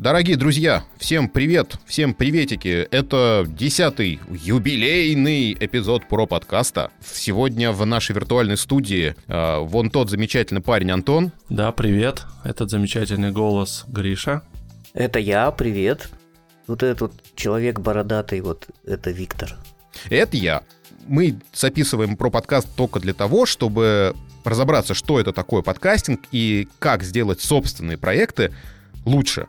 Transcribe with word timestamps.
Дорогие 0.00 0.38
друзья, 0.38 0.84
всем 0.96 1.28
привет, 1.28 1.74
всем 1.84 2.14
приветики. 2.14 2.88
Это 2.90 3.44
десятый 3.46 4.18
юбилейный 4.30 5.52
эпизод 5.52 6.08
про 6.08 6.26
подкаста. 6.26 6.90
Сегодня 7.04 7.70
в 7.70 7.84
нашей 7.84 8.16
виртуальной 8.16 8.56
студии 8.56 9.14
э, 9.26 9.58
вон 9.58 9.90
тот 9.90 10.08
замечательный 10.08 10.62
парень 10.62 10.90
Антон. 10.90 11.32
Да, 11.50 11.70
привет. 11.72 12.22
Этот 12.44 12.70
замечательный 12.70 13.30
голос 13.30 13.84
Гриша. 13.88 14.40
Это 14.94 15.18
я, 15.18 15.50
привет. 15.50 16.08
Вот 16.66 16.82
этот 16.82 17.12
человек 17.34 17.78
бородатый, 17.80 18.40
вот 18.40 18.68
это 18.86 19.10
Виктор. 19.10 19.58
Это 20.08 20.34
я. 20.34 20.62
Мы 21.08 21.36
записываем 21.52 22.16
про 22.16 22.30
подкаст 22.30 22.68
только 22.74 23.00
для 23.00 23.12
того, 23.12 23.44
чтобы 23.44 24.16
разобраться, 24.44 24.94
что 24.94 25.20
это 25.20 25.34
такое 25.34 25.60
подкастинг 25.60 26.22
и 26.32 26.68
как 26.78 27.02
сделать 27.02 27.42
собственные 27.42 27.98
проекты 27.98 28.50
лучше. 29.04 29.46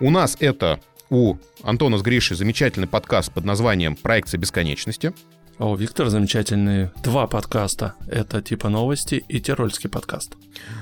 У 0.00 0.10
нас 0.10 0.36
это 0.40 0.80
у 1.10 1.36
Антона 1.62 1.98
с 1.98 2.02
Гришей 2.02 2.36
замечательный 2.36 2.86
подкаст 2.86 3.32
под 3.32 3.44
названием 3.44 3.96
«Проекция 3.96 4.38
бесконечности». 4.38 5.12
А 5.58 5.68
у 5.68 5.76
Виктора 5.76 6.10
замечательные 6.10 6.90
два 7.04 7.26
подкаста. 7.26 7.94
Это 8.08 8.42
типа 8.42 8.68
новости 8.68 9.22
и 9.28 9.40
тирольский 9.40 9.90
подкаст. 9.90 10.32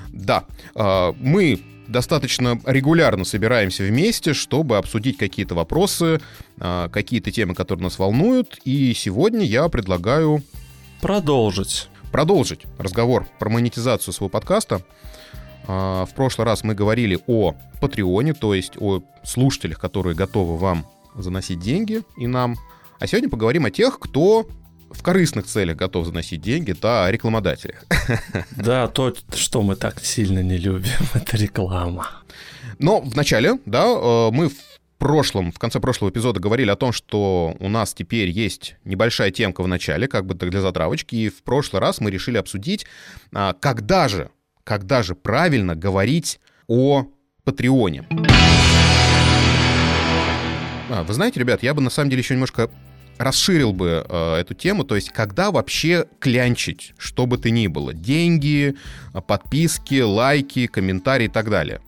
Да, 0.09 0.45
а, 0.75 1.15
мы 1.19 1.61
достаточно 1.89 2.61
регулярно 2.65 3.25
собираемся 3.25 3.83
вместе, 3.83 4.33
чтобы 4.33 4.79
обсудить 4.79 5.19
какие-то 5.19 5.55
вопросы, 5.55 6.21
а, 6.59 6.89
какие-то 6.89 7.33
темы, 7.33 7.55
которые 7.55 7.85
нас 7.85 7.99
волнуют. 7.99 8.59
И 8.65 8.95
сегодня 8.95 9.45
я 9.45 9.69
предлагаю... 9.69 10.43
Продолжить. 11.01 11.89
Продолжить 12.13 12.61
разговор 12.79 13.27
про 13.39 13.51
монетизацию 13.51 14.15
своего 14.15 14.31
подкаста. 14.31 14.83
А, 15.67 16.05
в 16.07 16.15
прошлый 16.15 16.45
раз 16.47 16.65
мы 16.65 16.75
говорили 16.75 17.19
о 17.27 17.55
Патреоне, 17.81 18.35
то 18.35 18.55
есть 18.55 18.75
о 18.79 19.03
слушателях, 19.25 19.79
которые 19.79 20.15
готовы 20.15 20.57
вам 20.57 20.87
заносить 21.15 21.61
деньги 21.61 22.03
и 22.17 22.27
нам. 22.27 22.57
А 22.99 23.07
сегодня 23.07 23.29
поговорим 23.29 23.65
о 23.65 23.71
тех, 23.71 23.99
кто 23.99 24.47
в 24.91 25.03
корыстных 25.03 25.47
целях 25.47 25.77
готов 25.77 26.07
заносить 26.07 26.41
деньги, 26.41 26.73
да, 26.73 27.07
о 27.07 27.11
рекламодателях. 27.11 27.85
Да, 28.57 28.89
то, 28.89 29.15
что 29.35 29.63
мы 29.63 29.77
так 29.77 30.05
сильно 30.05 30.43
не 30.43 30.57
любим, 30.59 30.91
это 31.15 31.37
реклама. 31.37 32.09
Но 32.79 33.01
вначале, 33.01 33.59
да, 33.67 33.87
э, 33.87 34.31
мы 34.33 34.49
в 34.49 34.55
прошлом, 34.99 35.51
в 35.53 35.59
конце 35.59 35.81
прошлого 35.81 36.11
эпизода 36.11 36.41
говорили 36.41 36.71
о 36.71 36.77
том, 36.77 36.93
что 36.93 37.57
у 37.59 37.69
нас 37.69 37.95
теперь 37.95 38.29
есть 38.29 38.77
небольшая 38.85 39.31
темка 39.31 39.63
в 39.63 39.69
начале, 39.69 40.07
как 40.09 40.27
бы 40.27 40.35
для 40.35 40.61
затравочки, 40.61 41.15
и 41.17 41.29
в 41.29 41.43
прошлый 41.43 41.81
раз 41.81 42.01
мы 42.01 42.11
решили 42.11 42.37
обсудить, 42.37 42.87
а, 43.33 43.55
когда 43.55 44.09
же 44.09 44.31
когда 44.65 45.03
же 45.03 45.15
правильно 45.15 45.75
говорить 45.75 46.41
о 46.67 47.07
Патреоне. 47.45 48.07
А, 50.91 51.05
вы 51.05 51.15
знаете, 51.15 51.41
ребят, 51.41 51.63
я 51.63 51.75
бы 51.75 51.81
на 51.81 51.91
самом 51.91 52.11
деле 52.11 52.23
еще 52.23 52.35
немножко 52.35 52.71
расширил 53.19 53.73
бы 53.73 54.05
э, 54.09 54.35
эту 54.37 54.55
тему, 54.55 54.83
то 54.85 54.97
есть 54.97 55.11
когда 55.11 55.51
вообще 55.51 56.07
клянчить, 56.19 56.95
что 56.97 57.27
бы 57.27 57.39
то 57.39 57.51
ни 57.51 57.67
было, 57.67 57.93
деньги, 57.93 58.77
подписки, 59.27 60.01
лайки, 60.01 60.67
комментарии 60.67 61.27
и 61.27 61.29
так 61.29 61.51
далее. 61.51 61.81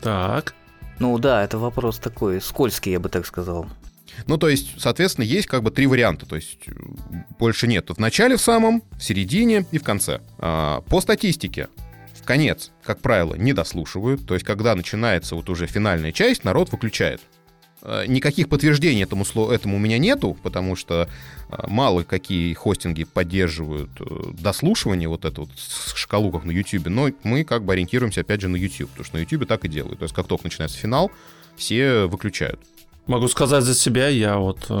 Так. 0.00 0.54
Ну 0.98 1.18
да, 1.18 1.44
это 1.44 1.58
вопрос 1.58 1.98
такой 1.98 2.40
скользкий, 2.40 2.92
я 2.92 3.00
бы 3.00 3.08
так 3.08 3.26
сказал. 3.26 3.66
Ну, 4.26 4.36
то 4.36 4.48
есть, 4.48 4.80
соответственно, 4.80 5.24
есть 5.24 5.46
как 5.46 5.62
бы 5.62 5.70
три 5.70 5.86
варианта. 5.86 6.26
То 6.26 6.36
есть 6.36 6.58
больше 7.38 7.66
нет. 7.66 7.90
В 7.90 7.98
начале 7.98 8.36
в 8.36 8.40
самом, 8.40 8.82
в 8.92 9.02
середине 9.02 9.64
и 9.72 9.78
в 9.78 9.84
конце. 9.84 10.20
А, 10.38 10.82
по 10.82 11.00
статистике 11.00 11.68
конец, 12.24 12.70
как 12.82 13.00
правило, 13.00 13.34
не 13.34 13.52
дослушивают. 13.52 14.26
То 14.26 14.34
есть, 14.34 14.46
когда 14.46 14.74
начинается 14.74 15.34
вот 15.34 15.48
уже 15.48 15.66
финальная 15.66 16.12
часть, 16.12 16.44
народ 16.44 16.70
выключает. 16.72 17.20
Э, 17.82 18.04
никаких 18.06 18.48
подтверждений 18.48 19.02
этому, 19.02 19.24
этому 19.50 19.76
у 19.76 19.78
меня 19.80 19.98
нету, 19.98 20.36
потому 20.42 20.76
что 20.76 21.08
э, 21.48 21.56
мало 21.66 22.04
какие 22.04 22.54
хостинги 22.54 23.04
поддерживают 23.04 23.90
э, 24.00 24.32
дослушивание, 24.40 25.08
вот 25.08 25.24
эту 25.24 25.42
вот 25.42 25.50
шкалу, 25.94 26.30
как 26.30 26.44
на 26.44 26.52
YouTube, 26.52 26.86
но 26.86 27.10
мы 27.24 27.44
как 27.44 27.64
бы 27.64 27.72
ориентируемся 27.72 28.20
опять 28.20 28.40
же 28.40 28.48
на 28.48 28.56
YouTube, 28.56 28.90
потому 28.90 29.04
что 29.04 29.16
на 29.16 29.20
YouTube 29.20 29.48
так 29.48 29.64
и 29.64 29.68
делают. 29.68 29.98
То 29.98 30.04
есть 30.04 30.14
как 30.14 30.28
только 30.28 30.44
начинается 30.44 30.78
финал, 30.78 31.10
все 31.56 32.06
выключают. 32.06 32.60
Могу 33.06 33.26
сказать 33.26 33.64
за 33.64 33.74
себя, 33.74 34.06
я 34.06 34.36
вот 34.36 34.66
э, 34.68 34.80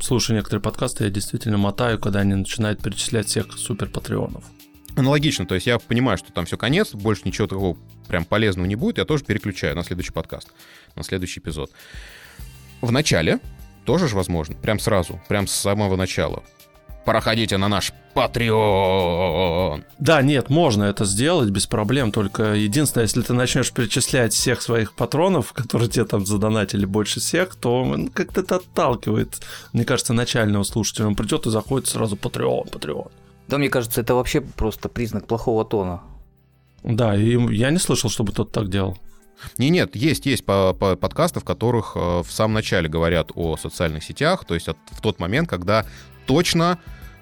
слушаю 0.00 0.36
некоторые 0.36 0.60
подкасты, 0.62 1.04
я 1.04 1.10
действительно 1.10 1.56
мотаю, 1.56 1.98
когда 1.98 2.20
они 2.20 2.34
начинают 2.34 2.82
перечислять 2.82 3.26
всех 3.26 3.56
супер 3.56 3.88
патреонов 3.88 4.44
аналогично, 4.96 5.46
то 5.46 5.54
есть 5.54 5.66
я 5.66 5.78
понимаю, 5.78 6.18
что 6.18 6.32
там 6.32 6.46
все 6.46 6.56
конец, 6.56 6.94
больше 6.94 7.22
ничего 7.24 7.46
такого 7.46 7.76
прям 8.08 8.24
полезного 8.24 8.66
не 8.66 8.76
будет, 8.76 8.98
я 8.98 9.04
тоже 9.04 9.24
переключаю 9.24 9.74
на 9.76 9.84
следующий 9.84 10.12
подкаст, 10.12 10.48
на 10.94 11.02
следующий 11.02 11.40
эпизод. 11.40 11.70
В 12.80 12.92
начале 12.92 13.40
тоже 13.84 14.08
же 14.08 14.16
возможно, 14.16 14.54
прям 14.56 14.78
сразу, 14.78 15.20
прям 15.28 15.46
с 15.46 15.52
самого 15.52 15.96
начала. 15.96 16.42
Проходите 17.04 17.58
на 17.58 17.68
наш 17.68 17.92
Patreon. 18.14 19.84
Да, 19.98 20.22
нет, 20.22 20.48
можно 20.48 20.84
это 20.84 21.04
сделать 21.04 21.50
без 21.50 21.66
проблем, 21.66 22.12
только 22.12 22.54
единственное, 22.54 23.04
если 23.04 23.20
ты 23.20 23.34
начнешь 23.34 23.72
перечислять 23.72 24.32
всех 24.32 24.62
своих 24.62 24.94
патронов, 24.94 25.52
которые 25.52 25.90
тебе 25.90 26.06
там 26.06 26.24
задонатили 26.24 26.86
больше 26.86 27.20
всех, 27.20 27.56
то 27.56 27.94
как-то 28.14 28.40
это 28.40 28.56
отталкивает, 28.56 29.42
мне 29.74 29.84
кажется, 29.84 30.14
начального 30.14 30.62
слушателя. 30.62 31.06
Он 31.06 31.14
придет 31.14 31.46
и 31.46 31.50
заходит 31.50 31.88
сразу 31.88 32.16
Patreon, 32.16 32.70
Patreon. 32.70 33.10
Да, 33.48 33.58
мне 33.58 33.68
кажется, 33.68 34.00
это 34.00 34.14
вообще 34.14 34.40
просто 34.40 34.88
признак 34.88 35.26
плохого 35.26 35.64
тона. 35.64 36.02
Да, 36.82 37.16
и 37.16 37.38
я 37.54 37.70
не 37.70 37.78
слышал, 37.78 38.10
чтобы 38.10 38.32
кто-то 38.32 38.50
так 38.52 38.70
делал. 38.70 38.98
Не, 39.58 39.70
нет, 39.70 39.96
есть, 39.96 40.26
есть 40.26 40.44
по, 40.44 40.74
по 40.74 40.96
подкасты, 40.96 41.40
в 41.40 41.44
которых 41.44 41.92
э, 41.96 42.22
в 42.22 42.30
самом 42.30 42.54
начале 42.54 42.88
говорят 42.88 43.30
о 43.34 43.56
социальных 43.56 44.04
сетях, 44.04 44.44
то 44.44 44.54
есть 44.54 44.68
от, 44.68 44.76
в 44.90 45.00
тот 45.00 45.18
момент, 45.18 45.48
когда 45.48 45.84
точно 46.26 46.78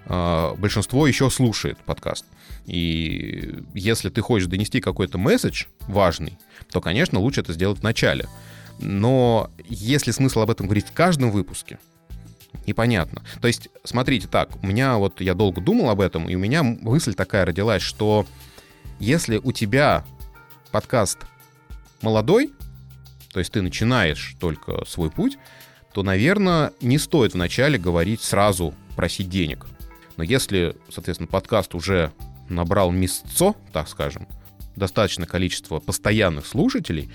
э, 0.07 0.55
большинство 0.59 1.07
еще 1.07 1.31
слушает 1.31 1.79
подкаст. 1.79 2.27
И 2.67 3.65
если 3.75 4.09
ты 4.09 4.21
хочешь 4.21 4.49
донести 4.49 4.81
какой-то 4.81 5.19
месседж 5.19 5.65
важный, 5.81 6.39
то, 6.71 6.81
конечно, 6.81 7.19
лучше 7.19 7.41
это 7.41 7.53
сделать 7.53 7.81
в 7.81 7.83
начале. 7.83 8.27
Но 8.79 9.51
если 9.69 10.11
смысл 10.11 10.41
об 10.41 10.51
этом 10.51 10.67
говорить 10.67 10.87
в 10.87 10.93
каждом 10.93 11.31
выпуске, 11.31 11.79
непонятно. 12.67 13.23
То 13.41 13.49
есть, 13.49 13.69
смотрите, 13.85 14.29
так, 14.29 14.63
у 14.63 14.67
меня 14.67 14.97
вот, 14.97 15.21
я 15.21 15.35
долго 15.35 15.61
думал 15.61 15.91
об 15.91 16.01
этом, 16.01 16.29
и 16.29 16.35
у 16.35 16.39
меня 16.39 16.63
мысль 16.63 17.15
такая 17.15 17.45
родилась, 17.45 17.83
что 17.83 18.27
если 18.99 19.39
у 19.39 19.53
тебя 19.53 20.05
подкаст 20.71 21.19
молодой, 22.03 22.53
то 23.33 23.39
есть 23.39 23.53
ты 23.53 23.63
начинаешь 23.63 24.37
только 24.39 24.85
свой 24.87 25.11
путь, 25.11 25.39
то, 25.93 26.03
наверное, 26.03 26.73
не 26.81 26.99
стоит 26.99 27.35
вначале 27.35 27.79
говорить 27.79 28.23
сразу 28.23 28.75
просить 28.97 29.29
денег. 29.29 29.67
Но 30.17 30.25
если, 30.25 30.77
соответственно, 30.89 31.29
подкаст 31.29 31.75
уже 31.75 32.13
набрал 32.49 32.91
место, 32.91 33.55
так 33.73 33.89
скажем, 33.89 34.27
достаточное 34.77 35.27
количество 35.27 35.81
постоянных 35.81 36.47
слушателей, 36.47 37.11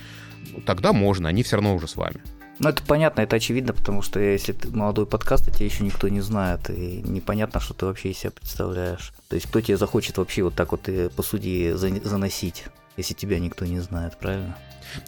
тогда 0.65 0.93
можно, 0.93 1.29
они 1.29 1.43
все 1.43 1.57
равно 1.57 1.75
уже 1.75 1.87
с 1.87 1.95
вами. 1.95 2.21
Ну, 2.59 2.69
это 2.69 2.81
понятно, 2.83 3.21
это 3.21 3.35
очевидно, 3.35 3.73
потому 3.73 4.01
что 4.01 4.19
если 4.19 4.51
ты 4.51 4.69
молодой 4.69 5.05
подкаст, 5.05 5.47
а 5.47 5.51
тебя 5.51 5.65
еще 5.65 5.83
никто 5.83 6.07
не 6.07 6.21
знает, 6.21 6.69
и 6.69 7.03
непонятно, 7.05 7.59
что 7.59 7.73
ты 7.73 7.85
вообще 7.85 8.11
из 8.11 8.17
себя 8.17 8.31
представляешь. 8.31 9.13
То 9.29 9.35
есть, 9.35 9.47
кто 9.47 9.61
тебе 9.61 9.77
захочет 9.77 10.17
вообще 10.17 10.41
вот 10.41 10.55
так 10.55 10.71
вот, 10.71 10.89
э, 10.89 11.09
по 11.09 11.21
сути, 11.21 11.73
заносить, 11.73 12.65
если 12.95 13.13
тебя 13.13 13.39
никто 13.39 13.65
не 13.65 13.79
знает, 13.79 14.17
правильно? 14.17 14.57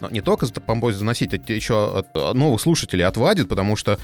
Но 0.00 0.10
не 0.10 0.20
только 0.20 0.46
помочь 0.60 0.94
заносить, 0.94 1.34
это 1.34 1.52
еще 1.52 1.98
от 1.98 2.14
новых 2.34 2.60
слушателей 2.60 3.04
отвадит, 3.04 3.48
потому 3.48 3.74
что 3.74 3.98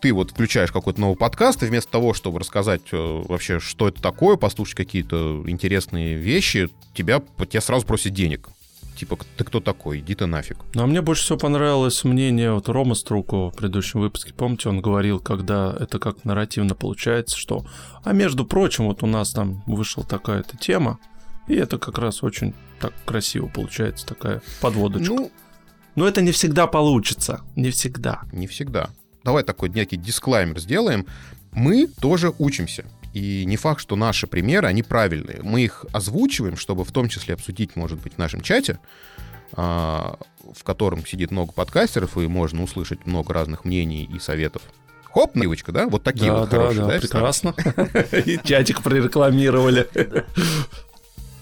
ты 0.00 0.12
вот 0.12 0.32
включаешь 0.32 0.70
какой-то 0.70 1.00
новый 1.00 1.16
подкаст, 1.16 1.62
и 1.62 1.66
вместо 1.66 1.90
того, 1.90 2.12
чтобы 2.12 2.38
рассказать 2.38 2.82
э, 2.92 2.96
вообще, 2.96 3.60
что 3.60 3.88
это 3.88 4.02
такое, 4.02 4.36
послушать 4.36 4.76
какие-то 4.76 5.42
интересные 5.46 6.16
вещи, 6.16 6.68
тебя, 6.92 7.22
тебя 7.48 7.60
сразу 7.62 7.86
просят 7.86 8.12
денег 8.12 8.50
типа, 8.98 9.18
ты 9.36 9.44
кто 9.44 9.60
такой, 9.60 10.00
иди 10.00 10.14
ты 10.14 10.26
нафиг. 10.26 10.58
Ну, 10.74 10.82
а 10.82 10.86
мне 10.86 11.00
больше 11.02 11.22
всего 11.22 11.38
понравилось 11.38 12.04
мнение 12.04 12.52
вот 12.52 12.68
Рома 12.68 12.94
Струкова 12.94 13.50
в 13.50 13.56
предыдущем 13.56 14.00
выпуске. 14.00 14.34
Помните, 14.34 14.68
он 14.68 14.80
говорил, 14.80 15.20
когда 15.20 15.74
это 15.78 15.98
как 15.98 16.24
нарративно 16.24 16.74
получается, 16.74 17.36
что, 17.36 17.64
а 18.02 18.12
между 18.12 18.44
прочим, 18.44 18.86
вот 18.86 19.02
у 19.02 19.06
нас 19.06 19.32
там 19.32 19.62
вышла 19.66 20.04
такая-то 20.04 20.56
тема, 20.56 20.98
и 21.46 21.54
это 21.54 21.78
как 21.78 21.98
раз 21.98 22.22
очень 22.22 22.54
так 22.80 22.92
красиво 23.04 23.46
получается, 23.46 24.06
такая 24.06 24.42
подводочка. 24.60 25.14
Ну, 25.14 25.30
но 25.94 26.06
это 26.06 26.20
не 26.20 26.32
всегда 26.32 26.66
получится, 26.66 27.40
не 27.56 27.70
всегда. 27.70 28.22
Не 28.32 28.46
всегда. 28.46 28.90
Давай 29.24 29.42
такой 29.44 29.68
некий 29.68 29.96
дисклаймер 29.96 30.58
сделаем. 30.58 31.06
Мы 31.52 31.86
тоже 31.86 32.32
учимся. 32.38 32.84
И 33.18 33.44
не 33.46 33.56
факт, 33.56 33.80
что 33.80 33.96
наши 33.96 34.28
примеры, 34.28 34.68
они 34.68 34.84
правильные. 34.84 35.40
Мы 35.42 35.62
их 35.62 35.84
озвучиваем, 35.92 36.56
чтобы 36.56 36.84
в 36.84 36.92
том 36.92 37.08
числе 37.08 37.34
обсудить, 37.34 37.74
может 37.74 37.98
быть, 38.00 38.14
в 38.14 38.18
нашем 38.18 38.42
чате, 38.42 38.78
а, 39.54 40.16
в 40.54 40.62
котором 40.62 41.04
сидит 41.04 41.32
много 41.32 41.52
подкастеров, 41.52 42.16
и 42.16 42.28
можно 42.28 42.62
услышать 42.62 43.06
много 43.06 43.34
разных 43.34 43.64
мнений 43.64 44.08
и 44.14 44.20
советов. 44.20 44.62
Хоп, 45.02 45.32
девочка, 45.34 45.72
да? 45.72 45.88
Вот 45.88 46.04
такие 46.04 46.30
да, 46.30 46.38
вот 46.38 46.50
да, 46.50 46.56
хорошие, 46.58 46.86
да? 46.86 46.92
да 46.92 47.00
прекрасно. 47.00 47.54
И 48.24 48.38
чатик 48.44 48.82
прорекламировали. 48.82 49.88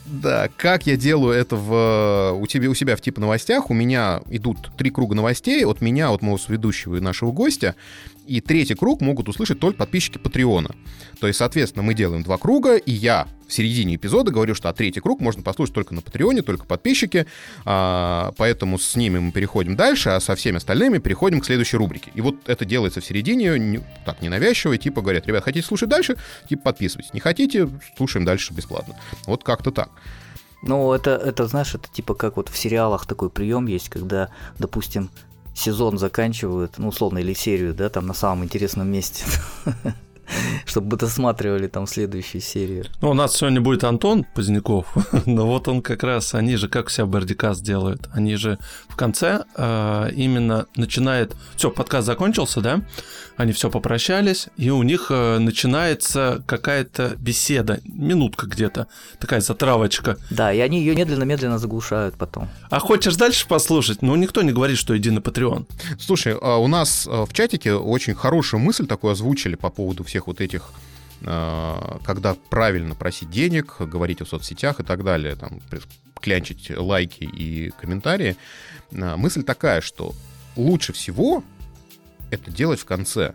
Да, 0.06 0.48
как 0.56 0.86
я 0.86 0.96
делаю 0.96 1.34
это 1.34 1.56
в, 1.56 2.38
у, 2.40 2.46
тебя, 2.46 2.70
у 2.70 2.74
себя 2.74 2.96
в 2.96 3.00
типа 3.02 3.20
новостях, 3.20 3.70
у 3.70 3.74
меня 3.74 4.22
идут 4.30 4.70
три 4.78 4.90
круга 4.90 5.14
новостей 5.16 5.64
от 5.66 5.80
меня, 5.80 6.10
от 6.10 6.22
моего 6.22 6.38
ведущего 6.48 6.96
и 6.96 7.00
нашего 7.00 7.32
гостя, 7.32 7.74
и 8.26 8.40
третий 8.40 8.74
круг 8.74 9.00
могут 9.00 9.28
услышать 9.28 9.60
только 9.60 9.78
подписчики 9.78 10.18
Патреона. 10.18 10.74
То 11.20 11.26
есть, 11.26 11.38
соответственно, 11.38 11.82
мы 11.82 11.94
делаем 11.94 12.22
два 12.22 12.38
круга, 12.38 12.76
и 12.76 12.92
я 12.92 13.28
в 13.46 13.52
середине 13.52 13.94
эпизода 13.96 14.30
говорю, 14.30 14.54
что 14.54 14.68
а 14.68 14.72
третий 14.72 15.00
круг 15.00 15.20
можно 15.20 15.42
послушать 15.42 15.74
только 15.74 15.94
на 15.94 16.02
Патреоне, 16.02 16.42
только 16.42 16.64
подписчики, 16.64 17.26
а, 17.64 18.32
поэтому 18.36 18.78
с 18.78 18.96
ними 18.96 19.18
мы 19.18 19.32
переходим 19.32 19.76
дальше, 19.76 20.10
а 20.10 20.20
со 20.20 20.34
всеми 20.34 20.56
остальными 20.56 20.98
переходим 20.98 21.40
к 21.40 21.46
следующей 21.46 21.76
рубрике. 21.76 22.10
И 22.14 22.20
вот 22.20 22.48
это 22.48 22.64
делается 22.64 23.00
в 23.00 23.04
середине, 23.04 23.58
не, 23.58 23.80
так, 24.04 24.20
ненавязчиво, 24.20 24.76
типа 24.76 25.00
говорят, 25.00 25.26
ребят, 25.26 25.44
хотите 25.44 25.66
слушать 25.66 25.88
дальше? 25.88 26.16
Типа 26.48 26.62
подписывайтесь. 26.62 27.14
Не 27.14 27.20
хотите? 27.20 27.68
Слушаем 27.96 28.24
дальше 28.24 28.52
бесплатно. 28.52 28.96
Вот 29.26 29.44
как-то 29.44 29.70
так. 29.70 29.90
Ну, 30.62 30.92
это, 30.92 31.12
это, 31.12 31.46
знаешь, 31.46 31.74
это 31.74 31.88
типа 31.88 32.14
как 32.14 32.36
вот 32.36 32.48
в 32.48 32.56
сериалах 32.56 33.06
такой 33.06 33.30
прием 33.30 33.66
есть, 33.66 33.88
когда, 33.88 34.30
допустим, 34.58 35.10
сезон 35.56 35.98
заканчивают, 35.98 36.74
ну, 36.78 36.88
условно, 36.88 37.18
или 37.18 37.32
серию, 37.32 37.74
да, 37.74 37.88
там 37.88 38.06
на 38.06 38.14
самом 38.14 38.44
интересном 38.44 38.88
месте. 38.88 39.24
чтобы 40.66 40.96
досматривали 40.96 41.66
там 41.66 41.86
следующую 41.86 42.40
серию. 42.40 42.84
Ну, 43.00 43.10
у 43.10 43.14
нас 43.14 43.36
сегодня 43.36 43.60
будет 43.60 43.84
Антон 43.84 44.24
Поздняков, 44.24 44.86
но 45.26 45.46
вот 45.46 45.68
он 45.68 45.82
как 45.82 46.02
раз, 46.02 46.34
они 46.34 46.56
же 46.56 46.68
как 46.68 46.90
себя 46.90 47.06
Бердикас 47.06 47.60
делают, 47.60 48.08
они 48.12 48.36
же 48.36 48.58
в 48.88 48.96
конце 48.96 49.44
э, 49.56 50.10
именно 50.14 50.66
начинает, 50.76 51.34
все, 51.56 51.70
подкаст 51.70 52.06
закончился, 52.06 52.60
да, 52.60 52.82
они 53.36 53.52
все 53.52 53.70
попрощались, 53.70 54.48
и 54.56 54.70
у 54.70 54.82
них 54.82 55.06
э, 55.10 55.38
начинается 55.38 56.42
какая-то 56.46 57.16
беседа, 57.18 57.80
минутка 57.84 58.46
где-то, 58.46 58.86
такая 59.20 59.40
затравочка. 59.40 60.16
Да, 60.30 60.52
и 60.52 60.58
они 60.60 60.80
ее 60.80 60.94
медленно-медленно 60.94 61.58
заглушают 61.58 62.14
потом. 62.16 62.48
А 62.70 62.78
хочешь 62.78 63.16
дальше 63.16 63.46
послушать? 63.46 64.02
Ну, 64.02 64.16
никто 64.16 64.42
не 64.42 64.52
говорит, 64.52 64.78
что 64.78 64.96
иди 64.96 65.10
на 65.10 65.18
Patreon. 65.18 65.66
Слушай, 65.98 66.36
а 66.40 66.56
у 66.56 66.66
нас 66.66 67.06
э, 67.06 67.24
в 67.24 67.32
чатике 67.32 67.74
очень 67.74 68.14
хорошую 68.14 68.60
мысль 68.60 68.86
такую 68.86 69.12
озвучили 69.12 69.54
по 69.54 69.68
поводу 69.68 70.04
всех 70.04 70.15
всех 70.16 70.26
вот 70.28 70.40
этих 70.40 70.72
э, 71.20 71.98
когда 72.04 72.34
правильно 72.48 72.94
просить 72.94 73.30
денег, 73.30 73.76
говорить 73.80 74.22
о 74.22 74.26
соцсетях 74.26 74.80
и 74.80 74.82
так 74.82 75.04
далее, 75.04 75.36
там, 75.36 75.60
клянчить 76.20 76.70
лайки 76.74 77.24
и 77.24 77.70
комментарии, 77.78 78.36
э, 78.92 79.16
мысль 79.16 79.42
такая, 79.42 79.82
что 79.82 80.14
лучше 80.56 80.94
всего 80.94 81.44
это 82.30 82.50
делать 82.50 82.80
в 82.80 82.86
конце. 82.86 83.34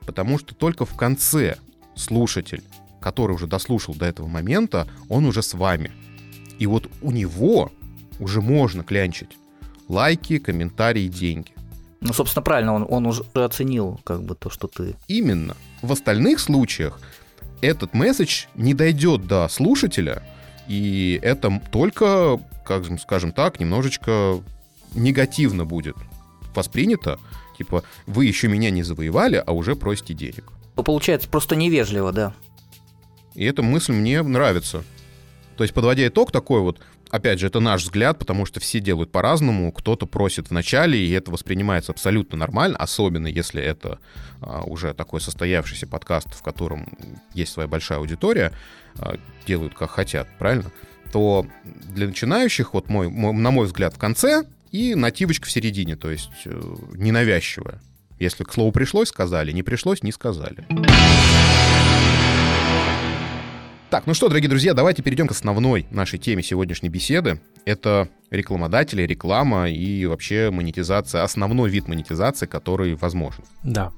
Потому 0.00 0.38
что 0.38 0.56
только 0.56 0.84
в 0.84 0.96
конце 0.96 1.58
слушатель, 1.94 2.64
который 3.00 3.32
уже 3.32 3.46
дослушал 3.46 3.94
до 3.94 4.06
этого 4.06 4.26
момента, 4.26 4.88
он 5.08 5.24
уже 5.24 5.42
с 5.42 5.54
вами. 5.54 5.92
И 6.58 6.66
вот 6.66 6.90
у 7.00 7.12
него 7.12 7.70
уже 8.18 8.40
можно 8.40 8.82
клянчить 8.82 9.38
лайки, 9.86 10.38
комментарии, 10.38 11.06
деньги. 11.06 11.52
Ну, 12.00 12.12
собственно, 12.12 12.42
правильно, 12.42 12.74
он, 12.74 12.86
он 12.88 13.06
уже 13.06 13.24
оценил 13.34 14.00
как 14.04 14.22
бы 14.22 14.34
то, 14.34 14.50
что 14.50 14.68
ты... 14.68 14.94
Именно. 15.08 15.56
В 15.82 15.92
остальных 15.92 16.38
случаях 16.38 17.00
этот 17.60 17.94
месседж 17.94 18.44
не 18.54 18.74
дойдет 18.74 19.26
до 19.26 19.48
слушателя, 19.48 20.22
и 20.68 21.18
это 21.22 21.60
только, 21.72 22.40
как 22.64 22.84
скажем 23.00 23.32
так, 23.32 23.58
немножечко 23.58 24.40
негативно 24.94 25.64
будет 25.64 25.96
воспринято. 26.54 27.18
Типа, 27.56 27.82
вы 28.06 28.26
еще 28.26 28.48
меня 28.48 28.70
не 28.70 28.82
завоевали, 28.82 29.42
а 29.44 29.52
уже 29.52 29.74
просите 29.74 30.14
денег. 30.14 30.52
Получается 30.76 31.28
просто 31.28 31.56
невежливо, 31.56 32.12
да. 32.12 32.34
И 33.34 33.44
эта 33.44 33.62
мысль 33.62 33.92
мне 33.92 34.22
нравится. 34.22 34.84
То 35.56 35.64
есть, 35.64 35.74
подводя 35.74 36.06
итог 36.06 36.30
такой 36.30 36.60
вот, 36.60 36.80
опять 37.10 37.38
же, 37.38 37.46
это 37.46 37.60
наш 37.60 37.82
взгляд, 37.82 38.18
потому 38.18 38.46
что 38.46 38.60
все 38.60 38.80
делают 38.80 39.12
по-разному. 39.12 39.72
Кто-то 39.72 40.06
просит 40.06 40.48
в 40.48 40.50
начале, 40.52 40.98
и 40.98 41.10
это 41.12 41.30
воспринимается 41.30 41.92
абсолютно 41.92 42.38
нормально, 42.38 42.76
особенно 42.78 43.26
если 43.26 43.62
это 43.62 43.98
а, 44.40 44.62
уже 44.62 44.94
такой 44.94 45.20
состоявшийся 45.20 45.86
подкаст, 45.86 46.34
в 46.34 46.42
котором 46.42 46.88
есть 47.34 47.52
своя 47.52 47.68
большая 47.68 47.98
аудитория, 47.98 48.52
а, 48.98 49.16
делают 49.46 49.74
как 49.74 49.90
хотят, 49.90 50.28
правильно? 50.38 50.70
То 51.12 51.46
для 51.64 52.06
начинающих, 52.06 52.74
вот 52.74 52.88
мой, 52.88 53.08
мой, 53.08 53.32
на 53.32 53.50
мой 53.50 53.66
взгляд, 53.66 53.94
в 53.94 53.98
конце 53.98 54.44
и 54.70 54.94
нативочка 54.94 55.46
в 55.46 55.50
середине, 55.50 55.96
то 55.96 56.10
есть 56.10 56.30
э, 56.44 56.76
ненавязчивая. 56.94 57.80
Если 58.18 58.44
к 58.44 58.52
слову 58.52 58.72
пришлось, 58.72 59.08
сказали, 59.08 59.52
не 59.52 59.62
пришлось, 59.62 60.02
не 60.02 60.12
сказали. 60.12 60.66
Так, 63.90 64.06
ну 64.06 64.12
что, 64.12 64.28
дорогие 64.28 64.50
друзья, 64.50 64.74
давайте 64.74 65.02
перейдем 65.02 65.26
к 65.26 65.30
основной 65.30 65.86
нашей 65.90 66.18
теме 66.18 66.42
сегодняшней 66.42 66.90
беседы. 66.90 67.40
Это 67.64 68.10
рекламодатели, 68.30 69.00
реклама 69.00 69.70
и 69.70 70.04
вообще 70.04 70.50
монетизация, 70.50 71.22
основной 71.22 71.70
вид 71.70 71.88
монетизации, 71.88 72.44
который 72.44 72.96
возможен. 72.96 73.44
Да. 73.62 73.90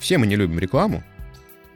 Все 0.00 0.18
мы 0.18 0.26
не 0.26 0.34
любим 0.34 0.58
рекламу, 0.58 1.04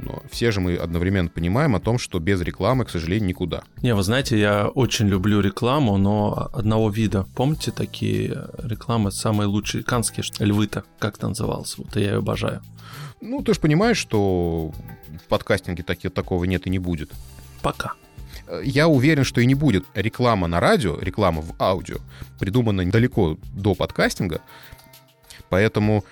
но 0.01 0.25
все 0.29 0.51
же 0.51 0.61
мы 0.61 0.75
одновременно 0.75 1.29
понимаем 1.29 1.77
о 1.77 1.81
том, 1.81 1.99
что 1.99 2.19
без 2.19 2.41
рекламы, 2.41 2.85
к 2.85 2.91
сожалению, 2.91 3.29
никуда. 3.29 3.63
Не, 3.81 3.95
вы 3.95 4.03
знаете, 4.03 4.41
я 4.41 4.67
очень 4.67 5.07
люблю 5.07 5.41
рекламу, 5.41 5.97
но 5.99 6.51
одного 6.53 6.91
вида. 6.91 7.29
Помните 7.37 7.71
такие 7.71 8.49
рекламы, 8.59 9.13
самые 9.13 9.47
лучшие, 9.47 9.85
канские, 9.85 10.25
что 10.25 10.45
львы-то, 10.45 10.83
как 10.99 11.17
это 11.17 11.29
называлось? 11.29 11.79
Вот 11.79 11.95
я 11.95 12.11
ее 12.11 12.19
обожаю. 12.19 12.61
Ну, 13.21 13.41
ты 13.45 13.55
же 13.55 13.61
понимаешь, 13.61 13.99
что 13.99 14.73
в 15.25 15.29
подкастинге 15.29 15.85
таки, 15.85 16.09
такого 16.09 16.43
нет 16.43 16.67
и 16.67 16.71
не 16.71 16.81
будет. 16.81 17.13
Пока. 17.63 17.93
Я 18.63 18.89
уверен, 18.89 19.25
что 19.25 19.41
и 19.41 19.47
не 19.47 19.55
будет 19.55 19.87
реклама 19.95 20.47
на 20.47 20.61
радио, 20.61 20.99
реклама 20.99 21.41
в 21.43 21.55
аудио, 21.61 21.99
придумана 22.39 22.85
далеко 22.85 23.39
до 23.55 23.75
подкастинга. 23.75 24.43
Поэтому 25.49 26.05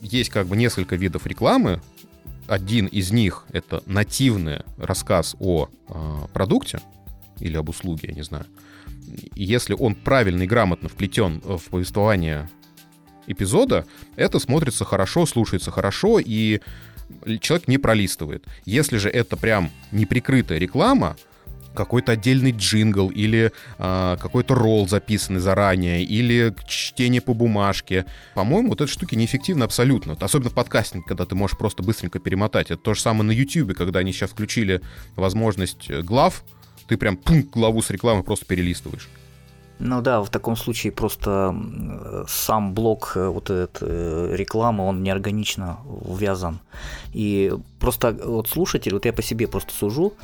есть 0.00 0.30
как 0.30 0.46
бы 0.46 0.56
несколько 0.56 0.96
видов 0.96 1.26
рекламы. 1.26 1.80
Один 2.48 2.86
из 2.86 3.10
них— 3.12 3.44
это 3.52 3.82
нативный 3.86 4.62
рассказ 4.78 5.36
о 5.40 5.68
э, 5.88 6.26
продукте 6.32 6.80
или 7.40 7.56
об 7.56 7.68
услуге, 7.68 8.08
я 8.08 8.14
не 8.14 8.22
знаю. 8.22 8.46
И 9.34 9.44
если 9.44 9.74
он 9.74 9.94
правильно 9.94 10.42
и 10.42 10.46
грамотно 10.46 10.88
вплетен 10.88 11.40
в 11.40 11.62
повествование 11.70 12.48
эпизода, 13.26 13.86
это 14.16 14.38
смотрится 14.38 14.84
хорошо, 14.84 15.26
слушается 15.26 15.70
хорошо, 15.70 16.18
и 16.18 16.60
человек 17.40 17.68
не 17.68 17.78
пролистывает. 17.78 18.44
Если 18.64 18.98
же 18.98 19.08
это 19.08 19.36
прям 19.36 19.70
неприкрытая 19.92 20.58
реклама, 20.58 21.16
какой-то 21.76 22.12
отдельный 22.12 22.50
джингл 22.50 23.10
или 23.10 23.52
э, 23.78 24.16
какой-то 24.20 24.54
ролл 24.54 24.88
записанный 24.88 25.40
заранее, 25.40 26.02
или 26.02 26.54
чтение 26.66 27.20
по 27.20 27.34
бумажке. 27.34 28.06
По-моему, 28.34 28.70
вот 28.70 28.80
эти 28.80 28.90
штуки 28.90 29.14
неэффективны 29.14 29.62
абсолютно. 29.62 30.16
Особенно 30.18 30.50
в 30.50 30.54
подкастинге, 30.54 31.04
когда 31.06 31.26
ты 31.26 31.34
можешь 31.34 31.56
просто 31.56 31.82
быстренько 31.82 32.18
перемотать. 32.18 32.70
Это 32.70 32.82
то 32.82 32.94
же 32.94 33.00
самое 33.00 33.24
на 33.24 33.30
YouTube, 33.30 33.76
когда 33.76 34.00
они 34.00 34.12
сейчас 34.12 34.30
включили 34.30 34.80
возможность 35.14 35.90
глав, 35.90 36.42
ты 36.88 36.96
прям 36.96 37.16
пункт 37.16 37.50
главу 37.50 37.82
с 37.82 37.90
рекламы 37.90 38.22
просто 38.22 38.46
перелистываешь. 38.46 39.08
Ну 39.78 40.00
да, 40.00 40.22
в 40.22 40.30
таком 40.30 40.56
случае 40.56 40.92
просто 40.92 41.54
сам 42.28 42.72
блок 42.72 43.12
э, 43.14 43.28
вот 43.28 43.50
этот 43.50 43.78
э, 43.82 44.34
рекламы, 44.34 44.84
он 44.86 45.02
неорганично 45.02 45.78
увязан. 45.84 46.60
И 47.12 47.52
просто 47.78 48.12
вот 48.24 48.48
слушатель, 48.48 48.94
вот 48.94 49.04
я 49.04 49.12
по 49.12 49.22
себе 49.22 49.46
просто 49.46 49.74
сужу, 49.74 50.14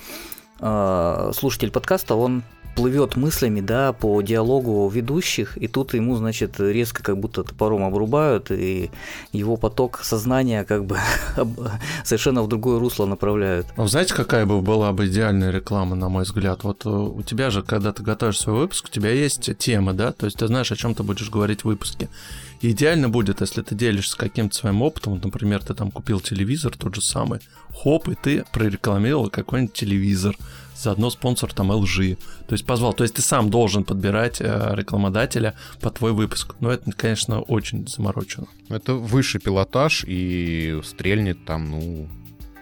э, 0.60 1.32
слушатель 1.34 1.70
подкаста, 1.70 2.14
он 2.14 2.42
плывет 2.74 3.16
мыслями, 3.16 3.60
да, 3.60 3.92
по 3.92 4.20
диалогу 4.22 4.88
ведущих, 4.88 5.56
и 5.58 5.68
тут 5.68 5.94
ему, 5.94 6.16
значит, 6.16 6.58
резко 6.58 7.02
как 7.02 7.18
будто 7.18 7.44
топором 7.44 7.84
обрубают, 7.84 8.50
и 8.50 8.90
его 9.32 9.56
поток 9.56 10.00
сознания 10.02 10.64
как 10.64 10.84
бы 10.84 10.98
совершенно 12.04 12.42
в 12.42 12.48
другое 12.48 12.78
русло 12.78 13.06
направляют. 13.06 13.66
А 13.76 13.86
знаете, 13.86 14.14
какая 14.14 14.46
бы 14.46 14.60
была 14.60 14.92
бы 14.92 15.06
идеальная 15.06 15.50
реклама, 15.50 15.96
на 15.96 16.08
мой 16.08 16.24
взгляд? 16.24 16.64
Вот 16.64 16.86
э, 16.86 16.88
у 16.88 17.22
тебя 17.22 17.50
же, 17.50 17.62
когда 17.62 17.92
ты 17.92 18.02
готовишь 18.02 18.40
свой 18.40 18.56
выпуск, 18.56 18.86
у 18.88 18.92
тебя 18.92 19.10
есть 19.10 19.56
тема, 19.58 19.92
да, 19.92 20.12
то 20.12 20.26
есть 20.26 20.38
ты 20.38 20.46
знаешь, 20.46 20.72
о 20.72 20.76
чем 20.76 20.94
ты 20.94 21.02
будешь 21.02 21.30
говорить 21.30 21.62
в 21.62 21.66
выпуске. 21.66 22.08
И 22.60 22.70
идеально 22.70 23.08
будет, 23.08 23.40
если 23.40 23.60
ты 23.62 23.74
делишься 23.74 24.16
каким-то 24.16 24.54
своим 24.54 24.82
опытом, 24.82 25.20
например, 25.22 25.64
ты 25.64 25.74
там 25.74 25.90
купил 25.90 26.20
телевизор 26.20 26.72
тот 26.76 26.94
же 26.94 27.02
самый, 27.02 27.40
хоп, 27.74 28.08
и 28.08 28.14
ты 28.14 28.44
прорекламировал 28.52 29.30
какой-нибудь 29.30 29.72
телевизор, 29.72 30.36
заодно 30.82 31.10
спонсор 31.10 31.52
там 31.52 31.72
LG. 31.72 32.18
То 32.46 32.52
есть 32.52 32.66
позвал. 32.66 32.92
То 32.92 33.04
есть 33.04 33.14
ты 33.14 33.22
сам 33.22 33.50
должен 33.50 33.84
подбирать 33.84 34.40
э, 34.40 34.72
рекламодателя 34.74 35.54
по 35.80 35.90
твой 35.90 36.12
выпуск. 36.12 36.54
Но 36.60 36.70
это, 36.70 36.90
конечно, 36.92 37.40
очень 37.40 37.86
заморочено. 37.86 38.46
Это 38.68 38.94
высший 38.94 39.40
пилотаж 39.40 40.04
и 40.06 40.80
стрельнет 40.84 41.44
там, 41.44 41.70
ну, 41.70 42.08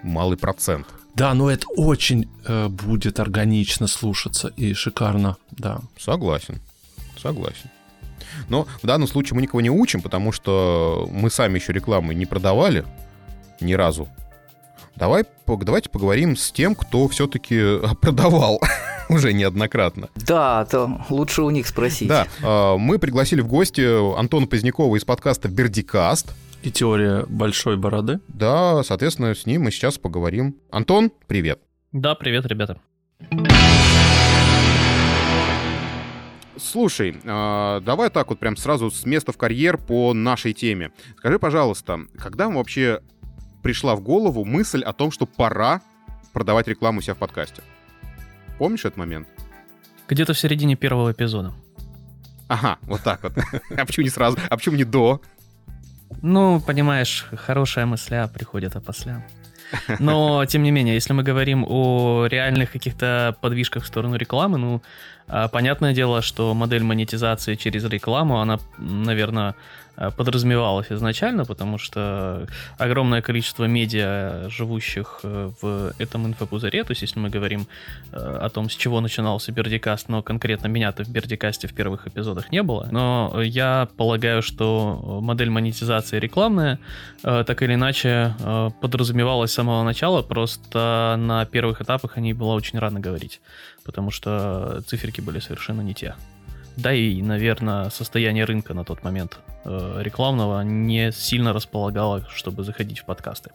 малый 0.03 0.37
процент. 0.37 0.87
Да, 1.15 1.35
но 1.35 1.51
это 1.51 1.67
очень 1.77 2.29
э, 2.47 2.69
будет 2.69 3.21
органично 3.21 3.87
слушаться 3.87 4.49
и 4.49 4.75
шикарно, 4.75 5.37
да. 5.51 5.81
Согласен, 5.99 6.61
согласен. 7.21 7.71
Но 8.49 8.67
в 8.83 8.87
данном 8.87 9.09
случае 9.09 9.35
мы 9.37 9.43
никого 9.43 9.61
не 9.61 9.71
учим, 9.71 10.03
потому 10.03 10.33
что 10.33 11.09
мы 11.11 11.31
сами 11.31 11.59
еще 11.59 11.73
рекламы 11.73 12.15
не 12.15 12.27
продавали 12.27 12.85
ни 13.61 13.73
разу. 13.75 14.09
Давай, 15.01 15.25
давайте 15.47 15.89
поговорим 15.89 16.37
с 16.37 16.53
тем, 16.53 16.75
кто 16.75 17.09
все-таки 17.09 17.79
продавал. 18.03 18.61
уже 19.09 19.33
неоднократно. 19.33 20.11
Да, 20.15 20.67
то 20.67 21.01
лучше 21.09 21.41
у 21.41 21.49
них 21.49 21.67
спросить. 21.67 22.07
Да, 22.07 22.27
э, 22.43 22.77
мы 22.77 22.99
пригласили 22.99 23.41
в 23.41 23.49
гости 23.49 23.81
Антона 24.19 24.47
Позднякова 24.47 24.95
из 24.97 25.07
подкаста 25.07 25.49
«Бердикаст». 25.49 26.35
И 26.63 26.71
теория 26.71 27.25
большой 27.27 27.79
бороды. 27.79 28.21
Да, 28.29 28.83
соответственно, 28.83 29.35
с 29.35 29.47
ним 29.47 29.63
мы 29.63 29.71
сейчас 29.71 29.97
поговорим. 29.97 30.57
Антон, 30.71 31.11
привет. 31.27 31.61
Да, 31.93 32.15
привет, 32.15 32.45
ребята. 32.45 32.79
Слушай, 36.59 37.17
э, 37.25 37.81
давай 37.83 38.11
так 38.11 38.29
вот 38.29 38.39
прям 38.39 38.55
сразу 38.55 38.91
с 38.91 39.07
места 39.07 39.33
в 39.33 39.39
карьер 39.39 39.79
по 39.79 40.13
нашей 40.13 40.53
теме. 40.53 40.91
Скажи, 41.17 41.39
пожалуйста, 41.39 42.01
когда 42.19 42.45
вам 42.45 42.57
вообще 42.57 43.01
пришла 43.63 43.95
в 43.95 44.01
голову 44.01 44.45
мысль 44.45 44.83
о 44.83 44.93
том, 44.93 45.11
что 45.11 45.27
пора 45.27 45.81
продавать 46.33 46.69
рекламу 46.69 46.99
у 46.99 47.03
себя 47.03 47.15
в 47.15 47.19
подкасте? 47.19 47.63
Помнишь 48.59 48.85
этот 48.85 48.97
момент? 48.97 49.29
Где-то 50.09 50.35
в 50.35 50.39
середине 50.39 50.77
первого 50.77 51.13
эпизода. 51.13 51.53
Ага, 52.49 52.79
вот 52.83 53.03
так 53.03 53.23
вот. 53.23 53.33
А 53.77 53.87
почему 53.87 54.05
не 54.05 54.11
сразу? 54.11 54.39
А 54.49 54.57
почему 54.57 54.77
не 54.77 54.85
до? 54.85 55.21
Ну, 56.23 56.61
понимаешь, 56.61 57.27
хорошая 57.33 57.87
мысля 57.87 58.29
приходит 58.33 58.77
опосля. 58.77 59.25
Но, 60.01 60.45
тем 60.47 60.63
не 60.63 60.73
менее, 60.73 60.95
если 60.95 61.13
мы 61.13 61.23
говорим 61.23 61.65
о 61.67 62.27
реальных 62.27 62.73
каких-то 62.73 63.37
подвижках 63.41 63.85
в 63.85 63.87
сторону 63.87 64.17
рекламы, 64.17 64.59
ну, 64.59 64.83
а, 65.20 65.20
понятное 65.53 65.95
дело, 65.95 66.23
что 66.23 66.55
модель 66.55 66.83
монетизации 66.83 67.55
через 67.55 67.85
рекламу, 67.85 68.41
она, 68.41 68.59
наверное, 68.79 69.55
Э, 70.01 70.11
подразумевалось 70.11 70.87
изначально, 70.91 71.45
потому 71.45 71.79
что 71.79 72.47
огромное 72.79 73.21
количество 73.23 73.65
медиа, 73.65 74.49
живущих 74.49 75.21
э, 75.23 75.51
в 75.61 75.93
этом 75.99 76.27
инфопузыре, 76.27 76.85
то 76.85 76.93
есть 76.93 77.03
если 77.03 77.21
мы 77.21 77.29
говорим 77.29 77.67
э, 78.13 78.17
о 78.17 78.49
том, 78.49 78.71
с 78.71 78.75
чего 78.75 79.01
начинался 79.01 79.53
Бердикаст, 79.53 80.09
но 80.09 80.23
конкретно 80.23 80.69
меня-то 80.69 81.05
в 81.05 81.09
Бердикасте 81.09 81.69
в 81.69 81.75
первых 81.75 82.07
эпизодах 82.07 82.51
не 82.51 82.63
было, 82.63 82.89
но 82.91 83.43
я 83.43 83.89
полагаю, 83.97 84.43
что 84.43 85.21
модель 85.23 85.51
монетизации 85.51 86.19
рекламная 86.19 86.79
так 87.23 87.63
или 87.63 87.75
иначе 87.75 88.35
подразумевалась 88.81 89.51
с 89.51 89.55
самого 89.55 89.83
начала, 89.85 90.23
просто 90.23 91.17
на 91.19 91.45
первых 91.45 91.83
этапах 91.83 92.17
о 92.17 92.21
ней 92.21 92.33
было 92.33 92.53
очень 92.55 92.79
рано 92.79 93.01
говорить, 93.01 93.41
потому 93.85 94.11
что 94.11 94.83
циферки 94.87 95.21
были 95.21 95.39
совершенно 95.39 95.81
не 95.81 95.95
те. 95.95 96.15
Да 96.77 96.93
и, 96.93 97.21
наверное, 97.23 97.91
состояние 97.91 98.45
рынка 98.45 98.75
на 98.75 98.85
тот 98.85 99.03
момент 99.03 99.39
э, 99.65 100.01
рекламного 100.03 100.63
не 100.63 101.13
сильно 101.13 101.53
располагало, 101.53 102.27
чтобы 102.31 102.63
заходить 102.63 103.01
в 103.01 103.05
подкасты. 103.05 103.51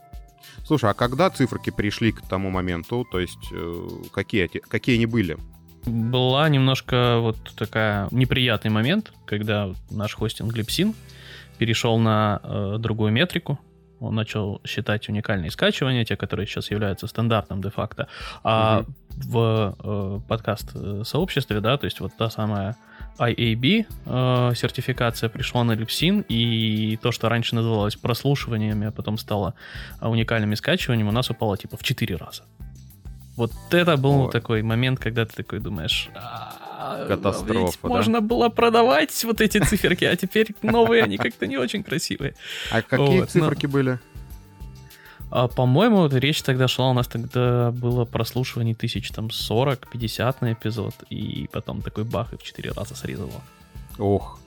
Слушай, 0.65 0.91
а 0.91 0.93
когда 0.93 1.29
циферки 1.29 1.69
пришли 1.69 2.11
к 2.11 2.21
тому 2.21 2.49
моменту, 2.49 3.05
то 3.11 3.19
есть 3.19 3.51
э, 3.51 3.87
какие, 4.13 4.47
какие 4.47 4.95
они 4.95 5.05
были? 5.05 5.37
Была 5.85 6.49
немножко 6.49 7.19
вот 7.19 7.37
такая 7.55 8.07
неприятный 8.11 8.71
момент, 8.71 9.13
когда 9.25 9.71
наш 9.91 10.15
хостинг 10.15 10.53
Glipsyn 10.53 10.95
перешел 11.57 11.99
на 11.99 12.41
э, 12.43 12.75
другую 12.79 13.11
метрику, 13.11 13.59
он 13.99 14.15
начал 14.15 14.61
считать 14.65 15.07
уникальные 15.09 15.51
скачивания, 15.51 16.03
те, 16.03 16.15
которые 16.15 16.47
сейчас 16.47 16.71
являются 16.71 17.07
стандартом 17.07 17.61
де-факто, 17.61 18.07
а 18.43 18.81
угу. 18.81 18.93
В 19.17 19.75
э, 19.79 20.19
подкаст-сообществе, 20.27 21.59
да, 21.61 21.77
то 21.77 21.85
есть 21.85 21.99
вот 21.99 22.11
та 22.17 22.29
самая 22.29 22.75
IAB 23.17 23.85
э, 24.05 24.51
сертификация 24.55 25.29
пришла 25.29 25.63
на 25.63 25.73
Lipsyn, 25.73 26.25
и 26.27 26.97
то, 27.01 27.11
что 27.11 27.29
раньше 27.29 27.55
называлось 27.55 27.95
прослушиваниями, 27.95 28.87
а 28.87 28.91
потом 28.91 29.17
стало 29.17 29.53
э, 30.01 30.07
уникальными 30.07 30.55
скачиваниями, 30.55 31.09
у 31.09 31.13
нас 31.13 31.29
упало 31.29 31.57
типа 31.57 31.77
в 31.77 31.83
4 31.83 32.15
раза. 32.15 32.43
Вот 33.37 33.51
это 33.71 33.97
был 33.97 34.25
Ой. 34.25 34.31
такой 34.31 34.61
момент, 34.61 34.99
когда 34.99 35.25
ты 35.25 35.35
такой 35.35 35.59
думаешь... 35.59 36.09
«А, 36.15 37.05
Катастрофа, 37.07 37.77
да? 37.83 37.89
Можно 37.89 38.21
было 38.21 38.49
продавать 38.49 39.23
вот 39.23 39.41
эти 39.41 39.57
циферки, 39.59 40.05
а 40.05 40.15
теперь 40.15 40.55
новые, 40.61 41.03
они 41.03 41.17
как-то 41.17 41.47
не 41.47 41.57
очень 41.57 41.83
красивые. 41.83 42.35
А 42.71 42.81
какие 42.81 43.21
вот, 43.21 43.29
циферки 43.29 43.65
но... 43.65 43.71
были? 43.71 43.99
А, 45.31 45.47
по-моему, 45.47 46.07
речь 46.07 46.41
тогда 46.41 46.67
шла, 46.67 46.89
у 46.89 46.93
нас 46.93 47.07
тогда 47.07 47.71
было 47.71 48.05
прослушивание 48.05 48.75
тысяч 48.75 49.09
там 49.11 49.27
40-50 49.27 50.35
на 50.41 50.53
эпизод, 50.53 50.93
и 51.09 51.49
потом 51.51 51.81
такой 51.81 52.03
бах, 52.03 52.33
и 52.33 52.37
в 52.37 52.43
4 52.43 52.71
раза 52.71 52.95
срезало. 52.95 53.41
Ох, 53.97 54.39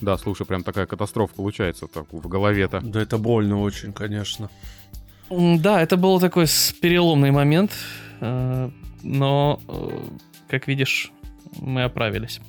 да, 0.00 0.16
слушай, 0.16 0.46
прям 0.46 0.62
такая 0.62 0.86
катастрофа 0.86 1.34
получается 1.34 1.86
так 1.86 2.12
в 2.12 2.28
голове-то. 2.28 2.80
Да 2.80 3.00
это 3.00 3.18
больно 3.18 3.60
очень, 3.60 3.92
конечно. 3.92 4.48
Да, 5.30 5.82
это 5.82 5.96
был 5.96 6.20
такой 6.20 6.46
переломный 6.80 7.30
момент, 7.30 7.72
э, 8.20 8.70
но, 9.02 9.60
э, 9.68 10.00
как 10.48 10.68
видишь, 10.68 11.12
мы 11.60 11.82
оправились. 11.82 12.40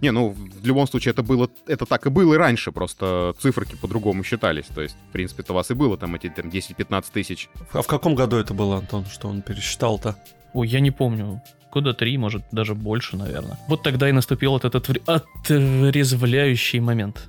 Не, 0.00 0.12
ну, 0.12 0.30
в 0.30 0.66
любом 0.66 0.86
случае, 0.86 1.12
это 1.12 1.22
было, 1.22 1.50
это 1.66 1.86
так 1.86 2.06
и 2.06 2.10
было 2.10 2.34
и 2.34 2.36
раньше, 2.36 2.72
просто 2.72 3.34
циферки 3.38 3.76
по-другому 3.76 4.24
считались. 4.24 4.66
То 4.66 4.82
есть, 4.82 4.96
в 5.08 5.12
принципе, 5.12 5.42
это 5.42 5.52
у 5.52 5.56
вас 5.56 5.70
и 5.70 5.74
было 5.74 5.96
там 5.96 6.14
эти 6.14 6.28
там 6.28 6.48
10-15 6.48 7.04
тысяч. 7.12 7.48
А 7.72 7.82
в 7.82 7.86
каком 7.86 8.14
году 8.14 8.36
это 8.36 8.54
было, 8.54 8.78
Антон, 8.78 9.04
что 9.06 9.28
он 9.28 9.42
пересчитал-то? 9.42 10.16
Ой, 10.52 10.68
я 10.68 10.80
не 10.80 10.90
помню. 10.90 11.40
Года 11.72 11.94
три, 11.94 12.18
может, 12.18 12.42
даже 12.50 12.74
больше, 12.74 13.16
наверное. 13.16 13.58
Вот 13.68 13.82
тогда 13.82 14.08
и 14.08 14.12
наступил 14.12 14.56
этот 14.56 14.74
отрезвляющий 14.74 16.80
момент. 16.80 17.28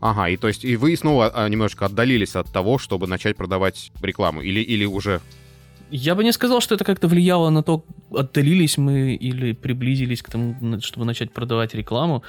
Ага, 0.00 0.28
и 0.28 0.36
то 0.36 0.48
есть 0.48 0.64
и 0.64 0.76
вы 0.76 0.96
снова 0.96 1.28
а, 1.28 1.48
немножко 1.48 1.86
отдалились 1.86 2.34
от 2.34 2.50
того, 2.50 2.78
чтобы 2.78 3.06
начать 3.06 3.36
продавать 3.36 3.92
рекламу, 4.00 4.40
или, 4.40 4.60
или 4.60 4.86
уже 4.86 5.20
я 5.90 6.14
бы 6.14 6.24
не 6.24 6.32
сказал, 6.32 6.60
что 6.60 6.74
это 6.74 6.84
как-то 6.84 7.08
влияло 7.08 7.50
на 7.50 7.62
то, 7.62 7.84
отдалились 8.10 8.78
мы 8.78 9.14
или 9.14 9.52
приблизились 9.52 10.22
к 10.22 10.30
тому, 10.30 10.80
чтобы 10.80 11.06
начать 11.06 11.32
продавать 11.32 11.74
рекламу 11.74 12.22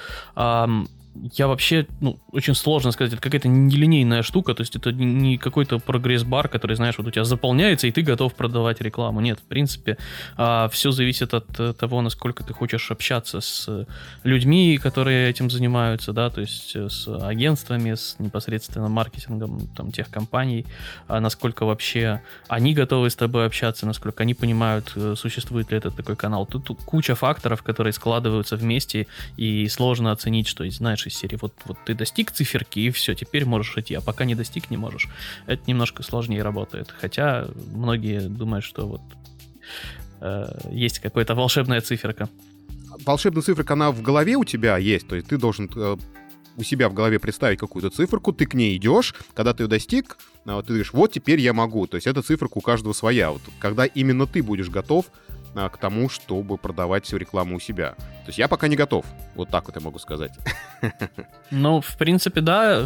я 1.33 1.47
вообще, 1.47 1.87
ну, 1.99 2.19
очень 2.31 2.55
сложно 2.55 2.91
сказать, 2.91 3.13
это 3.13 3.21
какая-то 3.21 3.47
нелинейная 3.47 4.23
штука, 4.23 4.53
то 4.53 4.61
есть 4.61 4.75
это 4.75 4.91
не 4.91 5.37
какой-то 5.37 5.79
прогресс-бар, 5.79 6.47
который, 6.47 6.75
знаешь, 6.75 6.97
вот 6.97 7.07
у 7.07 7.11
тебя 7.11 7.25
заполняется, 7.25 7.87
и 7.87 7.91
ты 7.91 8.01
готов 8.01 8.33
продавать 8.33 8.81
рекламу. 8.81 9.19
Нет, 9.21 9.39
в 9.39 9.43
принципе, 9.43 9.97
а, 10.37 10.69
все 10.69 10.91
зависит 10.91 11.33
от 11.33 11.59
э, 11.59 11.73
того, 11.73 12.01
насколько 12.01 12.43
ты 12.43 12.53
хочешь 12.53 12.91
общаться 12.91 13.41
с 13.41 13.87
людьми, 14.23 14.77
которые 14.77 15.29
этим 15.29 15.49
занимаются, 15.49 16.13
да, 16.13 16.29
то 16.29 16.41
есть 16.41 16.75
э, 16.75 16.89
с 16.89 17.07
агентствами, 17.07 17.93
с 17.95 18.15
непосредственно 18.19 18.87
маркетингом 18.87 19.67
там 19.75 19.91
тех 19.91 20.09
компаний, 20.09 20.65
а 21.07 21.19
насколько 21.19 21.65
вообще 21.65 22.21
они 22.47 22.73
готовы 22.73 23.09
с 23.09 23.15
тобой 23.15 23.45
общаться, 23.45 23.85
насколько 23.85 24.23
они 24.23 24.33
понимают, 24.33 24.93
э, 24.95 25.15
существует 25.17 25.71
ли 25.71 25.77
этот 25.77 25.95
такой 25.95 26.15
канал. 26.15 26.45
Тут 26.45 26.69
куча 26.85 27.15
факторов, 27.15 27.63
которые 27.63 27.93
складываются 27.93 28.55
вместе, 28.55 29.07
и 29.37 29.67
сложно 29.67 30.11
оценить, 30.11 30.47
что, 30.47 30.69
знаешь, 30.69 31.00
знаешь, 31.01 31.07
из 31.07 31.19
серии, 31.19 31.37
вот, 31.41 31.53
вот 31.65 31.77
ты 31.85 31.93
достиг 31.93 32.31
циферки, 32.31 32.79
и 32.79 32.89
все, 32.89 33.13
теперь 33.13 33.45
можешь 33.45 33.77
идти, 33.77 33.95
а 33.95 34.01
пока 34.01 34.25
не 34.25 34.35
достиг, 34.35 34.71
не 34.71 34.77
можешь. 34.77 35.07
Это 35.47 35.61
немножко 35.67 36.03
сложнее 36.03 36.43
работает. 36.43 36.93
Хотя 37.01 37.47
многие 37.73 38.21
думают, 38.21 38.65
что 38.65 38.87
вот 38.87 39.01
э, 40.21 40.47
есть 40.71 40.99
какая-то 40.99 41.35
волшебная 41.35 41.81
циферка. 41.81 42.29
Волшебная 43.05 43.41
циферка, 43.41 43.73
она 43.73 43.91
в 43.91 44.01
голове 44.01 44.35
у 44.35 44.45
тебя 44.45 44.77
есть, 44.77 45.07
то 45.07 45.15
есть 45.15 45.27
ты 45.27 45.37
должен 45.37 45.69
э, 45.75 45.97
у 46.57 46.63
себя 46.63 46.89
в 46.89 46.93
голове 46.93 47.19
представить 47.19 47.59
какую-то 47.59 47.89
циферку, 47.89 48.33
ты 48.33 48.45
к 48.45 48.53
ней 48.53 48.75
идешь, 48.77 49.15
когда 49.33 49.53
ты 49.53 49.63
ее 49.63 49.67
достиг, 49.67 50.17
э, 50.45 50.61
ты 50.61 50.67
говоришь, 50.67 50.93
вот 50.93 51.11
теперь 51.11 51.39
я 51.39 51.53
могу. 51.53 51.87
То 51.87 51.97
есть 51.97 52.07
эта 52.07 52.21
циферка 52.21 52.57
у 52.57 52.61
каждого 52.61 52.93
своя. 52.93 53.31
Вот 53.31 53.41
когда 53.59 53.85
именно 53.85 54.27
ты 54.27 54.43
будешь 54.43 54.69
готов 54.69 55.05
а, 55.53 55.69
к 55.69 55.77
тому, 55.77 56.09
чтобы 56.09 56.57
продавать 56.57 57.05
всю 57.05 57.17
рекламу 57.17 57.57
у 57.57 57.59
себя. 57.59 57.95
То 58.23 58.29
есть 58.29 58.37
я 58.37 58.47
пока 58.47 58.67
не 58.67 58.75
готов. 58.75 59.05
Вот 59.35 59.49
так 59.49 59.65
вот 59.65 59.75
я 59.75 59.81
могу 59.81 59.99
сказать. 59.99 60.31
Ну, 61.49 61.81
в 61.81 61.97
принципе, 61.97 62.39
да. 62.39 62.81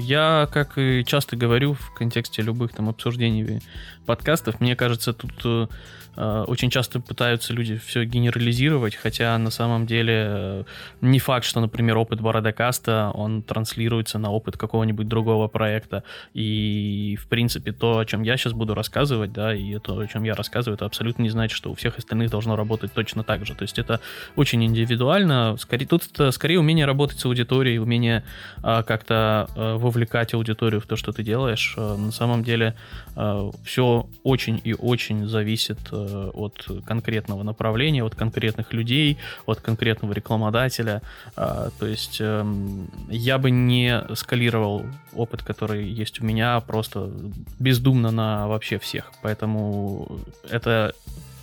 Я, 0.00 0.48
как 0.52 0.76
и 0.76 1.02
часто 1.06 1.34
говорю 1.34 1.72
в 1.74 1.94
контексте 1.94 2.42
любых 2.42 2.72
там 2.72 2.88
обсуждений 2.88 3.62
подкастов, 4.04 4.60
мне 4.60 4.76
кажется, 4.76 5.14
тут 5.14 5.32
э, 5.44 5.66
Э, 6.14 6.44
очень 6.46 6.70
часто 6.70 7.00
пытаются 7.00 7.52
люди 7.52 7.76
все 7.78 8.04
генерализировать, 8.04 8.94
хотя 8.94 9.36
на 9.38 9.50
самом 9.50 9.86
деле 9.86 10.14
э, 10.14 10.64
не 11.00 11.18
факт, 11.18 11.46
что, 11.46 11.60
например, 11.60 11.96
опыт 11.96 12.20
Бородокаста, 12.20 13.10
он 13.14 13.42
транслируется 13.42 14.18
на 14.18 14.30
опыт 14.30 14.56
какого-нибудь 14.56 15.08
другого 15.08 15.48
проекта. 15.48 16.04
И, 16.34 17.16
в 17.20 17.28
принципе, 17.28 17.72
то, 17.72 17.98
о 17.98 18.04
чем 18.04 18.22
я 18.22 18.36
сейчас 18.36 18.52
буду 18.52 18.74
рассказывать, 18.74 19.32
да, 19.32 19.54
и 19.54 19.78
то, 19.78 19.98
о 19.98 20.06
чем 20.06 20.24
я 20.24 20.34
рассказываю, 20.34 20.76
это 20.76 20.84
абсолютно 20.84 21.22
не 21.22 21.30
значит, 21.30 21.56
что 21.56 21.70
у 21.70 21.74
всех 21.74 21.98
остальных 21.98 22.30
должно 22.30 22.56
работать 22.56 22.92
точно 22.92 23.24
так 23.24 23.46
же. 23.46 23.54
То 23.54 23.62
есть 23.62 23.78
это 23.78 24.00
очень 24.36 24.62
индивидуально. 24.72 25.56
Скорее, 25.58 25.86
тут 25.86 26.04
скорее 26.32 26.58
умение 26.58 26.86
работать 26.86 27.20
с 27.20 27.24
аудиторией, 27.24 27.78
умение 27.78 28.24
а, 28.62 28.82
как-то 28.82 29.48
а, 29.54 29.76
вовлекать 29.76 30.34
аудиторию 30.34 30.80
в 30.80 30.86
то, 30.86 30.96
что 30.96 31.12
ты 31.12 31.22
делаешь. 31.22 31.74
А, 31.76 31.96
на 31.96 32.12
самом 32.12 32.42
деле 32.42 32.74
а, 33.14 33.50
все 33.64 34.06
очень 34.24 34.60
и 34.64 34.74
очень 34.74 35.26
зависит 35.26 35.78
Э, 35.92 36.30
от 36.32 36.66
конкретного 36.86 37.42
направления, 37.42 38.02
от 38.02 38.14
конкретных 38.14 38.72
людей, 38.72 39.18
от 39.46 39.60
конкретного 39.60 40.12
рекламодателя. 40.12 41.02
А, 41.36 41.68
то 41.78 41.86
есть 41.86 42.18
эм, 42.20 42.90
я 43.10 43.38
бы 43.38 43.50
не 43.50 44.02
скалировал 44.14 44.86
опыт, 45.12 45.42
который 45.42 45.86
есть 45.86 46.20
у 46.20 46.24
меня, 46.24 46.58
просто 46.60 47.10
бездумно 47.58 48.10
на 48.10 48.48
вообще 48.48 48.78
всех. 48.78 49.12
Поэтому 49.22 50.18
это 50.50 50.94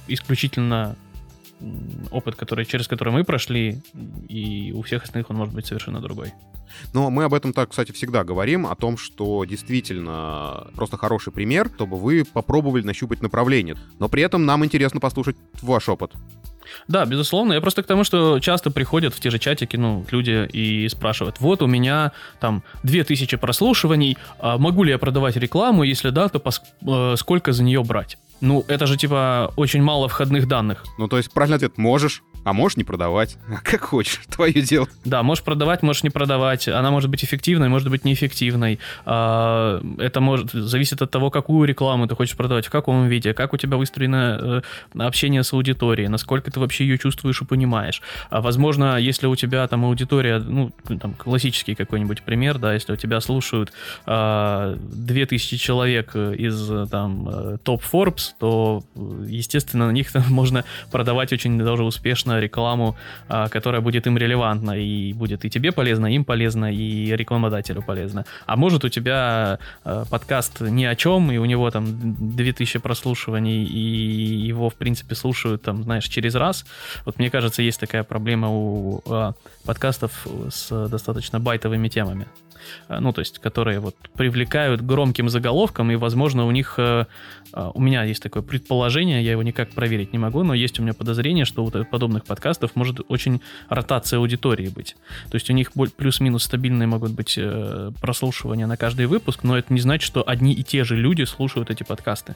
исключительно 0.08 0.96
опыт, 2.12 2.36
который, 2.36 2.66
через 2.66 2.88
который 2.88 3.12
мы 3.14 3.24
прошли, 3.24 3.82
и 4.28 4.72
у 4.76 4.82
всех 4.82 5.04
остальных 5.04 5.30
он 5.30 5.38
может 5.38 5.54
быть 5.54 5.66
совершенно 5.66 6.02
другой. 6.02 6.34
Но 6.94 7.10
мы 7.10 7.24
об 7.24 7.34
этом 7.34 7.54
так, 7.54 7.70
кстати, 7.70 7.92
всегда 7.92 8.24
говорим, 8.24 8.68
о 8.68 8.76
том, 8.76 8.98
что 8.98 9.44
действительно 9.46 10.68
просто 10.76 10.98
хороший 10.98 11.34
пример, 11.34 11.70
чтобы 11.76 11.98
вы 11.98 12.24
попробовали 12.26 12.84
нащупать 12.84 13.22
направление. 13.22 13.76
Но 14.00 14.08
при 14.10 14.24
этом 14.24 14.46
нам 14.46 14.64
интересно 14.64 15.00
послушать 15.00 15.36
ваш 15.62 15.90
опыт. 15.90 16.14
Да, 16.88 17.06
безусловно. 17.06 17.54
Я 17.54 17.62
просто 17.62 17.84
к 17.84 17.88
тому, 17.88 18.04
что 18.04 18.40
часто 18.40 18.72
приходят 18.72 19.14
в 19.14 19.20
те 19.20 19.30
же 19.32 19.40
чатики, 19.40 19.76
ну, 19.76 20.06
люди 20.12 20.48
и 20.52 20.88
спрашивают, 20.90 21.40
вот 21.40 21.62
у 21.62 21.68
меня 21.68 22.12
там 22.40 22.64
2000 22.84 23.38
прослушиваний, 23.38 24.18
а 24.40 24.58
могу 24.58 24.84
ли 24.84 24.92
я 24.92 24.98
продавать 24.98 25.36
рекламу, 25.36 25.84
если 25.84 26.12
да, 26.12 26.30
то 26.30 26.40
пос- 26.40 26.62
э, 26.86 27.16
сколько 27.18 27.52
за 27.54 27.64
нее 27.64 27.84
брать? 27.84 28.18
Ну, 28.42 28.64
это 28.68 28.88
же 28.88 28.98
типа 28.98 29.54
очень 29.56 29.82
мало 29.82 30.08
входных 30.08 30.48
данных. 30.48 30.86
Ну, 30.98 31.08
то 31.08 31.18
есть 31.18 31.32
правильный 31.32 31.58
ответ 31.58 31.78
можешь, 31.78 32.24
а 32.50 32.54
можешь 32.54 32.78
не 32.78 32.84
продавать. 32.84 33.38
Как 33.64 33.82
хочешь, 33.82 34.22
твое 34.30 34.62
дело. 34.62 34.88
Да, 35.06 35.22
можешь 35.22 35.44
продавать, 35.44 35.84
можешь 35.84 36.04
не 36.04 36.10
продавать. 36.10 36.68
Она 36.68 36.90
может 36.90 37.10
быть 37.10 37.24
эффективной, 37.24 37.70
может 37.70 37.90
быть 37.90 38.06
неэффективной. 38.06 38.80
А, 39.06 39.82
Это 40.00 40.20
может 40.20 40.52
зависит 40.52 41.02
от 41.02 41.12
того, 41.12 41.30
какую 41.30 41.68
рекламу 41.68 42.08
ты 42.08 42.16
хочешь 42.16 42.36
продавать, 42.36 42.66
в 42.66 42.72
каком 42.72 43.08
виде, 43.08 43.34
как 43.34 43.54
у 43.54 43.58
тебя 43.58 43.78
выстроено 43.78 44.64
э, 44.96 45.00
общение 45.00 45.44
с 45.44 45.54
аудиторией, 45.54 46.10
насколько 46.10 46.52
ты 46.52 46.60
вообще 46.60 46.86
ее 46.86 46.98
чувствуешь 46.98 47.42
и 47.42 47.46
понимаешь. 47.46 48.02
А, 48.30 48.42
Возможно, 48.42 48.98
если 48.98 49.28
у 49.28 49.36
тебя 49.36 49.68
там 49.68 49.86
аудитория, 49.86 50.40
ну, 50.40 50.72
там 51.00 51.14
классический 51.14 51.76
какой-нибудь 51.76 52.24
пример, 52.24 52.58
да, 52.58 52.74
если 52.74 52.94
у 52.94 52.96
тебя 52.96 53.22
слушают 53.22 53.72
а, 54.08 54.76
2000 54.76 55.58
человек 55.58 56.16
из 56.16 56.90
там 56.90 57.30
э, 57.30 57.58
топ 57.64 57.84
Forbes, 57.84 58.32
то, 58.40 58.84
э, 58.96 59.26
естественно, 59.28 59.88
на 59.88 59.92
них 59.92 60.10
можно 60.30 60.66
продавать 60.92 61.32
очень 61.32 61.60
даже 61.60 61.84
успешно 61.84 62.39
рекламу, 62.40 62.96
а, 63.28 63.50
которая 63.50 63.82
будет 63.82 64.08
им 64.08 64.18
релевантна 64.18 64.72
и 64.72 65.14
будет 65.14 65.46
и 65.46 65.50
тебе 65.50 65.72
полезно, 65.72 66.08
им 66.08 66.26
полезно, 66.26 66.72
и 66.72 67.16
рекламодателю 67.16 67.82
полезно. 67.82 68.26
А 68.46 68.56
может 68.56 68.84
у 68.84 68.90
тебя 68.90 69.60
а, 69.84 70.06
подкаст 70.06 70.62
ни 70.62 70.86
о 70.86 70.96
чем, 70.96 71.32
и 71.32 71.38
у 71.38 71.46
него 71.46 71.70
там 71.72 71.86
2000 72.36 72.80
прослушиваний, 72.80 73.64
и 73.64 74.48
его, 74.48 74.70
в 74.70 74.76
принципе, 74.76 75.16
слушают 75.16 75.62
там, 75.62 75.84
знаешь, 75.84 76.06
через 76.06 76.36
раз. 76.36 76.66
Вот 77.06 77.20
мне 77.20 77.30
кажется, 77.30 77.62
есть 77.62 77.80
такая 77.80 78.04
проблема 78.04 78.50
у 78.50 79.02
а, 79.08 79.34
подкастов 79.66 80.28
с 80.50 80.88
достаточно 80.88 81.40
байтовыми 81.40 81.90
темами. 81.90 82.26
А, 82.88 83.00
Ну, 83.00 83.14
то 83.14 83.20
есть, 83.20 83.40
которые 83.40 83.80
вот 83.80 83.96
привлекают 84.14 84.82
громким 84.82 85.30
заголовком, 85.30 85.92
и, 85.92 85.96
возможно, 85.96 86.46
у 86.46 86.52
них... 86.52 86.76
э, 86.78 87.06
а, 87.54 87.72
У 87.74 87.82
меня 87.82 88.04
есть 88.04 88.24
такое 88.24 88.44
предположение, 88.44 89.24
я 89.24 89.32
его 89.32 89.44
никак 89.44 89.70
проверить 89.72 90.14
не 90.14 90.20
могу, 90.20 90.44
но 90.44 90.54
есть 90.54 90.80
у 90.80 90.84
меня 90.84 90.94
подозрение, 90.94 91.46
что 91.46 91.64
у 91.64 91.70
подобных 91.70 92.26
подкастов 92.26 92.76
может 92.76 93.00
очень 93.08 93.42
ротация 93.70 94.20
аудитории 94.20 94.70
быть. 94.70 94.96
То 95.30 95.36
есть 95.36 95.50
у 95.50 95.54
них 95.54 95.72
плюс-минус 95.98 96.44
стабильные 96.44 96.88
могут 96.88 97.12
быть 97.12 97.36
э, 97.38 97.92
прослушивания 98.02 98.68
на 98.68 98.78
каждый 98.78 99.06
выпуск, 99.06 99.44
но 99.44 99.58
это 99.58 99.74
не 99.74 99.80
значит, 99.80 100.06
что 100.06 100.24
одни 100.28 100.54
и 100.54 100.64
те 100.64 100.84
же 100.84 100.96
люди 100.96 101.24
слушают 101.24 101.70
эти 101.70 101.84
подкасты. 101.84 102.36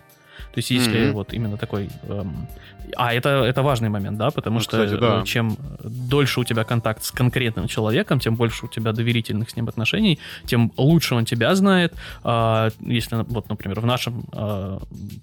То 0.54 0.60
есть 0.60 0.72
если 0.72 1.06
Мгм. 1.06 1.14
вот 1.14 1.34
именно 1.34 1.58
такой... 1.58 1.90
эм, 2.10 2.48
А 2.96 3.12
это, 3.12 3.30
это 3.30 3.64
важный 3.64 3.90
момент, 3.90 4.18
да, 4.18 4.30
потому 4.30 4.56
Ну, 4.58 4.62
что 4.62 4.72
кстати, 4.84 5.00
да. 5.00 5.22
э, 5.22 5.26
чем 5.26 5.58
дольше 5.84 6.40
у 6.42 6.44
тебя 6.44 6.64
контакт 6.64 7.04
с 7.04 7.12
конкретным 7.12 7.68
человеком, 7.68 8.20
тем 8.20 8.36
больше 8.36 8.66
у 8.66 8.70
тебя 8.70 8.92
доверительных 8.92 9.50
с 9.50 9.56
ним 9.56 9.68
отношений, 9.68 10.20
тем 10.46 10.72
лучше 10.78 11.16
он 11.16 11.26
тебя 11.26 11.56
знает. 11.56 11.94
А, 12.24 12.70
Если, 12.82 13.16
вот, 13.16 13.50
например, 13.50 13.80
в 13.80 13.86
нашем 13.86 14.26
а, 14.32 14.80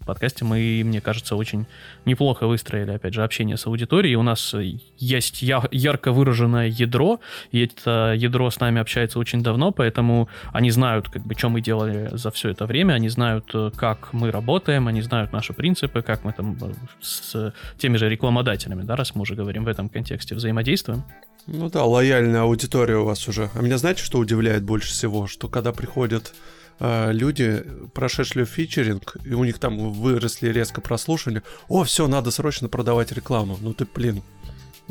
подкасте 0.06 0.44
мы, 0.44 0.82
мне 0.84 1.00
кажется, 1.00 1.36
очень 1.36 1.66
неплохо 2.06 2.46
выстроили, 2.48 2.90
опять 2.92 3.14
же, 3.14 3.22
общение 3.22 3.56
с 3.56 3.66
аудиторией. 3.66 4.16
У 4.16 4.22
нас 4.22 4.54
есть 4.98 5.42
я- 5.42 5.62
ярко 5.70 6.10
выраженное 6.12 6.66
ядро, 6.66 7.20
и 7.52 7.60
это 7.64 8.14
ядро 8.16 8.50
с 8.50 8.58
нами 8.60 8.80
общается 8.80 9.18
очень 9.20 9.42
давно, 9.42 9.70
поэтому 9.70 10.28
они 10.52 10.70
знают, 10.72 11.08
как 11.08 11.22
бы, 11.22 11.34
что 11.38 11.50
мы 11.50 11.60
делали 11.60 12.08
за 12.12 12.30
все 12.30 12.48
это 12.48 12.66
время, 12.66 12.94
они 12.94 13.08
знают, 13.10 13.44
э, 13.54 13.70
как 13.76 14.12
мы 14.12 14.30
работаем, 14.32 14.88
они 14.88 15.02
знают 15.02 15.19
наши 15.32 15.52
принципы, 15.52 16.02
как 16.02 16.24
мы 16.24 16.32
там 16.32 16.56
э, 16.60 16.72
с 17.00 17.52
теми 17.78 17.96
же 17.96 18.08
рекламодателями, 18.08 18.82
да, 18.82 18.96
раз 18.96 19.14
мы 19.14 19.22
уже 19.22 19.34
говорим 19.34 19.64
в 19.64 19.68
этом 19.68 19.88
контексте, 19.88 20.34
взаимодействуем. 20.34 21.04
Ну 21.46 21.70
да, 21.70 21.84
лояльная 21.84 22.42
аудитория 22.42 22.96
у 22.96 23.04
вас 23.04 23.26
уже. 23.28 23.50
А 23.54 23.62
меня 23.62 23.78
знаете, 23.78 24.02
что 24.02 24.18
удивляет 24.18 24.62
больше 24.62 24.90
всего? 24.90 25.26
Что 25.26 25.48
когда 25.48 25.72
приходят 25.72 26.32
э, 26.78 27.12
люди, 27.12 27.64
прошедшие 27.94 28.46
фичеринг, 28.46 29.16
и 29.24 29.34
у 29.34 29.44
них 29.44 29.58
там 29.58 29.90
выросли 29.92 30.48
резко 30.48 30.80
прослушивания, 30.80 31.42
о, 31.68 31.84
все, 31.84 32.06
надо 32.06 32.30
срочно 32.30 32.68
продавать 32.68 33.12
рекламу. 33.12 33.58
Ну 33.60 33.72
ты, 33.72 33.86
блин, 33.92 34.22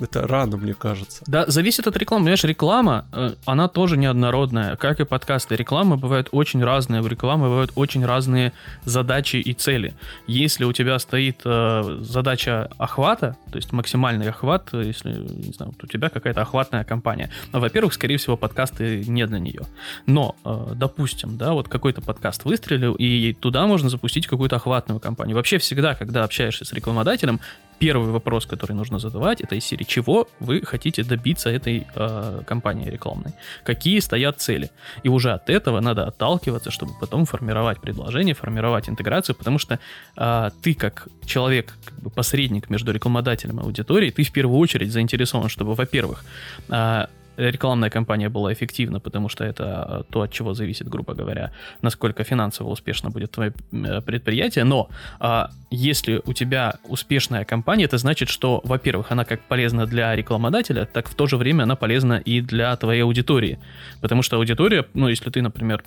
это 0.02 0.28
рано, 0.28 0.58
мне 0.58 0.74
кажется. 0.74 1.24
Да, 1.28 1.46
зависит 1.48 1.88
от 1.88 1.98
рекламы. 1.98 2.24
Понимаешь, 2.24 2.44
реклама, 2.44 3.06
э, 3.12 3.34
она 3.46 3.68
тоже 3.68 3.98
неоднородная, 3.98 4.76
как 4.76 5.00
и 5.00 5.06
подкасты. 5.06 5.56
Рекламы 5.56 5.98
бывают 5.98 6.30
очень 6.32 6.64
разные, 6.64 7.02
в 7.02 7.08
рекламы 7.08 7.48
бывают 7.50 7.72
очень 7.76 8.06
разные 8.06 8.54
задачи 8.86 9.38
и 9.38 9.54
цели. 9.54 9.94
Если 10.28 10.64
у 10.64 10.74
тебя 10.74 11.00
стоит 11.00 11.42
э, 11.46 12.00
задача 12.02 12.70
охвата, 12.78 13.38
то 13.52 13.58
есть 13.58 13.72
максимальный 13.72 14.30
охват, 14.30 14.70
э, 14.74 14.84
если, 14.86 15.10
не 15.12 15.54
знаю, 15.54 15.74
вот 15.74 15.84
у 15.84 15.88
тебя 15.88 16.10
какая-то 16.10 16.42
охватная 16.42 16.84
компания, 16.84 17.30
ну, 17.52 17.60
во-первых, 17.60 17.94
скорее 17.94 18.18
всего, 18.18 18.38
подкасты 18.38 19.04
не 19.08 19.26
для 19.26 19.40
нее. 19.40 19.62
Но, 20.06 20.36
э, 20.46 20.74
допустим, 20.76 21.38
да, 21.38 21.54
вот 21.54 21.68
какой-то 21.68 22.02
подкаст 22.02 22.46
выстрелил, 22.46 22.94
и 22.94 23.34
туда 23.34 23.68
можно 23.68 23.90
запустить 23.90 24.28
какую-то 24.28 24.56
охватную 24.58 25.00
компанию. 25.00 25.36
Вообще 25.36 25.58
всегда, 25.58 25.96
когда 25.96 26.24
общаешься 26.24 26.66
с 26.66 26.74
рекламодателем, 26.74 27.40
первый 27.80 28.12
вопрос, 28.12 28.46
который 28.46 28.74
нужно 28.74 29.00
задавать, 29.00 29.42
это 29.42 29.56
из 29.56 29.66
серии, 29.66 29.86
чего 29.89 30.28
вы 30.39 30.62
хотите 30.62 31.04
добиться 31.04 31.49
этой 31.49 31.88
э, 31.95 32.41
компании 32.47 32.89
рекламной, 32.89 33.34
какие 33.63 33.99
стоят 33.99 34.39
цели. 34.39 34.69
И 35.04 35.10
уже 35.10 35.32
от 35.32 35.49
этого 35.49 35.82
надо 35.82 36.08
отталкиваться, 36.08 36.71
чтобы 36.71 36.93
потом 37.02 37.25
формировать 37.25 37.82
предложение, 37.82 38.34
формировать 38.34 38.89
интеграцию, 38.89 39.36
потому 39.36 39.60
что 39.60 39.80
э, 40.17 40.52
ты 40.62 40.73
как 40.73 41.08
человек, 41.25 41.73
как 41.86 41.99
бы 41.99 42.10
посредник 42.10 42.69
между 42.69 42.91
рекламодателем 42.91 43.60
и 43.60 43.63
аудиторией, 43.63 44.12
ты 44.12 44.23
в 44.23 44.32
первую 44.32 44.60
очередь 44.60 44.91
заинтересован, 44.91 45.49
чтобы, 45.49 45.73
во-первых, 45.75 46.23
э, 46.69 47.08
рекламная 47.39 47.89
кампания 47.89 48.30
была 48.30 48.52
эффективна, 48.54 48.99
потому 48.99 49.30
что 49.30 49.43
это 49.43 50.06
то, 50.10 50.21
от 50.21 50.32
чего 50.32 50.54
зависит, 50.54 50.88
грубо 50.88 51.13
говоря, 51.13 51.52
насколько 51.82 52.23
финансово 52.23 52.69
успешно 52.69 53.10
будет 53.10 53.32
твое 53.32 53.54
э, 53.71 54.02
предприятие. 54.02 54.65
Но 54.65 54.89
а, 55.19 55.49
если 55.71 56.21
у 56.25 56.34
тебя 56.34 56.75
успешная 56.84 57.45
компания, 57.45 57.86
это 57.86 57.97
значит, 57.97 58.30
что, 58.30 58.62
во-первых, 58.63 59.12
она 59.12 59.23
как 59.23 59.41
полезна 59.41 59.86
для 59.86 60.15
рекламодателя, 60.15 60.86
так 60.86 61.08
в 61.10 61.15
то 61.15 61.28
же 61.28 61.38
время 61.38 61.63
она 61.63 61.75
полезна 61.75 62.15
и 62.15 62.41
для 62.41 62.75
твоей 62.75 63.04
аудитории. 63.04 63.60
Потому 64.02 64.21
что 64.21 64.38
аудитория, 64.38 64.86
ну, 64.93 65.08
если 65.08 65.30
ты, 65.30 65.41
например, 65.41 65.84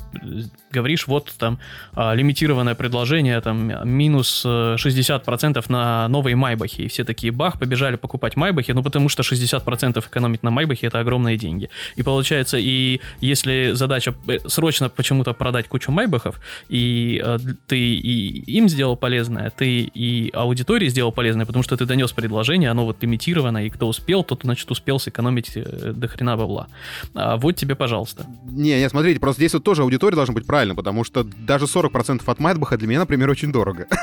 говоришь, 0.71 1.07
вот 1.07 1.35
там 1.39 1.59
а, 1.95 2.15
лимитированное 2.15 2.75
предложение, 2.75 3.41
там 3.41 3.89
минус 3.89 4.43
э, 4.45 4.77
60% 4.79 5.65
на 5.69 6.09
новые 6.09 6.37
Майбахи, 6.37 6.83
и 6.83 6.89
все 6.89 7.05
такие, 7.05 7.33
бах, 7.33 7.59
побежали 7.59 7.97
покупать 7.97 8.37
Майбахи, 8.37 8.73
ну, 8.73 8.83
потому 8.83 9.09
что 9.09 9.23
60% 9.23 10.01
экономить 10.01 10.43
на 10.43 10.51
Майбахе 10.51 10.87
это 10.87 11.01
огромные 11.01 11.37
деньги. 11.43 11.69
И 11.97 12.03
получается, 12.03 12.57
и 12.59 13.01
если 13.21 13.73
задача 13.75 14.15
э, 14.29 14.39
срочно 14.47 14.89
почему-то 14.89 15.33
продать 15.35 15.69
кучу 15.69 15.93
Майбахов, 15.93 16.41
и 16.69 17.21
э, 17.25 17.39
ты 17.67 17.79
и 17.79 18.59
им 18.59 18.69
сделал 18.69 18.97
полезное, 18.97 19.51
ты 19.51 19.81
и 19.83 20.31
аудитории 20.33 20.89
сделал 20.89 21.13
полезное, 21.13 21.47
потому 21.47 21.63
что 21.63 21.77
ты 21.77 21.85
донес 21.85 22.13
предложение, 22.13 22.71
оно 22.71 22.85
вот 22.85 23.03
лимитировано, 23.03 23.67
и 23.67 23.71
кто 23.71 23.89
успел, 23.89 24.25
тот, 24.25 24.41
значит, 24.45 24.71
успел 24.71 24.99
сэкономить 24.99 25.53
э, 25.57 25.93
до 25.95 26.09
хрена 26.09 26.37
бабла. 26.37 26.69
А 27.15 27.37
вот 27.37 27.57
тебе, 27.57 27.75
пожалуйста. 27.75 28.27
Не, 28.45 28.81
не, 28.81 28.89
смотрите, 28.89 29.21
просто 29.21 29.41
здесь 29.41 29.55
вот 29.55 29.65
тоже 29.65 29.83
аудитория 29.83 30.17
должна 30.17 30.35
быть 30.35 30.47
правильной, 30.47 30.75
потому 30.75 31.05
что 31.05 31.25
даже 31.25 31.67
40% 31.67 32.23
от 32.25 32.41
Майбаха 32.41 32.77
для 32.77 32.89
меня, 32.89 33.01
например, 33.01 33.31
очень 33.31 33.53
дорого. 33.53 33.87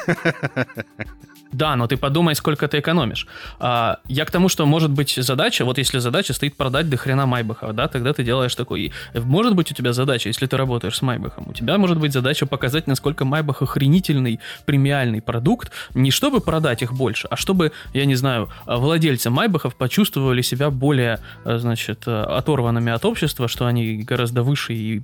Да, 1.52 1.75
но 1.75 1.88
ты 1.88 1.97
подумай, 1.97 2.36
сколько 2.36 2.67
ты 2.67 2.80
экономишь. 2.80 3.28
А, 3.60 3.99
я 4.08 4.25
к 4.25 4.32
тому, 4.32 4.49
что 4.49 4.65
может 4.65 4.91
быть 4.91 5.15
задача, 5.17 5.65
вот 5.65 5.78
если 5.78 5.99
задача 5.99 6.34
стоит 6.34 6.56
продать 6.56 6.89
до 6.89 6.97
хрена 6.97 7.25
Майбаха, 7.29 7.73
да, 7.73 7.87
тогда 7.87 8.13
ты 8.13 8.23
делаешь 8.23 8.55
такой. 8.55 8.91
Может 9.13 9.55
быть 9.55 9.71
у 9.71 9.75
тебя 9.75 9.93
задача, 9.93 10.29
если 10.29 10.47
ты 10.47 10.57
работаешь 10.57 10.97
с 10.97 11.01
Майбахом, 11.01 11.47
у 11.47 11.53
тебя 11.53 11.77
может 11.77 11.99
быть 11.99 12.13
задача 12.13 12.45
показать, 12.45 12.87
насколько 12.87 13.25
Майбах 13.25 13.61
охренительный 13.61 14.39
премиальный 14.65 15.21
продукт, 15.21 15.71
не 15.93 16.11
чтобы 16.11 16.41
продать 16.41 16.81
их 16.81 16.93
больше, 16.93 17.27
а 17.29 17.35
чтобы, 17.35 17.71
я 17.93 18.05
не 18.05 18.15
знаю, 18.15 18.49
владельцы 18.65 19.29
Майбахов 19.29 19.75
почувствовали 19.75 20.41
себя 20.41 20.69
более, 20.69 21.19
э, 21.45 21.59
значит, 21.59 22.03
э, 22.07 22.23
оторванными 22.23 22.91
от 22.91 23.05
общества, 23.05 23.47
что 23.47 23.65
они 23.65 23.97
гораздо 23.97 24.43
выше 24.43 24.73
и, 24.73 25.01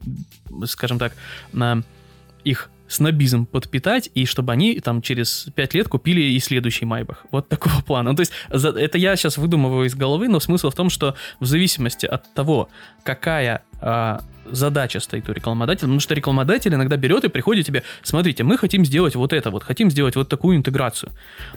скажем 0.66 1.00
так, 1.00 1.14
на 1.54 1.84
их 2.44 2.70
снобизм 2.88 3.46
подпитать, 3.46 4.10
и 4.14 4.26
чтобы 4.26 4.54
они 4.54 4.80
там 4.80 5.02
через 5.02 5.48
5 5.56 5.74
лет 5.74 5.88
купили 5.88 6.22
и 6.22 6.40
следующий 6.40 6.86
Майбах. 6.86 7.26
Вот 7.32 7.50
такого 7.50 7.82
плана. 7.86 8.16
То 8.16 8.22
есть 8.22 8.32
за- 8.50 8.70
это 8.70 8.98
я 8.98 9.16
сейчас 9.16 9.38
выдумываю 9.38 9.88
из 9.88 9.96
головы, 9.96 10.28
но 10.28 10.40
смысл 10.40 10.70
в 10.70 10.76
том, 10.76 10.90
что 10.90 11.16
в 11.40 11.46
зависимости 11.46 12.06
от 12.06 12.34
того, 12.34 12.70
какая 13.04 13.64
а, 13.82 14.22
задача 14.50 15.00
стоит 15.00 15.30
у 15.30 15.34
рекламодателя, 15.34 15.88
потому 15.88 16.00
что 16.00 16.14
рекламодатель 16.14 16.74
иногда 16.74 16.98
берет 16.98 17.24
и 17.24 17.30
приходит 17.30 17.66
тебе, 17.66 17.84
смотрите, 18.04 18.44
мы 18.44 18.58
хотим 18.58 18.86
сделать 18.86 19.16
вот 19.16 19.34
это, 19.34 19.52
вот 19.52 19.64
хотим 19.64 19.92
сделать 19.92 20.16
вот 20.16 20.30
такую 20.30 20.58
интеграцию, 20.58 21.12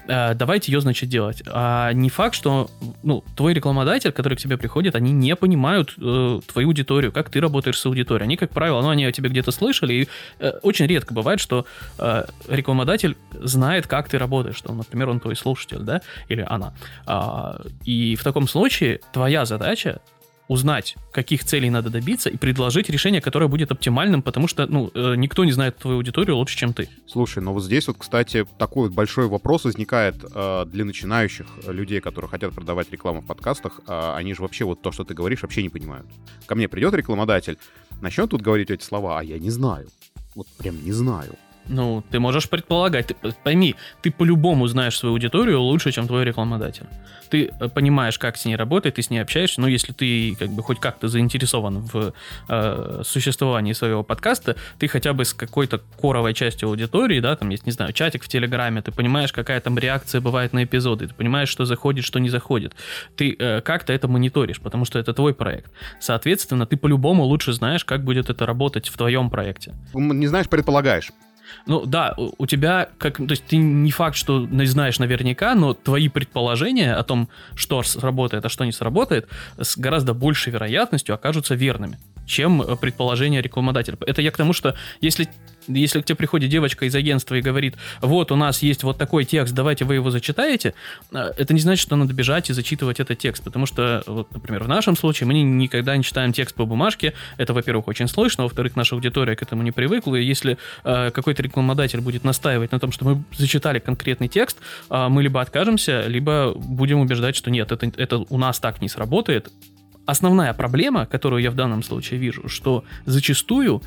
э, 0.07 0.35
давайте 0.35 0.73
ее, 0.73 0.81
значит, 0.81 1.09
делать. 1.09 1.43
А 1.47 1.93
не 1.93 2.11
факт, 2.11 2.35
что, 2.35 2.71
ну, 3.03 3.25
твой 3.37 3.55
рекламодатель, 3.55 4.13
который 4.13 4.37
к 4.37 4.41
тебе 4.41 4.57
приходит, 4.57 4.95
они 4.95 5.13
не 5.13 5.37
понимают 5.37 5.95
э, 5.99 6.41
твою 6.47 6.69
аудиторию, 6.69 7.13
как 7.13 7.31
ты 7.31 7.41
работаешь 7.41 7.79
с 7.79 7.87
аудиторией. 7.87 8.25
Они, 8.25 8.37
как 8.37 8.51
правило, 8.51 8.81
ну, 8.83 8.89
они 8.89 9.05
о 9.05 9.13
тебе 9.13 9.29
где-то 9.29 9.51
слышали, 9.51 9.95
и 9.95 10.09
э, 10.39 10.53
очень 10.63 10.87
редко 10.87 11.15
бывает, 11.15 11.41
что 11.41 11.67
э, 11.99 12.25
рекламодатель 12.49 13.17
знает, 13.33 13.87
как 13.87 14.09
ты 14.09 14.19
работаешь, 14.19 14.57
что, 14.57 14.73
например, 14.73 15.09
он 15.09 15.21
твой 15.21 15.37
слушатель, 15.37 15.79
да, 15.81 16.03
или 16.29 16.45
она. 16.49 16.75
А, 17.07 17.61
и 17.85 18.17
в 18.17 18.25
таком 18.25 18.49
случае 18.49 19.01
твоя 19.13 19.45
задача 19.45 20.01
узнать, 20.49 20.97
каких 21.13 21.45
целей 21.45 21.71
надо 21.71 21.91
добиться, 21.91 22.31
и 22.31 22.37
предложить 22.37 22.89
решение, 22.89 23.21
которое 23.21 23.49
будет 23.49 23.71
оптимальным, 23.71 24.23
потому 24.23 24.49
что, 24.49 24.67
ну, 24.67 24.91
э, 24.95 25.15
никто 25.17 25.45
не 25.45 25.53
знает 25.53 25.77
твою 25.77 25.99
аудиторию 25.99 26.37
лучше, 26.37 26.57
чем 26.57 26.73
ты. 26.73 26.89
Слушай, 27.07 27.43
ну 27.43 27.53
вот 27.53 27.63
здесь 27.63 27.87
вот, 27.87 27.99
кстати, 27.99 28.47
такой 28.59 28.89
вот 28.89 28.97
большой 28.97 29.29
вопрос 29.29 29.65
возникает 29.65 30.17
э, 30.35 30.65
для 30.67 30.85
начинающих 30.85 31.47
людей, 31.67 32.01
которые 32.01 32.31
хотят 32.31 32.55
продавать 32.55 32.91
рекламу 32.91 33.21
в 33.21 33.27
подкастах. 33.27 33.81
Э, 33.87 34.15
они 34.17 34.35
же 34.35 34.43
вообще 34.43 34.65
вот 34.65 34.81
то, 34.83 34.91
что 34.91 35.05
ты 35.05 35.15
говоришь, 35.15 35.43
вообще 35.43 35.63
не 35.63 35.69
понимают. 35.69 36.07
Ко 36.47 36.55
мне 36.55 36.69
придет 36.69 36.95
рекламодатель, 36.95 37.59
начнет 38.01 38.31
тут 38.31 38.41
говорить 38.41 38.71
эти 38.71 38.83
слова, 38.83 39.21
а 39.21 39.23
я 39.23 39.39
не 39.39 39.51
знаю. 39.51 39.89
Вот 40.35 40.47
прям 40.59 40.83
не 40.83 40.93
знаю. 40.93 41.37
Ну, 41.69 42.03
ты 42.11 42.19
можешь 42.19 42.49
предполагать. 42.49 43.09
Ты, 43.09 43.15
пойми, 43.45 43.75
ты 44.03 44.11
по-любому 44.11 44.67
знаешь 44.67 44.97
свою 44.97 45.15
аудиторию 45.15 45.61
лучше, 45.61 45.93
чем 45.93 46.07
твой 46.07 46.25
рекламодатель. 46.25 46.87
Ты 47.31 47.51
э, 47.61 47.69
понимаешь, 47.69 48.19
как 48.19 48.37
с 48.37 48.45
ней 48.45 48.57
работать, 48.57 48.95
ты 48.95 49.03
с 49.03 49.11
ней 49.11 49.19
общаешься. 49.19 49.61
Но 49.61 49.69
если 49.69 49.93
ты 49.93 50.35
как 50.39 50.49
бы 50.51 50.63
хоть 50.63 50.81
как-то 50.81 51.09
заинтересован 51.09 51.81
в 51.81 52.13
э, 52.49 53.03
существовании 53.05 53.75
своего 53.75 54.03
подкаста, 54.03 54.57
ты 54.79 54.89
хотя 54.89 55.13
бы 55.13 55.25
с 55.25 55.35
какой-то 55.35 55.81
коровой 56.01 56.35
частью 56.35 56.69
аудитории, 56.69 57.21
да, 57.21 57.37
там 57.37 57.51
есть, 57.51 57.67
не 57.67 57.73
знаю, 57.73 57.93
чатик 57.93 58.25
в 58.25 58.29
Телеграме, 58.29 58.83
ты 58.83 58.93
понимаешь, 58.93 59.33
какая 59.33 59.61
там 59.61 59.79
реакция 59.79 60.21
бывает 60.21 60.53
на 60.53 60.65
эпизоды, 60.65 61.09
ты 61.09 61.15
понимаешь, 61.15 61.49
что 61.49 61.65
заходит, 61.65 62.05
что 62.05 62.19
не 62.19 62.31
заходит. 62.31 62.75
Ты 63.17 63.37
э, 63.39 63.61
как-то 63.61 63.93
это 63.93 64.09
мониторишь, 64.09 64.61
потому 64.61 64.85
что 64.85 64.99
это 64.99 65.13
твой 65.13 65.35
проект. 65.35 65.71
Соответственно, 66.01 66.67
ты 66.67 66.77
по-любому 66.77 67.25
лучше 67.25 67.53
знаешь, 67.53 67.85
как 67.85 68.05
будет 68.05 68.31
это 68.31 68.47
работать 68.47 68.89
в 68.89 68.97
твоем 68.97 69.31
проекте. 69.31 69.75
Не 69.95 70.27
знаешь, 70.27 70.49
предполагаешь. 70.49 71.13
Ну 71.67 71.87
да, 71.87 72.15
у 72.17 72.47
тебя, 72.47 72.89
как, 72.99 73.17
то 73.17 73.31
есть 73.31 73.45
ты 73.47 73.57
не 73.57 73.91
факт, 73.91 74.17
что 74.17 74.47
знаешь 74.47 74.99
наверняка, 74.99 75.55
но 75.55 75.75
твои 75.75 76.09
предположения 76.09 76.95
о 76.95 77.03
том, 77.03 77.29
что 77.55 77.83
сработает, 77.83 78.45
а 78.45 78.49
что 78.49 78.65
не 78.65 78.73
сработает, 78.73 79.29
с 79.59 79.77
гораздо 79.77 80.15
большей 80.15 80.53
вероятностью 80.53 81.15
окажутся 81.15 81.55
верными, 81.55 81.99
чем 82.27 82.63
предположения 82.79 83.43
рекламодателя. 83.43 83.99
Это 84.07 84.23
я 84.23 84.31
к 84.31 84.37
тому, 84.37 84.53
что 84.53 84.75
если 85.01 85.29
если 85.69 86.01
к 86.01 86.05
тебе 86.05 86.17
приходит 86.17 86.51
девочка 86.51 86.87
из 86.87 86.95
агентства 86.95 87.35
и 87.35 87.41
говорит, 87.41 87.77
вот 88.01 88.33
у 88.33 88.37
нас 88.37 88.63
есть 88.63 88.83
вот 88.83 88.99
такой 88.99 89.25
текст, 89.25 89.55
давайте 89.55 89.85
вы 89.85 89.95
его 89.95 90.11
зачитаете, 90.11 90.75
э, 91.13 91.33
это 91.37 91.55
не 91.55 91.61
значит, 91.61 91.83
что 91.83 91.97
надо 91.97 92.15
бежать 92.15 92.51
и 92.51 92.53
зачитывать 92.53 93.01
этот 93.01 93.19
текст, 93.19 93.45
потому 93.45 93.67
что, 93.67 94.03
вот, 94.07 94.33
например, 94.33 94.65
в 94.65 94.69
нашем 94.69 94.97
случае 94.97 95.27
мы 95.27 95.35
никогда 95.35 95.97
не 95.97 96.03
читаем 96.03 96.33
текст 96.33 96.55
по 96.55 96.65
бумажке, 96.65 97.15
это, 97.37 97.53
во-первых, 97.53 97.89
очень 97.89 98.09
слышно, 98.09 98.45
во-вторых, 98.45 98.77
наша 98.77 98.95
аудитория 98.95 99.37
к 99.37 99.43
этому 99.43 99.63
не 99.63 99.73
привыкла, 99.73 100.17
и 100.17 100.25
если 100.25 100.59
э, 100.85 101.11
какой-то 101.11 101.43
рекламодатель 101.43 102.01
будет 102.01 102.25
настаивать 102.25 102.73
на 102.73 102.81
том, 102.81 102.93
что 102.93 103.05
мы 103.05 103.23
зачитали 103.37 103.79
конкретный 103.79 104.29
текст, 104.29 104.59
э, 104.91 105.09
мы 105.09 105.23
либо 105.23 105.41
откажемся, 105.41 106.07
либо 106.07 106.55
будем 106.55 107.01
убеждать, 107.01 107.37
что 107.37 107.51
нет, 107.51 107.73
это, 107.73 107.91
это 107.97 108.19
у 108.29 108.39
нас 108.39 108.59
так 108.59 108.81
не 108.81 108.89
сработает, 108.89 109.51
основная 110.09 110.55
проблема, 110.55 111.05
которую 111.05 111.43
я 111.43 111.51
в 111.51 111.55
данном 111.55 111.83
случае 111.83 112.19
вижу, 112.19 112.49
что 112.49 112.83
зачастую 113.05 113.83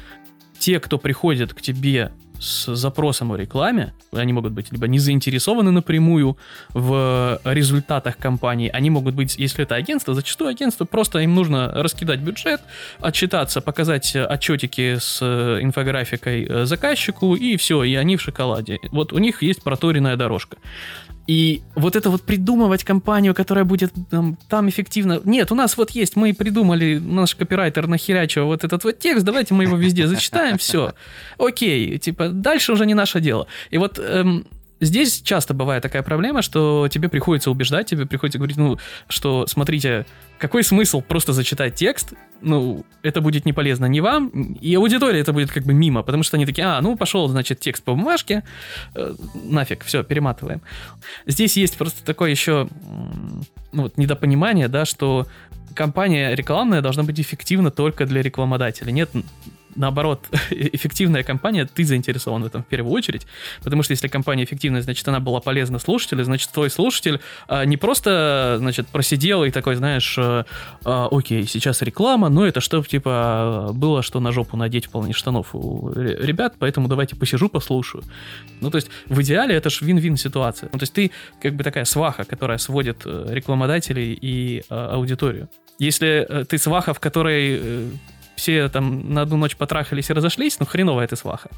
те, 0.62 0.80
кто 0.80 1.00
приходит 1.00 1.54
к 1.56 1.62
тебе 1.62 2.12
с 2.39 2.76
запросом 2.76 3.32
о 3.32 3.38
рекламе, 3.38 3.93
они 4.12 4.34
могут 4.34 4.54
быть 4.54 4.71
либо 4.71 4.88
не 4.88 5.00
заинтересованы 5.00 5.71
напрямую 5.71 6.38
в 6.69 7.39
результатах 7.43 8.17
компании, 8.17 8.69
они 8.69 8.89
могут 8.89 9.15
быть, 9.15 9.38
если 9.38 9.63
это 9.63 9.76
агентство, 9.76 10.13
зачастую 10.13 10.50
агентство 10.50 10.86
просто 10.86 11.19
им 11.19 11.36
нужно 11.36 11.71
раскидать 11.71 12.19
бюджет, 12.19 12.62
отчитаться, 13.00 13.62
показать 13.62 14.15
отчетики 14.15 14.97
с 15.00 15.21
инфографикой 15.21 16.65
заказчику, 16.65 17.36
и 17.36 17.58
все, 17.58 17.84
и 17.84 17.95
они 17.95 18.17
в 18.17 18.21
шоколаде. 18.21 18.80
Вот 18.91 19.13
у 19.13 19.17
них 19.17 19.43
есть 19.43 19.63
проторенная 19.63 20.15
дорожка. 20.15 20.58
И 21.31 21.61
вот 21.75 21.95
это 21.95 22.09
вот 22.09 22.23
придумывать 22.23 22.83
компанию, 22.83 23.33
которая 23.33 23.63
будет 23.63 23.93
там, 24.09 24.37
там 24.49 24.67
эффективно... 24.67 25.21
Нет, 25.23 25.49
у 25.53 25.55
нас 25.55 25.77
вот 25.77 25.91
есть, 25.91 26.17
мы 26.17 26.33
придумали, 26.33 26.97
наш 26.97 27.35
копирайтер 27.35 27.87
нахерячил 27.87 28.47
вот 28.47 28.65
этот 28.65 28.83
вот 28.83 28.99
текст, 28.99 29.23
давайте 29.23 29.53
мы 29.53 29.63
его 29.63 29.77
везде 29.77 30.07
зачитаем, 30.07 30.57
все. 30.57 30.91
Окей, 31.37 31.97
типа, 31.99 32.27
дальше 32.27 32.73
уже 32.73 32.85
не 32.85 32.95
наше 32.95 33.21
дело. 33.21 33.47
И 33.69 33.77
вот 33.77 33.97
эм, 33.97 34.45
здесь 34.81 35.21
часто 35.21 35.53
бывает 35.53 35.83
такая 35.83 36.03
проблема, 36.03 36.41
что 36.41 36.87
тебе 36.89 37.07
приходится 37.07 37.51
убеждать, 37.51 37.87
тебе 37.87 38.05
приходится 38.05 38.39
говорить, 38.39 38.57
ну, 38.57 38.77
что, 39.07 39.47
смотрите, 39.47 40.05
какой 40.37 40.63
смысл 40.63 41.01
просто 41.01 41.33
зачитать 41.33 41.75
текст? 41.75 42.13
Ну, 42.41 42.83
это 43.03 43.21
будет 43.21 43.45
не 43.45 43.53
полезно 43.53 43.85
ни 43.85 43.99
вам, 43.99 44.29
и 44.29 44.73
аудитории 44.75 45.21
это 45.21 45.31
будет 45.31 45.51
как 45.51 45.63
бы 45.63 45.73
мимо, 45.73 46.01
потому 46.01 46.23
что 46.23 46.35
они 46.35 46.45
такие, 46.45 46.65
а, 46.67 46.81
ну, 46.81 46.97
пошел, 46.97 47.27
значит, 47.27 47.59
текст 47.59 47.83
по 47.83 47.93
бумажке, 47.93 48.43
э, 48.95 49.13
нафиг, 49.45 49.83
все, 49.83 50.03
перематываем. 50.03 50.61
Здесь 51.27 51.55
есть 51.57 51.77
просто 51.77 52.03
такое 52.03 52.31
еще, 52.31 52.67
ну, 53.71 53.83
вот, 53.83 53.97
недопонимание, 53.97 54.67
да, 54.67 54.85
что 54.85 55.27
компания 55.75 56.35
рекламная 56.35 56.81
должна 56.81 57.03
быть 57.03 57.19
эффективна 57.19 57.71
только 57.71 58.05
для 58.05 58.21
рекламодателя. 58.21 58.91
Нет 58.91 59.09
наоборот, 59.75 60.27
эффективная 60.51 61.23
компания, 61.23 61.65
ты 61.65 61.84
заинтересован 61.84 62.43
в 62.43 62.45
этом 62.45 62.63
в 62.63 62.67
первую 62.67 62.93
очередь, 62.93 63.27
потому 63.63 63.84
что 63.84 63.91
если 63.91 64.07
компания 64.07 64.43
эффективная, 64.43 64.81
значит, 64.81 65.07
она 65.07 65.19
была 65.19 65.39
полезна 65.39 65.79
слушателю, 65.79 66.23
значит, 66.23 66.51
твой 66.51 66.69
слушатель 66.69 67.19
а, 67.47 67.65
не 67.65 67.77
просто, 67.77 68.57
значит, 68.60 68.88
просидел 68.88 69.43
и 69.43 69.51
такой, 69.51 69.75
знаешь, 69.75 70.15
а, 70.17 70.45
а, 70.84 71.07
окей, 71.12 71.45
сейчас 71.45 71.81
реклама, 71.81 72.29
но 72.29 72.45
это 72.45 72.62
чтобы, 72.62 72.88
типа, 72.88 73.71
было 73.73 74.01
что 74.01 74.19
на 74.19 74.31
жопу 74.31 74.57
надеть 74.57 74.86
в 74.86 74.89
полный 74.89 75.13
штанов 75.13 75.53
у 75.53 75.91
ребят, 75.93 76.55
поэтому 76.60 76.88
давайте 76.88 77.15
посижу, 77.15 77.49
послушаю. 77.49 78.03
Ну, 78.62 78.69
то 78.69 78.77
есть, 78.77 78.89
в 79.07 79.21
идеале 79.21 79.55
это 79.55 79.69
же 79.69 79.86
вин-вин 79.86 80.17
ситуация. 80.17 80.69
Ну, 80.71 80.79
то 80.79 80.84
есть, 80.84 80.93
ты 80.93 81.12
как 81.41 81.55
бы 81.55 81.63
такая 81.63 81.86
сваха, 81.86 82.23
которая 82.23 82.57
сводит 82.57 83.01
э, 83.05 83.27
рекламодателей 83.29 84.17
и 84.19 84.63
а, 84.69 84.95
аудиторию. 84.95 85.49
Если 85.79 86.25
э, 86.27 86.45
ты 86.45 86.57
сваха, 86.57 86.93
в 86.93 86.99
которой 86.99 87.60
э, 87.60 87.89
все 88.41 88.69
там 88.69 89.13
на 89.13 89.21
одну 89.21 89.38
ночь 89.38 89.56
потрахались 89.56 90.10
и 90.10 90.13
разошлись, 90.13 90.60
ну 90.60 90.65
хреновая 90.65 91.08
ты 91.08 91.15
сваха. 91.15 91.49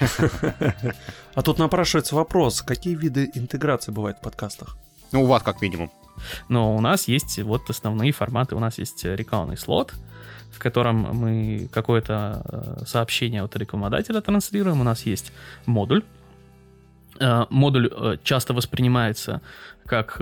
А 1.34 1.42
тут 1.42 1.58
напрашивается 1.58 2.14
вопрос, 2.14 2.62
какие 2.62 2.94
виды 2.94 3.30
интеграции 3.34 3.92
бывают 3.92 4.18
в 4.18 4.20
подкастах? 4.20 4.76
Ну, 5.12 5.24
у 5.24 5.26
вас 5.26 5.42
как 5.42 5.62
минимум. 5.62 5.90
Но 6.48 6.74
у 6.76 6.80
нас 6.80 7.08
есть 7.08 7.38
вот 7.38 7.70
основные 7.70 8.12
форматы. 8.12 8.54
У 8.54 8.58
нас 8.60 8.78
есть 8.78 9.04
рекламный 9.04 9.56
слот, 9.56 9.92
в 10.50 10.58
котором 10.58 10.96
мы 10.96 11.68
какое-то 11.72 12.42
э, 12.44 12.84
сообщение 12.86 13.42
от 13.42 13.56
рекламодателя 13.56 14.20
транслируем. 14.20 14.80
У 14.80 14.84
нас 14.84 15.06
есть 15.06 15.32
модуль. 15.66 16.02
Э, 17.20 17.44
модуль 17.50 17.90
э, 17.90 18.16
часто 18.24 18.54
воспринимается 18.54 19.40
как 19.86 20.20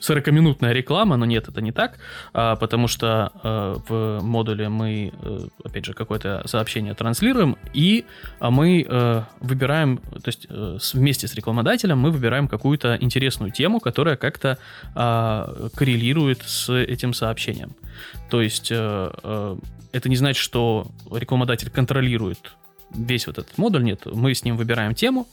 40-минутная 0.00 0.72
реклама, 0.72 1.16
но 1.16 1.26
нет, 1.26 1.48
это 1.48 1.60
не 1.60 1.72
так, 1.72 1.98
а, 2.32 2.56
потому 2.56 2.88
что 2.88 3.32
а, 3.42 3.76
в 3.88 4.22
модуле 4.22 4.68
мы, 4.68 5.12
а, 5.22 5.46
опять 5.64 5.84
же, 5.84 5.94
какое-то 5.94 6.42
сообщение 6.46 6.94
транслируем, 6.94 7.56
и 7.74 8.04
а, 8.38 8.50
мы 8.50 8.86
а, 8.88 9.24
выбираем, 9.40 9.98
то 9.98 10.26
есть 10.26 10.46
а, 10.48 10.78
вместе 10.94 11.28
с 11.28 11.34
рекламодателем 11.34 11.98
мы 11.98 12.10
выбираем 12.10 12.48
какую-то 12.48 12.96
интересную 13.00 13.52
тему, 13.52 13.80
которая 13.80 14.16
как-то 14.16 14.58
коррелирует 14.94 16.42
с 16.42 16.72
этим 16.72 17.14
сообщением. 17.14 17.74
То 18.30 18.40
есть 18.42 18.70
это 18.70 19.58
не 20.04 20.16
значит, 20.16 20.42
что 20.42 20.86
рекламодатель 21.12 21.70
контролирует 21.70 22.56
весь 22.94 23.26
вот 23.26 23.38
этот 23.38 23.56
модуль, 23.58 23.84
нет, 23.84 24.06
мы 24.06 24.34
с 24.34 24.44
ним 24.44 24.56
выбираем 24.56 24.94
тему, 24.94 25.26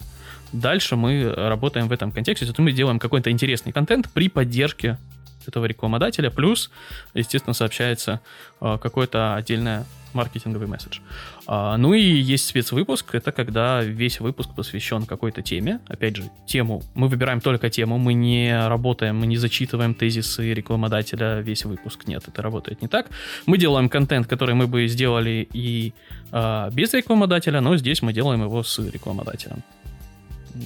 Дальше 0.53 0.95
мы 0.95 1.31
работаем 1.35 1.87
в 1.87 1.91
этом 1.91 2.11
контексте, 2.11 2.45
то 2.45 2.61
мы 2.61 2.71
делаем 2.71 2.99
какой-то 2.99 3.31
интересный 3.31 3.71
контент 3.71 4.09
при 4.13 4.29
поддержке 4.29 4.97
этого 5.45 5.65
рекламодателя, 5.65 6.29
плюс, 6.29 6.69
естественно, 7.13 7.53
сообщается 7.53 8.19
э, 8.59 8.77
какой-то 8.81 9.35
отдельный 9.35 9.83
маркетинговый 10.13 10.67
месседж. 10.67 10.99
А, 11.45 11.77
ну 11.77 11.93
и 11.93 12.01
есть 12.01 12.47
спецвыпуск, 12.47 13.13
это 13.15 13.31
когда 13.31 13.81
весь 13.83 14.19
выпуск 14.19 14.49
посвящен 14.55 15.05
какой-то 15.05 15.41
теме. 15.41 15.79
Опять 15.87 16.15
же, 16.15 16.23
тему, 16.47 16.81
мы 16.95 17.07
выбираем 17.07 17.39
только 17.39 17.69
тему, 17.69 17.97
мы 17.97 18.13
не 18.13 18.67
работаем, 18.67 19.17
мы 19.17 19.27
не 19.27 19.37
зачитываем 19.37 19.93
тезисы 19.93 20.53
рекламодателя 20.53 21.41
весь 21.41 21.65
выпуск. 21.65 22.07
Нет, 22.07 22.23
это 22.27 22.41
работает 22.41 22.81
не 22.81 22.87
так. 22.87 23.07
Мы 23.45 23.57
делаем 23.57 23.89
контент, 23.89 24.27
который 24.27 24.55
мы 24.55 24.67
бы 24.67 24.87
сделали 24.87 25.47
и 25.53 25.93
а, 26.31 26.69
без 26.71 26.93
рекламодателя, 26.93 27.61
но 27.61 27.77
здесь 27.77 28.01
мы 28.01 28.13
делаем 28.13 28.41
его 28.43 28.63
с 28.63 28.79
рекламодателем. 28.79 29.63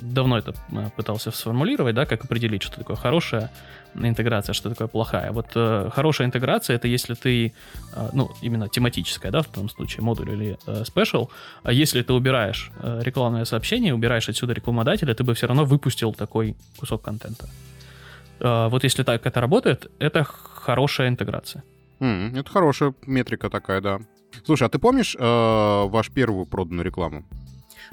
Давно 0.02 0.38
это 0.38 0.54
э, 0.72 0.90
пытался 0.96 1.32
сформулировать, 1.32 1.96
да, 1.96 2.06
как 2.06 2.24
определить, 2.26 2.64
что 2.64 2.78
такое 2.78 2.96
хорошая 2.96 3.50
интеграция, 3.96 4.54
что 4.54 4.70
такое 4.70 4.88
плохая. 4.88 5.32
Вот 5.32 5.48
э, 5.56 5.90
хорошая 5.94 6.28
интеграция 6.28 6.76
это 6.76 6.88
если 6.88 7.14
ты, 7.14 7.54
э, 7.96 8.10
ну, 8.14 8.32
именно 8.42 8.70
тематическая, 8.70 9.32
да, 9.32 9.42
в 9.42 9.48
том 9.48 9.70
случае, 9.70 10.04
модуль 10.04 10.30
или 10.30 10.58
э, 10.68 10.84
special, 10.84 11.30
а 11.64 11.74
если 11.74 12.02
ты 12.02 12.14
убираешь 12.14 12.72
э, 12.80 13.02
рекламное 13.04 13.46
сообщение, 13.46 13.94
убираешь 13.94 14.30
отсюда 14.30 14.54
рекламодателя, 14.54 15.14
ты 15.14 15.24
бы 15.24 15.34
все 15.34 15.48
равно 15.48 15.66
выпустил 15.66 16.14
такой 16.14 16.56
кусок 16.80 17.02
контента. 17.02 17.50
Э, 18.40 18.70
вот 18.70 18.84
если 18.84 19.04
так 19.04 19.26
это 19.26 19.42
работает, 19.42 19.92
это 20.00 20.24
хорошая 20.24 21.10
интеграция. 21.10 21.64
М, 22.00 22.36
это 22.36 22.50
хорошая 22.50 22.94
метрика 23.06 23.50
такая, 23.50 23.82
да. 23.82 24.00
Слушай, 24.46 24.68
а 24.68 24.70
ты 24.70 24.80
помнишь 24.80 25.16
э, 25.20 25.88
вашу 25.90 26.12
первую 26.12 26.46
проданную 26.46 26.86
рекламу? 26.86 27.26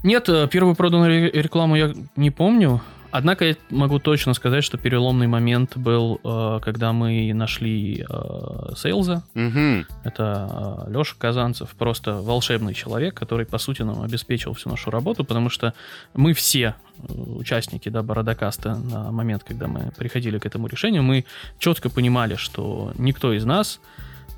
Нет, 0.02 0.28
э, 0.28 0.48
первую 0.48 0.74
проданную 0.74 1.30
ре- 1.32 1.42
рекламу 1.42 1.76
я 1.76 1.92
не 2.16 2.30
помню. 2.30 2.80
Однако 3.10 3.46
я 3.46 3.56
могу 3.70 3.98
точно 3.98 4.34
сказать, 4.34 4.62
что 4.62 4.76
переломный 4.76 5.26
момент 5.26 5.76
был, 5.76 6.20
э, 6.22 6.60
когда 6.62 6.92
мы 6.92 7.32
нашли 7.32 8.04
э, 8.08 8.74
Сейлза. 8.76 9.22
Угу. 9.34 9.86
Это 10.04 10.86
Леша 10.88 11.14
Казанцев, 11.18 11.70
просто 11.70 12.20
волшебный 12.20 12.74
человек, 12.74 13.14
который, 13.14 13.46
по 13.46 13.58
сути, 13.58 13.82
нам 13.82 14.02
обеспечил 14.02 14.52
всю 14.52 14.68
нашу 14.68 14.90
работу, 14.90 15.24
потому 15.24 15.48
что 15.48 15.72
мы 16.14 16.34
все 16.34 16.74
участники 17.08 17.88
да, 17.88 18.02
Бородокаста 18.02 18.74
на 18.76 19.10
момент, 19.10 19.42
когда 19.44 19.68
мы 19.68 19.90
приходили 19.96 20.38
к 20.38 20.44
этому 20.44 20.66
решению, 20.66 21.02
мы 21.02 21.24
четко 21.58 21.88
понимали, 21.88 22.34
что 22.34 22.92
никто 22.98 23.32
из 23.32 23.44
нас 23.44 23.80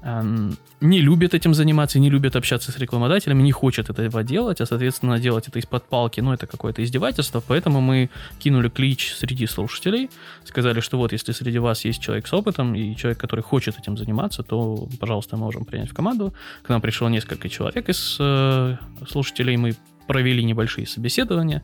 не 0.02 1.00
любит 1.00 1.34
этим 1.34 1.54
заниматься, 1.54 1.98
не 1.98 2.10
любит 2.10 2.36
общаться 2.36 2.72
с 2.72 2.78
рекламодателями, 2.78 3.42
не 3.42 3.52
хочет 3.52 3.90
этого 3.90 4.22
делать, 4.22 4.60
а, 4.60 4.66
соответственно, 4.66 5.18
делать 5.18 5.48
это 5.48 5.58
из-под 5.58 5.84
палки, 5.84 6.20
ну, 6.20 6.32
это 6.32 6.46
какое-то 6.46 6.82
издевательство, 6.82 7.42
поэтому 7.46 7.80
мы 7.80 8.08
кинули 8.38 8.68
клич 8.70 9.14
среди 9.14 9.46
слушателей, 9.46 10.08
сказали, 10.44 10.80
что 10.80 10.96
вот, 10.96 11.12
если 11.12 11.32
среди 11.32 11.58
вас 11.58 11.84
есть 11.84 12.00
человек 12.00 12.26
с 12.26 12.32
опытом 12.32 12.74
и 12.74 12.96
человек, 12.96 13.18
который 13.18 13.42
хочет 13.42 13.78
этим 13.78 13.98
заниматься, 13.98 14.42
то, 14.42 14.88
пожалуйста, 14.98 15.36
мы 15.36 15.44
можем 15.44 15.64
принять 15.64 15.90
в 15.90 15.94
команду. 15.94 16.32
К 16.62 16.70
нам 16.70 16.80
пришло 16.80 17.08
несколько 17.10 17.48
человек 17.50 17.88
из 17.90 18.16
э, 18.18 18.76
слушателей, 19.06 19.56
мы 19.56 19.74
провели 20.06 20.42
небольшие 20.42 20.86
собеседования, 20.86 21.62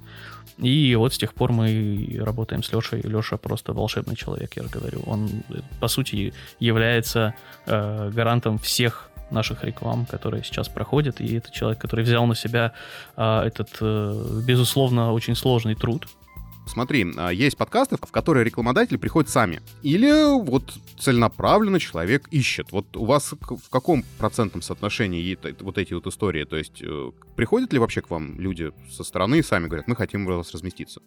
и 0.59 0.95
вот 0.95 1.13
с 1.13 1.19
тех 1.19 1.35
пор 1.35 1.53
мы 1.53 2.19
работаем 2.19 2.63
с 2.63 2.73
Лешей. 2.73 3.03
Леша 3.03 3.37
просто 3.37 3.73
волшебный 3.73 4.17
человек, 4.17 4.57
я 4.57 4.63
же 4.63 4.69
говорю. 4.69 5.03
Он, 5.07 5.29
э, 5.51 5.61
по 5.81 5.89
сути, 5.89 6.33
является 6.59 7.35
э, 7.67 8.11
гарантом 8.11 8.59
всех 8.59 9.11
наших 9.31 9.65
реклам, 9.65 10.07
которые 10.07 10.45
сейчас 10.45 10.69
проходят, 10.69 11.21
и 11.21 11.37
это 11.37 11.51
человек, 11.51 11.81
который 11.81 12.05
взял 12.05 12.27
на 12.27 12.35
себя 12.35 12.73
э, 13.17 13.43
этот, 13.45 13.71
э, 13.81 14.41
безусловно, 14.47 15.13
очень 15.13 15.35
сложный 15.35 15.75
труд. 15.75 16.07
Смотри, 16.67 17.07
а, 17.17 17.31
есть 17.31 17.57
подкасты, 17.57 17.97
в 17.97 18.13
которые 18.13 18.45
рекламодатели 18.45 18.97
приходят 18.97 19.31
сами. 19.31 19.61
Или 19.83 20.39
вот 20.43 20.75
целенаправленно 20.99 21.79
человек 21.79 22.29
ищет. 22.31 22.73
Вот 22.73 22.97
у 22.97 23.05
вас 23.05 23.33
в 23.33 23.71
каком 23.71 24.05
процентном 24.19 24.63
соотношении 24.63 25.39
вот 25.61 25.79
эти 25.79 25.95
вот 25.95 26.07
истории? 26.07 26.45
То 26.45 26.57
есть 26.57 26.83
э, 26.83 27.13
приходят 27.37 27.73
ли 27.73 27.79
вообще 27.79 28.03
к 28.03 28.11
вам 28.11 28.39
люди 28.41 28.73
со 28.91 29.05
стороны 29.05 29.39
и 29.39 29.43
сами 29.43 29.69
говорят, 29.69 29.87
мы 29.87 29.95
хотим 29.95 30.27
у 30.27 30.37
вас 30.37 30.53
разместиться? 30.53 31.01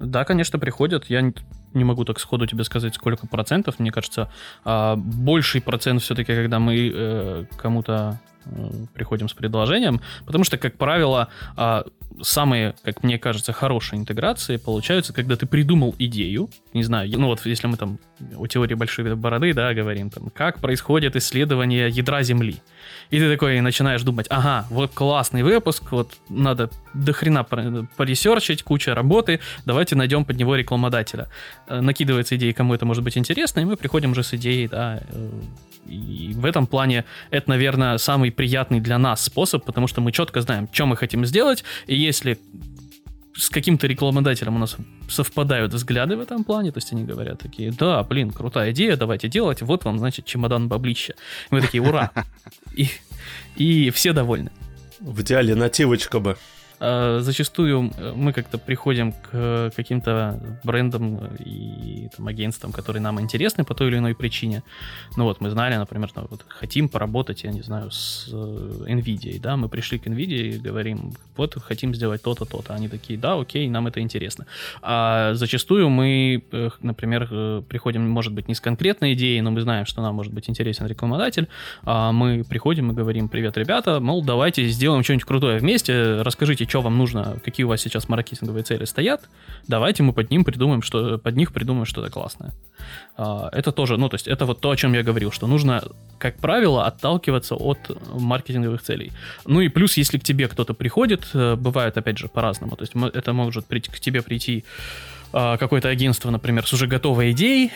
Да, 0.00 0.24
конечно, 0.24 0.58
приходят. 0.58 1.04
Я 1.10 1.20
не- 1.20 1.84
могу 1.84 2.04
так 2.04 2.18
сходу 2.18 2.46
тебе 2.46 2.64
сказать, 2.64 2.94
сколько 2.94 3.26
процентов. 3.26 3.78
Мне 3.78 3.92
кажется, 3.92 4.32
а, 4.64 4.96
больший 4.96 5.60
процент 5.60 6.02
все-таки, 6.02 6.34
когда 6.34 6.58
мы 6.58 6.90
э, 6.92 7.44
кому-то 7.56 8.18
э, 8.46 8.70
приходим 8.94 9.28
с 9.28 9.34
предложением, 9.34 10.00
потому 10.24 10.44
что, 10.44 10.56
как 10.56 10.76
правило, 10.78 11.28
а, 11.56 11.84
самые, 12.22 12.74
как 12.82 13.02
мне 13.02 13.18
кажется, 13.18 13.52
хорошие 13.52 14.00
интеграции 14.00 14.56
получаются, 14.56 15.12
когда 15.12 15.36
ты 15.36 15.46
придумал 15.46 15.94
идею, 15.98 16.48
не 16.72 16.82
знаю, 16.82 17.10
ну 17.18 17.26
вот 17.26 17.44
если 17.44 17.66
мы 17.66 17.76
там 17.76 17.98
о 18.36 18.46
теории 18.46 18.74
большой 18.74 19.14
бороды, 19.14 19.52
да, 19.52 19.74
говорим, 19.74 20.10
там, 20.10 20.30
как 20.30 20.60
происходит 20.60 21.16
исследование 21.16 21.88
ядра 21.88 22.22
Земли. 22.22 22.56
И 23.10 23.18
ты 23.18 23.28
такой 23.30 23.60
начинаешь 23.60 24.02
думать, 24.02 24.26
ага, 24.30 24.66
вот 24.70 24.92
классный 24.94 25.42
выпуск, 25.42 25.90
вот 25.90 26.12
надо 26.28 26.70
до 26.94 27.12
хрена 27.12 27.42
пор- 27.44 27.86
поресерчить, 27.96 28.62
куча 28.62 28.94
работы, 28.94 29.40
давайте 29.66 29.96
найдем 29.96 30.24
под 30.24 30.36
него 30.36 30.54
рекламодателя. 30.54 31.28
Э, 31.66 31.80
Накидывается 31.80 32.36
идея, 32.36 32.52
кому 32.52 32.74
это 32.74 32.86
может 32.86 33.02
быть 33.02 33.18
интересно, 33.18 33.60
и 33.60 33.64
мы 33.64 33.76
приходим 33.76 34.12
уже 34.12 34.22
с 34.22 34.34
идеей, 34.34 34.68
да, 34.68 35.00
э, 35.10 35.30
и 35.86 36.32
в 36.34 36.44
этом 36.44 36.66
плане 36.66 37.04
это, 37.30 37.48
наверное, 37.50 37.98
самый 37.98 38.30
приятный 38.30 38.80
для 38.80 38.98
нас 38.98 39.24
способ, 39.24 39.64
потому 39.64 39.88
что 39.88 40.00
мы 40.00 40.12
четко 40.12 40.40
знаем, 40.40 40.68
что 40.72 40.86
мы 40.86 40.96
хотим 40.96 41.26
сделать, 41.26 41.64
и 41.86 41.96
если 41.96 42.38
с 43.34 43.48
каким-то 43.48 43.86
рекламодателем 43.86 44.56
у 44.56 44.58
нас 44.58 44.76
совпадают 45.08 45.72
взгляды 45.72 46.16
в 46.16 46.20
этом 46.20 46.44
плане, 46.44 46.72
то 46.72 46.78
есть 46.78 46.92
они 46.92 47.04
говорят 47.04 47.38
такие, 47.38 47.72
да, 47.72 48.02
блин, 48.02 48.30
крутая 48.30 48.72
идея, 48.72 48.96
давайте 48.96 49.28
делать, 49.28 49.62
вот 49.62 49.84
вам, 49.84 49.98
значит, 49.98 50.26
чемодан 50.26 50.68
баблища. 50.68 51.14
И 51.50 51.54
мы 51.54 51.60
такие, 51.60 51.82
ура! 51.82 52.10
И, 52.74 52.88
и 53.56 53.90
все 53.90 54.12
довольны. 54.12 54.50
В 55.00 55.20
идеале 55.22 55.54
нативочка 55.54 56.20
бы. 56.20 56.36
А, 56.80 57.20
Зачастую 57.20 57.92
э, 57.96 58.12
мы 58.16 58.32
как-то 58.32 58.56
приходим 58.58 59.12
к 59.12 59.28
э, 59.32 59.70
каким-то 59.76 60.40
брендам 60.64 61.20
и 61.38 62.08
там, 62.16 62.26
агентствам, 62.26 62.72
которые 62.72 63.02
нам 63.02 63.20
интересны 63.20 63.64
по 63.64 63.74
той 63.74 63.88
или 63.88 63.98
иной 63.98 64.14
причине. 64.14 64.62
Ну 65.16 65.24
вот, 65.24 65.40
мы 65.40 65.50
знали, 65.50 65.76
например, 65.76 66.10
там, 66.10 66.26
вот, 66.30 66.44
хотим 66.48 66.88
поработать, 66.88 67.44
я 67.44 67.52
не 67.52 67.60
знаю, 67.60 67.90
с 67.90 68.28
э, 68.32 68.34
NVIDIA, 68.88 69.38
да, 69.40 69.56
мы 69.56 69.68
пришли 69.68 69.98
к 69.98 70.06
NVIDIA 70.06 70.54
и 70.54 70.58
говорим, 70.58 71.12
вот, 71.36 71.54
хотим 71.62 71.94
сделать 71.94 72.22
то-то, 72.22 72.46
то-то. 72.46 72.74
Они 72.74 72.88
такие, 72.88 73.18
да, 73.18 73.38
окей, 73.38 73.68
нам 73.68 73.86
это 73.86 74.00
интересно. 74.00 74.46
А 74.80 75.34
зачастую 75.34 75.90
мы, 75.90 76.42
э, 76.50 76.70
например, 76.80 77.28
э, 77.30 77.62
приходим, 77.68 78.08
может 78.08 78.32
быть, 78.32 78.48
не 78.48 78.54
с 78.54 78.60
конкретной 78.60 79.12
идеей, 79.12 79.42
но 79.42 79.50
мы 79.50 79.60
знаем, 79.60 79.84
что 79.84 80.00
нам 80.00 80.14
может 80.14 80.32
быть 80.32 80.48
интересен 80.48 80.86
рекламодатель, 80.86 81.46
а 81.82 82.12
мы 82.12 82.42
приходим 82.42 82.90
и 82.90 82.94
говорим, 82.94 83.28
привет, 83.28 83.58
ребята, 83.58 84.00
мол, 84.00 84.24
давайте 84.24 84.66
сделаем 84.68 85.04
что-нибудь 85.04 85.26
крутое 85.26 85.58
вместе, 85.58 86.22
расскажите, 86.22 86.69
что 86.70 86.80
вам 86.80 86.96
нужно, 86.96 87.38
какие 87.44 87.64
у 87.64 87.68
вас 87.68 87.80
сейчас 87.80 88.08
маркетинговые 88.08 88.62
цели 88.62 88.84
стоят, 88.84 89.28
давайте 89.68 90.02
мы 90.02 90.12
под 90.12 90.30
ним 90.30 90.44
придумаем, 90.44 90.82
что 90.82 91.18
под 91.18 91.36
них 91.36 91.52
придумаем 91.52 91.84
что-то 91.84 92.10
классное. 92.10 92.52
А, 93.16 93.50
Это 93.52 93.72
тоже, 93.72 93.96
ну, 93.96 94.08
то 94.08 94.14
есть 94.14 94.28
это 94.28 94.46
вот 94.46 94.60
то, 94.60 94.70
о 94.70 94.76
чем 94.76 94.94
я 94.94 95.02
говорил, 95.02 95.32
что 95.32 95.46
нужно, 95.46 95.82
как 96.18 96.36
правило, 96.36 96.86
отталкиваться 96.86 97.54
от 97.54 97.78
маркетинговых 98.14 98.82
целей. 98.82 99.12
Ну 99.46 99.60
и 99.60 99.68
плюс, 99.68 99.96
если 99.96 100.18
к 100.18 100.22
тебе 100.22 100.48
кто-то 100.48 100.74
приходит, 100.74 101.28
э, 101.34 101.56
бывает, 101.56 101.98
опять 101.98 102.18
же, 102.18 102.28
по-разному. 102.28 102.76
То 102.76 102.84
есть 102.84 102.94
это 103.14 103.32
может 103.32 103.66
прийти, 103.66 103.90
к 103.90 104.00
тебе 104.00 104.22
прийти 104.22 104.64
а, 105.32 105.56
какое-то 105.56 105.88
агентство, 105.88 106.30
например, 106.30 106.66
с 106.66 106.72
уже 106.72 106.86
готовой 106.86 107.32
идеей. 107.32 107.72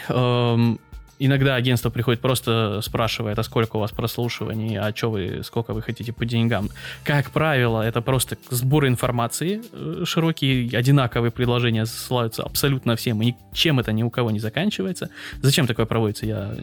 Иногда 1.18 1.54
агентство 1.54 1.90
приходит 1.90 2.20
просто 2.20 2.80
спрашивает, 2.82 3.38
а 3.38 3.42
сколько 3.42 3.76
у 3.76 3.80
вас 3.80 3.90
прослушиваний, 3.92 4.78
а 4.78 4.94
что 4.94 5.10
вы, 5.10 5.42
сколько 5.44 5.72
вы 5.72 5.82
хотите 5.82 6.12
по 6.12 6.24
деньгам. 6.24 6.70
Как 7.04 7.30
правило, 7.30 7.82
это 7.82 8.00
просто 8.00 8.36
сбор 8.50 8.86
информации 8.86 9.62
э, 9.72 10.04
широкие, 10.04 10.76
одинаковые 10.76 11.30
предложения 11.30 11.86
ссылаются 11.86 12.42
абсолютно 12.42 12.96
всем, 12.96 13.22
и 13.22 13.34
ничем 13.52 13.78
это 13.80 13.92
ни 13.92 14.02
у 14.02 14.10
кого 14.10 14.30
не 14.30 14.40
заканчивается. 14.40 15.10
Зачем 15.40 15.66
такое 15.66 15.86
проводится, 15.86 16.26
я 16.26 16.54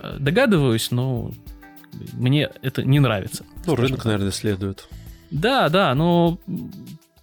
э, 0.00 0.16
догадываюсь, 0.18 0.90
но 0.90 1.32
мне 2.12 2.50
это 2.62 2.84
не 2.84 3.00
нравится. 3.00 3.44
Ну, 3.66 3.74
рынок, 3.74 3.96
так. 3.96 4.04
наверное, 4.06 4.30
следует. 4.30 4.88
Да, 5.30 5.68
да, 5.68 5.94
но 5.94 6.38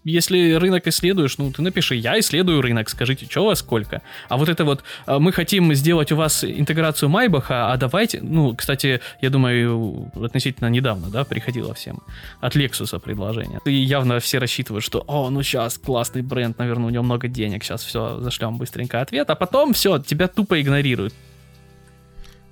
если 0.05 0.53
рынок 0.53 0.87
исследуешь, 0.87 1.37
ну 1.39 1.51
ты 1.51 1.63
напиши, 1.63 1.95
я 1.95 2.17
исследую 2.19 2.61
рынок, 2.61 2.89
скажите, 2.89 3.25
что 3.25 3.41
у 3.41 3.45
вас 3.47 3.59
сколько. 3.59 4.03
А 4.29 4.37
вот 4.37 4.49
это 4.49 4.63
вот, 4.63 4.83
э, 5.07 5.17
мы 5.17 5.31
хотим 5.31 5.73
сделать 5.73 6.11
у 6.11 6.15
вас 6.15 6.43
интеграцию 6.43 7.09
Майбаха, 7.09 7.73
а 7.73 7.77
давайте, 7.77 8.21
ну, 8.21 8.55
кстати, 8.55 9.01
я 9.21 9.29
думаю, 9.31 10.11
относительно 10.15 10.69
недавно, 10.69 11.09
да, 11.09 11.25
приходило 11.25 11.73
всем 11.73 12.03
от 12.39 12.55
Lexus 12.55 12.97
предложение. 12.99 13.59
И 13.65 13.73
явно 13.73 14.19
все 14.19 14.37
рассчитывают, 14.37 14.85
что, 14.85 15.03
о, 15.07 15.29
ну 15.31 15.41
сейчас 15.41 15.79
классный 15.79 16.21
бренд, 16.21 16.59
наверное, 16.59 16.85
у 16.85 16.89
него 16.91 17.03
много 17.03 17.27
денег, 17.27 17.63
сейчас 17.63 17.83
все, 17.83 18.19
зашлем 18.19 18.57
быстренько 18.57 19.01
ответ, 19.01 19.29
а 19.31 19.35
потом 19.35 19.73
все, 19.73 19.97
тебя 19.97 20.27
тупо 20.27 20.61
игнорируют. 20.61 21.15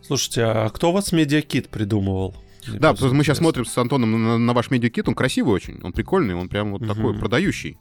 Слушайте, 0.01 0.43
а 0.43 0.69
кто 0.69 0.89
у 0.89 0.93
вас 0.93 1.11
медиакит 1.11 1.69
придумывал? 1.69 2.35
Да, 2.67 2.91
потому 2.93 3.09
что 3.09 3.13
мы 3.13 3.23
сейчас 3.23 3.37
смотрим 3.39 3.65
с 3.65 3.77
Антоном 3.77 4.11
на, 4.23 4.37
на 4.37 4.53
ваш 4.53 4.69
медиакит, 4.71 5.07
он 5.07 5.15
красивый 5.15 5.53
очень, 5.53 5.79
он 5.83 5.91
прикольный, 5.93 6.35
он 6.35 6.49
прям 6.49 6.71
вот 6.71 6.81
Мгм. 6.81 6.93
такой 6.95 7.17
продающий. 7.17 7.77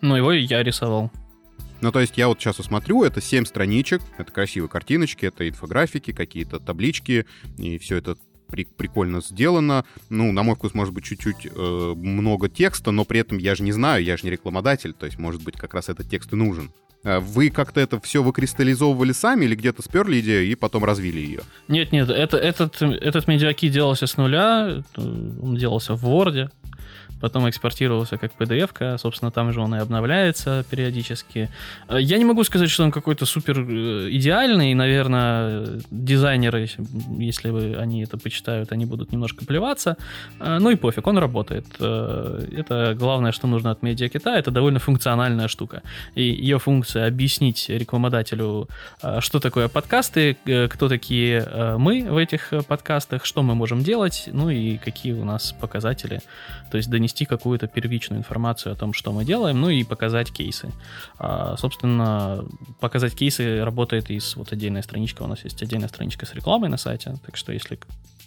Ну, 0.00 0.16
его 0.16 0.32
и 0.32 0.40
я 0.42 0.62
рисовал. 0.62 1.10
Ну, 1.80 1.92
то 1.92 2.00
есть 2.00 2.16
я 2.18 2.28
вот 2.28 2.40
сейчас 2.40 2.56
смотрю, 2.56 3.04
это 3.04 3.20
7 3.20 3.44
страничек, 3.44 4.02
это 4.16 4.32
красивые 4.32 4.68
картиночки, 4.68 5.26
это 5.26 5.48
инфографики, 5.48 6.12
какие-то 6.12 6.58
таблички, 6.58 7.24
и 7.56 7.78
все 7.78 7.96
это 7.96 8.16
при- 8.48 8.64
прикольно 8.64 9.20
сделано. 9.20 9.84
Ну, 10.08 10.32
на 10.32 10.42
мой 10.42 10.56
вкус, 10.56 10.74
может 10.74 10.92
быть, 10.94 11.04
чуть-чуть 11.04 11.46
э, 11.46 11.92
много 11.96 12.48
текста, 12.48 12.90
но 12.90 13.04
при 13.04 13.20
этом 13.20 13.38
я 13.38 13.54
же 13.54 13.62
не 13.62 13.72
знаю, 13.72 14.02
я 14.04 14.16
же 14.16 14.24
не 14.24 14.30
рекламодатель, 14.30 14.92
то 14.92 15.06
есть, 15.06 15.18
может 15.18 15.42
быть, 15.44 15.56
как 15.56 15.74
раз 15.74 15.88
этот 15.88 16.08
текст 16.10 16.32
и 16.32 16.36
нужен. 16.36 16.72
А 17.04 17.20
Вы 17.20 17.50
как-то 17.50 17.80
это 17.80 18.00
все 18.00 18.22
выкристаллизовывали 18.22 19.12
сами 19.12 19.44
или 19.44 19.54
где-то 19.54 19.82
сперли 19.82 20.20
идею 20.20 20.46
и 20.46 20.54
потом 20.54 20.84
развили 20.84 21.20
ее? 21.20 21.40
Нет, 21.68 21.92
нет, 21.92 22.10
это, 22.10 22.36
этот, 22.36 22.82
этот 22.82 23.28
медиакит 23.28 23.72
делался 23.72 24.06
с 24.06 24.16
нуля, 24.16 24.82
э, 24.96 25.00
он 25.00 25.56
делался 25.56 25.94
в 25.94 26.04
Word. 26.04 26.50
Потом 27.20 27.48
экспортировался 27.48 28.16
как 28.18 28.32
PDF, 28.38 28.98
собственно, 28.98 29.30
там 29.30 29.52
же 29.52 29.60
он 29.60 29.74
и 29.74 29.78
обновляется 29.78 30.64
периодически. 30.70 31.50
Э, 31.88 31.98
я 32.00 32.18
не 32.18 32.24
могу 32.24 32.44
сказать, 32.44 32.70
что 32.70 32.84
он 32.84 32.90
какой-то 32.90 33.26
супер 33.26 33.58
э, 33.60 34.08
идеальный, 34.10 34.74
наверное, 34.74 35.80
дизайнеры, 35.90 36.68
если 37.18 37.50
вы 37.50 37.76
они 37.76 38.02
это 38.02 38.18
почитают, 38.18 38.72
они 38.72 38.86
будут 38.86 39.12
немножко 39.12 39.44
плеваться, 39.44 39.96
ну 40.38 40.70
и 40.70 40.76
пофиг, 40.76 41.06
он 41.06 41.18
работает. 41.18 41.66
Это 41.78 42.94
главное, 42.98 43.32
что 43.32 43.46
нужно 43.46 43.70
от 43.70 43.82
медиакита, 43.82 44.30
это 44.30 44.50
довольно 44.50 44.78
функциональная 44.78 45.48
штука. 45.48 45.82
И 46.14 46.22
ее 46.22 46.58
функция 46.58 47.06
объяснить 47.06 47.68
рекламодателю, 47.68 48.68
что 49.20 49.40
такое 49.40 49.68
подкасты, 49.68 50.36
кто 50.70 50.88
такие 50.88 51.76
мы 51.78 52.06
в 52.10 52.16
этих 52.16 52.52
подкастах, 52.66 53.24
что 53.24 53.42
мы 53.42 53.54
можем 53.54 53.82
делать, 53.82 54.28
ну 54.32 54.50
и 54.50 54.76
какие 54.78 55.12
у 55.12 55.24
нас 55.24 55.54
показатели. 55.60 56.20
То 56.70 56.76
есть 56.76 56.90
донести 56.90 57.07
какую-то 57.26 57.66
первичную 57.66 58.20
информацию 58.20 58.72
о 58.72 58.76
том, 58.76 58.92
что 58.92 59.12
мы 59.12 59.24
делаем, 59.24 59.60
ну 59.60 59.68
и 59.68 59.84
показать 59.84 60.30
кейсы. 60.30 60.72
А, 61.18 61.56
собственно, 61.56 62.44
показать 62.80 63.14
кейсы 63.14 63.64
работает 63.64 64.10
из 64.10 64.36
вот 64.36 64.52
отдельной 64.52 64.82
страничка. 64.82 65.22
У 65.22 65.26
нас 65.26 65.44
есть 65.44 65.62
отдельная 65.62 65.88
страничка 65.88 66.26
с 66.26 66.34
рекламой 66.34 66.68
на 66.68 66.76
сайте. 66.76 67.16
Так 67.24 67.36
что 67.36 67.52
если 67.52 67.78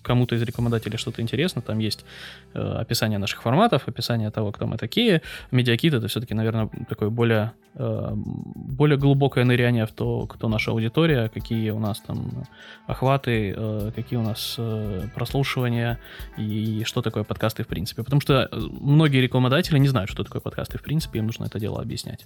кому-то 0.02 0.36
из 0.36 0.42
рекламодателей 0.42 0.98
что-то 0.98 1.22
интересно, 1.22 1.62
там 1.62 1.80
есть 1.80 2.06
э, 2.54 2.60
описание 2.60 3.20
наших 3.20 3.42
форматов, 3.42 3.88
описание 3.88 4.32
того, 4.32 4.52
кто 4.52 4.68
мы 4.68 4.78
такие. 4.78 5.22
Медиакит 5.52 5.94
это 5.94 6.08
все-таки, 6.08 6.34
наверное, 6.34 6.70
такое 6.90 7.10
более, 7.10 7.54
э, 7.76 8.12
более 8.16 8.98
глубокое 8.98 9.46
ныряние 9.46 9.86
в 9.86 9.92
то, 9.92 10.26
кто 10.28 10.48
наша 10.48 10.72
аудитория, 10.72 11.30
какие 11.30 11.72
у 11.72 11.80
нас 11.80 12.00
там 12.00 12.46
охваты, 12.88 13.54
э, 13.56 13.92
какие 13.96 14.20
у 14.20 14.24
нас 14.24 14.56
э, 14.58 15.08
прослушивания 15.16 16.00
и 16.38 16.84
что 16.86 17.02
такое 17.02 17.24
подкасты 17.24 17.64
в 17.64 17.68
принципе. 17.68 18.04
Потому 18.04 18.22
что 18.22 18.50
многие 18.52 19.22
рекламодатели 19.22 19.78
не 19.78 19.88
знают, 19.88 20.10
что 20.10 20.24
такое 20.24 20.42
подкасты 20.42 20.78
в 20.78 20.84
принципе, 20.84 21.20
им 21.20 21.28
нужно 21.28 21.46
это 21.46 21.60
дело 21.60 21.82
объяснять. 21.82 22.26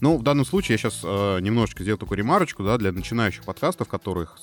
Ну, 0.00 0.18
в 0.18 0.22
данном 0.22 0.44
случае 0.44 0.74
я 0.74 0.78
сейчас 0.78 1.02
э, 1.04 1.40
немножечко 1.40 1.82
сделаю 1.82 1.98
такую 1.98 2.18
ремарочку, 2.18 2.64
да, 2.64 2.78
для 2.78 2.92
начинающих 2.92 3.44
подкастов, 3.44 3.88
которых 3.88 4.38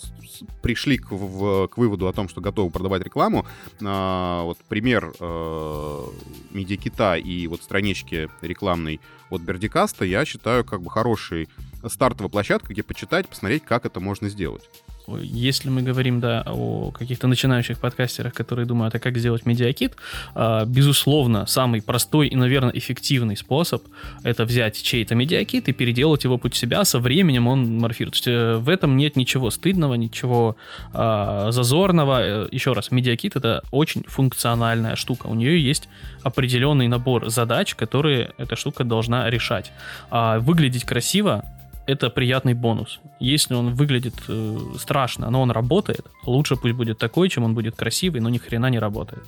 пришли 0.62 0.98
к, 0.98 1.12
в, 1.12 1.68
к 1.68 1.78
выводу 1.78 2.08
о 2.08 2.14
том, 2.14 2.30
что 2.30 2.42
готовы 2.42 2.65
продавать 2.70 3.04
рекламу. 3.04 3.46
Э, 3.82 4.42
вот 4.44 4.58
пример 4.70 5.14
э, 5.20 6.06
медиакита 6.52 7.16
и 7.16 7.48
вот 7.48 7.64
странички 7.64 8.30
рекламной 8.42 9.00
от 9.30 9.42
Бердикаста 9.42 10.06
я 10.06 10.26
считаю 10.26 10.64
как 10.64 10.82
бы 10.82 10.90
хорошей 10.90 11.50
стартовой 11.88 12.30
площадкой, 12.30 12.74
где 12.74 12.84
почитать, 12.84 13.28
посмотреть, 13.28 13.64
как 13.66 13.86
это 13.86 14.00
можно 14.00 14.30
сделать. 14.30 14.70
Если 15.08 15.70
мы 15.70 15.82
говорим, 15.82 16.20
да, 16.20 16.44
о 16.46 16.92
каких-то 16.92 17.28
начинающих 17.28 17.80
подкастерах, 17.80 18.34
которые 18.34 18.66
думают, 18.66 18.96
а 18.96 19.00
как 19.00 19.18
сделать 19.18 19.46
медиакит, 19.46 19.96
а, 20.34 20.66
безусловно, 20.66 21.46
самый 21.46 21.82
простой 21.82 22.28
и, 22.28 22.36
наверное, 22.36 22.72
эффективный 22.72 23.38
способ— 23.38 23.84
это 24.24 24.46
взять 24.46 24.82
чей-то 24.82 25.16
медиакит 25.16 25.70
и 25.70 25.74
переделать 25.74 26.24
его 26.24 26.38
под 26.38 26.56
себя, 26.56 26.84
со 26.86 27.00
временем 27.00 27.48
он 27.48 27.78
морфирует. 27.78 28.14
То 28.14 28.18
есть 28.18 28.28
э, 28.28 28.58
в 28.58 28.70
этом 28.70 28.98
нет 28.98 29.16
ничего 29.16 29.50
стыдного, 29.52 29.96
ничего 29.96 30.56
а, 30.94 31.52
зазорного. 31.52 32.46
Э, 32.46 32.48
Еще 32.52 32.74
раз, 32.74 32.92
медиакит— 32.92 33.36
это 33.36 33.64
очень 33.72 34.04
функциональная 34.08 34.96
штука. 34.96 35.28
У 35.28 35.36
нее 35.36 35.64
есть 35.64 35.90
определенный 36.24 36.88
набор 36.88 37.30
задач, 37.30 37.76
которые 37.76 38.32
эта 38.38 38.56
штука 38.56 38.84
должна 38.84 39.30
решать. 39.30 39.72
А 40.10 40.40
выглядеть 40.40 40.86
красиво 40.86 41.44
это 41.88 42.10
приятный 42.10 42.54
бонус. 42.54 43.00
Если 43.20 43.54
он 43.54 43.74
выглядит 43.74 44.16
э, 44.28 44.58
страшно, 44.78 45.30
но 45.30 45.42
он 45.42 45.52
работает, 45.52 46.06
лучше 46.26 46.56
пусть 46.56 46.74
будет 46.74 46.98
такой, 46.98 47.30
чем 47.30 47.44
он 47.44 47.54
будет 47.54 47.76
красивый, 47.76 48.22
но 48.22 48.30
ни 48.30 48.38
хрена 48.38 48.70
не 48.70 48.80
работает. 48.80 49.24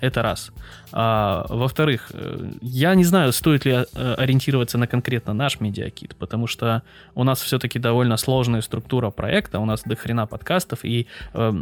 Это 0.00 0.22
раз. 0.22 0.52
А, 0.92 1.44
во-вторых, 1.48 2.10
э, 2.12 2.52
я 2.62 2.94
не 2.94 3.04
знаю, 3.04 3.32
стоит 3.32 3.64
ли 3.64 3.72
э, 3.72 4.14
ориентироваться 4.14 4.78
на 4.78 4.86
конкретно 4.86 5.34
наш 5.34 5.60
медиакит, 5.60 6.14
потому 6.16 6.46
что 6.46 6.82
у 7.14 7.24
нас 7.24 7.40
все-таки 7.40 7.78
довольно 7.78 8.16
сложная 8.16 8.62
структура 8.62 9.10
проекта, 9.10 9.58
у 9.58 9.64
нас 9.64 9.82
до 9.82 9.96
хрена 9.96 10.26
подкастов, 10.26 10.84
и 10.84 11.06
э, 11.34 11.52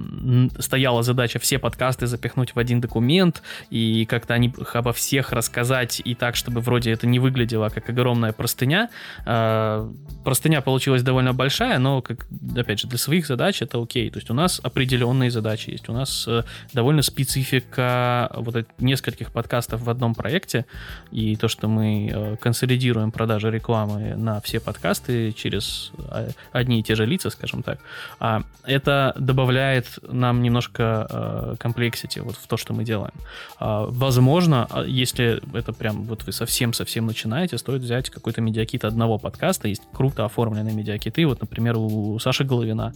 стояла 0.59 1.03
задача 1.03 1.39
все 1.39 1.59
подкасты 1.59 2.07
запихнуть 2.07 2.55
в 2.55 2.59
один 2.59 2.81
документ, 2.81 3.43
и 3.71 4.05
как-то 4.07 4.35
о 4.35 4.39
них 4.39 4.53
обо 4.75 4.93
всех 4.93 5.33
рассказать, 5.33 6.01
и 6.05 6.15
так, 6.15 6.37
чтобы 6.37 6.61
вроде 6.61 6.93
это 6.93 7.07
не 7.07 7.19
выглядело 7.19 7.69
как 7.71 7.89
огромная 7.89 8.33
простыня. 8.33 8.91
Э, 9.25 9.91
простыня 10.27 10.61
получилась 10.61 11.05
довольно 11.05 11.33
большая, 11.33 11.79
но, 11.79 12.03
как, 12.03 12.27
опять 12.57 12.81
же, 12.81 12.89
для 12.89 12.99
своих 12.99 13.29
задач 13.29 13.63
это 13.63 13.81
окей. 13.81 14.11
То 14.11 14.19
есть 14.19 14.29
у 14.29 14.35
нас 14.35 14.61
определенные 14.61 15.31
задачи 15.31 15.71
есть, 15.71 15.89
у 15.89 15.93
нас 15.93 16.27
э, 16.27 16.43
довольно 16.73 17.03
специфика 17.03 18.29
вот 18.35 18.67
нескольких 18.79 19.31
подкастов 19.31 19.83
в 19.83 19.89
одном 19.89 20.17
проекте, 20.17 20.67
и 21.13 21.37
то, 21.37 21.47
что 21.47 21.69
мы 21.69 22.11
э, 22.13 22.37
консолидируем 22.41 23.13
продажи 23.13 23.53
рекламы 23.53 24.17
на 24.17 24.41
все 24.41 24.59
подкасты 24.59 25.31
через 25.31 25.93
э, 25.97 26.31
одни 26.51 26.81
и 26.81 26.83
те 26.83 26.97
же 26.97 27.07
лица, 27.07 27.31
скажем 27.31 27.63
так, 27.63 27.79
а 28.19 28.43
это 28.65 29.15
добавляет 29.17 29.87
нам 30.03 30.43
немножко 30.43 31.57
комплексити 31.61 32.19
вот 32.19 32.35
в 32.35 32.49
то, 32.49 32.57
что 32.57 32.75
мы 32.75 32.83
делаем. 32.83 33.15
А, 33.61 33.87
возможно, 33.89 34.67
а, 34.71 34.83
если 34.83 35.41
это 35.57 35.73
прям 35.73 36.03
вот 36.03 36.25
вы 36.25 36.33
совсем-совсем 36.33 37.07
начинаете, 37.07 37.59
стоит 37.59 37.83
взять 37.83 38.11
какой-то 38.11 38.41
медиакит 38.41 38.85
одного 38.85 39.19
подкаста, 39.19 39.69
есть 39.69 39.83
круто 39.93 40.16
круто 40.17 40.25
оформленные 40.25 40.75
медиакиты. 40.75 41.27
Вот, 41.27 41.41
например, 41.41 41.77
у 41.77 42.19
Саши 42.19 42.45
Головина 42.45 42.93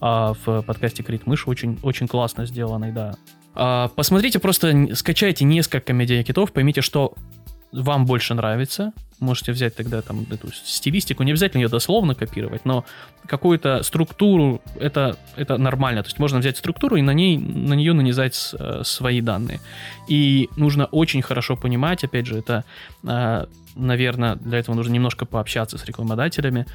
а, 0.00 0.34
в 0.44 0.62
подкасте 0.62 1.02
Крит 1.02 1.26
Мышь 1.26 1.46
очень, 1.46 1.78
очень 1.82 2.08
классно 2.08 2.46
сделанный, 2.46 2.92
да. 2.92 3.14
А, 3.54 3.88
посмотрите, 3.94 4.38
просто 4.40 4.94
скачайте 4.94 5.44
несколько 5.44 5.92
медиакитов, 5.92 6.52
поймите, 6.52 6.80
что 6.80 7.14
вам 7.82 8.06
больше 8.06 8.34
нравится, 8.34 8.92
можете 9.20 9.52
взять 9.52 9.74
тогда 9.74 10.02
там 10.02 10.26
эту 10.30 10.52
стилистику, 10.52 11.22
не 11.22 11.32
обязательно 11.32 11.62
ее 11.62 11.68
дословно 11.68 12.14
копировать, 12.14 12.64
но 12.64 12.84
какую-то 13.26 13.82
структуру, 13.82 14.60
это, 14.78 15.16
это 15.36 15.56
нормально. 15.58 16.02
То 16.02 16.08
есть 16.08 16.18
можно 16.18 16.38
взять 16.38 16.56
структуру 16.56 16.96
и 16.96 17.02
на, 17.02 17.12
ней, 17.12 17.38
на 17.38 17.74
нее 17.74 17.92
нанизать 17.92 18.54
э, 18.58 18.82
свои 18.84 19.20
данные. 19.20 19.60
И 20.08 20.48
нужно 20.56 20.86
очень 20.86 21.22
хорошо 21.22 21.56
понимать, 21.56 22.04
опять 22.04 22.26
же, 22.26 22.38
это, 22.38 22.64
э, 23.02 23.46
наверное, 23.76 24.36
для 24.36 24.58
этого 24.58 24.74
нужно 24.76 24.92
немножко 24.92 25.26
пообщаться 25.26 25.78
с 25.78 25.84
рекламодателями, 25.84 26.66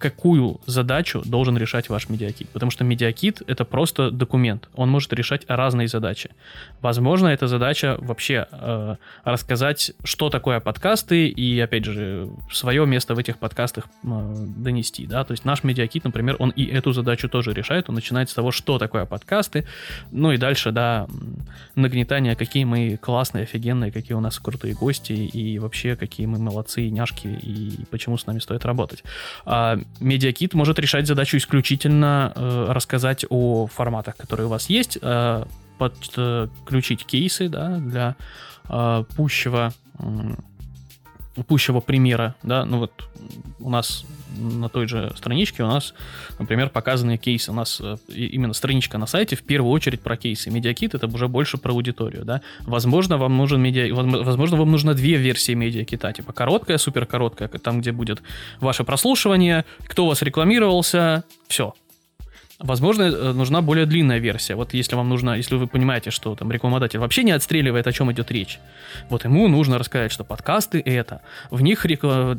какую 0.00 0.60
задачу 0.66 1.22
должен 1.24 1.58
решать 1.58 1.90
ваш 1.90 2.08
медиакит. 2.08 2.48
Потому 2.48 2.70
что 2.70 2.84
медиакит— 2.84 3.42
это 3.46 3.66
просто 3.66 4.10
документ. 4.10 4.68
Он 4.74 4.88
может 4.88 5.12
решать 5.12 5.44
разные 5.46 5.88
задачи. 5.88 6.30
Возможно, 6.80 7.28
эта 7.28 7.46
задача 7.46 7.98
вообще 8.00 8.48
э, 8.50 8.96
рассказать, 9.24 9.92
что 10.02 10.30
такое 10.30 10.60
подкасты, 10.60 11.28
и, 11.28 11.60
опять 11.60 11.84
же, 11.84 12.30
свое 12.50 12.86
место 12.86 13.14
в 13.14 13.18
этих 13.18 13.36
подкастах 13.38 13.88
э, 14.02 14.34
донести. 14.56 15.06
Да? 15.06 15.22
То 15.24 15.32
есть 15.32 15.44
наш 15.44 15.64
медиакит, 15.64 16.04
например, 16.04 16.36
он 16.38 16.48
и 16.50 16.64
эту 16.64 16.92
задачу 16.92 17.28
тоже 17.28 17.52
решает. 17.52 17.90
Он 17.90 17.94
начинает 17.94 18.30
с 18.30 18.34
того, 18.34 18.52
что 18.52 18.78
такое 18.78 19.04
подкасты, 19.04 19.66
ну 20.12 20.32
и 20.32 20.38
дальше, 20.38 20.72
да, 20.72 21.06
нагнетание, 21.74 22.36
какие 22.36 22.64
мы 22.64 22.96
классные, 22.96 23.42
офигенные, 23.42 23.92
какие 23.92 24.16
у 24.16 24.20
нас 24.20 24.38
крутые 24.38 24.74
гости, 24.74 25.12
и 25.12 25.58
вообще, 25.58 25.94
какие 25.94 26.26
мы 26.26 26.38
молодцы, 26.38 26.88
няшки, 26.88 27.26
и 27.26 27.84
почему 27.90 28.16
с 28.16 28.26
нами 28.26 28.38
стоит 28.38 28.64
работать. 28.64 29.04
А 29.44 29.78
Медиакит 29.98 30.54
может 30.54 30.78
решать 30.78 31.06
задачу 31.06 31.36
исключительно 31.36 32.32
э, 32.34 32.66
рассказать 32.70 33.26
о 33.28 33.66
форматах, 33.66 34.16
которые 34.16 34.46
у 34.46 34.50
вас 34.50 34.70
есть, 34.70 34.98
э, 35.00 35.44
подключить 35.78 37.04
кейсы 37.04 37.48
да, 37.48 37.78
для 37.78 38.16
э, 38.68 39.04
пущего, 39.16 39.72
э, 39.98 41.42
пущего 41.46 41.80
примера. 41.80 42.34
Да? 42.42 42.64
Ну 42.64 42.78
вот 42.78 43.08
у 43.58 43.70
нас 43.70 44.04
на 44.38 44.68
той 44.68 44.88
же 44.88 45.12
страничке 45.16 45.62
у 45.62 45.66
нас, 45.66 45.94
например, 46.38 46.70
показаны 46.70 47.16
кейсы. 47.16 47.50
У 47.50 47.54
нас 47.54 47.80
э, 47.80 47.96
именно 48.08 48.52
страничка 48.52 48.98
на 48.98 49.06
сайте 49.06 49.36
в 49.36 49.42
первую 49.42 49.72
очередь 49.72 50.00
про 50.00 50.16
кейсы. 50.16 50.50
Медиакит 50.50 50.94
это 50.94 51.06
уже 51.06 51.28
больше 51.28 51.58
про 51.58 51.72
аудиторию, 51.72 52.24
да. 52.24 52.40
Возможно, 52.60 53.18
вам 53.18 53.36
нужен 53.36 53.60
медиа, 53.60 53.94
возможно, 53.94 54.56
вам 54.56 54.70
нужно 54.70 54.94
две 54.94 55.16
версии 55.16 55.52
медиакита, 55.52 56.12
типа 56.12 56.32
короткая, 56.32 56.78
супер 56.78 57.06
короткая, 57.06 57.48
там, 57.48 57.80
где 57.80 57.92
будет 57.92 58.22
ваше 58.60 58.84
прослушивание, 58.84 59.64
кто 59.86 60.04
у 60.04 60.08
вас 60.08 60.22
рекламировался, 60.22 61.24
все, 61.48 61.74
Возможно, 62.62 63.04
э, 63.04 63.32
нужна 63.32 63.62
более 63.62 63.86
длинная 63.86 64.18
версия. 64.18 64.54
Вот 64.54 64.74
если 64.74 64.94
вам 64.94 65.08
нужно, 65.08 65.30
если 65.30 65.54
вы 65.54 65.66
понимаете, 65.66 66.10
что 66.10 66.34
там 66.34 66.52
рекламодатель 66.52 66.98
вообще 66.98 67.22
не 67.22 67.32
отстреливает, 67.32 67.86
о 67.86 67.92
чем 67.92 68.12
идет 68.12 68.30
речь, 68.30 68.60
вот 69.08 69.24
ему 69.24 69.48
нужно 69.48 69.78
рассказать, 69.78 70.12
что 70.12 70.24
подкасты 70.24 70.78
это, 70.84 71.22
в 71.50 71.62
них 71.62 71.86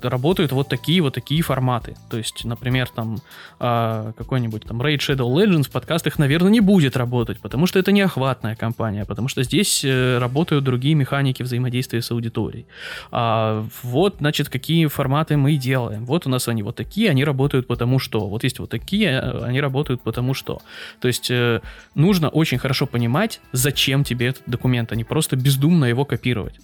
работают 0.04 0.52
вот 0.52 0.68
такие 0.68 1.02
вот 1.02 1.16
такие 1.16 1.42
форматы. 1.42 1.96
То 2.12 2.18
есть, 2.18 2.46
например, 2.46 2.88
там 2.90 3.18
а, 3.60 4.14
какой-нибудь 4.16 4.64
там 4.64 4.80
Raid 4.82 5.00
Shadow 5.00 5.28
Legends 5.28 5.64
в 5.64 5.72
подкастах, 5.72 6.20
наверное, 6.20 6.52
не 6.52 6.62
будет 6.62 6.96
работать, 6.98 7.40
потому 7.40 7.66
что 7.66 7.80
это 7.80 7.92
не 7.92 8.02
охватная 8.02 8.56
компания, 8.56 9.06
потому 9.06 9.28
что 9.28 9.42
здесь 9.42 9.84
э, 9.84 10.20
работают 10.20 10.64
другие 10.64 10.94
механики 10.94 11.42
взаимодействия 11.42 12.04
с 12.04 12.12
аудиторией. 12.12 12.68
А, 13.12 13.66
вот, 13.82 14.18
значит, 14.20 14.50
какие 14.50 14.86
форматы 14.86 15.36
мы 15.36 15.56
делаем. 15.56 16.06
Вот 16.06 16.28
у 16.28 16.30
нас 16.30 16.48
они 16.48 16.62
вот 16.62 16.76
такие, 16.76 17.10
они 17.10 17.24
работают 17.24 17.66
потому 17.66 17.98
что. 17.98 18.28
Вот 18.28 18.44
есть 18.44 18.60
вот 18.60 18.70
такие, 18.70 19.10
э, 19.10 19.44
они 19.46 19.60
работают 19.62 20.02
потому 20.02 20.11
что. 20.34 20.62
То 21.00 21.08
есть 21.08 21.32
э, 21.32 21.62
нужно 21.96 22.30
очень 22.30 22.58
хорошо 22.58 22.86
понимать, 22.86 23.42
зачем 23.54 24.04
тебе 24.04 24.28
этот 24.28 24.44
документ, 24.46 24.92
а 24.92 24.96
не 24.96 25.04
просто 25.04 25.36
бездумно 25.36 25.86
его 25.86 26.06
копировать. 26.06 26.60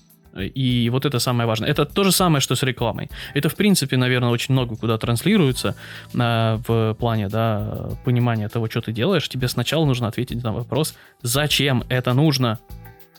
И 0.55 0.89
вот 0.91 1.05
это 1.05 1.19
самое 1.19 1.47
важное. 1.47 1.69
Это 1.69 1.85
то 1.85 2.03
же 2.03 2.11
самое, 2.11 2.41
что 2.41 2.55
с 2.55 2.63
рекламой. 2.63 3.09
Это, 3.33 3.49
в 3.49 3.55
принципе, 3.55 3.97
наверное, 3.97 4.29
очень 4.29 4.53
много 4.53 4.75
куда 4.75 4.97
транслируется 4.97 5.75
э, 6.13 6.59
в 6.67 6.95
плане 6.99 7.27
да, 7.29 7.89
понимания 8.05 8.49
того, 8.49 8.69
что 8.69 8.81
ты 8.81 8.91
делаешь. 8.91 9.27
Тебе 9.29 9.47
сначала 9.47 9.85
нужно 9.85 10.07
ответить 10.07 10.43
на 10.43 10.53
вопрос, 10.53 10.95
зачем 11.23 11.83
это 11.89 12.13
нужно, 12.13 12.59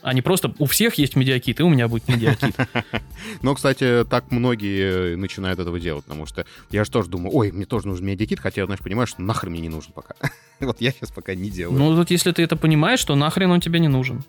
а 0.02 0.12
не 0.14 0.22
просто 0.22 0.54
у 0.58 0.66
всех 0.66 0.94
есть 0.94 1.16
медиакит, 1.16 1.60
и 1.60 1.62
у 1.62 1.68
меня 1.68 1.88
будет 1.88 2.08
медиакит. 2.08 2.54
Но, 3.42 3.54
кстати, 3.54 4.04
так 4.08 4.30
многие 4.30 5.16
начинают 5.16 5.58
этого 5.58 5.78
делать, 5.80 6.04
потому 6.04 6.26
что 6.26 6.46
я 6.70 6.84
же 6.84 6.90
тоже 6.90 7.08
думаю, 7.08 7.34
ой, 7.34 7.52
мне 7.52 7.66
тоже 7.66 7.88
нужен 7.88 8.06
медиакит, 8.06 8.40
хотя 8.40 8.62
я, 8.62 8.66
знаешь, 8.66 8.80
понимаю, 8.80 9.06
что 9.06 9.22
нахрен 9.22 9.52
мне 9.52 9.60
не 9.60 9.68
нужен 9.68 9.92
пока. 9.92 10.14
Вот 10.60 10.80
я 10.80 10.90
сейчас 10.90 11.12
пока 11.12 11.36
не 11.36 11.50
делаю. 11.50 11.78
Ну, 11.78 11.94
вот 11.94 12.10
если 12.10 12.32
ты 12.32 12.42
это 12.42 12.56
понимаешь, 12.56 13.04
то 13.04 13.14
нахрен 13.14 13.50
он 13.52 13.60
тебе 13.60 13.78
не 13.78 13.86
нужен 13.86 14.24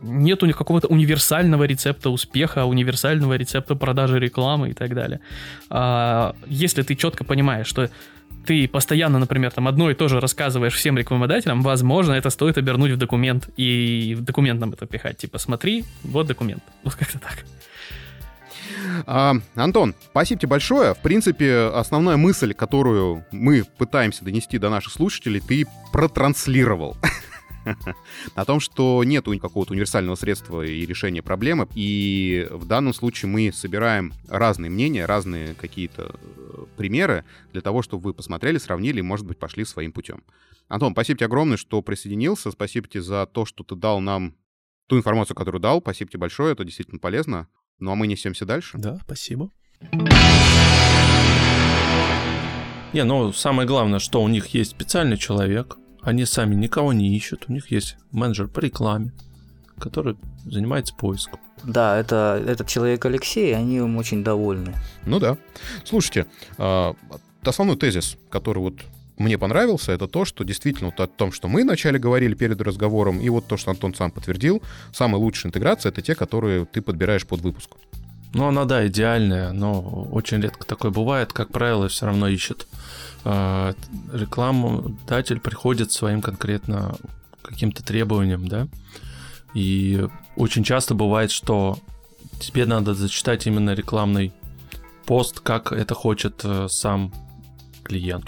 нету 0.00 0.52
какого-то 0.52 0.88
универсального 0.88 1.64
рецепта 1.64 2.10
успеха, 2.10 2.64
универсального 2.64 3.34
рецепта 3.34 3.74
продажи 3.74 4.18
рекламы 4.18 4.70
и 4.70 4.72
так 4.72 4.94
далее. 4.94 5.20
А, 5.70 6.34
если 6.46 6.82
ты 6.82 6.94
четко 6.94 7.24
понимаешь, 7.24 7.66
что 7.66 7.90
ты 8.46 8.66
постоянно, 8.66 9.18
например, 9.18 9.50
там 9.50 9.68
одно 9.68 9.90
и 9.90 9.94
то 9.94 10.08
же 10.08 10.20
рассказываешь 10.20 10.74
всем 10.74 10.96
рекламодателям, 10.96 11.62
возможно, 11.62 12.12
это 12.14 12.30
стоит 12.30 12.56
обернуть 12.56 12.92
в 12.92 12.96
документ 12.96 13.50
и 13.56 14.14
в 14.18 14.22
документ 14.22 14.60
нам 14.60 14.72
это 14.72 14.86
пихать. 14.86 15.18
Типа, 15.18 15.38
смотри, 15.38 15.84
вот 16.02 16.26
документ. 16.26 16.62
Вот 16.84 16.94
как-то 16.94 17.18
так. 17.18 17.44
А, 19.06 19.34
Антон, 19.54 19.94
спасибо 20.10 20.40
тебе 20.40 20.50
большое. 20.50 20.94
В 20.94 20.98
принципе, 20.98 21.70
основная 21.74 22.16
мысль, 22.16 22.54
которую 22.54 23.24
мы 23.32 23.64
пытаемся 23.76 24.24
донести 24.24 24.58
до 24.58 24.70
наших 24.70 24.92
слушателей, 24.92 25.40
ты 25.40 25.66
протранслировал. 25.92 26.96
о 28.34 28.44
том, 28.44 28.60
что 28.60 29.02
нет 29.04 29.24
какого-то 29.40 29.72
универсального 29.72 30.14
средства 30.14 30.62
и 30.62 30.86
решения 30.86 31.22
проблемы. 31.22 31.68
И 31.74 32.46
в 32.50 32.66
данном 32.66 32.94
случае 32.94 33.30
мы 33.30 33.52
собираем 33.52 34.12
разные 34.28 34.70
мнения, 34.70 35.06
разные 35.06 35.54
какие-то 35.54 36.14
э, 36.14 36.64
примеры 36.76 37.24
для 37.52 37.60
того, 37.60 37.82
чтобы 37.82 38.04
вы 38.04 38.14
посмотрели, 38.14 38.58
сравнили 38.58 39.00
и, 39.00 39.02
может 39.02 39.26
быть, 39.26 39.38
пошли 39.38 39.64
своим 39.64 39.92
путем. 39.92 40.22
Антон, 40.68 40.92
спасибо 40.92 41.18
тебе 41.18 41.26
огромное, 41.26 41.56
что 41.56 41.82
присоединился. 41.82 42.50
Спасибо 42.50 42.88
тебе 42.88 43.02
за 43.02 43.26
то, 43.26 43.44
что 43.44 43.64
ты 43.64 43.74
дал 43.74 44.00
нам 44.00 44.34
ту 44.86 44.96
информацию, 44.96 45.36
которую 45.36 45.60
дал. 45.60 45.80
Спасибо 45.80 46.10
тебе 46.10 46.20
большое, 46.20 46.52
это 46.52 46.64
действительно 46.64 46.98
полезно. 46.98 47.48
Ну 47.78 47.90
а 47.90 47.94
мы 47.94 48.06
несемся 48.06 48.44
дальше. 48.44 48.78
Да, 48.78 48.98
спасибо. 49.04 49.50
Не, 52.92 53.04
ну 53.04 53.32
самое 53.32 53.68
главное, 53.68 53.98
что 53.98 54.22
у 54.22 54.28
них 54.28 54.48
есть 54.48 54.70
специальный 54.70 55.16
человек, 55.18 55.76
они 56.02 56.24
сами 56.24 56.54
никого 56.54 56.92
не 56.92 57.16
ищут, 57.16 57.46
у 57.48 57.52
них 57.52 57.70
есть 57.70 57.96
менеджер 58.12 58.48
по 58.48 58.60
рекламе, 58.60 59.12
который 59.78 60.16
занимается 60.44 60.94
поиском. 60.94 61.40
Да, 61.64 61.98
это 61.98 62.42
этот 62.46 62.68
человек 62.68 63.04
Алексей, 63.04 63.54
они 63.54 63.76
им 63.76 63.96
очень 63.96 64.22
довольны. 64.22 64.74
Ну 65.06 65.18
да. 65.18 65.36
Слушайте, 65.84 66.26
э, 66.56 66.94
основной 67.42 67.76
тезис, 67.76 68.16
который 68.30 68.58
вот 68.58 68.74
мне 69.18 69.36
понравился, 69.36 69.92
это 69.92 70.06
то, 70.06 70.24
что 70.24 70.44
действительно 70.44 70.90
вот 70.90 71.00
о 71.00 71.08
том, 71.08 71.32
что 71.32 71.48
мы 71.48 71.64
вначале 71.64 71.98
говорили 71.98 72.34
перед 72.34 72.60
разговором, 72.60 73.20
и 73.20 73.28
вот 73.28 73.46
то, 73.46 73.56
что 73.56 73.70
Антон 73.70 73.94
сам 73.94 74.10
подтвердил, 74.10 74.62
самая 74.92 75.20
лучшая 75.20 75.50
интеграция— 75.50 75.90
это 75.92 76.02
те, 76.02 76.14
которые 76.14 76.66
ты 76.66 76.80
подбираешь 76.80 77.26
под 77.26 77.40
выпуск. 77.40 77.70
Ну, 78.34 78.46
она, 78.46 78.64
да, 78.64 78.86
идеальная, 78.86 79.52
но 79.52 79.80
очень 80.12 80.40
редко 80.40 80.66
такое 80.66 80.90
бывает. 80.90 81.32
Как 81.32 81.48
правило, 81.48 81.88
все 81.88 82.06
равно 82.06 82.28
ищет 82.28 82.68
рекламодатель 83.24 85.40
приходит 85.40 85.92
своим 85.92 86.22
конкретно 86.22 86.96
каким-то 87.42 87.82
требованиям, 87.82 88.48
да, 88.48 88.68
и 89.54 90.06
очень 90.36 90.64
часто 90.64 90.94
бывает, 90.94 91.30
что 91.30 91.78
тебе 92.38 92.66
надо 92.66 92.94
зачитать 92.94 93.46
именно 93.46 93.74
рекламный 93.74 94.32
пост, 95.06 95.40
как 95.40 95.72
это 95.72 95.94
хочет 95.94 96.42
э, 96.44 96.68
сам 96.68 97.12
клиент. 97.82 98.26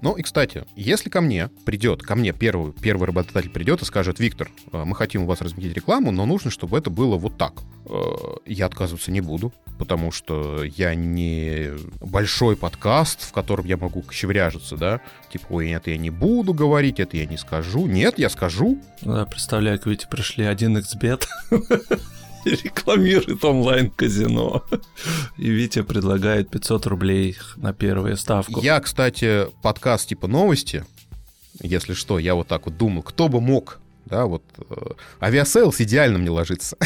Ну 0.00 0.14
и, 0.14 0.22
кстати, 0.22 0.64
если 0.76 1.08
ко 1.08 1.20
мне 1.20 1.48
придет, 1.64 2.02
ко 2.02 2.14
мне 2.14 2.32
первый, 2.32 2.72
первый 2.72 3.06
работодатель 3.06 3.50
придет 3.50 3.82
и 3.82 3.84
скажет, 3.84 4.18
Виктор, 4.18 4.50
э, 4.72 4.84
мы 4.84 4.94
хотим 4.94 5.22
у 5.22 5.26
вас 5.26 5.40
разместить 5.40 5.74
рекламу, 5.74 6.10
но 6.10 6.26
нужно, 6.26 6.50
чтобы 6.50 6.78
это 6.78 6.90
было 6.90 7.16
вот 7.16 7.38
так. 7.38 7.54
Э, 7.86 8.00
я 8.46 8.66
отказываться 8.66 9.10
не 9.10 9.20
буду, 9.20 9.52
потому 9.78 10.12
что 10.12 10.62
я 10.64 10.94
не 10.94 11.70
большой 12.00 12.56
подкаст, 12.56 13.22
в 13.22 13.32
котором 13.32 13.66
я 13.66 13.76
могу 13.76 14.04
щевряжиться, 14.10 14.76
да, 14.76 15.00
типа, 15.32 15.46
ой, 15.50 15.68
нет, 15.68 15.86
я 15.86 15.96
не 15.96 16.10
буду 16.10 16.54
говорить, 16.54 17.00
это 17.00 17.16
я 17.16 17.26
не 17.26 17.36
скажу. 17.36 17.86
Нет, 17.86 18.18
я 18.18 18.30
скажу. 18.30 18.80
Да, 19.00 19.26
представляю, 19.26 19.78
как 19.78 19.86
ведь 19.86 20.08
пришли 20.08 20.44
один 20.44 20.76
xbet 20.76 21.26
рекламирует 22.44 23.44
онлайн-казино. 23.44 24.64
И 25.38 25.50
Витя 25.50 25.82
предлагает 25.82 26.50
500 26.50 26.86
рублей 26.86 27.36
на 27.56 27.72
первую 27.72 28.16
ставку. 28.16 28.60
Я, 28.60 28.80
кстати, 28.80 29.46
подкаст 29.62 30.08
типа 30.08 30.26
новости, 30.26 30.84
если 31.60 31.94
что, 31.94 32.18
я 32.18 32.34
вот 32.34 32.48
так 32.48 32.66
вот 32.66 32.76
думал, 32.76 33.02
кто 33.02 33.28
бы 33.28 33.40
мог, 33.40 33.80
да, 34.06 34.26
вот 34.26 34.42
э, 34.58 34.74
Aviasales 35.20 35.80
идеально 35.80 36.18
мне 36.18 36.30
ложится. 36.30 36.76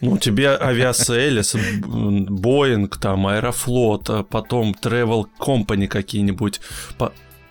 Ну, 0.00 0.16
тебе 0.16 0.48
Aviasales, 0.48 1.56
Боинг, 1.84 2.96
там, 2.98 3.26
Аэрофлот, 3.26 4.08
а 4.08 4.22
потом 4.22 4.74
Travel 4.80 5.26
Company 5.38 5.88
какие-нибудь. 5.88 6.60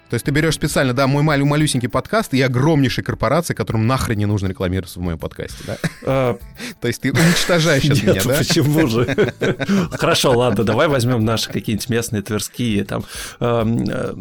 То 0.09 0.15
есть 0.15 0.25
ты 0.25 0.31
берешь 0.31 0.55
специально, 0.55 0.93
да, 0.93 1.05
мой 1.05 1.21
малю 1.21 1.45
малюсенький 1.45 1.87
подкаст 1.87 2.33
и 2.33 2.41
огромнейшей 2.41 3.03
корпорации, 3.03 3.53
которым 3.53 3.85
нахрен 3.85 4.17
не 4.17 4.25
нужно 4.25 4.47
рекламироваться 4.47 4.99
в 4.99 5.03
моем 5.03 5.19
подкасте, 5.19 5.63
да? 5.67 5.77
А, 6.03 6.37
То 6.81 6.87
есть 6.87 7.01
ты 7.01 7.11
уничтожаешь 7.11 7.83
сейчас 7.83 8.01
меня, 8.01 8.21
да? 8.23 8.37
почему 8.39 8.87
же? 8.87 9.05
Хорошо, 9.91 10.31
ладно, 10.35 10.63
давай 10.63 10.87
возьмем 10.87 11.23
наши 11.23 11.51
какие-нибудь 11.51 11.89
местные 11.89 12.23
тверские, 12.23 12.85
там, 12.85 13.03
э, 13.39 14.13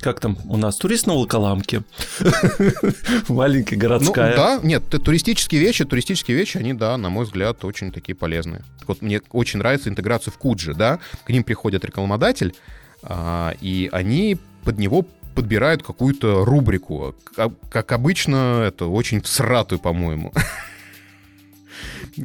как 0.00 0.18
там 0.18 0.38
у 0.46 0.56
нас, 0.56 0.76
турист 0.76 1.06
на 1.06 1.14
Волоколамке, 1.14 1.82
маленькая 3.28 3.76
городская. 3.76 4.30
Ну, 4.30 4.36
да, 4.36 4.60
нет, 4.62 4.82
туристические 4.88 5.60
вещи, 5.60 5.84
туристические 5.84 6.36
вещи, 6.36 6.56
они, 6.56 6.74
да, 6.74 6.96
на 6.96 7.10
мой 7.10 7.26
взгляд, 7.26 7.64
очень 7.64 7.92
такие 7.92 8.16
полезные. 8.16 8.64
Вот 8.88 9.02
мне 9.02 9.20
очень 9.30 9.60
нравится 9.60 9.88
интеграция 9.88 10.32
в 10.32 10.38
Куджи, 10.38 10.74
да, 10.74 10.98
к 11.24 11.30
ним 11.30 11.44
приходит 11.44 11.84
рекламодатель, 11.84 12.54
а, 13.04 13.54
и 13.60 13.88
они 13.92 14.38
под 14.64 14.78
него 14.78 15.04
подбирают 15.34 15.82
какую-то 15.82 16.44
рубрику. 16.44 17.14
Как 17.70 17.92
обычно, 17.92 18.62
это 18.66 18.86
очень 18.86 19.24
сратую, 19.24 19.78
по-моему. 19.78 20.32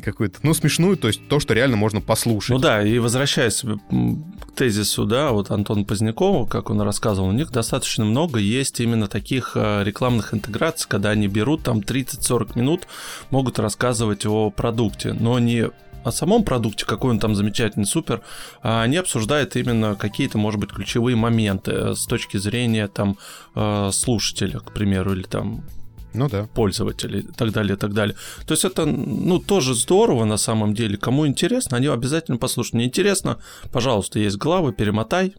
Какую-то, 0.03 0.39
ну, 0.43 0.53
смешную, 0.53 0.97
то 0.97 1.07
есть 1.07 1.27
то, 1.29 1.39
что 1.39 1.53
реально 1.53 1.77
можно 1.77 2.01
послушать. 2.01 2.49
Ну 2.49 2.59
да, 2.59 2.83
и 2.83 2.99
возвращаясь 2.99 3.61
к 3.61 4.51
тезису, 4.53 5.05
да, 5.05 5.31
вот 5.31 5.49
Антон 5.49 5.85
Поздняков, 5.85 6.49
как 6.49 6.69
он 6.69 6.81
рассказывал, 6.81 7.29
у 7.29 7.31
них 7.31 7.51
достаточно 7.51 8.03
много 8.03 8.39
есть 8.39 8.81
именно 8.81 9.07
таких 9.07 9.53
э, 9.55 9.83
рекламных 9.85 10.33
интеграций, 10.33 10.89
когда 10.89 11.11
они 11.11 11.27
берут 11.27 11.63
там 11.63 11.79
30-40 11.79 12.57
минут, 12.57 12.87
могут 13.29 13.59
рассказывать 13.59 14.25
о 14.25 14.49
продукте, 14.49 15.13
но 15.13 15.39
не 15.39 15.69
о 16.07 16.11
самом 16.11 16.43
продукте, 16.43 16.85
какой 16.85 17.11
он 17.11 17.19
там 17.19 17.35
замечательный, 17.35 17.85
супер, 17.85 18.21
а 18.61 18.81
они 18.81 18.97
обсуждают 18.97 19.55
именно 19.55 19.95
какие-то, 19.95 20.37
может 20.37 20.59
быть, 20.59 20.71
ключевые 20.71 21.15
моменты 21.15 21.71
э, 21.71 21.95
с 21.95 22.05
точки 22.05 22.37
зрения 22.37 22.87
там 22.87 23.17
э, 23.55 23.89
слушателя, 23.91 24.59
к 24.59 24.71
примеру, 24.71 25.13
или 25.13 25.23
там 25.23 25.63
ну 26.13 26.29
да. 26.29 26.47
пользователей 26.53 27.19
и 27.19 27.31
так 27.31 27.51
далее, 27.51 27.75
и 27.75 27.77
так 27.77 27.93
далее. 27.93 28.15
То 28.45 28.53
есть 28.53 28.65
это, 28.65 28.85
ну, 28.85 29.39
тоже 29.39 29.75
здорово 29.75 30.25
на 30.25 30.37
самом 30.37 30.73
деле. 30.73 30.97
Кому 30.97 31.27
интересно, 31.27 31.77
они 31.77 31.87
обязательно 31.87 32.37
послушают. 32.37 32.75
Не 32.75 32.85
интересно, 32.85 33.37
пожалуйста, 33.71 34.19
есть 34.19 34.37
главы, 34.37 34.73
перемотай. 34.73 35.35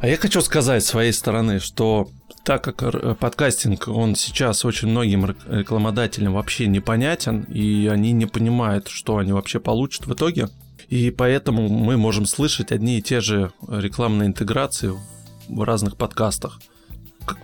А 0.00 0.08
я 0.08 0.16
хочу 0.16 0.40
сказать 0.42 0.84
с 0.84 0.88
своей 0.88 1.12
стороны, 1.12 1.60
что 1.60 2.08
так 2.44 2.64
как 2.64 2.82
э, 2.82 3.14
подкастинг, 3.14 3.88
он 3.88 4.16
сейчас 4.16 4.64
очень 4.64 4.88
многим 4.88 5.36
рекламодателям 5.48 6.34
вообще 6.34 6.66
непонятен, 6.66 7.42
и 7.42 7.86
они 7.86 8.12
не 8.12 8.26
понимают, 8.26 8.88
что 8.88 9.18
они 9.18 9.32
вообще 9.32 9.60
получат 9.60 10.06
в 10.06 10.12
итоге, 10.12 10.48
и 10.88 11.10
поэтому 11.10 11.68
мы 11.68 11.96
можем 11.96 12.26
слышать 12.26 12.72
одни 12.72 12.98
и 12.98 13.02
те 13.02 13.20
же 13.20 13.52
рекламные 13.68 14.28
интеграции 14.28 14.92
в 15.48 15.62
разных 15.62 15.96
подкастах. 15.96 16.60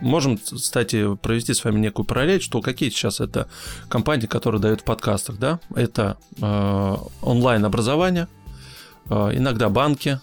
Можем, 0.00 0.38
кстати, 0.38 1.14
провести 1.16 1.54
с 1.54 1.62
вами 1.62 1.78
некую 1.78 2.04
параллель, 2.04 2.42
что 2.42 2.60
какие 2.60 2.90
сейчас 2.90 3.20
это 3.20 3.48
компании, 3.88 4.26
которые 4.26 4.60
дают 4.60 4.80
в 4.80 4.84
подкастах, 4.84 5.38
да? 5.38 5.60
Это 5.74 6.18
э, 6.40 6.96
онлайн-образование, 7.22 8.26
э, 9.08 9.30
иногда 9.34 9.68
банки, 9.68 10.20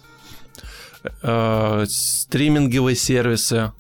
э, 1.22 1.86
стриминговые 1.88 2.98
сервисы, 2.98 3.72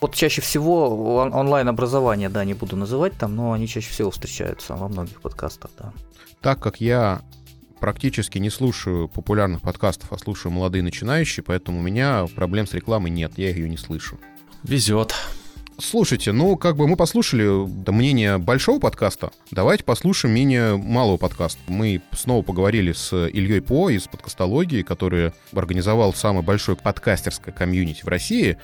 вот 0.00 0.14
чаще 0.14 0.40
всего 0.40 1.16
он- 1.16 1.34
онлайн-образование, 1.34 2.28
да, 2.28 2.44
не 2.44 2.54
буду 2.54 2.76
называть 2.76 3.14
там, 3.18 3.34
но 3.36 3.52
они 3.52 3.66
чаще 3.66 3.90
всего 3.90 4.10
встречаются 4.10 4.74
во 4.74 4.88
многих 4.88 5.20
подкастах, 5.20 5.70
да. 5.78 5.92
Так 6.40 6.60
как 6.60 6.80
я 6.80 7.22
практически 7.80 8.38
не 8.38 8.50
слушаю 8.50 9.08
популярных 9.08 9.60
подкастов, 9.62 10.12
а 10.12 10.18
слушаю 10.18 10.52
молодые 10.52 10.82
начинающие, 10.82 11.44
поэтому 11.44 11.78
у 11.78 11.82
меня 11.82 12.26
проблем 12.34 12.66
с 12.66 12.74
рекламой 12.74 13.10
нет, 13.10 13.32
я 13.36 13.50
ее 13.50 13.68
не 13.68 13.76
слышу. 13.76 14.18
Везет. 14.62 15.14
Слушайте, 15.80 16.32
ну, 16.32 16.56
как 16.56 16.76
бы 16.76 16.88
мы 16.88 16.96
послушали 16.96 17.44
мнение 17.92 18.38
большого 18.38 18.80
подкаста, 18.80 19.30
давайте 19.52 19.84
послушаем 19.84 20.32
мнение 20.32 20.76
малого 20.76 21.18
подкаста. 21.18 21.60
Мы 21.68 22.02
снова 22.10 22.42
поговорили 22.42 22.90
с 22.90 23.12
Ильей 23.28 23.62
По 23.62 23.88
из 23.88 24.08
подкастологии, 24.08 24.82
который 24.82 25.30
организовал 25.52 26.12
самое 26.12 26.44
большое 26.44 26.76
подкастерское 26.76 27.54
комьюнити 27.54 28.02
в 28.02 28.08
России, 28.08 28.58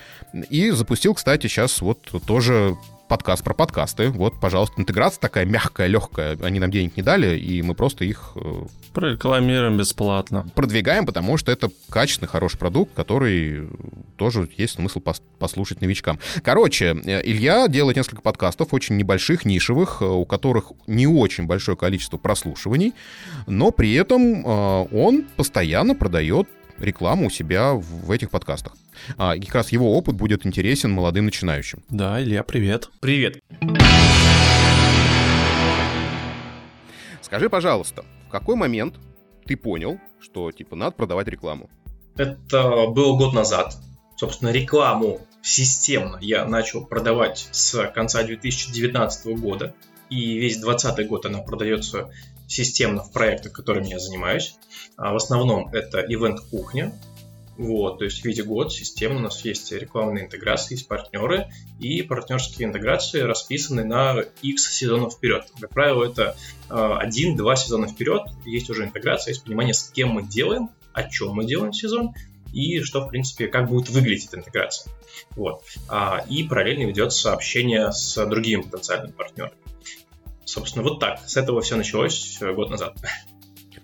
и 0.50 0.70
запустил, 0.70 1.14
кстати, 1.14 1.46
сейчас 1.46 1.80
вот 1.82 2.00
тоже 2.26 2.76
подкаст 3.08 3.44
про 3.44 3.54
подкасты. 3.54 4.10
Вот, 4.10 4.40
пожалуйста, 4.40 4.80
интеграция 4.80 5.20
такая 5.20 5.44
мягкая, 5.44 5.86
легкая. 5.86 6.38
Они 6.42 6.58
нам 6.58 6.70
денег 6.70 6.96
не 6.96 7.02
дали, 7.02 7.38
и 7.38 7.62
мы 7.62 7.74
просто 7.74 8.04
их... 8.04 8.32
Э, 8.36 8.64
Прорекламируем 8.92 9.76
бесплатно. 9.76 10.46
Продвигаем, 10.54 11.06
потому 11.06 11.36
что 11.36 11.52
это 11.52 11.70
качественный, 11.90 12.28
хороший 12.28 12.58
продукт, 12.58 12.92
который 12.94 13.68
тоже 14.16 14.48
есть 14.56 14.74
смысл 14.74 15.00
послушать 15.38 15.80
новичкам. 15.80 16.18
Короче, 16.42 16.96
э, 17.04 17.20
Илья 17.24 17.68
делает 17.68 17.96
несколько 17.96 18.22
подкастов, 18.22 18.72
очень 18.72 18.96
небольших, 18.96 19.44
нишевых, 19.44 19.98
э, 20.00 20.06
у 20.06 20.24
которых 20.24 20.72
не 20.86 21.06
очень 21.06 21.46
большое 21.46 21.76
количество 21.76 22.16
прослушиваний, 22.16 22.94
но 23.46 23.70
при 23.70 23.94
этом 23.94 24.44
он 24.44 25.24
постоянно 25.36 25.94
продает 25.94 26.48
рекламу 26.78 27.26
у 27.26 27.30
себя 27.30 27.72
в 27.74 28.10
этих 28.10 28.30
подкастах. 28.30 28.74
А, 29.16 29.34
и 29.36 29.40
как 29.40 29.54
раз 29.56 29.72
его 29.72 29.96
опыт 29.96 30.14
будет 30.16 30.46
интересен 30.46 30.90
молодым 30.90 31.26
начинающим. 31.26 31.82
Да, 31.88 32.22
Илья, 32.22 32.42
привет. 32.42 32.90
Привет. 33.00 33.38
Скажи, 37.20 37.48
пожалуйста, 37.48 38.04
в 38.28 38.30
какой 38.30 38.56
момент 38.56 38.96
ты 39.46 39.56
понял, 39.56 39.98
что 40.20 40.52
типа 40.52 40.76
надо 40.76 40.92
продавать 40.92 41.28
рекламу? 41.28 41.68
Это 42.16 42.86
было 42.88 43.16
год 43.16 43.34
назад. 43.34 43.76
Собственно, 44.16 44.50
рекламу 44.50 45.20
системно 45.42 46.18
я 46.20 46.44
начал 46.44 46.86
продавать 46.86 47.48
с 47.50 47.86
конца 47.88 48.22
2019 48.22 49.26
года. 49.38 49.74
И 50.10 50.38
весь 50.38 50.58
2020 50.58 51.08
год 51.08 51.26
она 51.26 51.40
продается 51.40 52.10
системно 52.46 53.02
в 53.02 53.12
проектах, 53.12 53.52
которыми 53.52 53.88
я 53.88 53.98
занимаюсь. 53.98 54.56
А 54.96 55.12
в 55.12 55.16
основном 55.16 55.68
это 55.72 56.00
ивент-кухня, 56.00 56.92
вот, 57.56 57.98
то 57.98 58.04
есть 58.04 58.22
в 58.22 58.24
виде 58.24 58.42
год 58.42 58.72
системно 58.72 59.18
у 59.18 59.22
нас 59.22 59.44
есть 59.44 59.70
рекламные 59.70 60.24
интеграции, 60.24 60.74
есть 60.74 60.88
партнеры, 60.88 61.48
и 61.78 62.02
партнерские 62.02 62.66
интеграции 62.68 63.20
расписаны 63.20 63.84
на 63.84 64.24
X 64.42 64.72
сезонов 64.72 65.14
вперед. 65.14 65.46
Как 65.60 65.70
правило, 65.70 66.04
это 66.04 66.36
а, 66.68 66.98
один-два 66.98 67.54
сезона 67.54 67.86
вперед, 67.86 68.22
есть 68.44 68.70
уже 68.70 68.84
интеграция, 68.84 69.32
есть 69.32 69.44
понимание, 69.44 69.74
с 69.74 69.84
кем 69.90 70.10
мы 70.10 70.24
делаем, 70.24 70.70
о 70.92 71.04
чем 71.04 71.34
мы 71.34 71.44
делаем 71.44 71.72
сезон, 71.72 72.14
и 72.52 72.80
что, 72.82 73.02
в 73.02 73.08
принципе, 73.08 73.46
как 73.48 73.68
будет 73.68 73.88
выглядеть 73.90 74.26
эта 74.26 74.38
интеграция. 74.38 74.92
Вот. 75.32 75.62
А, 75.88 76.24
и 76.28 76.42
параллельно 76.42 76.88
ведется 76.88 77.32
общение 77.32 77.92
с 77.92 78.24
другими 78.26 78.62
потенциальными 78.62 79.12
партнерами. 79.12 79.56
Собственно, 80.44 80.84
вот 80.84 81.00
так. 81.00 81.20
С 81.26 81.36
этого 81.36 81.62
все 81.62 81.76
началось 81.76 82.38
год 82.40 82.70
назад. 82.70 82.96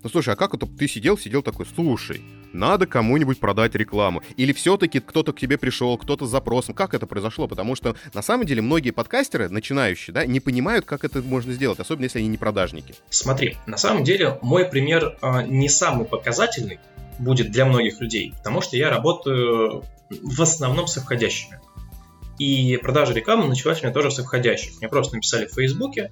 Ну 0.02 0.08
слушай, 0.08 0.32
а 0.32 0.36
как 0.36 0.54
это 0.54 0.66
ты 0.66 0.88
сидел, 0.88 1.18
сидел 1.18 1.42
такой, 1.42 1.66
слушай, 1.74 2.22
надо 2.52 2.86
кому-нибудь 2.86 3.38
продать 3.38 3.74
рекламу. 3.74 4.22
Или 4.36 4.52
все-таки 4.52 5.00
кто-то 5.00 5.32
к 5.32 5.38
тебе 5.38 5.58
пришел, 5.58 5.96
кто-то 5.98 6.26
с 6.26 6.30
запросом. 6.30 6.74
Как 6.74 6.94
это 6.94 7.06
произошло? 7.06 7.46
Потому 7.46 7.76
что 7.76 7.94
на 8.14 8.22
самом 8.22 8.46
деле 8.46 8.62
многие 8.62 8.90
подкастеры, 8.92 9.48
начинающие, 9.48 10.14
да, 10.14 10.24
не 10.24 10.40
понимают, 10.40 10.86
как 10.86 11.04
это 11.04 11.20
можно 11.20 11.52
сделать, 11.52 11.80
особенно 11.80 12.04
если 12.04 12.18
они 12.18 12.28
не 12.28 12.38
продажники. 12.38 12.94
Смотри, 13.10 13.56
на 13.66 13.76
самом 13.76 14.04
деле 14.04 14.38
мой 14.42 14.64
пример 14.64 15.18
э, 15.20 15.42
не 15.46 15.68
самый 15.68 16.06
показательный 16.06 16.80
будет 17.18 17.50
для 17.50 17.66
многих 17.66 18.00
людей, 18.00 18.32
потому 18.38 18.62
что 18.62 18.76
я 18.76 18.88
работаю 18.88 19.84
в 20.10 20.42
основном 20.42 20.86
с 20.86 20.98
входящими. 20.98 21.60
И 22.38 22.78
продажа 22.78 23.12
рекламы 23.12 23.46
началась 23.46 23.80
у 23.80 23.84
меня 23.84 23.92
тоже 23.92 24.10
с 24.10 24.22
входящих. 24.22 24.78
Мне 24.80 24.88
просто 24.88 25.16
написали 25.16 25.46
в 25.46 25.52
Фейсбуке, 25.52 26.10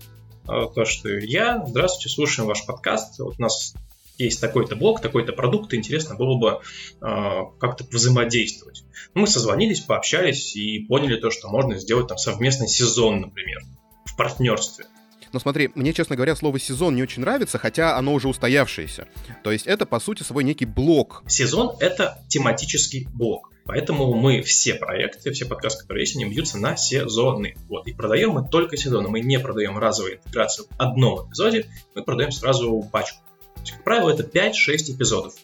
то, 0.48 0.84
что 0.84 1.08
я, 1.10 1.64
здравствуйте, 1.66 2.14
слушаем 2.14 2.48
ваш 2.48 2.64
подкаст, 2.64 3.18
вот 3.18 3.34
у 3.38 3.42
нас 3.42 3.74
есть 4.16 4.40
такой-то 4.40 4.76
блог, 4.76 5.00
такой-то 5.00 5.32
продукт, 5.32 5.72
интересно 5.74 6.16
было 6.16 6.36
бы 6.36 6.60
э, 7.00 7.40
как-то 7.60 7.84
взаимодействовать. 7.84 8.84
Мы 9.14 9.26
созвонились, 9.26 9.80
пообщались 9.80 10.56
и 10.56 10.80
поняли 10.80 11.16
то, 11.16 11.30
что 11.30 11.48
можно 11.48 11.78
сделать 11.78 12.08
там 12.08 12.18
совместный 12.18 12.68
сезон, 12.68 13.20
например, 13.20 13.60
в 14.04 14.16
партнерстве. 14.16 14.86
Но 15.32 15.38
смотри, 15.38 15.70
мне, 15.74 15.92
честно 15.92 16.16
говоря, 16.16 16.34
слово 16.34 16.58
«сезон» 16.58 16.96
не 16.96 17.02
очень 17.02 17.20
нравится, 17.20 17.58
хотя 17.58 17.96
оно 17.96 18.14
уже 18.14 18.28
устоявшееся. 18.28 19.08
То 19.44 19.52
есть 19.52 19.66
это, 19.66 19.84
по 19.84 20.00
сути, 20.00 20.22
свой 20.22 20.42
некий 20.42 20.64
блок. 20.64 21.22
Сезон— 21.28 21.76
это 21.80 22.24
тематический 22.28 23.06
блок. 23.12 23.47
Поэтому 23.68 24.14
мы 24.14 24.40
все 24.40 24.74
проекты, 24.74 25.30
все 25.30 25.44
подкасты, 25.44 25.82
которые 25.82 26.04
есть, 26.04 26.16
они 26.16 26.24
бьются 26.24 26.56
на 26.58 26.74
сезоны. 26.74 27.54
Вот. 27.68 27.86
И 27.86 27.92
продаем 27.92 28.30
мы 28.30 28.48
только 28.48 28.78
сезоны. 28.78 29.10
Мы 29.10 29.20
не 29.20 29.38
продаем 29.38 29.76
разовую 29.76 30.16
интеграцию 30.16 30.66
в 30.70 30.80
одном 30.80 31.28
эпизоде, 31.28 31.66
мы 31.94 32.02
продаем 32.02 32.32
сразу 32.32 32.82
пачку. 32.90 33.18
То 33.56 33.60
есть, 33.60 33.72
как 33.72 33.84
правило, 33.84 34.08
это 34.08 34.22
5-6 34.22 34.96
эпизодов. 34.96 35.34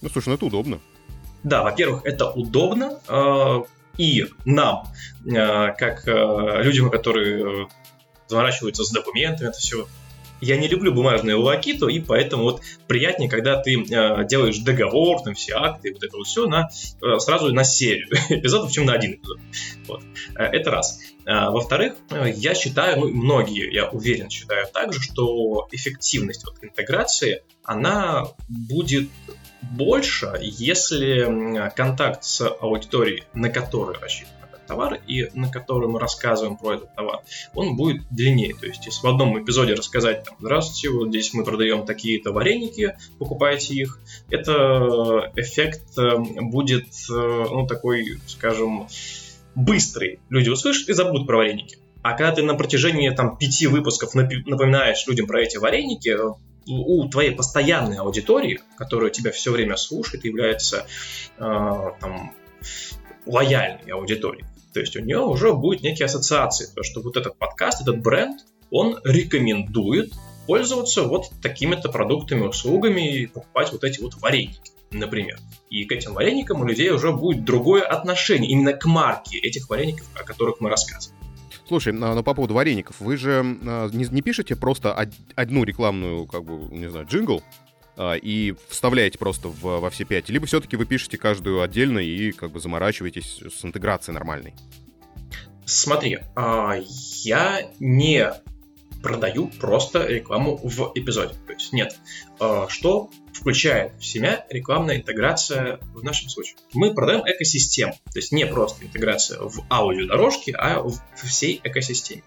Ну, 0.00 0.08
слушай, 0.08 0.30
ну 0.30 0.36
это 0.36 0.46
удобно. 0.46 0.80
Да, 1.42 1.62
во-первых, 1.62 2.06
это 2.06 2.30
удобно, 2.30 2.98
э, 3.08 3.64
и 3.98 4.24
нам, 4.46 4.88
э, 5.26 5.74
как 5.76 6.08
э, 6.08 6.62
людям, 6.62 6.90
которые 6.90 7.68
заморачиваются 8.26 8.84
с 8.84 8.90
документами, 8.90 9.50
это 9.50 9.58
все 9.58 9.86
я 10.40 10.56
не 10.56 10.68
люблю 10.68 10.92
бумажные 10.92 11.36
лакиту, 11.36 11.88
и 11.88 12.00
поэтому 12.00 12.44
вот 12.44 12.62
приятнее, 12.86 13.28
когда 13.28 13.56
ты 13.60 13.74
э, 13.74 14.24
делаешь 14.26 14.58
договор, 14.58 15.22
там 15.22 15.34
все 15.34 15.54
акты, 15.54 15.92
вот 15.92 16.02
это 16.02 16.16
вот 16.16 16.26
все 16.26 16.46
на, 16.46 16.68
э, 17.02 17.18
сразу 17.18 17.52
на 17.52 17.64
серию 17.64 18.08
эпизодов, 18.28 18.72
чем 18.72 18.86
на 18.86 18.94
один 18.94 19.14
эпизод. 19.14 19.38
Вот. 19.88 20.02
Э, 20.36 20.44
это 20.44 20.70
раз. 20.70 21.00
Э, 21.24 21.50
во-вторых, 21.50 21.94
э, 22.10 22.30
я 22.34 22.54
считаю, 22.54 23.00
ну, 23.00 23.08
многие, 23.08 23.72
я 23.72 23.88
уверен, 23.88 24.30
считаю 24.30 24.66
также, 24.68 25.00
что 25.00 25.68
эффективность 25.72 26.44
вот, 26.44 26.62
интеграции, 26.62 27.42
она 27.64 28.24
будет 28.48 29.08
больше, 29.62 30.32
если 30.40 31.70
контакт 31.74 32.24
с 32.24 32.46
аудиторией, 32.48 33.24
на 33.34 33.48
которую 33.48 33.98
рассчитан 34.00 34.35
товар 34.66 35.00
и 35.06 35.28
на 35.34 35.50
который 35.50 35.88
мы 35.88 35.98
рассказываем 36.00 36.56
про 36.56 36.74
этот 36.74 36.94
товар, 36.94 37.20
он 37.54 37.76
будет 37.76 38.02
длиннее. 38.10 38.54
То 38.54 38.66
есть, 38.66 38.84
если 38.86 39.06
в 39.06 39.10
одном 39.10 39.42
эпизоде 39.42 39.74
рассказать, 39.74 40.24
там, 40.24 40.36
здравствуйте, 40.40 40.90
вот 40.90 41.08
здесь 41.08 41.32
мы 41.34 41.44
продаем 41.44 41.86
такие-то 41.86 42.32
вареники, 42.32 42.96
покупайте 43.18 43.74
их, 43.74 44.00
это 44.30 45.32
эффект 45.36 45.98
э, 45.98 46.16
будет, 46.40 46.86
э, 47.10 47.12
ну, 47.12 47.66
такой, 47.66 48.18
скажем, 48.26 48.88
быстрый. 49.54 50.20
Люди 50.28 50.50
услышат 50.50 50.88
и 50.88 50.92
забудут 50.92 51.26
про 51.26 51.38
вареники. 51.38 51.78
А 52.02 52.12
когда 52.12 52.32
ты 52.32 52.42
на 52.42 52.54
протяжении 52.54 53.10
там 53.10 53.36
пяти 53.36 53.66
выпусков 53.66 54.14
напоминаешь 54.14 55.04
людям 55.08 55.26
про 55.26 55.42
эти 55.42 55.56
вареники, 55.56 56.16
у 56.68 57.08
твоей 57.08 57.30
постоянной 57.30 57.98
аудитории, 57.98 58.60
которая 58.76 59.10
тебя 59.10 59.30
все 59.30 59.52
время 59.52 59.76
слушает, 59.76 60.24
является 60.24 60.86
э, 61.38 61.40
там, 61.40 62.32
лояльной 63.24 63.92
аудиторией, 63.92 64.44
то 64.76 64.80
есть 64.80 64.94
у 64.94 65.00
нее 65.00 65.20
уже 65.20 65.54
будет 65.54 65.80
некие 65.80 66.04
ассоциации, 66.04 66.68
то 66.74 66.82
что 66.82 67.00
вот 67.00 67.16
этот 67.16 67.38
подкаст, 67.38 67.80
этот 67.80 68.02
бренд, 68.02 68.42
он 68.70 68.98
рекомендует 69.04 70.12
пользоваться 70.46 71.04
вот 71.04 71.30
такими-то 71.40 71.88
продуктами, 71.88 72.46
услугами 72.46 73.20
и 73.20 73.26
покупать 73.26 73.72
вот 73.72 73.84
эти 73.84 74.02
вот 74.02 74.16
вареники, 74.20 74.72
например. 74.90 75.38
И 75.70 75.86
к 75.86 75.92
этим 75.92 76.12
вареникам 76.12 76.60
у 76.60 76.66
людей 76.66 76.90
уже 76.90 77.10
будет 77.10 77.46
другое 77.46 77.84
отношение 77.84 78.50
именно 78.50 78.74
к 78.74 78.84
марке 78.84 79.38
этих 79.38 79.70
вареников, 79.70 80.06
о 80.14 80.24
которых 80.24 80.60
мы 80.60 80.68
рассказываем. 80.68 81.18
Слушай, 81.66 81.94
но, 81.94 82.12
но 82.12 82.22
по 82.22 82.34
поводу 82.34 82.52
вареников, 82.52 83.00
вы 83.00 83.16
же 83.16 83.56
а, 83.66 83.88
не, 83.88 84.04
не 84.04 84.20
пишете 84.20 84.56
просто 84.56 84.92
одну 85.36 85.64
рекламную, 85.64 86.26
как 86.26 86.44
бы, 86.44 86.68
не 86.70 86.90
знаю, 86.90 87.06
джингл, 87.06 87.42
а, 87.42 87.65
и 87.98 88.54
вставляете 88.68 89.18
просто 89.18 89.48
в, 89.48 89.80
во 89.80 89.90
все 89.90 90.04
пять, 90.04 90.28
либо 90.28 90.46
все-таки 90.46 90.76
вы 90.76 90.86
пишете 90.86 91.18
каждую 91.18 91.62
отдельно 91.62 91.98
и 91.98 92.32
как 92.32 92.50
бы 92.50 92.60
заморачиваетесь 92.60 93.42
с 93.42 93.64
интеграцией 93.64 94.14
нормальной? 94.14 94.54
Смотри, 95.64 96.18
а, 96.36 96.76
я 97.24 97.68
не 97.80 98.32
продаю 99.02 99.48
просто 99.48 100.06
рекламу 100.06 100.56
в 100.62 100.92
эпизоде. 100.94 101.34
То 101.46 101.52
есть 101.52 101.72
нет. 101.72 101.96
А, 102.38 102.68
что 102.68 103.10
включает 103.32 103.92
в 103.98 104.04
себя 104.04 104.46
рекламная 104.48 104.96
интеграция 104.96 105.78
в 105.94 106.02
нашем 106.02 106.28
случае? 106.28 106.56
Мы 106.72 106.94
продаем 106.94 107.22
экосистему. 107.26 107.92
То 108.12 108.18
есть 108.18 108.32
не 108.32 108.46
просто 108.46 108.84
интеграция 108.84 109.40
в 109.40 109.64
аудиодорожке, 109.70 110.52
а 110.52 110.82
в 110.82 111.00
всей 111.24 111.60
экосистеме. 111.62 112.22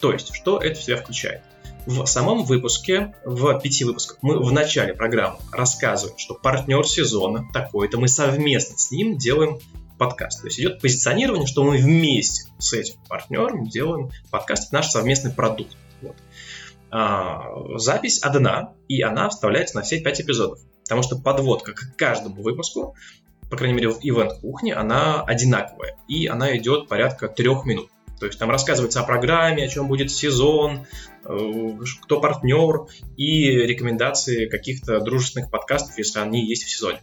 То 0.00 0.12
есть, 0.12 0.34
что 0.34 0.58
это 0.58 0.78
в 0.78 0.82
себя 0.82 0.96
включает? 0.96 1.42
В 1.86 2.06
самом 2.06 2.44
выпуске, 2.44 3.14
в 3.24 3.58
пяти 3.60 3.84
выпусках, 3.84 4.18
мы 4.22 4.42
в 4.42 4.50
начале 4.52 4.94
программы 4.94 5.38
рассказываем, 5.52 6.16
что 6.16 6.34
партнер 6.34 6.86
сезона 6.86 7.46
такой-то, 7.52 7.98
мы 7.98 8.08
совместно 8.08 8.78
с 8.78 8.90
ним 8.90 9.18
делаем 9.18 9.58
подкаст. 9.98 10.40
То 10.40 10.46
есть 10.46 10.58
идет 10.58 10.80
позиционирование, 10.80 11.46
что 11.46 11.62
мы 11.62 11.76
вместе 11.76 12.48
с 12.58 12.72
этим 12.72 12.94
партнером 13.06 13.68
делаем 13.68 14.10
подкаст, 14.30 14.72
наш 14.72 14.88
совместный 14.88 15.30
продукт. 15.30 15.76
Вот. 16.00 16.16
А, 16.90 17.50
запись 17.76 18.18
одна, 18.20 18.72
и 18.88 19.02
она 19.02 19.28
вставляется 19.28 19.76
на 19.76 19.82
все 19.82 20.00
пять 20.00 20.20
эпизодов. 20.20 20.60
Потому 20.84 21.02
что 21.02 21.16
подводка 21.16 21.72
к 21.72 21.96
каждому 21.96 22.42
выпуску, 22.42 22.94
по 23.50 23.56
крайней 23.56 23.74
мере 23.74 23.90
в 23.90 23.98
ивент 24.00 24.40
кухне, 24.40 24.74
она 24.74 25.22
одинаковая. 25.22 25.96
И 26.08 26.28
она 26.28 26.56
идет 26.56 26.88
порядка 26.88 27.28
трех 27.28 27.66
минут. 27.66 27.90
То 28.18 28.26
есть 28.26 28.38
там 28.38 28.48
рассказывается 28.48 29.00
о 29.00 29.04
программе, 29.04 29.64
о 29.64 29.68
чем 29.68 29.88
будет 29.88 30.10
сезон, 30.10 30.86
кто 31.24 32.20
партнер 32.20 32.86
и 33.16 33.50
рекомендации 33.50 34.46
каких-то 34.46 35.00
дружественных 35.00 35.50
подкастов, 35.50 35.96
если 35.98 36.20
они 36.20 36.46
есть 36.46 36.64
в 36.64 36.70
сезоне. 36.70 37.00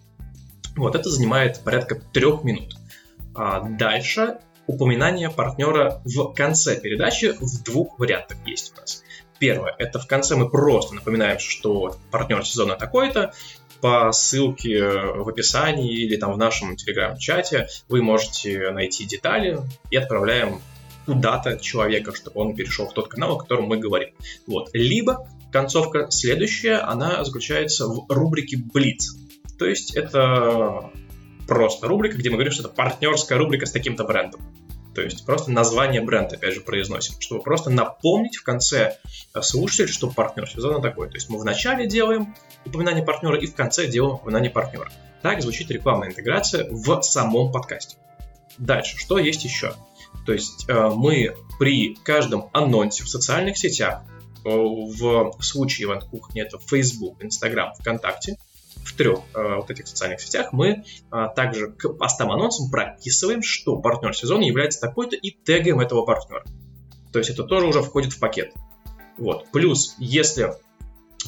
Вот 0.76 0.96
это 0.96 1.10
занимает 1.10 1.62
порядка 1.64 1.96
трех 1.96 2.44
минут. 2.44 2.76
А 3.34 3.62
дальше 3.62 4.38
упоминание 4.68 5.30
партнера 5.30 6.02
в 6.06 6.34
конце 6.34 6.80
передачи 6.80 7.34
в 7.40 7.64
двух 7.64 8.00
вариантах 8.00 8.38
есть 8.46 8.74
у 8.74 8.82
нас. 8.82 9.04
Первое, 9.40 9.74
это 9.80 10.00
в 10.00 10.08
конце 10.08 10.36
мы 10.36 10.50
просто 10.50 10.94
напоминаем, 10.94 11.40
что 11.40 11.98
партнер 12.12 12.46
сезона 12.46 12.76
такой-то, 12.76 13.34
по 13.82 14.12
ссылке 14.12 14.80
в 14.84 15.28
описании 15.28 15.92
или 15.92 16.16
там 16.16 16.34
в 16.34 16.38
нашем 16.38 16.76
телеграм-чате 16.76 17.68
вы 17.90 18.04
можете 18.04 18.70
найти 18.70 19.06
детали 19.06 19.60
и 19.90 19.98
отправляем 19.98 20.62
куда-то 21.06 21.58
человека, 21.58 22.16
чтобы 22.16 22.42
он 22.42 22.56
перешел 22.56 22.88
в 22.88 22.94
тот 22.94 23.08
канал, 23.08 23.36
о 23.36 23.40
котором 23.40 23.66
мы 23.66 23.78
говорим. 23.78 24.10
Вот. 24.48 24.70
Либо 24.74 25.28
концовка 25.52 26.08
следующая, 26.10 26.76
она 26.76 27.24
заключается 27.24 27.88
в 27.88 28.06
рубрике 28.10 28.58
Блиц. 28.58 29.16
То 29.58 29.66
есть 29.66 29.96
это 29.96 30.92
просто 31.48 31.88
рубрика, 31.88 32.18
где 32.18 32.30
мы 32.30 32.36
говорим, 32.36 32.54
что 32.54 32.64
это 32.64 32.74
партнерская 32.74 33.38
рубрика 33.38 33.66
с 33.66 33.72
таким-то 33.72 34.04
брендом. 34.04 34.42
То 34.94 35.02
есть 35.02 35.26
просто 35.26 35.52
название 35.52 36.02
бренда, 36.02 36.36
опять 36.36 36.54
же, 36.54 36.62
произносим, 36.62 37.16
чтобы 37.20 37.42
просто 37.42 37.70
напомнить 37.70 38.36
в 38.36 38.44
конце 38.44 38.98
слушателю, 39.42 39.88
что 39.88 40.10
партнер 40.10 40.50
сезона 40.50 40.82
такой. 40.82 41.08
То 41.08 41.16
есть 41.16 41.30
мы 41.30 41.38
в 41.40 41.46
начале 41.46 41.88
делаем 41.88 42.36
упоминание 42.66 43.04
партнера 43.04 43.38
и 43.38 43.46
в 43.46 43.56
конце 43.56 43.88
делаем 43.88 44.16
упоминание 44.16 44.52
партнера. 44.52 44.92
Так 45.22 45.42
звучит 45.42 45.72
рекламная 45.72 46.10
интеграция 46.10 46.68
в 46.70 47.02
самом 47.04 47.52
подкасте. 47.52 47.98
Дальше, 48.58 48.98
что 48.98 49.18
есть 49.18 49.46
еще? 49.46 49.76
То 50.26 50.34
есть 50.34 50.66
э, 50.68 50.90
мы 50.96 51.36
при 51.60 51.96
каждом 51.96 52.50
анонсе 52.54 53.04
в 53.04 53.10
социальных 53.10 53.58
сетях, 53.58 54.04
э, 54.46 54.50
в 54.50 55.34
случае 55.42 55.86
Иван 55.86 56.02
Кухни 56.02 56.42
это 56.42 56.60
Facebook, 56.60 57.24
Instagram, 57.24 57.74
ВКонтакте, 57.80 58.38
в 58.84 58.96
трех 58.96 59.20
э, 59.34 59.56
вот 59.56 59.70
этих 59.70 59.88
социальных 59.88 60.22
сетях 60.22 60.54
мы 60.54 60.84
э, 61.12 61.28
также 61.36 61.72
к 61.72 61.90
постам 61.94 62.32
анонсам 62.32 62.70
прописываем, 62.70 63.42
что 63.44 63.78
партнер 63.78 64.16
сезона 64.16 64.44
является 64.44 64.80
такой-то 64.80 65.16
и 65.16 65.32
тегаем 65.32 65.80
этого 65.80 66.04
партнера. 66.04 66.44
То 67.12 67.20
есть 67.20 67.30
это 67.30 67.44
тоже 67.44 67.68
уже 67.68 67.82
входит 67.82 68.14
в 68.14 68.20
пакет. 68.20 68.54
Вот. 69.18 69.46
Плюс, 69.52 69.96
если 70.00 70.54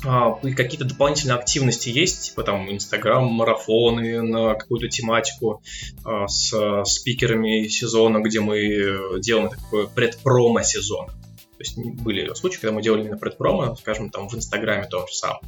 какие-то 0.01 0.85
дополнительные 0.85 1.35
активности 1.35 1.89
есть, 1.89 2.29
типа 2.29 2.43
там 2.43 2.71
Инстаграм, 2.71 3.25
марафоны 3.25 4.21
на 4.21 4.55
какую-то 4.55 4.87
тематику 4.87 5.61
э, 6.05 6.27
с 6.27 6.83
спикерами 6.85 7.67
сезона, 7.67 8.19
где 8.19 8.39
мы 8.39 9.19
делаем 9.19 9.49
такое 9.49 9.87
предпромо 9.87 10.63
сезона. 10.63 11.13
То 11.57 11.59
есть 11.59 11.77
были 11.77 12.33
случаи, 12.33 12.59
когда 12.59 12.73
мы 12.73 12.81
делали 12.81 13.01
именно 13.01 13.17
предпромо, 13.17 13.75
скажем, 13.75 14.09
там 14.09 14.27
в 14.27 14.35
Инстаграме 14.35 14.87
том 14.87 15.07
же 15.07 15.13
самом, 15.13 15.41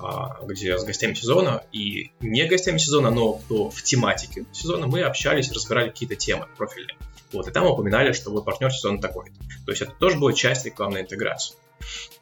а, 0.00 0.44
где 0.44 0.76
с 0.76 0.84
гостями 0.84 1.14
сезона 1.14 1.62
и 1.72 2.10
не 2.20 2.44
гостями 2.46 2.78
сезона, 2.78 3.10
но 3.10 3.34
кто 3.34 3.70
в 3.70 3.82
тематике 3.82 4.44
сезона, 4.52 4.86
мы 4.86 5.02
общались, 5.02 5.52
разбирали 5.52 5.90
какие-то 5.90 6.16
темы 6.16 6.46
профильные. 6.56 6.96
Вот, 7.32 7.48
и 7.48 7.52
там 7.52 7.66
упоминали, 7.66 8.12
что 8.12 8.30
вот 8.30 8.44
партнер 8.44 8.72
сезона 8.72 9.00
такой. 9.00 9.30
То 9.64 9.72
есть 9.72 9.82
это 9.82 9.92
тоже 9.92 10.18
была 10.18 10.32
часть 10.32 10.66
рекламной 10.66 11.02
интеграции. 11.02 11.56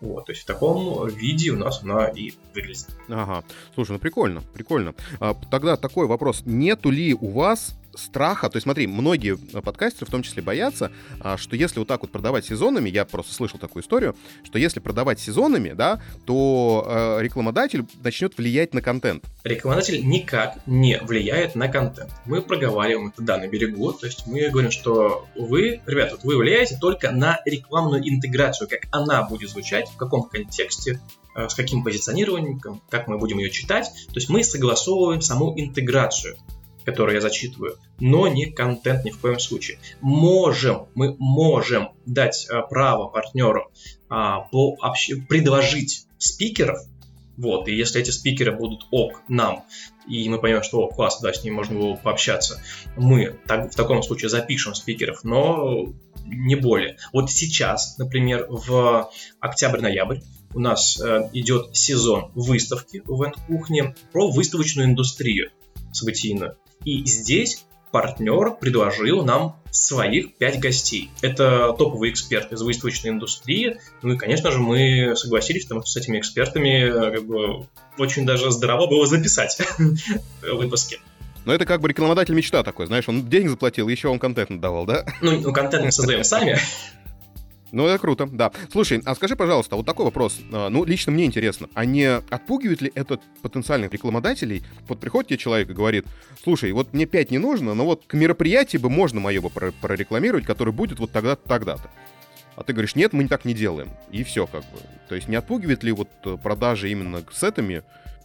Вот, 0.01 0.27
то 0.27 0.33
есть 0.33 0.43
в 0.43 0.47
таком 0.47 1.09
виде 1.09 1.51
у 1.51 1.57
нас 1.57 1.83
она 1.83 2.07
и 2.07 2.33
выглядит. 2.55 2.89
Ага. 3.09 3.45
Слушай, 3.75 3.93
ну 3.93 3.99
прикольно, 3.99 4.43
прикольно. 4.53 4.95
А, 5.21 5.35
тогда 5.51 5.77
такой 5.77 6.07
вопрос. 6.07 6.43
Нету 6.45 6.91
ли 6.91 7.15
у 7.15 7.31
вас 7.31 7.77
страха, 7.97 8.49
то 8.49 8.57
есть 8.57 8.65
смотри, 8.65 8.87
многие 8.87 9.39
э, 9.53 9.61
подкастеры 9.61 10.07
в 10.07 10.11
том 10.11 10.23
числе 10.23 10.43
боятся, 10.43 10.91
а, 11.21 11.37
что 11.37 11.57
если 11.57 11.79
вот 11.79 11.89
так 11.89 12.03
вот 12.03 12.11
продавать 12.11 12.45
сезонами, 12.45 12.91
я 12.91 13.05
просто 13.05 13.35
слышал 13.35 13.59
такую 13.59 13.83
историю, 13.83 14.17
что 14.45 14.59
если 14.59 14.81
продавать 14.81 15.21
сезонами, 15.21 15.71
да, 15.71 16.01
то 16.27 16.85
э, 16.87 17.23
рекламодатель 17.23 17.85
начнет 18.03 18.37
влиять 18.37 18.75
на 18.75 18.83
контент. 18.83 19.25
Рекламодатель 19.45 20.07
никак 20.07 20.59
не 20.67 20.99
влияет 20.99 21.55
на 21.55 21.69
контент. 21.69 22.11
Мы 22.27 22.43
проговариваем 22.43 23.09
это 23.09 23.23
да 23.23 23.39
на 23.39 23.49
берегу, 23.49 23.93
то 23.93 24.07
есть 24.07 24.27
мы 24.27 24.49
говорим, 24.49 24.71
что 24.71 25.27
вы, 25.35 25.81
ребята, 25.87 26.19
вы 26.23 26.37
влияете 26.37 26.77
только 26.81 27.11
на 27.11 27.41
рекламную 27.45 28.07
интеграцию, 28.09 28.69
как 28.69 28.81
она 28.91 29.23
будет 29.23 29.51
звучать, 29.51 29.89
в 29.89 29.97
каком 29.97 30.25
контексте, 30.25 31.01
э, 31.37 31.49
с 31.49 31.55
каким 31.55 31.85
позиционированием, 31.85 32.61
как 32.89 33.09
мы 33.09 33.19
будем 33.19 33.39
ее 33.39 33.51
читать. 33.51 33.91
То 34.09 34.15
есть 34.17 34.29
мы 34.29 34.45
согласовываем 34.45 35.21
саму 35.21 35.59
интеграцию 35.59 36.37
который 36.85 37.15
я 37.15 37.21
зачитываю, 37.21 37.77
но 38.01 38.29
не 38.29 38.47
контент 38.47 39.05
ни 39.05 39.11
в 39.11 39.19
коем 39.19 39.39
случае. 39.39 39.79
Можем, 40.01 40.87
мы 40.95 41.17
можем 41.19 41.91
дать 42.07 42.47
а, 42.51 42.63
право 42.63 43.09
партнеру 43.09 43.71
а, 44.09 44.41
по 44.41 44.77
общ... 44.81 45.11
предложить 45.29 46.07
спикеров, 46.19 46.79
вот, 47.37 47.67
и 47.69 47.75
если 47.75 48.01
эти 48.01 48.11
спикеры 48.11 48.53
будут 48.53 48.87
ок 48.91 49.23
нам, 49.29 49.65
и 50.07 50.29
мы 50.29 50.39
поймем, 50.39 50.63
что 50.63 50.81
о, 50.81 50.89
класс, 50.89 51.21
да, 51.21 51.33
с 51.33 51.43
ним 51.43 51.55
можно 51.55 51.79
было 51.79 51.95
пообщаться, 51.97 52.63
мы 52.97 53.37
так, 53.47 53.73
в 53.73 53.77
таком 53.77 54.03
случае 54.03 54.29
запишем 54.29 54.75
спикеров, 54.75 55.25
но 55.25 55.93
не 56.25 56.55
более. 56.55 56.97
Вот 57.13 57.31
сейчас, 57.31 57.99
например, 57.99 58.47
в 58.49 59.11
октябрь-ноябрь 59.41 60.21
у 60.55 60.61
нас 60.61 61.01
э, 61.01 61.29
идет 61.33 61.77
сезон 61.77 62.31
выставки 62.35 63.03
в 63.05 63.23
Энд-кухне 63.23 63.95
про 64.13 64.31
выставочную 64.31 64.89
индустрию 64.89 65.51
событийную. 65.93 66.57
И 66.85 67.05
здесь 67.05 67.65
партнер 67.91 68.57
предложил 68.61 69.25
нам 69.25 69.57
своих 69.71 70.37
пять 70.37 70.59
гостей. 70.59 71.11
Это 71.23 71.73
топовые 71.79 72.13
эксперты 72.13 72.57
из 72.57 72.63
выставочной 72.63 73.11
индустрии. 73.11 73.79
Ну 74.03 74.15
и, 74.15 74.17
конечно 74.17 74.51
же, 74.51 74.59
мы 74.59 75.15
согласились, 75.15 75.65
потому 75.65 75.83
что 75.83 75.91
с 75.91 75.97
этими 75.97 76.19
экспертами 76.19 76.91
как 77.15 77.25
бы, 77.25 77.67
очень 77.97 78.27
даже 78.27 78.51
здорово 78.51 78.89
было 78.89 79.07
записать 79.07 79.57
выпуски. 80.43 80.99
Но 81.45 81.53
это 81.53 81.67
как 81.67 81.81
бы 81.81 81.89
рекламодатель 81.89 82.35
мечта 82.35 82.63
такой, 82.63 82.87
знаешь, 82.87 83.09
он 83.09 83.29
денег 83.29 83.51
заплатил, 83.51 83.89
еще 83.89 84.09
он 84.09 84.19
контент 84.19 84.61
давал, 84.61 84.87
да? 84.87 85.05
Ну, 85.21 85.41
ну 85.41 85.53
контент 85.53 85.85
мы 85.85 85.93
создаем 85.93 86.25
сами. 86.25 86.59
Ну, 87.75 87.89
это 87.89 87.99
круто, 87.99 88.29
да. 88.31 88.53
Слушай, 88.71 89.03
а 89.05 89.17
скажи, 89.17 89.35
пожалуйста, 89.35 89.75
вот 89.75 89.85
такой 89.85 90.05
вопрос. 90.05 90.39
А, 90.53 90.69
ну, 90.69 90.85
лично 90.85 91.11
мне 91.11 91.25
интересно, 91.25 91.69
а 91.75 91.85
не 91.85 92.05
отпугивает 92.05 92.83
ли 92.83 92.93
этот 92.95 93.21
потенциальных 93.43 93.93
рекламодателей? 93.93 94.65
Вот 94.87 95.01
приходит 95.01 95.31
тебе 95.31 95.39
человек 95.39 95.69
и 95.71 95.73
говорит, 95.73 96.07
слушай, 96.45 96.71
вот 96.71 96.93
мне 96.93 97.07
5 97.07 97.33
не 97.33 97.39
нужно, 97.39 97.75
но 97.75 97.85
вот 97.85 98.05
к 98.07 98.15
мероприятию 98.15 98.81
бы 98.81 98.91
можно 98.91 99.19
мое 99.19 99.41
бы 99.41 99.51
прорекламировать, 99.51 100.47
которое 100.47 100.71
будет 100.71 101.01
вот 101.01 101.11
тогда-то, 101.11 101.49
тогда-то. 101.49 101.91
А 102.55 102.63
ты 102.63 102.73
говоришь, 102.73 102.95
нет, 102.95 103.13
мы 103.13 103.27
так 103.27 103.45
не 103.45 103.55
делаем. 103.55 103.91
И 104.13 104.23
все 104.23 104.47
как 104.47 104.63
бы. 104.63 104.79
То 105.09 105.17
есть 105.17 105.27
не 105.27 105.35
отпугивает 105.35 105.83
ли 105.83 105.91
вот 105.91 106.09
э, 106.27 106.37
продажи 106.41 106.93
именно 106.93 107.25
с 107.33 107.43
этими 107.43 107.83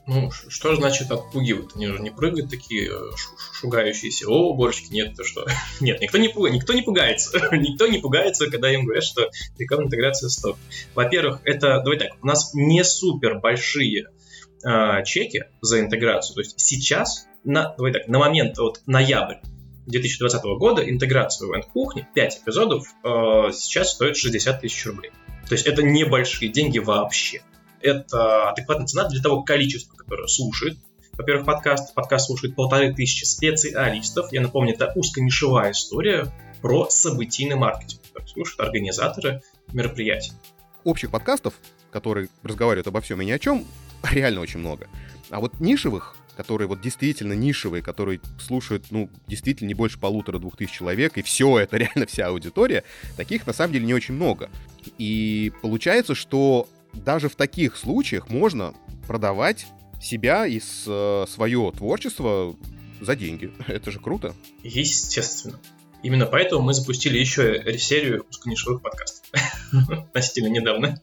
ну, 0.10 0.32
что 0.32 0.76
значит 0.76 1.12
отпугивают? 1.12 1.76
Они 1.76 1.86
же 1.86 2.00
не 2.00 2.10
прыгают 2.10 2.50
такие 2.50 2.90
э, 2.90 3.12
шугающиеся. 3.54 4.28
О, 4.28 4.56
борщики, 4.56 4.92
нет, 4.92 5.16
ты 5.16 5.24
что? 5.24 5.46
Нет, 5.80 6.02
никто 6.02 6.18
не, 6.18 6.30
пугается, 6.30 6.58
никто 6.58 6.74
не 6.74 6.82
пугается. 6.82 7.50
никто 7.52 7.88
не 7.88 8.00
пугается, 8.00 8.50
когда 8.50 8.74
им 8.74 8.86
говорят, 8.86 9.04
что 9.04 9.30
рекламная 9.60 9.86
интеграция 9.86 10.30
стоп. 10.30 10.58
Во-первых, 10.96 11.42
это, 11.44 11.82
давай 11.84 12.00
так, 12.00 12.10
у 12.24 12.26
нас 12.26 12.56
не 12.56 12.84
супер 12.84 13.40
большие 13.40 14.08
э, 14.66 15.04
чеки 15.06 15.44
за 15.62 15.80
интеграцию. 15.80 16.34
То 16.34 16.42
есть 16.42 16.60
сейчас, 16.60 17.28
на, 17.44 17.76
давай 17.78 17.94
так, 17.94 18.08
на 18.08 18.18
момент 18.18 18.58
вот 18.58 18.82
ноябрь 18.88 19.38
2020 19.86 20.42
года 20.58 20.90
интеграция 20.90 21.48
в 21.48 21.68
кухни 21.68 22.08
5 22.16 22.42
эпизодов 22.44 22.88
э, 23.04 23.52
сейчас 23.54 23.94
стоит 23.94 24.18
60 24.18 24.60
тысяч 24.60 24.84
рублей. 24.88 25.12
То 25.48 25.54
есть 25.54 25.68
это 25.68 25.84
небольшие 25.84 26.52
деньги 26.52 26.80
вообще 26.80 27.44
это 27.82 28.50
адекватная 28.50 28.88
цена 28.88 29.08
для 29.08 29.22
того 29.22 29.44
количества, 29.44 29.96
которое 29.96 30.28
слушает. 30.28 30.78
Во-первых, 31.14 31.46
подкаст. 31.46 31.94
Подкаст 31.94 32.28
слушает 32.28 32.56
полторы 32.56 32.94
тысячи 32.94 33.26
специалистов. 33.26 34.32
Я 34.32 34.42
напомню, 34.42 34.74
это 34.74 34.92
узконишевая 34.96 35.72
история 35.72 36.32
про 36.62 36.90
событийный 36.90 37.56
маркетинг. 37.56 38.02
Слушают 38.26 38.60
организаторы 38.62 39.42
мероприятий. 39.74 40.32
Общих 40.84 41.12
подкастов, 41.12 41.56
которые 41.92 42.30
разговаривают 42.44 42.88
обо 42.88 43.02
всем 43.02 43.22
и 43.22 43.26
ни 43.26 43.32
о 43.32 43.40
чем, 43.40 43.66
реально 44.12 44.42
очень 44.42 44.60
много. 44.60 44.88
А 45.30 45.40
вот 45.40 45.60
нишевых, 45.60 46.16
которые 46.38 46.70
вот 46.70 46.80
действительно 46.80 47.34
нишевые, 47.34 47.84
которые 47.84 48.22
слушают, 48.40 48.86
ну, 48.92 49.10
действительно 49.28 49.68
не 49.68 49.74
больше 49.74 50.00
полутора-двух 50.00 50.56
тысяч 50.56 50.72
человек, 50.72 51.18
и 51.18 51.22
все, 51.22 51.60
это 51.60 51.76
реально 51.78 52.06
вся 52.06 52.28
аудитория, 52.28 52.86
таких 53.18 53.46
на 53.46 53.52
самом 53.52 53.74
деле 53.74 53.86
не 53.86 53.94
очень 53.94 54.14
много. 54.14 54.50
И 54.98 55.52
получается, 55.62 56.16
что 56.16 56.70
даже 56.94 57.30
в 57.30 57.36
таких 57.36 57.76
случаях 57.78 58.30
можно 58.30 58.74
продавать 59.08 59.68
себя 60.02 60.46
и 60.48 60.60
э, 60.60 61.26
свое 61.28 61.72
творчество 61.76 62.56
за 63.02 63.16
деньги. 63.16 63.52
Это 63.68 63.92
же 63.92 64.00
круто. 64.00 64.34
Естественно. 64.64 65.60
Именно 66.02 66.28
поэтому 66.28 66.62
мы 66.62 66.74
запустили 66.74 67.18
еще 67.18 67.78
серию 67.78 68.26
узконишевых 68.30 68.82
подкастов. 68.82 69.26
Относительно 69.90 70.48
недавно. 70.48 71.00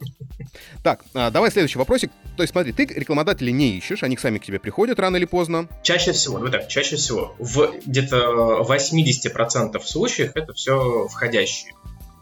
Так, 0.82 1.05
а, 1.12 1.30
давай 1.30 1.51
следующий 1.51 1.78
вопросик. 1.78 2.11
То 2.37 2.43
есть 2.43 2.53
смотри, 2.53 2.72
ты 2.72 2.87
рекламодателей 2.87 3.53
не 3.53 3.76
ищешь, 3.76 4.03
они 4.03 4.16
сами 4.16 4.39
к 4.39 4.45
тебе 4.45 4.59
приходят 4.59 4.99
рано 4.99 5.16
или 5.16 5.26
поздно. 5.26 5.68
Чаще 5.82 6.12
всего, 6.12 6.39
ну 6.39 6.51
так, 6.51 6.68
чаще 6.68 6.97
всего. 6.97 7.34
В 7.39 7.74
где-то 7.84 8.64
80% 8.66 9.82
случаев 9.84 10.32
это 10.34 10.55
все 10.55 11.07
входящие. 11.09 11.74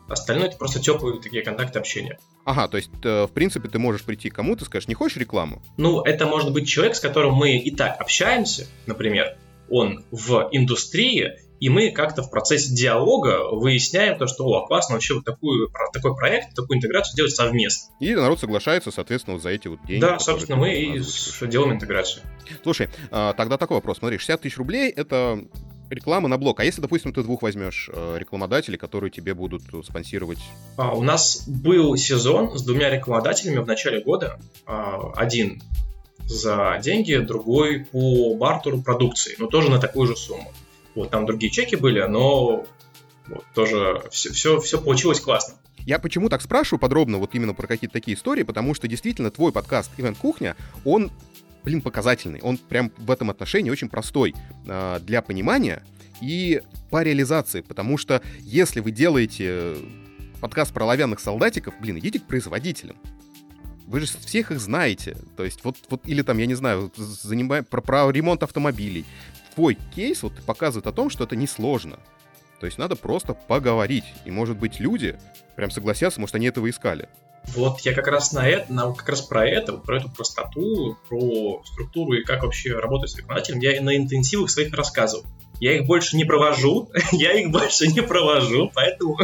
Остальное 0.08 0.48
это 0.48 0.56
просто 0.56 0.80
теплые 0.80 1.20
такие 1.20 1.42
контакты 1.42 1.78
общения. 1.78 2.18
Ага, 2.44 2.68
то 2.68 2.76
есть, 2.76 2.90
э, 3.02 3.24
в 3.24 3.32
принципе, 3.32 3.68
ты 3.68 3.78
можешь 3.78 4.04
прийти 4.04 4.30
к 4.30 4.34
кому-то, 4.34 4.64
скажешь, 4.64 4.88
не 4.88 4.94
хочешь 4.94 5.16
рекламу? 5.16 5.62
Ну, 5.76 6.02
это 6.02 6.26
может 6.26 6.52
быть 6.52 6.68
человек, 6.68 6.94
с 6.94 7.00
которым 7.00 7.34
мы 7.34 7.56
и 7.56 7.70
так 7.70 8.00
общаемся, 8.00 8.66
например, 8.86 9.36
он 9.70 10.04
в 10.10 10.48
индустрии, 10.52 11.38
и 11.60 11.68
мы 11.70 11.90
как-то 11.90 12.22
в 12.22 12.30
процессе 12.30 12.74
диалога 12.74 13.48
выясняем 13.50 14.18
то, 14.18 14.26
что, 14.26 14.44
о, 14.44 14.66
классно 14.66 14.96
вообще 14.96 15.14
вот 15.14 15.24
такую, 15.24 15.70
такой 15.94 16.14
проект, 16.14 16.54
такую 16.54 16.76
интеграцию 16.76 17.16
делать 17.16 17.34
совместно. 17.34 17.94
И 18.00 18.14
народ 18.14 18.38
соглашается, 18.38 18.90
соответственно, 18.90 19.34
вот 19.34 19.42
за 19.42 19.50
эти 19.50 19.68
вот 19.68 19.78
деньги. 19.86 20.02
Да, 20.02 20.18
собственно, 20.18 20.58
мы 20.58 20.74
и 20.74 21.02
делаем 21.46 21.74
интеграцию. 21.74 22.22
Слушай, 22.62 22.90
а, 23.10 23.32
тогда 23.32 23.56
такой 23.56 23.76
вопрос. 23.76 23.98
Смотри, 23.98 24.18
60 24.18 24.42
тысяч 24.42 24.58
рублей— 24.58 24.90
это 24.96 25.42
реклама 25.90 26.28
на 26.28 26.38
блок. 26.38 26.60
А 26.60 26.64
если, 26.64 26.80
допустим, 26.80 27.12
ты 27.12 27.22
двух 27.22 27.42
возьмешь 27.42 27.90
э, 27.92 28.16
рекламодателей, 28.18 28.78
которые 28.78 29.10
тебе 29.10 29.34
будут 29.34 29.62
спонсировать? 29.84 30.38
А, 30.76 30.94
у 30.94 31.02
нас 31.02 31.44
был 31.46 31.96
сезон 31.96 32.56
с 32.58 32.62
двумя 32.62 32.90
рекламодателями 32.90 33.58
в 33.58 33.66
начале 33.66 34.02
года. 34.02 34.38
А, 34.66 35.12
один 35.14 35.62
за 36.26 36.78
деньги, 36.82 37.16
другой 37.16 37.84
по 37.84 38.34
бартеру 38.34 38.82
продукции, 38.82 39.36
но 39.38 39.46
тоже 39.46 39.70
на 39.70 39.78
такую 39.78 40.08
же 40.08 40.16
сумму. 40.16 40.50
Вот 40.94 41.10
там 41.10 41.26
другие 41.26 41.50
чеки 41.50 41.76
были, 41.76 42.02
но 42.02 42.64
вот, 43.26 43.44
тоже 43.54 44.02
все, 44.10 44.32
все, 44.32 44.60
все 44.60 44.80
получилось 44.80 45.20
классно. 45.20 45.54
Я 45.86 45.98
почему 45.98 46.30
так 46.30 46.40
спрашиваю 46.40 46.80
подробно 46.80 47.18
вот 47.18 47.34
именно 47.34 47.52
про 47.52 47.66
какие-то 47.66 47.92
такие 47.92 48.16
истории, 48.16 48.42
потому 48.42 48.74
что 48.74 48.88
действительно 48.88 49.30
твой 49.30 49.52
подкаст 49.52 49.90
«Ивент 49.98 50.16
Кухня», 50.16 50.56
он 50.84 51.10
блин, 51.64 51.80
показательный. 51.80 52.40
Он 52.42 52.58
прям 52.58 52.92
в 52.96 53.10
этом 53.10 53.30
отношении 53.30 53.70
очень 53.70 53.88
простой 53.88 54.34
э, 54.66 55.00
для 55.00 55.22
понимания 55.22 55.82
и 56.20 56.62
по 56.90 57.02
реализации, 57.02 57.62
потому 57.62 57.98
что 57.98 58.22
если 58.40 58.80
вы 58.80 58.92
делаете 58.92 59.76
подкаст 60.40 60.72
про 60.72 60.84
оловянных 60.84 61.20
солдатиков, 61.20 61.74
блин, 61.80 61.98
идите 61.98 62.20
к 62.20 62.24
производителям. 62.24 62.96
Вы 63.86 64.00
же 64.00 64.06
всех 64.06 64.50
их 64.50 64.60
знаете. 64.60 65.16
То 65.36 65.44
есть 65.44 65.64
вот, 65.64 65.76
вот 65.90 66.06
или 66.06 66.22
там, 66.22 66.38
я 66.38 66.46
не 66.46 66.54
знаю, 66.54 66.92
занимаем 66.96 67.64
про, 67.64 67.80
про 67.80 68.10
ремонт 68.10 68.42
автомобилей. 68.42 69.04
Твой 69.54 69.78
кейс 69.94 70.22
вот 70.22 70.34
показывает 70.44 70.86
о 70.86 70.92
том, 70.92 71.10
что 71.10 71.24
это 71.24 71.36
несложно. 71.36 71.98
То 72.60 72.66
есть 72.66 72.78
надо 72.78 72.96
просто 72.96 73.34
поговорить. 73.34 74.04
И, 74.24 74.30
может 74.30 74.56
быть, 74.56 74.80
люди 74.80 75.18
прям 75.56 75.70
согласятся, 75.70 76.20
может, 76.20 76.34
они 76.34 76.46
этого 76.46 76.68
искали. 76.70 77.08
Вот 77.48 77.80
я 77.80 77.92
как 77.92 78.06
раз 78.08 78.32
на 78.32 78.48
это, 78.48 78.72
на, 78.72 78.92
как 78.92 79.08
раз 79.08 79.22
про 79.22 79.46
это, 79.46 79.74
про 79.74 79.98
эту 79.98 80.08
простоту, 80.10 80.96
про 81.08 81.62
структуру 81.64 82.14
и 82.14 82.24
как 82.24 82.42
вообще 82.42 82.78
работать 82.78 83.10
с 83.10 83.16
рекламодателем, 83.16 83.60
я 83.60 83.80
на 83.80 83.96
интенсивах 83.96 84.50
своих 84.50 84.72
рассказывал. 84.74 85.24
Я 85.60 85.76
их 85.76 85.86
больше 85.86 86.16
не 86.16 86.24
провожу, 86.24 86.90
я 87.12 87.32
их 87.32 87.50
больше 87.50 87.86
не 87.86 88.00
провожу, 88.00 88.70
поэтому, 88.74 89.18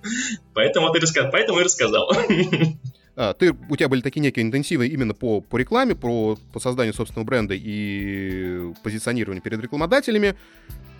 поэтому, 0.54 0.92
ты 0.92 1.00
рассказал, 1.00 1.30
поэтому 1.30 1.60
и 1.60 1.64
рассказал. 1.64 2.12
А, 3.14 3.34
ты, 3.34 3.54
у 3.68 3.76
тебя 3.76 3.88
были 3.88 4.00
такие 4.00 4.20
некие 4.20 4.44
интенсивы 4.44 4.86
именно 4.88 5.14
по, 5.14 5.40
по 5.40 5.56
рекламе, 5.56 5.94
по, 5.94 6.38
по 6.52 6.60
созданию 6.60 6.94
собственного 6.94 7.26
бренда 7.26 7.54
и 7.56 8.72
позиционированию 8.82 9.42
перед 9.42 9.60
рекламодателями. 9.60 10.34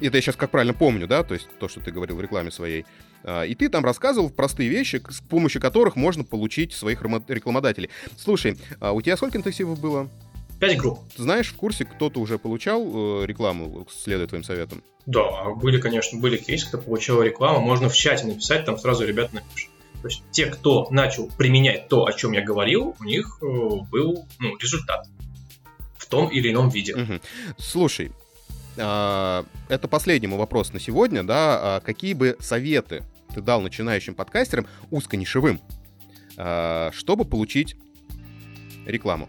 Это 0.00 0.16
я 0.16 0.20
сейчас 0.20 0.36
как 0.36 0.50
правильно 0.50 0.74
помню, 0.74 1.06
да, 1.06 1.22
то 1.22 1.34
есть 1.34 1.48
то, 1.58 1.68
что 1.68 1.80
ты 1.80 1.90
говорил 1.90 2.16
в 2.16 2.20
рекламе 2.20 2.50
своей. 2.50 2.84
А, 3.24 3.44
и 3.44 3.54
ты 3.54 3.68
там 3.68 3.84
рассказывал 3.84 4.30
простые 4.30 4.68
вещи, 4.68 5.02
с 5.08 5.20
помощью 5.20 5.62
которых 5.62 5.96
можно 5.96 6.24
получить 6.24 6.72
своих 6.72 7.02
рекламодателей. 7.02 7.88
Слушай, 8.16 8.58
а 8.80 8.92
у 8.92 9.00
тебя 9.00 9.16
сколько 9.16 9.38
интенсивов 9.38 9.80
было? 9.80 10.08
Пять 10.60 10.76
групп. 10.76 11.00
Знаешь, 11.16 11.48
в 11.48 11.56
курсе 11.56 11.84
кто-то 11.84 12.20
уже 12.20 12.38
получал 12.38 13.22
э, 13.22 13.26
рекламу, 13.26 13.84
следуя 13.90 14.28
твоим 14.28 14.44
советам? 14.44 14.84
Да, 15.06 15.50
были, 15.50 15.80
конечно, 15.80 16.20
были 16.20 16.36
кейсы, 16.36 16.68
кто 16.68 16.78
получал 16.78 17.20
рекламу. 17.22 17.60
Можно 17.60 17.88
в 17.88 17.96
чате 17.96 18.26
написать, 18.26 18.64
там 18.64 18.78
сразу 18.78 19.04
ребята 19.04 19.34
напишут. 19.34 19.71
То 20.02 20.08
есть 20.08 20.22
те, 20.32 20.46
кто 20.46 20.88
начал 20.90 21.28
применять 21.38 21.88
то, 21.88 22.06
о 22.06 22.12
чем 22.12 22.32
я 22.32 22.42
говорил, 22.42 22.96
у 22.98 23.04
них 23.04 23.38
э, 23.40 23.46
был 23.46 24.26
ну, 24.40 24.56
результат 24.58 25.06
в 25.96 26.06
том 26.06 26.28
или 26.28 26.50
ином 26.50 26.68
виде. 26.68 26.94
Угу. 26.94 27.20
Слушай, 27.56 28.12
а, 28.76 29.44
это 29.68 29.88
последний 29.88 30.28
вопрос 30.28 30.72
на 30.72 30.80
сегодня, 30.80 31.22
да, 31.22 31.76
а 31.76 31.80
какие 31.80 32.14
бы 32.14 32.36
советы 32.40 33.04
ты 33.34 33.40
дал 33.40 33.60
начинающим 33.60 34.14
подкастерам 34.14 34.66
узконишевым, 34.90 35.60
а, 36.36 36.90
чтобы 36.92 37.24
получить 37.24 37.76
рекламу? 38.86 39.28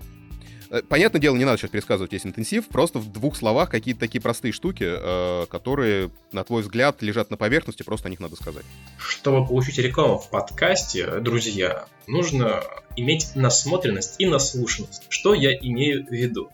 Э, 0.74 0.82
понятное 0.82 1.21
дело, 1.21 1.36
не 1.36 1.45
надо 1.45 1.59
сейчас 1.59 1.69
пересказывать 1.69 2.11
весь 2.11 2.26
интенсив, 2.26 2.67
просто 2.67 2.97
в 2.97 3.11
двух 3.11 3.38
словах 3.38 3.69
какие-то 3.69 3.99
такие 3.99 4.19
простые 4.19 4.51
штуки, 4.51 4.86
э, 4.88 5.45
которые, 5.45 6.09
на 6.32 6.43
твой 6.43 6.63
взгляд, 6.63 7.03
лежат 7.03 7.30
на 7.30 7.38
поверхности, 7.38 7.84
просто 7.84 8.07
о 8.07 8.09
них 8.09 8.19
надо 8.19 8.36
сказать. 8.36 8.65
Чтобы 8.97 9.45
получить 9.45 9.78
рекламу 9.78 10.17
в 10.17 10.32
подкасте, 10.32 11.19
друзья, 11.19 11.86
нужно 12.07 12.63
иметь 12.95 13.36
насмотренность 13.36 14.15
и 14.17 14.26
наслушанность. 14.26 15.03
Что 15.09 15.36
я 15.36 15.53
имею 15.55 16.07
в 16.07 16.11
виду? 16.11 16.49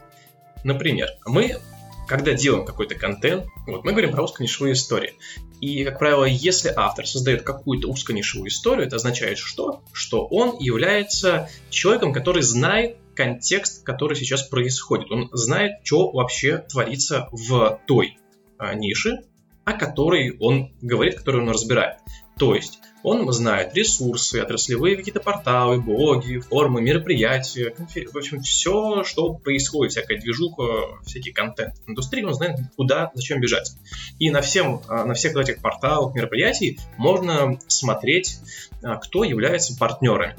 Например, 0.65 1.07
мы 1.26 1.57
когда 2.05 2.34
делаем 2.34 2.65
какой-то 2.65 2.95
контент, 2.95 3.45
вот 3.67 3.86
мы 3.86 3.91
говорим 3.91 4.11
про 4.11 4.24
узконишевые 4.24 4.74
истории. 4.74 5.13
И, 5.61 5.84
как 5.84 5.99
правило, 5.99 6.26
если 6.26 6.74
автор 6.76 7.05
создает 7.05 7.43
какую-то 7.43 7.88
узконишевую 7.88 8.49
историю, 8.49 8.88
это 8.88 8.95
означает 8.95 9.38
что? 9.38 9.84
Что 9.93 10.26
он 10.26 10.57
является 10.57 11.49
человеком, 11.70 12.11
который 12.11 12.41
знает 12.41 12.97
контекст, 13.20 13.84
который 13.84 14.15
сейчас 14.15 14.43
происходит. 14.43 15.11
Он 15.11 15.30
знает, 15.34 15.82
что 15.84 16.09
вообще 16.09 16.59
творится 16.59 17.28
в 17.34 17.82
той 17.86 18.17
а, 18.57 18.74
нише, 18.74 19.24
о 19.65 19.74
которой 19.74 20.38
он 20.39 20.72
говорит, 20.82 21.17
которую 21.17 21.43
он 21.43 21.49
разбирает. 21.49 21.97
То 22.38 22.55
есть 22.55 22.80
он 23.03 23.30
знает 23.34 23.76
ресурсы, 23.76 24.38
отраслевые 24.38 24.95
какие-то 24.95 25.20
порталы, 25.20 25.82
блоги, 25.82 26.39
формы, 26.39 26.82
мероприятия, 26.82 27.72
конференции. 27.72 28.13
В 28.13 28.17
общем, 28.17 28.39
все, 28.39 29.03
что 29.03 29.34
происходит, 29.34 29.91
всякая 29.91 30.17
движуха, 30.17 31.01
всякий 31.05 31.34
контент 31.34 31.74
индустрии, 31.88 32.24
он 32.24 32.34
знает, 32.34 32.57
куда, 32.78 33.11
зачем 33.15 33.41
бежать. 33.41 33.74
И 34.17 34.32
на, 34.32 34.39
всем, 34.39 34.82
а, 34.88 35.03
на 35.03 35.13
всех 35.13 35.36
этих 35.36 35.61
порталах, 35.61 36.15
мероприятий 36.15 36.80
можно 36.95 37.59
смотреть, 37.67 38.38
а, 38.82 38.95
кто 38.95 39.26
является 39.26 39.78
партнерами 39.78 40.38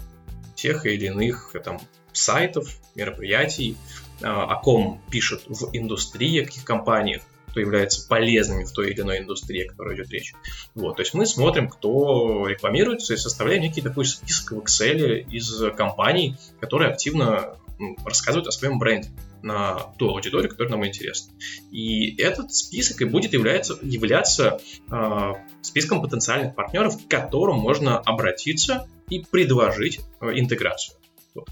тех 0.54 0.86
или 0.86 1.06
иных 1.06 1.54
там, 1.62 1.78
сайтов, 2.12 2.68
мероприятий, 2.94 3.76
а, 4.22 4.44
о 4.44 4.60
ком 4.60 5.00
пишут 5.10 5.42
в 5.46 5.70
индустрии, 5.72 6.42
о 6.42 6.46
каких 6.46 6.64
компаниях 6.64 7.22
кто 7.50 7.58
является 7.58 8.06
полезными 8.06 8.62
в 8.62 8.70
той 8.70 8.92
или 8.92 9.00
иной 9.00 9.18
индустрии, 9.18 9.64
о 9.64 9.68
которой 9.68 9.96
идет 9.96 10.10
речь. 10.10 10.34
Вот, 10.76 10.96
то 10.96 11.02
есть 11.02 11.14
мы 11.14 11.26
смотрим, 11.26 11.68
кто 11.68 12.46
рекламируется 12.46 13.14
и 13.14 13.16
составляем 13.16 13.62
некий 13.62 13.80
такой 13.80 14.04
список 14.04 14.52
в 14.52 14.58
Excel 14.60 15.28
из 15.28 15.60
компаний, 15.76 16.36
которые 16.60 16.92
активно 16.92 17.56
рассказывают 18.04 18.46
о 18.46 18.52
своем 18.52 18.78
бренде 18.78 19.08
на 19.42 19.78
ту 19.98 20.10
аудиторию, 20.10 20.50
которая 20.50 20.72
нам 20.72 20.86
интересна. 20.86 21.32
И 21.70 22.14
этот 22.20 22.52
список 22.52 23.00
и 23.00 23.04
будет 23.06 23.32
являться, 23.32 23.78
являться 23.82 24.60
э, 24.90 25.32
списком 25.62 26.02
потенциальных 26.02 26.54
партнеров, 26.54 27.02
к 27.02 27.08
которым 27.08 27.56
можно 27.56 27.98
обратиться 27.98 28.86
и 29.08 29.20
предложить 29.20 30.00
э, 30.20 30.32
интеграцию. 30.34 30.99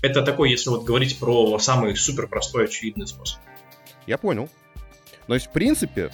Это 0.02 0.22
такой, 0.22 0.50
если 0.50 0.70
вот 0.70 0.84
говорить 0.84 1.18
про 1.18 1.58
самый 1.58 1.96
супер 1.96 2.26
простой 2.26 2.64
очевидный 2.64 3.06
способ. 3.06 3.40
Я 4.06 4.18
понял. 4.18 4.48
То 5.26 5.34
есть, 5.34 5.46
в 5.46 5.52
принципе, 5.52 6.10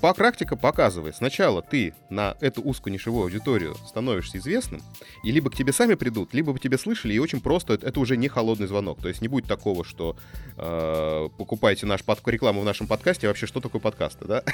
по 0.00 0.12
практика 0.12 0.56
показывает, 0.56 1.16
сначала 1.16 1.62
ты 1.62 1.94
на 2.10 2.36
эту 2.40 2.60
узкую 2.62 2.92
нишевую 2.92 3.24
аудиторию 3.24 3.74
становишься 3.86 4.38
известным, 4.38 4.82
и 5.24 5.32
либо 5.32 5.50
к 5.50 5.56
тебе 5.56 5.72
сами 5.72 5.94
придут, 5.94 6.34
либо 6.34 6.52
бы 6.52 6.58
тебя 6.58 6.76
слышали, 6.76 7.14
и 7.14 7.18
очень 7.18 7.40
просто, 7.40 7.74
это 7.74 7.98
уже 7.98 8.16
не 8.16 8.28
холодный 8.28 8.66
звонок. 8.66 9.00
То 9.00 9.08
есть 9.08 9.22
не 9.22 9.28
будет 9.28 9.46
такого, 9.46 9.84
что 9.84 10.16
э, 10.58 11.28
покупайте 11.38 11.86
наш 11.86 12.04
под, 12.04 12.20
рекламу 12.28 12.60
в 12.60 12.64
нашем 12.64 12.86
подкасте, 12.86 13.26
а 13.26 13.30
вообще 13.30 13.46
что 13.46 13.60
такое 13.60 13.80
подкасты, 13.80 14.26
да? 14.26 14.44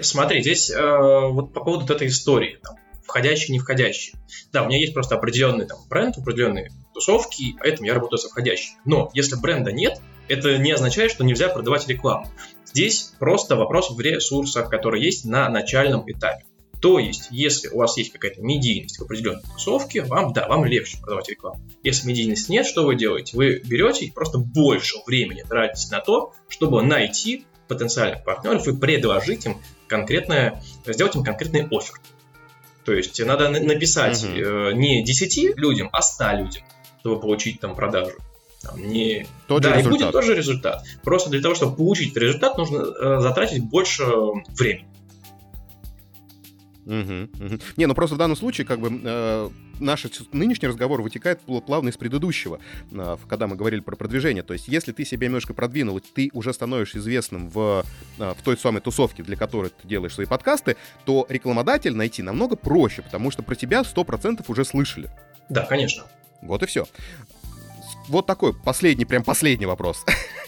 Смотри, 0.00 0.42
здесь 0.42 0.70
э, 0.70 0.78
вот 0.78 1.54
по 1.54 1.64
поводу 1.64 1.94
этой 1.94 2.08
истории, 2.08 2.58
там, 2.62 2.76
входящий, 3.04 3.52
не 3.52 3.60
входящий. 3.60 4.14
Да, 4.52 4.64
у 4.64 4.66
меня 4.66 4.78
есть 4.78 4.92
просто 4.92 5.14
определенный 5.14 5.66
там 5.66 5.78
бренд, 5.88 6.18
определенные 6.18 6.70
тусовки, 7.00 7.56
поэтому 7.58 7.86
я 7.86 7.94
работаю 7.94 8.18
со 8.18 8.28
входящими. 8.28 8.78
Но 8.84 9.10
если 9.14 9.36
бренда 9.36 9.72
нет, 9.72 10.00
это 10.28 10.58
не 10.58 10.70
означает, 10.72 11.10
что 11.10 11.24
нельзя 11.24 11.48
продавать 11.48 11.88
рекламу. 11.88 12.28
Здесь 12.66 13.12
просто 13.18 13.56
вопрос 13.56 13.90
в 13.90 13.98
ресурсах, 13.98 14.68
которые 14.68 15.04
есть 15.04 15.24
на 15.24 15.48
начальном 15.48 16.04
этапе. 16.06 16.44
То 16.80 16.98
есть, 16.98 17.28
если 17.30 17.68
у 17.68 17.78
вас 17.78 17.96
есть 17.98 18.12
какая-то 18.12 18.40
медийность 18.40 18.98
в 18.98 19.02
определенной 19.02 19.42
тусовке, 19.42 20.02
вам, 20.02 20.32
да, 20.32 20.48
вам 20.48 20.64
легче 20.64 20.98
продавать 20.98 21.28
рекламу. 21.28 21.60
Если 21.82 22.06
медийности 22.08 22.52
нет, 22.52 22.66
что 22.66 22.86
вы 22.86 22.94
делаете? 22.94 23.36
Вы 23.36 23.60
берете 23.64 24.06
и 24.06 24.10
просто 24.10 24.38
больше 24.38 24.96
времени 25.06 25.44
тратите 25.46 25.94
на 25.94 26.00
то, 26.00 26.32
чтобы 26.48 26.82
найти 26.82 27.44
потенциальных 27.68 28.24
партнеров 28.24 28.66
и 28.66 28.74
предложить 28.76 29.44
им 29.46 29.58
конкретное, 29.88 30.62
сделать 30.86 31.14
им 31.16 31.22
конкретный 31.22 31.66
офер. 31.70 32.00
То 32.84 32.92
есть 32.94 33.24
надо 33.24 33.50
написать 33.50 34.24
угу. 34.24 34.32
э, 34.32 34.72
не 34.72 35.04
10 35.04 35.56
людям, 35.58 35.90
а 35.92 36.00
100 36.00 36.32
людям, 36.38 36.62
чтобы 37.00 37.20
получить 37.20 37.60
там 37.60 37.74
продажу. 37.74 38.12
Там, 38.62 38.78
не... 38.86 39.26
Тот 39.46 39.62
да, 39.62 39.70
же 39.70 39.78
результат. 39.78 40.00
и 40.00 40.04
будет 40.04 40.12
тоже 40.12 40.34
результат. 40.34 40.84
Просто 41.02 41.30
для 41.30 41.40
того, 41.40 41.54
чтобы 41.54 41.76
получить 41.76 42.16
результат, 42.16 42.58
нужно 42.58 42.78
э, 42.78 43.20
затратить 43.20 43.64
больше 43.64 44.04
времени. 44.48 44.86
Угу, 46.86 47.44
угу. 47.44 47.58
Не, 47.76 47.86
ну 47.86 47.94
просто 47.94 48.16
в 48.16 48.18
данном 48.18 48.36
случае, 48.36 48.66
как 48.66 48.80
бы, 48.80 49.00
э, 49.02 49.50
наш 49.78 50.06
нынешний 50.32 50.68
разговор 50.68 51.02
вытекает 51.02 51.40
плавно 51.66 51.88
из 51.88 51.96
предыдущего, 51.96 52.58
э, 52.90 53.16
когда 53.28 53.46
мы 53.46 53.56
говорили 53.56 53.80
про 53.80 53.96
продвижение. 53.96 54.42
То 54.42 54.52
есть, 54.52 54.68
если 54.68 54.92
ты 54.92 55.04
себя 55.04 55.28
немножко 55.28 55.54
продвинул, 55.54 56.00
ты 56.00 56.30
уже 56.32 56.52
становишься 56.52 56.98
известным 56.98 57.48
в, 57.48 57.84
э, 58.18 58.34
в 58.36 58.42
той 58.42 58.56
самой 58.56 58.80
тусовке, 58.82 59.22
для 59.22 59.36
которой 59.36 59.70
ты 59.70 59.86
делаешь 59.86 60.14
свои 60.14 60.26
подкасты, 60.26 60.76
то 61.04 61.26
рекламодатель 61.28 61.94
найти 61.94 62.22
намного 62.22 62.56
проще, 62.56 63.02
потому 63.02 63.30
что 63.30 63.42
про 63.42 63.54
тебя 63.54 63.84
100% 63.84 64.44
уже 64.48 64.64
слышали. 64.64 65.10
Да, 65.48 65.64
конечно. 65.64 66.04
Вот 66.42 66.62
и 66.62 66.66
все. 66.66 66.86
Вот 68.08 68.26
такой 68.26 68.54
последний, 68.54 69.04
прям 69.04 69.22
последний 69.22 69.66
вопрос. 69.66 70.04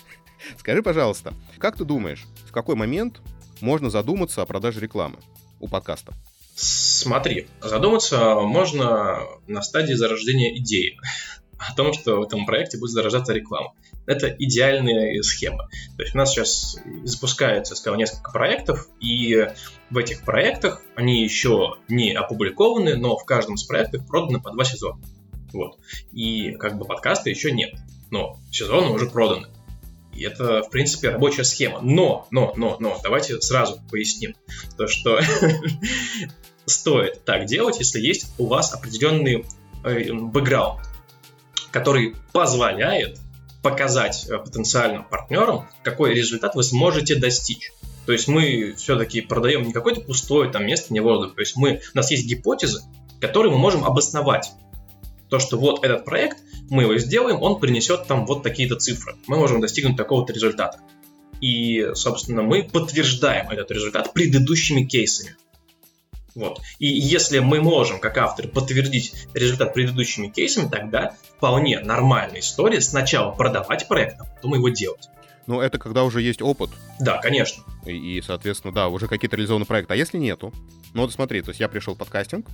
Скажи, 0.59 0.82
пожалуйста, 0.82 1.34
как 1.59 1.76
ты 1.76 1.84
думаешь, 1.84 2.26
в 2.47 2.53
какой 2.53 2.74
момент 2.74 3.20
можно 3.61 3.90
задуматься 3.90 4.43
о 4.43 4.47
продаже 4.47 4.80
рекламы 4.80 5.18
у 5.61 5.68
подкаста? 5.68 6.12
Смотри, 6.55 7.47
задуматься 7.61 8.34
можно 8.40 9.20
на 9.47 9.62
стадии 9.62 9.95
зарождения 9.95 10.57
идеи 10.59 10.99
о 11.59 11.74
том, 11.74 11.93
что 11.93 12.16
в 12.16 12.22
этом 12.22 12.47
проекте 12.47 12.78
будет 12.78 12.90
зарождаться 12.90 13.32
реклама. 13.32 13.74
Это 14.05 14.28
идеальная 14.28 15.22
схема. 15.22 15.68
То 15.97 16.03
есть 16.03 16.14
у 16.14 16.18
нас 16.18 16.32
сейчас 16.32 16.76
запускается, 17.05 17.76
сказал, 17.76 17.99
несколько 17.99 18.32
проектов, 18.32 18.88
и 18.99 19.49
в 19.90 19.97
этих 19.97 20.24
проектах 20.24 20.82
они 20.97 21.22
еще 21.22 21.76
не 21.88 22.12
опубликованы, 22.12 22.97
но 22.97 23.16
в 23.16 23.24
каждом 23.24 23.55
из 23.55 23.62
проектов 23.62 24.07
продано 24.07 24.40
по 24.40 24.51
два 24.51 24.64
сезона. 24.64 25.01
Вот. 25.53 25.78
И 26.12 26.53
как 26.53 26.78
бы 26.78 26.84
подкаста 26.84 27.30
еще 27.30 27.53
нет, 27.53 27.74
но 28.11 28.38
сезоны 28.50 28.90
уже 28.90 29.07
проданы. 29.07 29.48
И 30.14 30.24
это, 30.24 30.62
в 30.62 30.70
принципе, 30.70 31.11
рабочая 31.11 31.44
схема. 31.44 31.80
Но, 31.80 32.26
но, 32.30 32.53
но, 32.57 32.76
но, 32.78 33.00
давайте 33.03 33.40
сразу 33.40 33.80
поясним. 33.90 34.34
То, 34.76 34.86
что 34.86 35.20
стоит 36.66 37.24
так 37.24 37.46
делать, 37.46 37.78
если 37.78 38.00
есть 38.00 38.26
у 38.38 38.46
вас 38.46 38.72
определенный 38.74 39.46
э, 39.84 40.12
бэкграунд, 40.12 40.80
который 41.70 42.14
позволяет 42.32 43.18
показать 43.62 44.26
э, 44.28 44.38
потенциальным 44.38 45.05
партнерам, 45.05 45.68
какой 45.82 46.14
результат 46.14 46.55
вы 46.55 46.62
сможете 46.62 47.14
достичь. 47.14 47.72
То 48.05 48.12
есть 48.12 48.28
мы 48.28 48.74
все-таки 48.76 49.20
продаем 49.20 49.62
не 49.62 49.72
какое-то 49.72 50.00
пустое 50.00 50.50
там 50.50 50.66
место, 50.66 50.92
не 50.92 51.00
воздух. 51.00 51.34
То 51.34 51.40
есть 51.40 51.57
мы, 51.57 51.80
у 51.94 51.96
нас 51.96 52.11
есть 52.11 52.26
гипотезы, 52.26 52.82
которые 53.20 53.53
мы 53.53 53.59
можем 53.59 53.84
обосновать. 53.84 54.53
То, 55.33 55.39
что 55.39 55.57
вот 55.57 55.83
этот 55.83 56.05
проект, 56.05 56.37
мы 56.68 56.83
его 56.83 56.99
сделаем, 56.99 57.41
он 57.41 57.59
принесет 57.59 58.07
там 58.07 58.26
вот 58.26 58.43
такие-то 58.43 58.76
цифры. 58.76 59.16
Мы 59.26 59.39
можем 59.39 59.62
достигнуть 59.62 59.97
такого-то 59.97 60.35
результата. 60.35 60.80
И, 61.41 61.89
собственно, 61.95 62.43
мы 62.43 62.64
подтверждаем 62.64 63.49
этот 63.49 63.70
результат 63.70 64.12
предыдущими 64.12 64.85
кейсами. 64.85 65.35
Вот. 66.35 66.61
И 66.78 66.87
если 66.87 67.39
мы 67.39 67.62
можем, 67.62 67.99
как 67.99 68.18
авторы, 68.18 68.49
подтвердить 68.49 69.14
результат 69.33 69.72
предыдущими 69.72 70.28
кейсами, 70.28 70.68
тогда 70.68 71.16
вполне 71.39 71.80
нормальная 71.80 72.41
история 72.41 72.83
сначала 72.83 73.33
продавать 73.33 73.89
проект, 73.89 74.20
а 74.20 74.24
потом 74.24 74.53
его 74.53 74.68
делать. 74.68 75.09
Ну, 75.47 75.61
это 75.61 75.78
когда 75.78 76.05
уже 76.05 76.22
есть 76.22 76.40
опыт. 76.43 76.70
Да, 77.01 77.18
конечно. 77.18 77.64
И, 77.84 78.18
и 78.18 78.22
соответственно, 78.22 78.72
да, 78.72 78.88
уже 78.88 79.09
какие-то 79.09 79.36
реализованы 79.36 79.64
проекты. 79.64 79.95
А 79.95 79.97
если 79.97 80.18
нету? 80.18 80.53
Ну, 80.95 81.03
вот 81.03 81.12
смотри, 81.12 81.43
то 81.43 81.51
есть 81.51 81.61
я 81.61 81.68
пришел 81.68 81.95
в 81.95 81.99
подкастинг, 81.99 82.47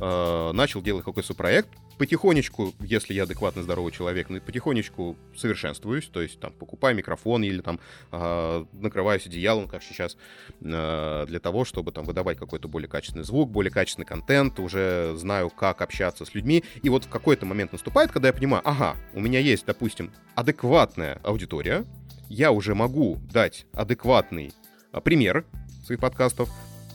э, 0.00 0.50
начал 0.52 0.82
делать 0.82 1.04
какой-то 1.04 1.34
проект, 1.34 1.68
потихонечку, 1.96 2.74
если 2.80 3.14
я 3.14 3.22
адекватный, 3.22 3.62
здоровый 3.62 3.92
человек, 3.92 4.28
ну, 4.28 4.40
потихонечку 4.40 5.16
совершенствуюсь, 5.36 6.06
то 6.06 6.20
есть 6.20 6.40
там 6.40 6.52
покупаю 6.52 6.96
микрофон 6.96 7.44
или 7.44 7.60
там 7.60 7.78
э, 8.10 8.64
накрываюсь 8.72 9.26
одеялом, 9.26 9.68
как 9.68 9.82
сейчас, 9.82 10.16
э, 10.60 11.24
для 11.28 11.38
того, 11.40 11.64
чтобы 11.64 11.92
там 11.92 12.04
выдавать 12.04 12.36
какой-то 12.36 12.66
более 12.66 12.88
качественный 12.88 13.24
звук, 13.24 13.50
более 13.50 13.70
качественный 13.70 14.06
контент, 14.06 14.58
уже 14.58 15.14
знаю, 15.16 15.50
как 15.50 15.80
общаться 15.80 16.24
с 16.24 16.34
людьми. 16.34 16.64
И 16.82 16.88
вот 16.88 17.04
в 17.04 17.08
какой-то 17.08 17.46
момент 17.46 17.72
наступает, 17.72 18.10
когда 18.10 18.28
я 18.28 18.34
понимаю, 18.34 18.62
ага, 18.64 18.96
у 19.12 19.20
меня 19.20 19.38
есть, 19.38 19.64
допустим, 19.66 20.12
адекватная 20.34 21.20
аудитория, 21.22 21.84
я 22.28 22.50
уже 22.50 22.74
могу 22.74 23.18
дать 23.32 23.66
адекватный 23.72 24.52
а, 24.92 25.00
пример 25.00 25.44
своих 25.84 26.00
подкастов, 26.00 26.48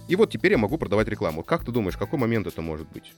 и 0.08 0.16
вот 0.16 0.32
теперь 0.32 0.54
я 0.54 0.58
могу 0.58 0.78
продавать 0.78 1.08
рекламу. 1.08 1.44
Как 1.44 1.64
ты 1.64 1.72
думаешь, 1.72 1.98
какой 1.98 2.18
момент 2.18 2.48
это 2.48 2.62
может 2.62 2.90
быть? 2.90 3.14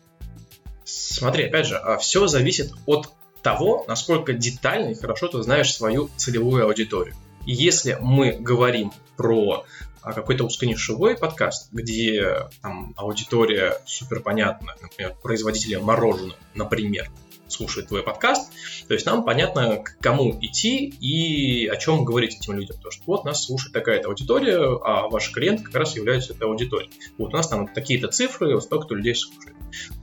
Смотри, 0.84 1.46
опять 1.46 1.68
же, 1.68 1.78
а, 1.78 1.98
все 1.98 2.28
зависит 2.28 2.74
от 2.86 3.12
того, 3.42 3.86
насколько 3.88 4.34
детально 4.34 4.90
и 4.90 4.96
хорошо 4.96 5.28
ты 5.28 5.42
знаешь 5.42 5.74
свою 5.74 6.10
целевую 6.18 6.66
аудиторию. 6.66 7.16
И 7.46 7.54
если 7.54 7.98
мы 8.00 8.34
говорим 8.34 8.92
про 9.18 9.66
а, 10.02 10.14
какой-то 10.14 10.46
узконишевой 10.46 11.18
подкаст, 11.18 11.70
где 11.72 12.50
там 12.62 12.94
аудитория 12.98 13.78
супер 13.86 14.20
понятна, 14.20 14.76
например, 14.82 15.16
производители 15.22 15.76
мороженого, 15.76 16.36
например, 16.56 17.10
слушает 17.52 17.88
твой 17.88 18.04
подкаст. 18.04 18.52
То 18.88 18.94
есть 18.94 19.06
нам 19.06 19.24
понятно, 19.24 19.78
к 19.78 19.98
кому 20.00 20.38
идти 20.42 20.88
и 20.88 21.68
о 21.68 21.76
чем 21.76 22.06
говорить 22.06 22.38
этим 22.38 22.54
людям. 22.54 22.78
Потому 22.78 22.92
что 22.92 23.04
вот 23.06 23.26
нас 23.26 23.46
слушает 23.46 23.74
такая-то 23.74 24.10
аудитория, 24.10 24.58
а 24.84 25.08
ваш 25.10 25.32
клиент 25.32 25.62
как 25.62 25.76
раз 25.76 25.96
является 25.96 26.34
этой 26.34 26.48
аудиторией. 26.48 26.92
Вот 27.18 27.34
у 27.34 27.38
нас 27.38 27.48
там 27.48 27.68
такие-то 27.68 28.08
цифры, 28.08 28.54
вот 28.54 28.64
столько-то 28.64 28.96
людей 28.96 29.16
слушает. 29.16 29.56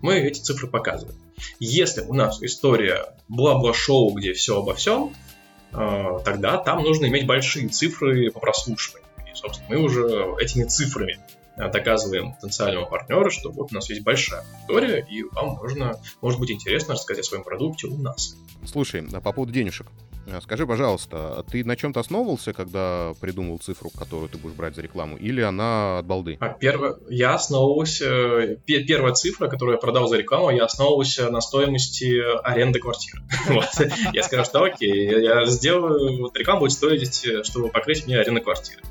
Мы 0.03 0.17
эти 0.19 0.41
цифры 0.41 0.69
показываем. 0.69 1.19
Если 1.61 2.03
у 2.03 2.15
нас 2.15 2.43
история 2.43 3.15
бла-бла-шоу, 3.29 4.13
где 4.13 4.33
все 4.33 4.59
обо 4.59 4.75
всем, 4.75 5.15
э, 5.73 6.19
тогда 6.25 6.59
там 6.59 6.83
нужно 6.83 7.07
иметь 7.07 7.27
большие 7.27 7.69
цифры 7.69 8.31
по 8.31 8.41
прослушиванию. 8.41 9.09
И, 9.31 9.37
собственно, 9.37 9.69
мы 9.71 9.85
уже 9.85 10.35
этими 10.41 10.65
цифрами 10.65 11.19
доказываем 11.59 12.35
потенциальному 12.35 12.87
партнеру, 12.87 13.31
что 13.31 13.51
вот 13.51 13.73
у 13.73 13.75
нас 13.75 13.89
есть 13.91 14.03
большая 14.03 14.45
аудитория, 14.55 15.05
и 15.09 15.25
вам 15.25 15.57
можно, 15.57 16.01
может 16.21 16.39
быть 16.39 16.51
интересно 16.51 16.95
рассказать 16.95 17.25
о 17.25 17.29
своем 17.29 17.43
продукте 17.43 17.89
у 17.89 17.97
нас. 17.99 18.37
Слушай, 18.65 19.07
а 19.13 19.21
по 19.21 19.33
поводу 19.33 19.53
денежек. 19.53 19.89
Э, 20.31 20.41
скажи, 20.43 20.67
пожалуйста, 20.67 21.45
ты 21.51 21.65
на 21.65 21.77
чем-то 21.77 22.01
основывался, 22.01 22.53
когда 22.53 23.13
придумал 23.21 23.59
цифру, 23.59 23.91
которую 23.91 24.29
ты 24.29 24.39
будешь 24.39 24.55
брать 24.55 24.75
за 24.75 24.83
рекламу, 24.83 25.17
или 25.17 25.41
она 25.41 25.99
от 25.99 26.07
балды? 26.07 26.37
А 26.41 26.49
первое, 26.51 26.97
я 27.09 27.35
основывался, 27.35 28.59
первая 28.67 29.15
цифра, 29.15 29.49
которую 29.49 29.77
я 29.77 29.81
продал 29.81 30.09
за 30.09 30.17
рекламу, 30.19 30.51
я 30.51 30.65
основывался 30.65 31.31
на 31.31 31.41
стоимости 31.41 32.21
аренды 32.43 32.79
квартиры. 32.79 33.23
Я 34.13 34.23
сказал, 34.23 34.45
что 34.45 34.63
окей, 34.63 35.23
я 35.23 35.47
сделаю, 35.47 36.23
вот 36.23 36.37
реклама 36.37 36.61
будет 36.61 36.73
стоить, 36.73 37.47
чтобы 37.47 37.69
покрыть 37.69 38.07
мне 38.07 38.19
аренду 38.19 38.41
квартиры. 38.41 38.83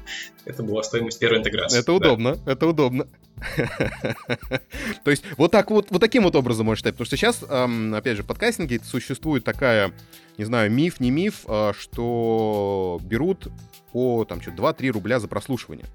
Это 0.45 0.63
была 0.63 0.83
стоимость 0.83 1.19
первой 1.19 1.39
интеграции. 1.39 1.79
Это 1.79 1.93
удобно, 1.93 2.37
это 2.45 2.67
удобно. 2.67 3.07
То 5.03 5.11
есть 5.11 5.23
вот 5.37 5.51
так 5.51 5.69
вот, 5.69 5.91
вот 5.91 5.99
таким 5.99 6.23
вот 6.23 6.35
образом 6.35 6.65
можно 6.65 6.77
считать. 6.77 6.93
Потому 6.95 7.05
что 7.05 7.17
сейчас, 7.17 7.43
опять 7.43 8.17
же, 8.17 8.23
в 8.23 8.27
подкастинге 8.27 8.79
существует 8.83 9.43
такая, 9.43 9.93
не 10.37 10.45
знаю, 10.45 10.71
миф, 10.71 10.99
не 10.99 11.11
миф, 11.11 11.43
а, 11.47 11.73
что 11.77 12.99
берут 13.03 13.47
по 13.91 14.25
там 14.25 14.41
что 14.41 14.51
2-3 14.51 14.89
рубля 14.89 15.19
за 15.19 15.27
прослушивание. 15.27 15.85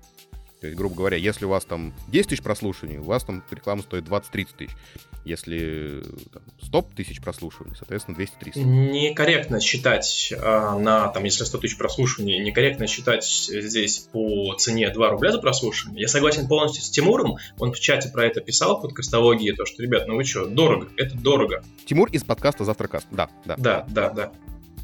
То 0.60 0.68
есть, 0.68 0.78
грубо 0.78 0.94
говоря, 0.94 1.16
если 1.16 1.44
у 1.44 1.48
вас 1.48 1.64
там 1.64 1.92
10 2.08 2.28
тысяч 2.28 2.42
прослушиваний, 2.42 2.98
у 2.98 3.04
вас 3.04 3.24
там 3.24 3.42
реклама 3.50 3.82
стоит 3.82 4.04
20-30 4.04 4.46
тысяч. 4.56 4.76
Если 5.24 6.02
там, 6.32 6.42
100 6.62 6.82
тысяч 6.96 7.20
прослушиваний, 7.20 7.74
соответственно, 7.76 8.16
200-300. 8.16 8.62
Некорректно 8.62 9.60
считать 9.60 10.32
э, 10.32 10.36
на, 10.36 11.08
там, 11.08 11.24
если 11.24 11.44
100 11.44 11.58
тысяч 11.58 11.78
прослушиваний, 11.78 12.38
некорректно 12.40 12.86
считать 12.86 13.24
здесь 13.24 14.08
по 14.12 14.54
цене 14.54 14.90
2 14.90 15.10
рубля 15.10 15.32
за 15.32 15.38
прослушивание. 15.38 16.02
Я 16.02 16.08
согласен 16.08 16.48
полностью 16.48 16.82
с 16.82 16.90
Тимуром, 16.90 17.36
он 17.58 17.72
в 17.72 17.80
чате 17.80 18.08
про 18.08 18.26
это 18.26 18.40
писал 18.40 18.78
в 18.78 18.82
подкастологии, 18.82 19.52
то, 19.52 19.64
что, 19.64 19.82
ребят, 19.82 20.08
ну 20.08 20.16
вы 20.16 20.24
что, 20.24 20.46
дорого, 20.46 20.88
это 20.96 21.16
дорого. 21.16 21.62
Тимур 21.86 22.08
из 22.10 22.24
подкаста 22.24 22.64
«Завтракаст», 22.64 23.06
да, 23.10 23.28
да. 23.44 23.56
Да, 23.56 23.86
да, 23.88 24.10
да. 24.10 24.32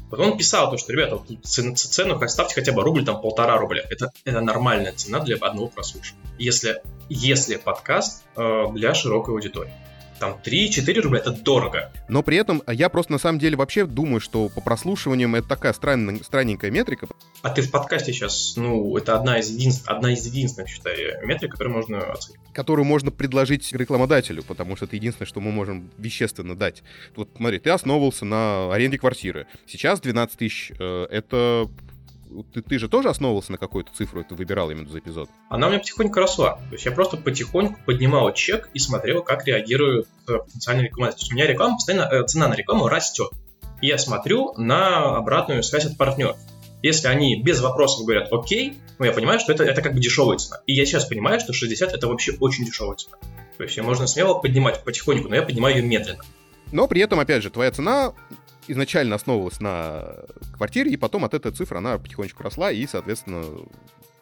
Вот 0.09 0.19
он 0.19 0.37
писал 0.37 0.71
то, 0.71 0.77
что, 0.77 0.91
ребята, 0.91 1.17
вот 1.17 1.27
цену, 1.43 1.75
цену 1.75 2.27
ставьте 2.27 2.55
хотя 2.55 2.71
бы 2.71 2.81
рубль, 2.81 3.05
там 3.05 3.21
полтора 3.21 3.57
рубля. 3.57 3.83
Это, 3.89 4.11
это 4.25 4.41
нормальная 4.41 4.91
цена 4.93 5.19
для 5.19 5.35
одного 5.35 5.67
прослушивания. 5.67 6.25
Если, 6.39 6.81
если 7.09 7.57
подкаст 7.57 8.23
э, 8.35 8.65
для 8.73 8.93
широкой 8.95 9.35
аудитории 9.35 9.73
там 10.19 10.39
3-4 10.43 11.01
рубля, 11.01 11.19
это 11.19 11.31
дорого. 11.31 11.91
Но 12.07 12.23
при 12.23 12.37
этом 12.37 12.61
я 12.67 12.89
просто 12.89 13.13
на 13.13 13.19
самом 13.19 13.39
деле 13.39 13.55
вообще 13.57 13.85
думаю, 13.85 14.19
что 14.19 14.49
по 14.49 14.61
прослушиваниям 14.61 15.35
это 15.35 15.47
такая 15.47 15.73
странная, 15.73 16.21
странненькая 16.23 16.71
метрика. 16.71 17.07
А 17.41 17.49
ты 17.49 17.61
в 17.61 17.71
подкасте 17.71 18.13
сейчас, 18.13 18.53
ну, 18.57 18.97
это 18.97 19.15
одна 19.15 19.39
из, 19.39 19.49
единств, 19.49 19.87
одна 19.87 20.13
из 20.13 20.25
единственных, 20.25 20.69
считаю, 20.69 21.25
метрик, 21.25 21.51
которую 21.51 21.75
можно 21.75 21.99
оценить. 22.11 22.39
Которую 22.53 22.85
можно 22.85 23.11
предложить 23.11 23.71
рекламодателю, 23.73 24.43
потому 24.43 24.75
что 24.75 24.85
это 24.85 24.95
единственное, 24.95 25.27
что 25.27 25.39
мы 25.39 25.51
можем 25.51 25.89
вещественно 25.97 26.55
дать. 26.55 26.83
Вот 27.15 27.29
смотри, 27.35 27.59
ты 27.59 27.69
основывался 27.69 28.25
на 28.25 28.73
аренде 28.73 28.97
квартиры. 28.97 29.47
Сейчас 29.65 30.01
12 30.01 30.37
тысяч 30.37 30.71
э,— 30.77 31.07
это 31.11 31.69
ты, 32.53 32.61
ты 32.61 32.79
же 32.79 32.87
тоже 32.89 33.09
основывался 33.09 33.51
на 33.51 33.57
какую-то 33.57 33.91
цифру, 33.93 34.23
ты 34.23 34.35
выбирал 34.35 34.69
именно 34.69 34.89
за 34.89 34.99
эпизод? 34.99 35.29
Она 35.49 35.67
у 35.67 35.69
меня 35.69 35.79
потихоньку 35.79 36.19
росла. 36.19 36.55
То 36.55 36.73
есть 36.73 36.85
я 36.85 36.91
просто 36.91 37.17
потихоньку 37.17 37.79
поднимал 37.85 38.33
чек 38.33 38.69
и 38.73 38.79
смотрел, 38.79 39.23
как 39.23 39.45
реагируют 39.45 40.07
э, 40.27 40.37
потенциальные 40.37 40.87
рекламодатели. 40.87 41.19
То 41.19 41.23
есть 41.23 41.31
у 41.31 41.35
меня 41.35 41.47
реклама 41.47 41.75
постоянно, 41.75 42.03
э, 42.03 42.25
цена 42.25 42.47
на 42.47 42.53
рекламу 42.53 42.87
растет. 42.87 43.29
И 43.81 43.87
я 43.87 43.97
смотрю 43.97 44.53
на 44.57 45.17
обратную 45.17 45.63
связь 45.63 45.85
от 45.85 45.97
партнеров. 45.97 46.37
Если 46.81 47.07
они 47.07 47.41
без 47.41 47.61
вопросов 47.61 48.05
говорят 48.05 48.31
«Окей», 48.31 48.77
ну, 48.99 49.05
я 49.05 49.11
понимаю, 49.11 49.39
что 49.39 49.51
это, 49.51 49.63
это 49.63 49.81
как 49.81 49.93
бы 49.93 49.99
дешевая 49.99 50.37
цена. 50.37 50.59
И 50.65 50.73
я 50.73 50.85
сейчас 50.85 51.05
понимаю, 51.05 51.39
что 51.39 51.51
60 51.51 51.93
это 51.93 52.07
вообще 52.07 52.33
очень 52.39 52.65
дешевая 52.65 52.95
цена. 52.95 53.17
То 53.57 53.63
есть 53.63 53.75
ее 53.75 53.83
можно 53.83 54.07
смело 54.07 54.35
поднимать 54.35 54.83
потихоньку, 54.83 55.27
но 55.27 55.35
я 55.35 55.41
поднимаю 55.41 55.77
ее 55.77 55.81
медленно. 55.83 56.23
Но 56.71 56.87
при 56.87 57.01
этом, 57.01 57.19
опять 57.19 57.43
же, 57.43 57.49
твоя 57.49 57.71
цена 57.71 58.13
изначально 58.71 59.15
основывалась 59.15 59.59
на 59.59 60.05
квартире, 60.55 60.91
и 60.91 60.97
потом 60.97 61.25
от 61.25 61.33
этой 61.33 61.51
цифры 61.51 61.77
она 61.77 61.97
потихонечку 61.97 62.43
росла, 62.43 62.71
и, 62.71 62.85
соответственно, 62.87 63.43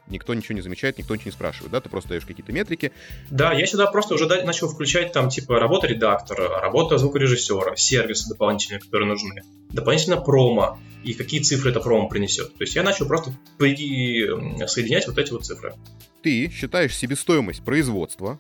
никто 0.10 0.34
ничего 0.34 0.56
не 0.56 0.62
замечает, 0.62 0.98
никто 0.98 1.16
ничего 1.16 1.30
не 1.30 1.34
спрашивает, 1.34 1.72
да, 1.72 1.82
ты 1.82 1.90
просто 1.90 2.10
даешь 2.10 2.26
какие-то 2.26 2.52
метрики. 2.52 2.92
Да, 3.30 3.54
я 3.54 3.66
сюда 3.66 3.88
просто 3.88 4.16
уже 4.16 4.26
начал 4.44 4.70
включать 4.70 5.12
там 5.12 5.30
типа 5.30 5.60
работа 5.60 5.88
редактора, 5.88 6.62
работа 6.62 6.98
звукорежиссера, 6.98 7.76
сервисы 7.76 8.30
дополнительные, 8.30 8.80
которые 8.80 9.08
нужны, 9.08 9.42
дополнительно 9.70 10.18
промо 10.18 10.80
и 11.04 11.14
какие 11.14 11.42
цифры 11.42 11.72
это 11.72 11.80
промо 11.80 12.08
принесет. 12.08 12.56
То 12.56 12.64
есть 12.64 12.76
я 12.76 12.84
начал 12.84 13.08
просто 13.08 13.34
при... 13.58 14.66
соединять 14.68 15.08
вот 15.08 15.18
эти 15.18 15.32
вот 15.32 15.46
цифры. 15.46 15.76
Ты 16.24 16.50
считаешь 16.50 16.96
себестоимость 16.96 17.64
производства, 17.64 18.40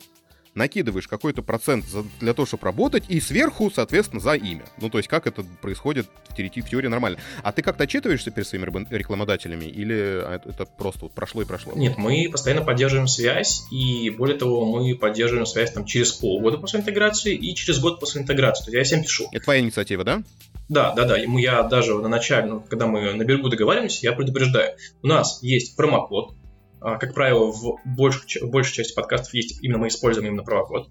накидываешь 0.57 1.07
какой-то 1.07 1.41
процент 1.41 1.85
за, 1.85 2.03
для 2.19 2.33
того, 2.33 2.45
чтобы 2.45 2.65
работать, 2.65 3.05
и 3.07 3.21
сверху, 3.21 3.71
соответственно, 3.73 4.19
за 4.19 4.33
имя. 4.33 4.65
Ну, 4.81 4.89
то 4.89 4.97
есть, 4.97 5.07
как 5.07 5.27
это 5.27 5.43
происходит 5.61 6.07
в 6.29 6.35
теории, 6.35 6.61
в 6.61 6.69
теории 6.69 6.87
нормально. 6.87 7.19
А 7.43 7.51
ты 7.51 7.61
как-то 7.61 7.85
отчитываешься 7.85 8.31
перед 8.31 8.47
своими 8.47 8.65
рекламодателями, 8.93 9.65
или 9.65 10.19
это 10.49 10.65
просто 10.65 11.05
вот 11.05 11.13
прошло 11.13 11.41
и 11.41 11.45
прошло? 11.45 11.73
Нет, 11.75 11.97
мы 11.97 12.27
постоянно 12.31 12.65
поддерживаем 12.65 13.07
связь, 13.07 13.63
и 13.71 14.09
более 14.09 14.37
того, 14.37 14.65
мы 14.65 14.95
поддерживаем 14.95 15.45
связь 15.45 15.71
там 15.71 15.85
через 15.85 16.11
полгода 16.11 16.57
после 16.57 16.79
интеграции 16.79 17.35
и 17.35 17.55
через 17.55 17.79
год 17.79 17.99
после 17.99 18.21
интеграции. 18.21 18.65
То 18.65 18.71
есть 18.71 18.77
я 18.77 18.83
всем 18.83 19.03
пишу. 19.03 19.27
Это 19.31 19.43
твоя 19.43 19.61
инициатива, 19.61 20.03
да? 20.03 20.23
Да, 20.69 20.93
да, 20.93 21.05
да. 21.05 21.17
Я 21.17 21.63
даже 21.63 21.95
на 21.95 22.09
начале, 22.09 22.47
ну, 22.47 22.59
когда 22.61 22.87
мы 22.87 23.13
на 23.13 23.23
берегу 23.23 23.49
договариваемся, 23.49 23.99
я 24.01 24.11
предупреждаю. 24.11 24.75
У 25.01 25.07
нас 25.07 25.39
есть 25.41 25.75
промокод, 25.77 26.31
а, 26.31 26.46
как 26.80 27.13
правило, 27.13 27.51
в 27.51 27.80
большей, 27.86 28.45
большей 28.45 28.73
части 28.73 28.93
подкастов 28.93 29.34
есть 29.34 29.61
именно 29.61 29.80
мы 29.80 29.88
используем 29.88 30.28
именно 30.28 30.43
промокод. 30.43 30.89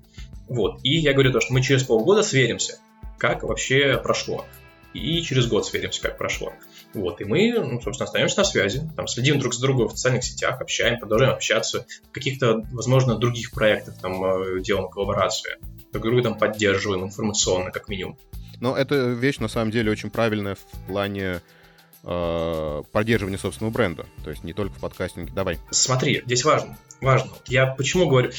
Вот. 0.48 0.80
И 0.82 0.96
я 0.96 1.12
говорю 1.12 1.32
то, 1.32 1.40
что 1.40 1.52
мы 1.52 1.62
через 1.62 1.82
полгода 1.82 2.22
сверимся, 2.22 2.78
как 3.18 3.42
вообще 3.42 4.00
прошло. 4.02 4.44
И 4.94 5.20
через 5.22 5.46
год 5.46 5.66
сверимся, 5.66 6.00
как 6.00 6.16
прошло. 6.16 6.52
Вот, 6.94 7.20
и 7.20 7.24
мы, 7.24 7.52
ну, 7.52 7.80
собственно, 7.82 8.06
остаемся 8.06 8.38
на 8.38 8.44
связи, 8.44 8.88
там, 8.96 9.06
следим 9.06 9.38
друг 9.38 9.52
с 9.52 9.58
другом 9.58 9.88
в 9.88 9.90
социальных 9.90 10.24
сетях, 10.24 10.62
общаем, 10.62 10.98
продолжаем 10.98 11.34
общаться, 11.34 11.84
в 12.08 12.12
каких-то, 12.12 12.64
возможно, 12.72 13.18
других 13.18 13.50
проектах 13.50 13.98
там 14.00 14.24
э, 14.24 14.62
делаем 14.62 14.88
коллаборации, 14.88 15.58
друг 15.92 16.04
друга 16.04 16.22
там 16.22 16.38
поддерживаем 16.38 17.04
информационно, 17.04 17.70
как 17.70 17.88
минимум. 17.88 18.16
Но 18.60 18.74
это 18.74 19.08
вещь, 19.08 19.38
на 19.38 19.48
самом 19.48 19.70
деле, 19.70 19.90
очень 19.90 20.10
правильная 20.10 20.54
в 20.54 20.86
плане 20.86 21.42
э, 22.06 22.82
поддерживания 22.92 23.36
собственного 23.36 23.72
бренда. 23.72 24.06
То 24.24 24.30
есть 24.30 24.44
не 24.44 24.52
только 24.52 24.74
в 24.76 24.80
подкастинге. 24.80 25.32
Давай. 25.34 25.58
Смотри, 25.70 26.22
здесь 26.24 26.44
важно. 26.44 26.78
Важно. 27.00 27.32
Я 27.46 27.66
почему 27.66 28.08
говорю? 28.08 28.30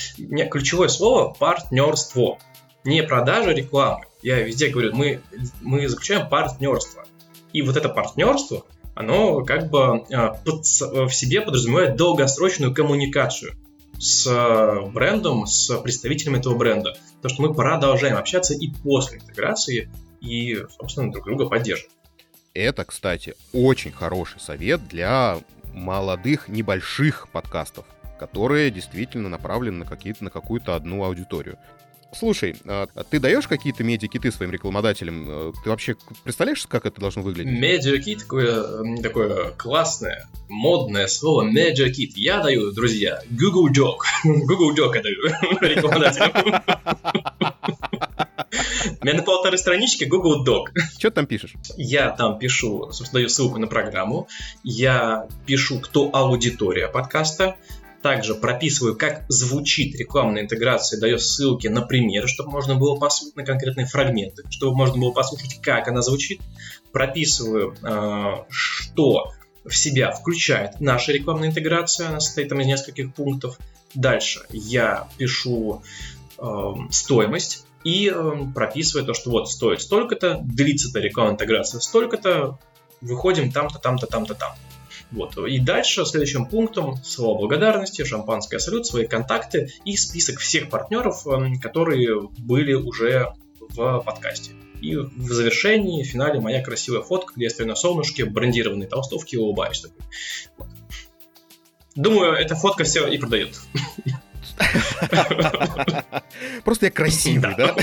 Ключевое 0.49 0.87
слово 0.87 1.33
партнерство. 1.33 2.39
Не 2.83 3.03
продажа 3.03 3.51
рекламы. 3.51 4.05
Я 4.21 4.41
везде 4.41 4.69
говорю, 4.69 4.95
мы, 4.95 5.21
мы 5.61 5.87
заключаем 5.87 6.29
партнерство. 6.29 7.05
И 7.53 7.61
вот 7.61 7.75
это 7.77 7.89
партнерство, 7.89 8.65
оно 8.95 9.43
как 9.43 9.69
бы 9.69 10.05
э, 10.09 10.29
под, 10.43 10.65
в 10.65 11.09
себе 11.11 11.41
подразумевает 11.41 11.97
долгосрочную 11.97 12.73
коммуникацию 12.73 13.53
с 13.99 14.29
брендом, 14.93 15.47
с 15.47 15.75
представителями 15.79 16.37
этого 16.37 16.55
бренда. 16.55 16.97
То, 17.21 17.29
что 17.29 17.41
мы 17.41 17.53
продолжаем 17.53 18.17
общаться 18.17 18.53
и 18.53 18.69
после 18.83 19.17
интеграции, 19.17 19.91
и, 20.21 20.63
собственно, 20.79 21.11
друг 21.11 21.25
друга 21.25 21.47
поддерживаем. 21.47 21.96
Это, 22.57 22.85
кстати, 22.85 23.35
очень 23.53 23.91
хороший 23.91 24.39
совет 24.39 24.87
для 24.87 25.37
молодых, 25.75 26.47
небольших 26.47 27.27
подкастов, 27.31 27.85
которые 28.17 28.71
действительно 28.71 29.29
направлены 29.29 29.77
на, 29.77 29.85
какие-то, 29.85 30.23
на 30.23 30.31
какую-то 30.31 30.73
одну 30.73 31.03
аудиторию. 31.03 31.59
Слушай, 32.13 32.55
а 32.65 32.87
ты 33.09 33.19
даешь 33.19 33.47
какие-то 33.47 33.83
медиакиты 33.83 34.31
своим 34.31 34.51
рекламодателям? 34.51 35.25
Э, 35.29 35.51
ты 35.63 35.69
вообще 35.69 35.95
представляешь, 36.23 36.65
как 36.67 36.85
это 36.85 36.99
должно 37.01 37.21
выглядеть? 37.21 37.59
Медиакит 37.59 38.19
такое, 38.19 39.01
такое 39.01 39.51
классное, 39.51 40.27
модное 40.47 41.07
слово 41.07 41.43
медиакит. 41.43 42.17
Я 42.17 42.41
даю, 42.41 42.71
друзья, 42.71 43.21
Google 43.29 43.69
Doc. 43.69 43.97
Google 44.23 44.73
Doc 44.75 44.95
я 44.95 45.01
даю 45.01 45.21
рекламодателям. 45.61 46.31
У 49.01 49.05
меня 49.05 49.15
на 49.15 49.23
полторы 49.23 49.57
странички 49.57 50.05
Google 50.05 50.45
Doc. 50.45 50.67
Что 50.97 51.09
ты 51.09 51.11
там 51.11 51.27
пишешь? 51.27 51.53
Я 51.75 52.11
там 52.11 52.39
пишу, 52.39 52.91
собственно, 52.91 53.19
даю 53.19 53.29
ссылку 53.29 53.59
на 53.59 53.67
программу. 53.67 54.27
Я 54.63 55.27
пишу, 55.45 55.79
кто 55.79 56.09
аудитория 56.13 56.87
подкаста. 56.87 57.57
Также 58.01 58.35
прописываю, 58.35 58.95
как 58.95 59.25
звучит 59.27 59.95
рекламная 59.95 60.43
интеграция, 60.43 60.99
даю 60.99 61.17
ссылки 61.17 61.67
на 61.67 61.81
примеры, 61.81 62.27
чтобы 62.27 62.51
можно 62.51 62.75
было 62.75 62.95
послушать 62.95 63.35
на 63.35 63.43
конкретные 63.43 63.87
фрагменты, 63.87 64.43
чтобы 64.49 64.75
можно 64.75 64.97
было 64.97 65.11
послушать, 65.11 65.59
как 65.61 65.87
она 65.87 66.01
звучит. 66.01 66.39
Прописываю, 66.91 67.75
э, 67.81 68.45
что 68.49 69.33
в 69.65 69.75
себя 69.75 70.11
включает 70.11 70.79
наша 70.79 71.11
рекламная 71.11 71.49
интеграция, 71.49 72.09
она 72.09 72.19
состоит 72.19 72.49
там 72.49 72.61
из 72.61 72.67
нескольких 72.67 73.13
пунктов. 73.13 73.57
Дальше 73.93 74.45
я 74.49 75.07
пишу 75.17 75.81
э, 76.37 76.73
стоимость 76.91 77.65
и 77.83 78.11
э, 78.13 78.31
прописываю 78.53 79.05
то, 79.05 79.13
что 79.13 79.31
вот 79.31 79.49
стоит 79.49 79.81
столько-то, 79.81 80.39
длится-то 80.43 80.99
рекламная 80.99 81.33
интеграция 81.33 81.79
столько-то, 81.79 82.59
выходим 83.01 83.51
там-то, 83.51 83.79
там-то, 83.79 84.07
там-то, 84.07 84.35
там. 84.35 84.53
Вот. 85.11 85.37
И 85.37 85.59
дальше 85.59 86.05
следующим 86.05 86.45
пунктом 86.45 86.97
слова 87.03 87.37
благодарности, 87.37 88.03
шампанское 88.03 88.59
салют, 88.59 88.85
свои 88.85 89.07
контакты 89.07 89.71
и 89.85 89.95
список 89.95 90.39
всех 90.39 90.69
партнеров, 90.69 91.25
эм, 91.27 91.59
которые 91.59 92.29
были 92.37 92.73
уже 92.73 93.33
в 93.59 94.01
подкасте. 94.05 94.51
И 94.81 94.95
в 94.95 95.31
завершении, 95.31 96.03
в 96.03 96.07
финале 96.07 96.39
моя 96.39 96.61
красивая 96.61 97.01
фотка, 97.01 97.33
где 97.35 97.45
я 97.45 97.49
стою 97.49 97.69
на 97.69 97.75
солнышке, 97.75 98.25
брендированные 98.25 98.87
толстовки 98.87 99.35
и 99.35 99.37
улыбаюсь. 99.37 99.81
Такой. 99.81 99.97
Вот. 100.57 100.67
Думаю, 101.95 102.33
эта 102.33 102.55
фотка 102.55 102.83
все 102.83 103.07
и 103.07 103.17
продает. 103.17 103.59
Просто 106.63 106.85
я 106.87 106.91
красивый, 106.91 107.55
да? 107.55 107.75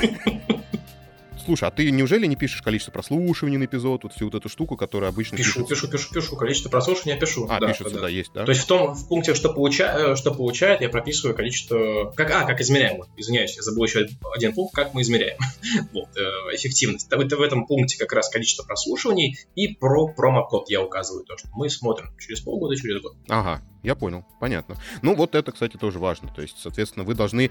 Слушай, 1.45 1.69
а 1.69 1.71
ты 1.71 1.91
неужели 1.91 2.27
не 2.27 2.37
пишешь 2.37 2.63
количество 2.63 2.91
прослушиваний 2.91 3.59
на 3.59 3.65
эпизод, 3.65 4.05
вот 4.05 4.15
всю 4.15 4.27
вот 4.27 4.35
эту 4.35 4.49
штуку, 4.49 4.77
которая 4.77 5.11
обычно 5.11 5.37
Пишу, 5.37 5.65
пишется? 5.65 5.87
пишу, 5.87 5.89
пишу, 5.91 6.15
пишу. 6.15 6.37
Количество 6.37 6.71
прослушиваний 6.71 7.15
я 7.15 7.21
пишу. 7.21 7.47
А, 7.51 7.61
да, 7.61 7.69
пишется, 7.69 7.95
да, 7.95 8.01
да, 8.03 8.09
есть, 8.09 8.33
да? 8.33 8.45
То 8.45 8.53
есть 8.53 8.63
в 8.63 8.67
том 8.67 8.95
в 8.95 9.09
пункте, 9.09 9.35
что, 9.35 9.53
получа, 9.53 10.13
э, 10.13 10.17
что 10.17 10.33
получает, 10.33 10.81
я 10.81 10.89
прописываю 10.89 11.37
количество... 11.37 12.13
Как, 12.17 12.31
а, 12.31 12.45
как 12.45 12.61
измеряем. 12.61 13.03
Извиняюсь, 13.17 13.57
я 13.57 13.63
забыл 13.63 13.85
еще 13.85 14.07
один 14.35 14.55
пункт, 14.55 14.75
как 14.75 14.95
мы 14.95 15.03
измеряем. 15.03 15.39
вот, 15.93 16.09
э, 16.17 16.21
эффективность. 16.55 17.09
Это 17.11 17.37
в 17.37 17.43
этом 17.43 17.67
пункте 17.67 17.99
как 17.99 18.13
раз 18.13 18.31
количество 18.31 18.65
прослушиваний 18.65 19.37
и 19.55 19.69
про 19.69 20.09
промокод 20.09 20.71
я 20.71 20.81
указываю 20.81 21.25
то, 21.25 21.37
что 21.37 21.49
мы 21.53 21.69
смотрим 21.69 22.11
через 22.19 22.41
полгода, 22.41 22.77
через 22.77 23.03
год. 23.03 23.17
Ага, 23.29 23.63
я 23.83 23.95
понял, 23.95 24.25
понятно. 24.41 24.77
Ну, 25.03 25.15
вот 25.15 25.35
это, 25.35 25.53
кстати, 25.53 25.77
тоже 25.77 25.99
важно. 25.99 26.33
То 26.35 26.43
есть, 26.43 26.57
соответственно, 26.59 27.05
вы 27.05 27.15
должны 27.15 27.51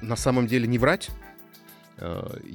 на 0.00 0.16
самом 0.16 0.46
деле 0.46 0.66
не 0.66 0.78
врать, 0.78 1.10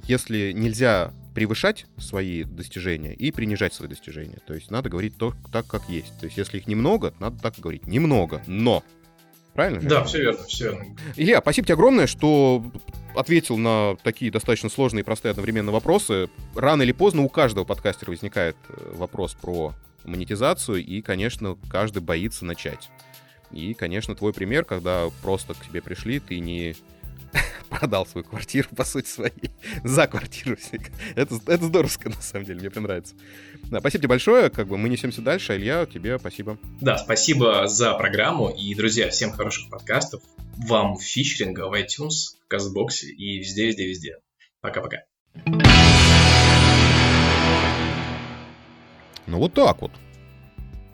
если 0.08 0.52
нельзя 0.52 1.14
превышать 1.34 1.86
свои 1.98 2.44
достижения 2.44 3.14
и 3.14 3.32
принижать 3.32 3.74
свои 3.74 3.90
достижения. 3.90 4.40
То 4.46 4.54
есть 4.54 4.72
надо 4.72 4.90
говорить 4.90 5.18
то, 5.18 5.34
так, 5.52 5.68
как 5.68 5.90
есть. 5.90 6.18
То 6.20 6.26
есть 6.26 6.38
если 6.38 6.58
их 6.58 6.68
немного, 6.68 7.14
надо 7.20 7.42
так 7.42 7.56
говорить. 7.58 7.88
Немного, 7.88 8.42
но. 8.48 8.84
Правильно 9.54 9.82
же? 9.82 9.88
Да, 9.88 10.04
все 10.04 10.20
верно, 10.20 10.44
все 10.46 10.72
верно. 10.72 10.86
Илья, 11.16 11.40
спасибо 11.40 11.68
тебе 11.68 11.76
огромное, 11.76 12.08
что 12.08 12.64
ответил 13.16 13.58
на 13.58 13.96
такие 14.04 14.32
достаточно 14.32 14.68
сложные 14.70 15.02
и 15.02 15.06
простые 15.06 15.32
одновременно 15.32 15.72
вопросы. 15.72 16.30
Рано 16.56 16.82
или 16.82 16.92
поздно 16.92 17.22
у 17.22 17.30
каждого 17.30 17.64
подкастера 17.64 18.10
возникает 18.10 18.58
э, 18.70 18.94
вопрос 18.96 19.36
про 19.36 19.74
монетизацию, 20.06 20.84
и, 20.84 21.02
конечно, 21.02 21.56
каждый 21.70 22.02
боится 22.02 22.46
начать. 22.46 22.90
И, 23.52 23.76
конечно, 23.76 24.16
твой 24.16 24.34
пример, 24.34 24.66
когда 24.66 25.10
просто 25.22 25.54
к 25.54 25.66
тебе 25.66 25.82
пришли, 25.82 26.20
ты 26.20 26.40
не 26.40 26.76
продал 27.70 28.06
свою 28.06 28.26
квартиру, 28.26 28.70
по 28.76 28.84
сути 28.84 29.08
своей, 29.08 29.52
за 29.84 30.08
квартиру. 30.08 30.58
Это, 31.16 31.40
это 31.48 31.66
здорово, 31.66 31.92
на 32.06 32.22
самом 32.22 32.46
деле, 32.46 32.60
мне 32.60 32.70
прям 32.70 32.84
нравится. 32.84 33.16
Да, 33.66 33.80
спасибо 33.80 34.02
тебе 34.02 34.10
большое, 34.10 34.50
как 34.50 34.68
бы 34.68 34.78
мы 34.78 34.90
несемся 34.90 35.22
дальше. 35.22 35.56
Илья, 35.56 35.86
тебе 35.86 36.20
спасибо. 36.20 36.58
Да, 36.82 36.98
спасибо 36.98 37.68
за 37.68 37.94
программу, 37.94 38.50
и, 38.50 38.74
друзья, 38.76 39.10
всем 39.10 39.32
хороших 39.32 39.70
подкастов, 39.70 40.22
вам 40.58 40.98
фичеринга 40.98 41.68
в 41.68 41.74
iTunes, 41.74 42.36
в 42.44 42.48
Казбоксе 42.48 43.08
и 43.08 43.40
везде, 43.40 43.68
везде, 43.68 43.88
везде. 43.88 44.18
Пока-пока. 44.62 45.04
Ну 49.26 49.40
вот 49.40 49.54
так 49.54 49.82
вот. 49.82 49.92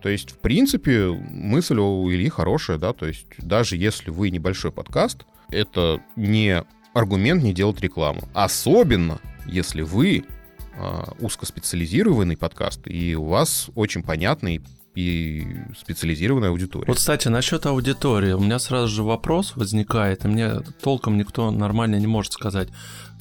То 0.02 0.08
есть, 0.08 0.32
в 0.32 0.38
принципе, 0.38 1.08
мысль 1.08 1.78
у 1.78 2.10
Ильи 2.10 2.30
хорошая, 2.30 2.78
да, 2.78 2.94
то 2.94 3.06
есть 3.06 3.26
даже 3.38 3.76
если 3.76 4.12
вы 4.12 4.30
небольшой 4.30 4.72
подкаст, 4.72 5.26
это 5.52 6.02
не 6.16 6.64
аргумент 6.94 7.44
не 7.44 7.54
делать 7.54 7.82
рекламу. 7.82 8.22
Особенно, 8.34 9.20
если 9.46 9.82
вы 9.82 10.26
а, 10.78 11.14
узкоспециализированный 11.20 12.38
подкаст, 12.38 12.82
и 12.86 13.16
у 13.16 13.26
вас 13.26 13.70
очень 13.76 14.04
понятный 14.04 14.62
и 14.96 15.46
специализированная 15.78 16.50
аудитория. 16.50 16.86
Вот, 16.88 16.98
кстати, 16.98 17.28
насчет 17.28 17.66
аудитории. 17.66 18.34
У 18.34 18.40
меня 18.40 18.60
сразу 18.60 18.88
же 18.88 19.04
вопрос 19.04 19.56
возникает, 19.56 20.26
и 20.26 20.28
мне 20.28 20.62
толком 20.82 21.18
никто 21.18 21.52
нормально 21.52 21.98
не 21.98 22.08
может 22.08 22.34
сказать. 22.34 22.70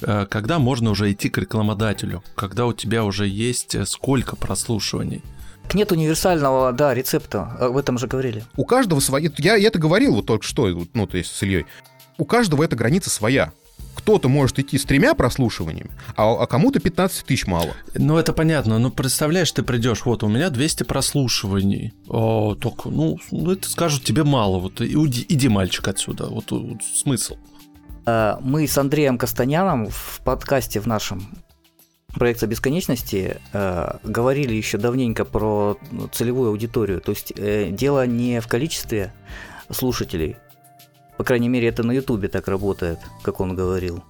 Э, 0.01 0.25
когда 0.29 0.59
можно 0.59 0.91
уже 0.91 1.11
идти 1.11 1.29
к 1.29 1.37
рекламодателю? 1.37 2.23
Когда 2.35 2.65
у 2.65 2.73
тебя 2.73 3.03
уже 3.03 3.27
есть 3.27 3.75
э, 3.75 3.85
сколько 3.85 4.35
прослушиваний? 4.35 5.23
Нет 5.73 5.91
универсального, 5.91 6.73
да, 6.73 6.93
рецепта. 6.93 7.43
Об 7.59 7.77
этом 7.77 7.97
же 7.97 8.07
говорили. 8.07 8.43
У 8.57 8.65
каждого 8.65 8.99
свои... 8.99 9.29
Я, 9.37 9.55
я 9.55 9.67
это 9.67 9.77
говорил 9.77 10.15
вот 10.15 10.25
только 10.25 10.45
что, 10.45 10.67
ну, 10.93 11.07
то 11.07 11.17
есть 11.17 11.35
с 11.35 11.43
Ильей. 11.43 11.65
У 12.19 12.25
каждого 12.25 12.63
эта 12.63 12.75
граница 12.75 13.09
своя 13.09 13.53
кто-то 13.95 14.27
может 14.29 14.59
идти 14.59 14.77
с 14.77 14.85
тремя 14.85 15.13
прослушиваниями, 15.13 15.91
а, 16.15 16.43
а 16.43 16.47
кому-то 16.47 16.79
15 16.79 17.25
тысяч 17.25 17.47
мало. 17.47 17.69
Ну, 17.95 18.17
это 18.17 18.33
понятно. 18.33 18.77
Но 18.77 18.91
представляешь, 18.91 19.51
ты 19.51 19.63
придешь, 19.63 20.05
вот 20.05 20.23
у 20.23 20.27
меня 20.27 20.49
200 20.49 20.83
прослушиваний. 20.83 21.93
О, 22.07 22.55
только, 22.55 22.89
ну, 22.89 23.17
ну, 23.31 23.51
это 23.51 23.69
скажут 23.69 24.03
тебе 24.03 24.23
мало. 24.23 24.59
Вот 24.59 24.81
иди, 24.81 25.25
иди 25.29 25.47
мальчик, 25.47 25.87
отсюда. 25.87 26.27
Вот, 26.27 26.51
вот 26.51 26.83
смысл. 26.83 27.37
А, 28.05 28.39
мы 28.41 28.67
с 28.67 28.77
Андреем 28.77 29.17
Костаняном 29.17 29.87
в 29.89 30.21
подкасте 30.25 30.79
в 30.79 30.87
нашем 30.87 31.25
проекта 32.13 32.47
бесконечности 32.47 33.37
э, 33.53 33.97
говорили 34.03 34.55
еще 34.55 34.77
давненько 34.77 35.25
про 35.25 35.77
целевую 36.11 36.49
аудиторию. 36.49 37.01
То 37.01 37.11
есть 37.11 37.31
э, 37.37 37.69
дело 37.69 38.07
не 38.07 38.41
в 38.41 38.47
количестве 38.47 39.13
слушателей, 39.69 40.37
по 41.19 41.25
крайней 41.25 41.49
мере, 41.49 41.67
это 41.67 41.83
на 41.83 41.91
Ютубе 41.91 42.29
так 42.29 42.47
работает, 42.47 42.99
как 43.23 43.41
он 43.41 43.53
говорил. 43.53 44.01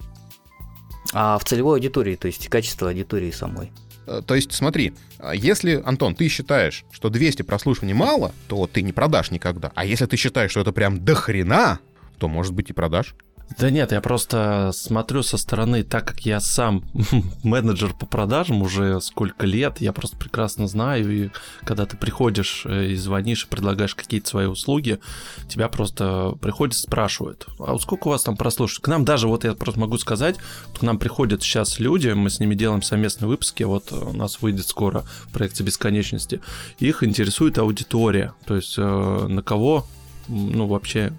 А 1.12 1.38
в 1.38 1.44
целевой 1.44 1.78
аудитории, 1.78 2.14
то 2.14 2.28
есть 2.28 2.46
качество 2.46 2.88
аудитории 2.88 3.32
самой. 3.32 3.72
Э, 4.06 4.22
то 4.24 4.36
есть, 4.36 4.52
смотри, 4.52 4.94
а 5.18 5.34
если, 5.34 5.82
Антон, 5.84 6.14
ты 6.14 6.28
считаешь, 6.28 6.84
что 6.92 7.10
200 7.10 7.42
прослушиваний 7.42 7.94
мало, 7.94 8.32
то 8.46 8.68
ты 8.68 8.82
не 8.82 8.92
продашь 8.92 9.32
никогда. 9.32 9.72
А 9.74 9.84
если 9.84 10.06
ты 10.06 10.16
считаешь, 10.16 10.52
что 10.52 10.60
это 10.60 10.70
прям 10.70 11.04
до 11.04 11.16
хрена, 11.16 11.80
то, 12.18 12.28
может 12.28 12.54
быть, 12.54 12.70
и 12.70 12.72
продашь. 12.72 13.16
Да 13.58 13.68
нет, 13.70 13.92
я 13.92 14.00
просто 14.00 14.70
смотрю 14.72 15.22
со 15.22 15.36
стороны, 15.36 15.82
так 15.82 16.06
как 16.06 16.20
я 16.20 16.40
сам 16.40 16.84
менеджер 17.42 17.94
по 17.94 18.06
продажам 18.06 18.62
уже 18.62 19.00
сколько 19.00 19.44
лет, 19.44 19.80
я 19.80 19.92
просто 19.92 20.16
прекрасно 20.16 20.68
знаю, 20.68 21.10
и 21.10 21.30
когда 21.64 21.84
ты 21.84 21.96
приходишь 21.96 22.64
э, 22.64 22.86
и 22.86 22.96
звонишь 22.96 23.44
и 23.44 23.48
предлагаешь 23.48 23.94
какие-то 23.94 24.28
свои 24.28 24.46
услуги, 24.46 25.00
тебя 25.48 25.68
просто 25.68 26.36
приходят, 26.40 26.76
спрашивают, 26.76 27.46
а 27.58 27.72
вот 27.72 27.82
сколько 27.82 28.08
у 28.08 28.10
вас 28.10 28.22
там 28.22 28.36
прослушивают? 28.36 28.84
К 28.84 28.88
нам 28.88 29.04
даже, 29.04 29.26
вот 29.26 29.44
я 29.44 29.54
просто 29.54 29.80
могу 29.80 29.98
сказать, 29.98 30.36
к 30.78 30.82
нам 30.82 30.98
приходят 30.98 31.42
сейчас 31.42 31.80
люди, 31.80 32.08
мы 32.08 32.30
с 32.30 32.38
ними 32.38 32.54
делаем 32.54 32.82
совместные 32.82 33.28
выпуски, 33.28 33.64
вот 33.64 33.92
у 33.92 34.12
нас 34.12 34.40
выйдет 34.40 34.66
скоро 34.68 35.04
проекция 35.32 35.64
бесконечности, 35.64 36.40
их 36.78 37.02
интересует 37.02 37.58
аудитория, 37.58 38.32
то 38.46 38.54
есть 38.54 38.74
э, 38.78 39.26
на 39.28 39.42
кого 39.42 39.86
ну, 40.28 40.66
вообще 40.66 41.12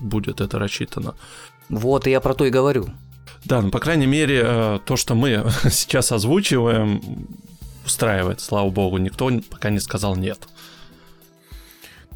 будет 0.00 0.40
это 0.40 0.58
рассчитано. 0.58 1.14
Вот, 1.68 2.06
и 2.06 2.10
я 2.10 2.20
про 2.20 2.34
то 2.34 2.44
и 2.44 2.50
говорю. 2.50 2.88
Да, 3.44 3.60
ну, 3.60 3.70
по 3.70 3.78
крайней 3.78 4.06
мере, 4.06 4.42
э, 4.44 4.78
то, 4.84 4.96
что 4.96 5.14
мы 5.14 5.44
сейчас 5.70 6.12
озвучиваем, 6.12 7.28
устраивает, 7.84 8.40
слава 8.40 8.70
богу. 8.70 8.98
Никто 8.98 9.30
пока 9.50 9.70
не 9.70 9.80
сказал 9.80 10.16
нет. 10.16 10.48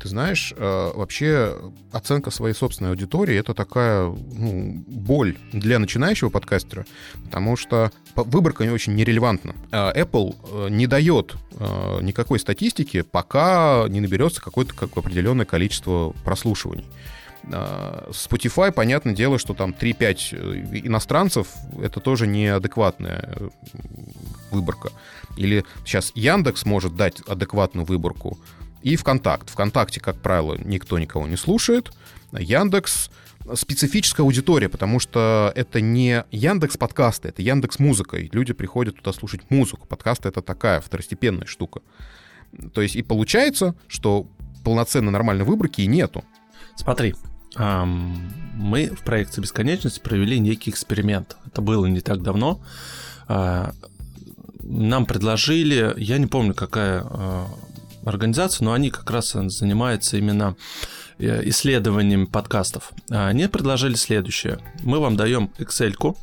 Ты 0.01 0.09
знаешь, 0.09 0.55
э, 0.57 0.91
вообще 0.95 1.57
оценка 1.91 2.31
своей 2.31 2.55
собственной 2.55 2.91
аудитории 2.91 3.37
это 3.37 3.53
такая 3.53 4.05
ну, 4.07 4.85
боль 4.87 5.37
для 5.53 5.81
начинающего 5.81 6.31
подкастера, 6.31 6.87
потому 7.25 7.57
что 7.57 7.91
выборка 8.15 8.65
не 8.65 8.71
очень 8.71 8.95
нерелевантна. 8.95 9.55
Э, 9.73 9.93
Apple 10.01 10.71
не 10.71 10.87
дает 10.87 11.35
никакой 12.01 12.39
статистики, 12.39 13.03
пока 13.03 13.87
не 13.89 14.01
наберется 14.01 14.41
какое-то 14.41 14.73
как 14.75 14.97
определенное 14.97 15.45
количество 15.45 16.15
прослушиваний. 16.25 16.87
А, 17.51 18.09
Spotify, 18.11 18.73
понятное 18.73 19.15
дело, 19.15 19.39
что 19.39 19.55
там 19.55 19.71
3-5 19.71 20.29
э, 20.33 20.81
иностранцев— 20.85 21.49
это 21.83 22.01
тоже 22.01 22.27
неадекватная 22.27 23.35
э, 23.37 23.49
выборка. 24.51 24.91
Или 25.37 25.65
сейчас 25.85 26.13
Яндекс 26.15 26.65
может 26.65 26.97
дать 26.97 27.21
адекватную 27.27 27.87
выборку, 27.87 28.39
и 28.83 28.97
ВКонтакт. 28.97 29.51
ВКонтакте, 29.51 30.01
как 30.01 30.17
правило, 30.17 30.57
никто 30.65 30.99
никого 30.99 31.27
не 31.27 31.37
слушает. 31.37 31.93
Яндекс 32.33 33.11
специфическая 33.55 34.25
аудитория, 34.25 34.69
потому 34.69 35.01
что 35.01 35.53
это 35.55 35.81
не 35.81 36.25
Яндекс 36.31 36.77
подкасты, 36.77 37.29
это 37.29 37.43
Яндекс 37.43 37.79
музыка, 37.79 38.19
и 38.19 38.29
люди 38.31 38.53
приходят 38.53 38.97
туда 38.97 39.13
слушать 39.13 39.51
музыку. 39.51 39.87
Подкасты— 39.87 40.29
это 40.31 40.43
такая 40.43 40.81
второстепенная 40.81 41.47
штука. 41.47 41.81
То 42.75 42.83
есть 42.83 42.97
и 42.97 43.03
получается, 43.03 43.75
что 43.87 44.27
полноценно 44.65 45.11
нормальной 45.11 45.45
выборки 45.45 45.81
и 45.81 45.87
нету. 45.87 46.25
Смотри, 46.79 47.15
мы 47.57 48.87
в 48.87 49.03
проекте 49.03 49.41
«Бесконечность» 49.41 50.01
провели 50.01 50.39
некий 50.39 50.71
эксперимент. 50.71 51.37
Это 51.45 51.61
было 51.61 51.87
не 51.87 52.01
так 52.01 52.23
давно. 52.23 52.61
А, 53.27 53.73
нам 54.63 55.05
предложили, 55.05 55.93
я 55.97 56.19
не 56.19 56.27
помню, 56.27 56.55
какая 56.55 57.03
а, 57.05 57.49
организация, 58.05 58.65
но 58.65 58.73
они 58.75 58.91
как 58.91 59.11
раз 59.11 59.33
занимаются 59.33 60.17
именно 60.17 60.57
э, 61.19 61.49
исследованием 61.49 62.27
подкастов. 62.27 62.93
Они 63.11 63.49
предложили 63.49 63.95
следующее. 63.95 64.61
Мы 64.83 65.01
вам 65.01 65.17
даем 65.17 65.51
Excel, 65.59 66.17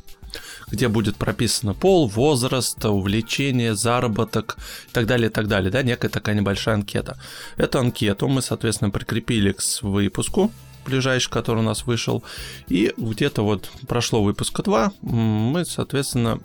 где 0.68 0.88
будет 0.88 1.16
прописано 1.16 1.74
пол, 1.74 2.08
возраст, 2.08 2.84
увлечение, 2.84 3.74
заработок 3.74 4.56
и 4.88 4.92
так 4.92 5.06
далее, 5.06 5.28
и 5.28 5.32
так 5.32 5.48
далее, 5.48 5.70
да, 5.70 5.82
некая 5.82 6.08
такая 6.08 6.34
небольшая 6.34 6.76
анкета. 6.76 7.18
Эту 7.56 7.78
анкету 7.78 8.28
мы, 8.28 8.42
соответственно, 8.42 8.90
прикрепили 8.90 9.52
к 9.52 9.62
выпуску, 9.82 10.50
ближайший, 10.84 11.30
который 11.30 11.58
у 11.58 11.62
нас 11.62 11.86
вышел. 11.86 12.22
И 12.68 12.92
где-то 12.96 13.42
вот 13.42 13.70
прошло 13.88 14.22
выпуска 14.22 14.62
2, 14.62 14.92
мы, 15.02 15.64
соответственно, 15.64 16.40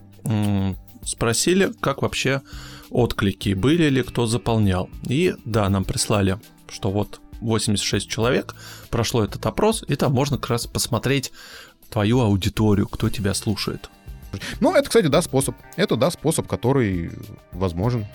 спросили, 1.05 1.71
как 1.79 2.01
вообще 2.01 2.41
отклики, 2.89 3.53
были 3.53 3.89
ли 3.89 4.03
кто 4.03 4.27
заполнял. 4.27 4.89
И 5.07 5.35
да, 5.45 5.69
нам 5.69 5.85
прислали, 5.85 6.39
что 6.69 6.91
вот 6.91 7.21
86 7.41 8.07
человек 8.07 8.55
прошло 8.89 9.23
этот 9.23 9.45
опрос, 9.45 9.83
и 9.87 9.95
там 9.95 10.13
можно 10.13 10.37
как 10.37 10.51
раз 10.51 10.67
посмотреть 10.67 11.31
твою 11.91 12.21
аудиторию, 12.21 12.87
кто 12.87 13.09
тебя 13.09 13.33
слушает. 13.33 13.89
Ну, 14.59 14.73
это, 14.73 14.87
кстати, 14.87 15.07
да, 15.07 15.21
способ. 15.21 15.55
Это, 15.75 15.95
да, 15.97 16.09
способ, 16.09 16.47
который 16.47 17.11
возможен. 17.51 18.05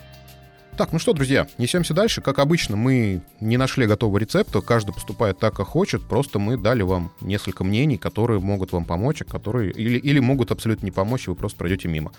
Так, 0.77 0.93
ну 0.93 0.99
что, 0.99 1.14
друзья, 1.14 1.47
несемся 1.57 1.95
дальше. 1.95 2.20
Как 2.20 2.39
обычно, 2.39 2.77
мы 2.77 3.22
не 3.41 3.57
нашли 3.57 3.87
готового 3.87 4.18
рецепта, 4.18 4.61
каждый 4.61 4.93
поступает 4.93 5.39
так, 5.39 5.55
как 5.55 5.68
хочет, 5.68 6.03
просто 6.07 6.39
мы 6.39 6.59
дали 6.59 6.83
вам 6.83 7.12
несколько 7.22 7.64
мнений, 7.64 7.97
которые 7.97 8.41
могут 8.41 8.72
вам 8.72 8.85
помочь, 8.85 9.22
а 9.22 9.24
которые 9.24 9.72
или, 9.72 9.99
или 9.99 10.18
могут 10.18 10.51
абсолютно 10.51 10.85
не 10.85 10.91
помочь, 10.91 11.27
и 11.27 11.31
вы 11.31 11.37
просто 11.37 11.59
пройдете 11.59 11.89
мимо. 11.89 12.12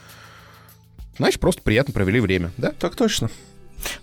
Значит, 1.17 1.39
просто 1.39 1.61
приятно 1.61 1.93
провели 1.93 2.19
время, 2.19 2.51
да? 2.57 2.71
Так 2.71 2.95
точно. 2.95 3.29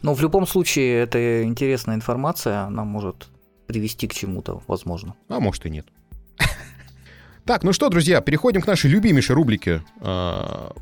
Но 0.03 0.15
в 0.15 0.21
любом 0.21 0.47
случае, 0.47 1.01
это 1.03 1.43
интересная 1.43 1.97
информация, 1.97 2.61
она 2.61 2.85
может 2.85 3.27
привести 3.67 4.07
к 4.07 4.15
чему-то, 4.15 4.63
возможно. 4.69 5.15
А 5.29 5.41
может 5.41 5.67
и 5.67 5.71
нет. 5.71 5.87
Так, 7.47 7.63
ну 7.63 7.75
что, 7.75 7.91
друзья, 7.91 8.23
переходим 8.23 8.63
к 8.63 8.67
нашей 8.67 8.91
любимейшей 8.91 9.35
рубрике 9.35 9.83
а, 10.01 10.73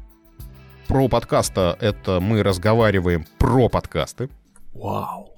про 0.87 1.09
подкаста 1.09 1.77
это 1.81 2.21
мы 2.21 2.45
разговариваем 2.45 3.27
про 3.39 3.69
подкасты. 3.69 4.29
Вау. 4.73 5.35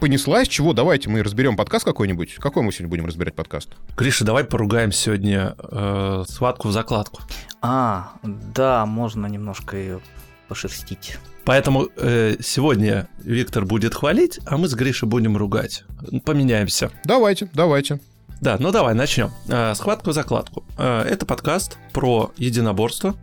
Понеслась? 0.00 0.48
Чего? 0.48 0.72
Давайте 0.72 1.10
мы 1.10 1.22
разберем 1.22 1.56
подкаст 1.56 1.84
какой-нибудь. 1.84 2.36
Какой 2.36 2.62
мы 2.62 2.72
сегодня 2.72 2.88
будем 2.88 3.04
разбирать 3.04 3.34
подкаст? 3.34 3.68
Гриша, 3.98 4.24
давай 4.24 4.44
поругаем 4.44 4.90
сегодня 4.90 5.56
э, 5.58 6.24
схватку 6.26 6.68
в 6.68 6.72
закладку. 6.72 7.20
А, 7.60 8.12
да, 8.22 8.86
можно 8.86 9.26
немножко 9.26 9.76
ее 9.76 10.00
пошерстить. 10.48 11.18
Поэтому 11.44 11.88
э, 11.96 12.36
сегодня 12.40 13.08
Виктор 13.18 13.64
будет 13.64 13.94
хвалить, 13.94 14.40
а 14.46 14.56
мы 14.56 14.68
с 14.68 14.74
Гришей 14.74 15.08
будем 15.08 15.36
ругать. 15.36 15.84
Поменяемся. 16.24 16.90
Давайте, 17.04 17.48
давайте. 17.54 18.00
Да, 18.40 18.56
ну 18.58 18.70
давай 18.70 18.94
начнем. 18.94 19.30
Э, 19.48 19.74
схватку 19.74 20.10
в 20.10 20.12
закладку. 20.12 20.64
Э, 20.76 21.02
это 21.02 21.24
подкаст 21.24 21.78
про 21.92 22.32
единоборство, 22.36 23.14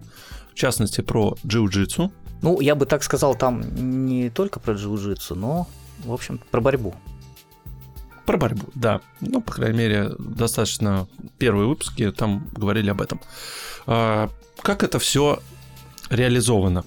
в 0.52 0.56
частности 0.56 1.02
про 1.02 1.38
джиу-джитсу. 1.46 2.12
Ну, 2.42 2.60
я 2.60 2.76
бы 2.76 2.86
так 2.86 3.04
сказал, 3.04 3.36
там 3.36 3.64
не 4.08 4.30
только 4.30 4.60
про 4.60 4.74
джиу-джитсу, 4.74 5.36
но, 5.36 5.68
в 6.04 6.12
общем, 6.12 6.40
про 6.50 6.62
борьбу. 6.62 6.96
Про 8.26 8.38
борьбу, 8.38 8.68
да. 8.74 9.02
Ну, 9.22 9.42
по 9.42 9.52
крайней 9.52 9.78
мере, 9.78 10.12
достаточно 10.18 11.08
первые 11.38 11.68
выпуски 11.68 12.10
там 12.12 12.50
говорили 12.54 12.90
об 12.90 13.02
этом. 13.02 13.22
Э, 13.86 14.30
как 14.62 14.84
это 14.84 14.98
все 14.98 15.40
реализовано? 16.10 16.86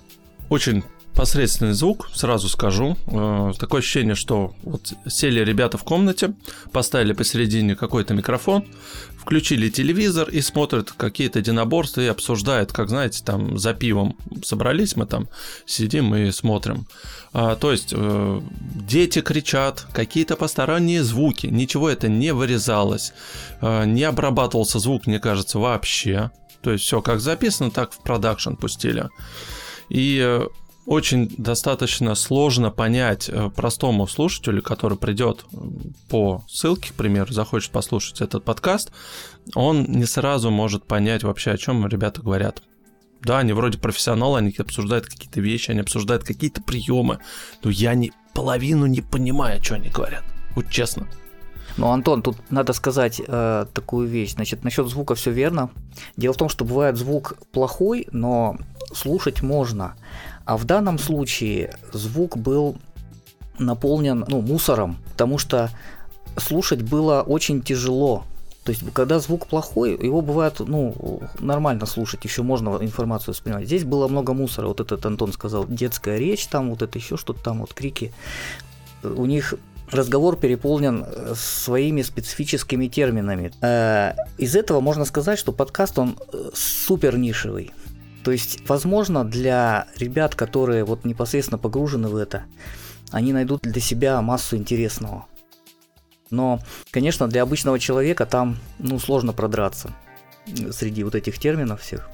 Очень 0.49 0.85
посредственный 1.17 1.73
звук, 1.73 2.09
сразу 2.15 2.49
скажу. 2.49 2.97
Э, 3.07 3.53
такое 3.59 3.81
ощущение, 3.81 4.15
что 4.15 4.55
вот 4.63 4.93
сели 5.09 5.41
ребята 5.41 5.79
в 5.79 5.83
комнате, 5.83 6.35
поставили 6.73 7.15
посередине 7.15 7.75
какой-то 7.75 8.15
микрофон, 8.15 8.65
включили 9.19 9.71
телевизор 9.71 10.29
и 10.29 10.41
смотрят 10.43 10.93
какие-то 10.93 11.39
единоборства 11.39 12.03
и 12.03 12.07
обсуждают, 12.07 12.73
как, 12.73 12.91
знаете, 12.91 13.25
там 13.25 13.59
за 13.59 13.73
пивом 13.73 14.17
собрались, 14.45 14.95
мы 14.95 15.07
там 15.07 15.29
сидим 15.65 16.15
и 16.15 16.31
смотрим. 16.31 16.87
А, 17.33 17.57
то 17.57 17.73
есть 17.73 17.93
э, 17.93 18.41
дети 18.87 19.23
кричат, 19.23 19.87
какие-то 19.93 20.37
посторонние 20.37 21.03
звуки, 21.03 21.47
ничего 21.47 21.89
это 21.89 22.09
не 22.09 22.33
вырезалось, 22.33 23.15
э, 23.63 23.87
не 23.87 24.05
обрабатывался 24.05 24.79
звук, 24.79 25.07
мне 25.07 25.19
кажется, 25.19 25.59
вообще. 25.59 26.31
То 26.63 26.73
есть 26.73 26.85
все 26.85 27.01
как 27.01 27.21
записано, 27.21 27.71
так 27.71 27.93
в 27.93 27.99
продакшн 28.03 28.55
пустили. 28.55 29.09
И 29.89 30.21
э, 30.23 30.47
очень 30.87 31.29
достаточно 31.37 32.15
сложно 32.15 32.71
понять 32.71 33.29
э, 33.29 33.51
простому 33.51 34.07
слушателю, 34.07 34.63
который 34.63 34.97
придет 34.97 35.45
по 36.09 36.45
ссылке, 36.49 36.91
к 36.93 36.95
примеру, 36.95 37.33
захочет 37.33 37.73
послушать 37.73 38.21
этот 38.21 38.45
подкаст, 38.45 38.93
он 39.55 39.85
не 39.85 40.05
сразу 40.05 40.51
может 40.51 40.85
понять 40.85 41.25
вообще, 41.25 41.53
о 41.53 41.59
чем 41.59 41.87
ребята 41.87 42.23
говорят. 42.23 42.63
Да, 43.23 43.39
они 43.39 43.53
вроде 43.53 43.79
профессионалы, 43.79 44.39
они 44.39 44.55
обсуждают 44.57 45.07
какие-то 45.07 45.41
вещи, 45.41 45.73
они 45.73 45.81
обсуждают 45.81 46.23
какие-то 46.23 46.63
приемы, 46.63 47.19
но 47.65 47.71
я 47.71 47.95
не 47.95 48.13
половину 48.35 48.87
не 48.87 49.01
понимаю, 49.01 49.63
что 49.65 49.75
они 49.75 49.89
говорят. 49.89 50.23
Вот 50.55 50.71
честно. 50.71 51.09
Ну, 51.77 51.89
Антон, 51.91 52.23
тут 52.23 52.37
надо 52.51 52.73
сказать 52.73 53.21
э, 53.27 53.67
такую 53.75 54.09
вещь. 54.09 54.35
Значит, 54.35 54.65
насчет 54.65 54.89
звука 54.89 55.15
все 55.15 55.31
верно. 55.31 55.71
Дело 56.17 56.33
в 56.33 56.37
том, 56.37 56.49
что 56.49 56.65
бывает 56.65 56.97
звук 56.97 57.37
плохой, 57.53 58.07
но 58.13 58.57
слушать 58.97 59.43
можно. 59.43 59.95
А 60.45 60.57
в 60.57 60.65
данном 60.65 60.99
случае 60.99 61.75
звук 61.93 62.37
был 62.37 62.77
наполнен 63.59 64.25
ну, 64.29 64.41
мусором, 64.41 64.99
потому 65.13 65.39
что 65.39 65.71
слушать 66.37 66.83
было 66.83 67.23
очень 67.23 67.63
тяжело. 67.63 68.25
То 68.65 68.73
есть, 68.73 68.83
когда 68.93 69.21
звук 69.21 69.47
плохой, 69.47 69.93
его 69.93 70.23
бывает, 70.23 70.55
ну, 70.59 71.21
нормально 71.39 71.87
слушать, 71.87 72.25
еще 72.25 72.43
можно 72.43 72.71
информацию 72.81 73.33
воспринимать. 73.33 73.67
Здесь 73.67 73.85
было 73.85 74.09
много 74.09 74.35
мусора, 74.35 74.67
вот 74.67 74.81
этот 74.81 75.07
Антон 75.07 75.33
сказал, 75.33 75.67
детская 75.69 76.19
речь, 76.19 76.47
там 76.49 76.71
вот 76.71 76.83
это 76.83 76.99
еще 76.99 77.17
что-то 77.17 77.41
там, 77.45 77.61
вот 77.61 77.73
крики. 77.73 78.13
У 79.05 79.25
них 79.27 79.55
разговор 79.91 80.37
переполнен 80.37 81.05
э, 81.07 81.35
своими 81.37 82.03
специфическими 82.03 82.89
терминами. 82.89 83.53
Э, 83.61 84.15
из 84.39 84.57
этого 84.57 84.81
можно 84.81 85.05
сказать, 85.05 85.39
что 85.39 85.53
подкаст, 85.53 85.99
он 85.99 86.17
э, 86.33 86.51
супер 86.55 87.17
нишевый. 87.19 87.71
То 88.27 88.33
есть, 88.33 88.69
возможно, 88.69 89.25
для 89.25 89.87
ребят, 89.97 90.35
которые 90.35 90.83
вот 90.83 91.05
непосредственно 91.05 91.59
погружены 91.59 92.09
в 92.09 92.17
это, 92.17 92.43
они 93.13 93.33
найдут 93.33 93.63
для 93.63 93.81
себя 93.81 94.21
массу 94.21 94.57
интересного. 94.57 95.27
Но, 96.31 96.59
конечно, 96.91 97.29
для 97.29 97.43
обычного 97.43 97.79
человека 97.79 98.27
там 98.27 98.59
ну, 98.81 98.99
сложно 98.99 99.33
продраться 99.33 99.93
среди 100.73 101.05
вот 101.05 101.15
этих 101.15 101.39
терминов 101.39 101.83
всех. 101.83 102.11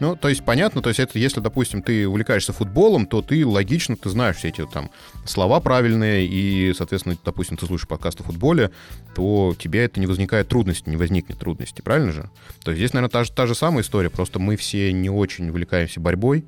Ну, 0.00 0.16
то 0.16 0.30
есть 0.30 0.42
понятно, 0.42 0.80
то 0.80 0.88
есть 0.88 0.98
это 0.98 1.18
если, 1.18 1.40
допустим, 1.40 1.82
ты 1.82 2.08
увлекаешься 2.08 2.54
футболом, 2.54 3.06
то 3.06 3.20
ты 3.20 3.46
логично, 3.46 3.96
ты 3.96 4.08
знаешь 4.08 4.36
все 4.36 4.48
эти 4.48 4.66
там 4.66 4.90
слова 5.26 5.60
правильные, 5.60 6.26
и, 6.26 6.72
соответственно, 6.74 7.18
допустим, 7.22 7.58
ты 7.58 7.66
слушаешь 7.66 7.86
подкаст 7.86 8.18
о 8.20 8.24
футболе, 8.24 8.70
то 9.14 9.54
тебе 9.58 9.84
это 9.84 10.00
не 10.00 10.06
возникает 10.06 10.48
трудности, 10.48 10.88
не 10.88 10.96
возникнет 10.96 11.38
трудности, 11.38 11.82
правильно 11.82 12.12
же? 12.12 12.30
То 12.64 12.70
есть 12.70 12.78
здесь, 12.78 12.94
наверное, 12.94 13.12
та 13.12 13.24
же, 13.24 13.32
та 13.32 13.46
же 13.46 13.54
самая 13.54 13.82
история, 13.82 14.08
просто 14.08 14.38
мы 14.38 14.56
все 14.56 14.90
не 14.90 15.10
очень 15.10 15.50
увлекаемся 15.50 16.00
борьбой, 16.00 16.46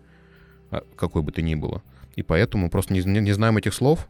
а, 0.70 0.82
какой 0.96 1.20
бы 1.20 1.30
то 1.30 1.42
ни 1.42 1.54
было, 1.54 1.82
и 2.16 2.22
поэтому 2.22 2.70
просто 2.70 2.94
не, 2.94 3.02
не 3.02 3.32
знаем 3.32 3.58
этих 3.58 3.74
слов, 3.74 4.08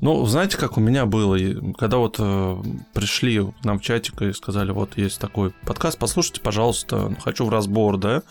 ну, 0.00 0.26
знаете, 0.26 0.56
как 0.56 0.76
у 0.76 0.80
меня 0.80 1.06
было, 1.06 1.38
когда 1.78 1.96
вот 1.98 2.16
э, 2.18 2.62
пришли 2.92 3.40
к 3.40 3.64
нам 3.64 3.78
в 3.78 3.82
чатик 3.82 4.20
и 4.22 4.32
сказали, 4.32 4.70
вот 4.70 4.96
есть 4.96 5.18
такой 5.18 5.50
подкаст, 5.64 5.98
послушайте, 5.98 6.40
пожалуйста, 6.40 7.16
хочу 7.22 7.46
в 7.46 7.48
разбор, 7.48 7.96
да, 7.96 8.22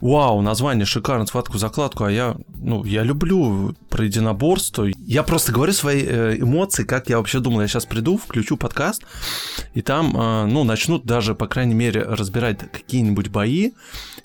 вау, 0.00 0.40
название 0.40 0.86
шикарно, 0.86 1.26
схватку, 1.26 1.58
закладку, 1.58 2.04
а 2.04 2.10
я, 2.10 2.36
ну, 2.56 2.84
я 2.84 3.02
люблю 3.02 3.74
про 3.88 4.04
единоборство. 4.04 4.86
Я 4.98 5.22
просто 5.22 5.52
говорю 5.52 5.72
свои 5.72 6.02
э, 6.04 6.36
эмоции, 6.38 6.84
как 6.84 7.08
я 7.08 7.18
вообще 7.18 7.40
думал, 7.40 7.60
я 7.60 7.68
сейчас 7.68 7.86
приду, 7.86 8.16
включу 8.16 8.56
подкаст, 8.56 9.02
и 9.74 9.82
там, 9.82 10.16
э, 10.16 10.46
ну, 10.46 10.64
начнут 10.64 11.04
даже, 11.04 11.34
по 11.34 11.46
крайней 11.46 11.74
мере, 11.74 12.02
разбирать 12.02 12.58
какие-нибудь 12.70 13.28
бои 13.28 13.72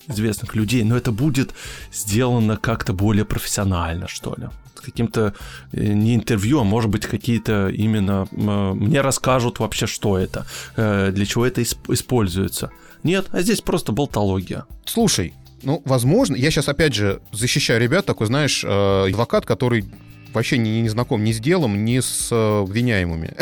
известных 0.08 0.54
людей, 0.54 0.84
но 0.84 0.96
это 0.96 1.12
будет 1.12 1.54
сделано 1.92 2.56
как-то 2.56 2.92
более 2.92 3.24
профессионально, 3.24 4.08
что 4.08 4.34
ли 4.36 4.48
каким-то 4.86 5.34
э, 5.72 5.92
не 5.92 6.14
интервью, 6.14 6.60
а 6.60 6.64
может 6.64 6.90
быть 6.90 7.06
какие-то 7.06 7.68
именно 7.68 8.26
мне 8.32 9.02
расскажут 9.02 9.58
вообще, 9.58 9.86
что 9.86 10.18
это, 10.18 10.46
для 10.76 11.26
чего 11.26 11.46
это 11.46 11.62
используется. 11.62 12.70
Нет, 13.02 13.26
а 13.32 13.42
здесь 13.42 13.60
просто 13.60 13.92
болтология. 13.92 14.64
Слушай, 14.84 15.34
ну, 15.62 15.82
возможно, 15.84 16.36
я 16.36 16.50
сейчас 16.50 16.68
опять 16.68 16.94
же 16.94 17.20
защищаю 17.32 17.80
ребят, 17.80 18.06
такой, 18.06 18.26
знаешь, 18.26 18.62
э, 18.64 19.06
адвокат, 19.08 19.46
который 19.46 19.84
вообще 20.32 20.58
не, 20.58 20.80
не 20.82 20.88
знаком 20.88 21.24
ни 21.24 21.32
с 21.32 21.40
делом, 21.40 21.84
ни 21.84 21.98
с 21.98 22.28
э, 22.30 22.60
обвиняемыми. 22.62 23.34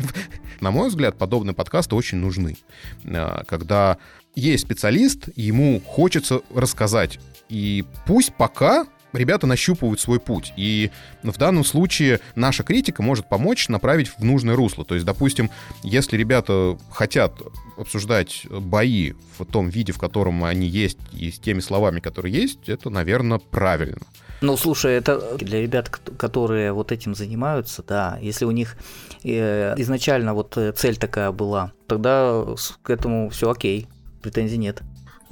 На 0.60 0.70
мой 0.70 0.88
взгляд, 0.88 1.16
подобные 1.16 1.54
подкасты 1.54 1.94
очень 1.94 2.18
нужны. 2.18 2.56
Э, 3.04 3.44
когда 3.46 3.98
есть 4.34 4.64
специалист, 4.64 5.28
ему 5.36 5.80
хочется 5.80 6.42
рассказать. 6.54 7.18
И 7.48 7.84
пусть 8.06 8.34
пока 8.34 8.86
ребята 9.12 9.46
нащупывают 9.46 10.00
свой 10.00 10.20
путь. 10.20 10.52
И 10.56 10.90
в 11.22 11.36
данном 11.36 11.64
случае 11.64 12.20
наша 12.34 12.62
критика 12.62 13.02
может 13.02 13.28
помочь 13.28 13.68
направить 13.68 14.08
в 14.08 14.22
нужное 14.24 14.56
русло. 14.56 14.84
То 14.84 14.94
есть, 14.94 15.06
допустим, 15.06 15.50
если 15.82 16.16
ребята 16.16 16.78
хотят 16.90 17.34
обсуждать 17.76 18.46
бои 18.50 19.12
в 19.38 19.44
том 19.44 19.68
виде, 19.68 19.92
в 19.92 19.98
котором 19.98 20.44
они 20.44 20.66
есть, 20.66 20.98
и 21.12 21.30
с 21.30 21.38
теми 21.38 21.60
словами, 21.60 22.00
которые 22.00 22.34
есть, 22.34 22.68
это, 22.68 22.90
наверное, 22.90 23.38
правильно. 23.38 24.00
Ну, 24.42 24.56
слушай, 24.56 24.94
это 24.94 25.36
для 25.36 25.60
ребят, 25.60 25.88
которые 25.88 26.72
вот 26.72 26.92
этим 26.92 27.14
занимаются, 27.14 27.82
да, 27.86 28.18
если 28.22 28.46
у 28.46 28.50
них 28.50 28.76
э, 29.22 29.74
изначально 29.76 30.32
вот 30.32 30.56
э, 30.56 30.72
цель 30.72 30.96
такая 30.96 31.30
была, 31.30 31.72
тогда 31.86 32.46
к 32.82 32.88
этому 32.88 33.28
все 33.28 33.50
окей, 33.50 33.86
претензий 34.22 34.56
нет. 34.56 34.82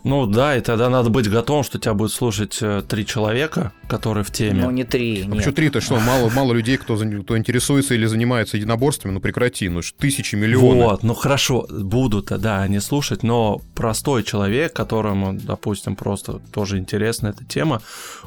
Ну 0.04 0.26
да, 0.26 0.56
и 0.56 0.60
тогда 0.60 0.88
надо 0.88 1.10
быть 1.10 1.28
готовым, 1.28 1.64
что 1.64 1.78
тебя 1.78 1.94
будет 1.94 2.12
слушать 2.12 2.58
э, 2.60 2.82
три 2.88 3.04
человека, 3.04 3.72
которые 3.88 4.22
в 4.22 4.30
теме. 4.30 4.62
Ну 4.62 4.70
не 4.70 4.84
три, 4.84 5.24
нет. 5.26 5.36
Почему 5.36 5.54
три? 5.54 5.70
То 5.70 5.80
что, 5.80 5.98
мало, 5.98 6.30
мало 6.30 6.52
людей, 6.52 6.76
кто, 6.76 6.96
кто 6.96 7.36
интересуется 7.36 7.94
или 7.94 8.06
занимается 8.06 8.56
единоборствами? 8.56 9.12
Ну 9.12 9.20
прекрати, 9.20 9.68
ну 9.68 9.80
тысячи, 9.98 10.36
миллионов. 10.36 10.90
Вот, 10.90 11.02
ну 11.02 11.14
хорошо, 11.14 11.66
будут, 11.68 12.26
да, 12.26 12.62
они 12.62 12.78
слушать, 12.80 13.22
но 13.22 13.60
простой 13.74 14.22
человек, 14.22 14.72
которому, 14.72 15.34
допустим, 15.34 15.96
просто 15.96 16.40
тоже 16.52 16.78
интересна 16.78 17.28
эта 17.28 17.44
тема, 17.44 17.82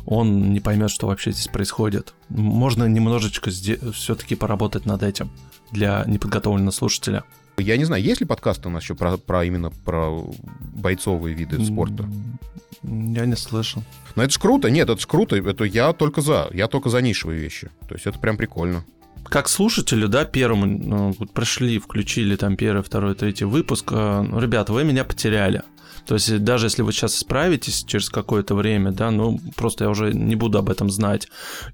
он 0.06 0.52
не 0.52 0.60
поймет, 0.60 0.92
что 0.92 1.08
вообще 1.08 1.32
здесь 1.32 1.48
происходит. 1.48 2.14
Можно 2.30 2.86
немножечко 2.86 3.50
все-таки 3.50 4.36
поработать 4.36 4.86
над 4.86 5.04
этим 5.04 5.30
для 5.72 6.04
неподготовленного 6.06 6.72
слушателя. 6.72 7.24
Я 7.58 7.78
не 7.78 7.86
знаю, 7.86 8.04
есть 8.04 8.22
ли 8.22 8.28
подкасты 8.28 8.70
у 8.70 8.72
нас 8.72 8.84
еще 8.84 8.96
про, 8.96 9.18
про 9.18 9.46
именно 9.46 9.70
про 9.70 10.24
бойцовые 10.74 11.36
виды 11.36 11.64
спорта? 11.64 12.10
Я 12.84 13.26
не 13.26 13.36
слышал. 13.36 13.84
Но 14.16 14.24
это 14.24 14.34
ж 14.34 14.40
круто. 14.40 14.70
Нет, 14.70 14.90
это 14.90 15.00
ж 15.00 15.06
круто. 15.06 15.36
Это 15.36 15.64
я 15.64 15.94
только 15.94 16.22
за. 16.22 16.50
Я 16.52 16.68
только 16.68 16.90
за 16.90 17.02
нишевые 17.02 17.40
вещи. 17.40 17.70
То 17.88 17.96
есть 17.96 18.08
это 18.08 18.18
прям 18.20 18.38
прикольно. 18.38 18.84
Как 19.24 19.48
слушатели, 19.48 20.08
да, 20.08 20.26
первым 20.26 20.90
ну, 20.90 21.16
вот 21.18 21.32
пришли, 21.32 21.80
включили 21.80 22.36
там 22.36 22.58
первый, 22.58 22.82
второй, 22.82 23.16
третий 23.16 23.46
выпуск. 23.46 23.92
Э, 23.92 24.22
ну, 24.28 24.40
ребята, 24.40 24.74
вы 24.74 24.84
меня 24.84 25.06
потеряли. 25.06 25.62
То 26.06 26.16
есть 26.16 26.44
даже 26.44 26.66
если 26.66 26.82
вы 26.82 26.92
сейчас 26.92 27.16
справитесь 27.16 27.84
через 27.84 28.10
какое-то 28.10 28.56
время, 28.56 28.92
да, 28.92 29.12
ну 29.12 29.40
просто 29.56 29.84
я 29.84 29.90
уже 29.90 30.14
не 30.14 30.36
буду 30.36 30.58
об 30.58 30.70
этом 30.70 30.90
знать. 30.90 31.28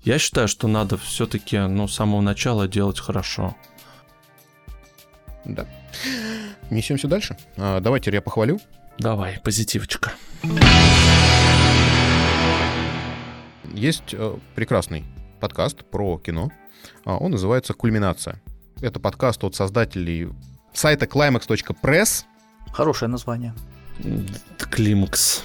Я 0.04 0.20
считаю, 0.20 0.48
что 0.48 0.68
надо 0.68 0.98
все-таки, 0.98 1.58
ну, 1.58 1.88
с 1.88 1.96
самого 1.96 2.22
начала 2.22 2.68
делать 2.68 3.00
хорошо. 3.00 3.56
Да. 5.48 5.66
Несемся 6.70 7.08
дальше. 7.08 7.38
А, 7.56 7.80
давайте 7.80 8.12
я 8.12 8.22
похвалю. 8.22 8.60
Давай, 9.00 9.40
позитивчика. 9.44 10.12
Есть 13.74 14.14
э, 14.14 14.36
прекрасный 14.56 15.06
подкаст 15.40 15.86
про 15.86 16.18
кино. 16.18 16.52
А, 17.06 17.18
он 17.18 17.32
называется 17.32 17.74
«Кульминация». 17.74 18.42
Это 18.82 19.00
подкаст 19.00 19.44
от 19.44 19.56
создателей 19.56 20.30
сайта 20.74 21.06
climax.press. 21.06 22.24
Хорошее 22.74 23.10
название. 23.10 23.54
Климакс. 24.58 25.44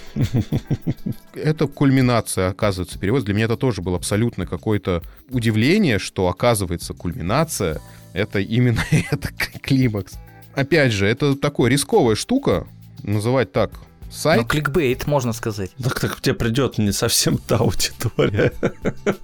Это 1.35 1.67
кульминация, 1.67 2.49
оказывается, 2.49 2.99
перевод. 2.99 3.25
Для 3.25 3.35
меня 3.35 3.47
это 3.47 3.57
тоже 3.57 3.81
было 3.81 3.97
абсолютно 3.97 4.47
какое-то 4.47 5.03
удивление, 5.31 5.99
что, 5.99 6.29
оказывается, 6.29 6.93
кульминация— 6.93 7.81
это 8.13 8.41
именно 8.41 8.85
это 9.11 9.29
климакс. 9.63 10.15
Опять 10.55 10.93
же, 10.93 11.07
это 11.07 11.35
такая 11.35 11.69
рисковая 11.69 12.15
штука, 12.15 12.67
называть 13.03 13.53
так 13.53 13.73
сайт. 14.13 14.43
Ну, 14.43 14.47
кликбейт, 14.47 15.07
можно 15.07 15.33
сказать. 15.33 15.71
Так, 15.83 15.99
так 15.99 16.21
тебе 16.21 16.35
придет 16.35 16.79
не 16.79 16.93
совсем 16.93 17.39
та 17.39 17.57
аудитория. 17.57 18.53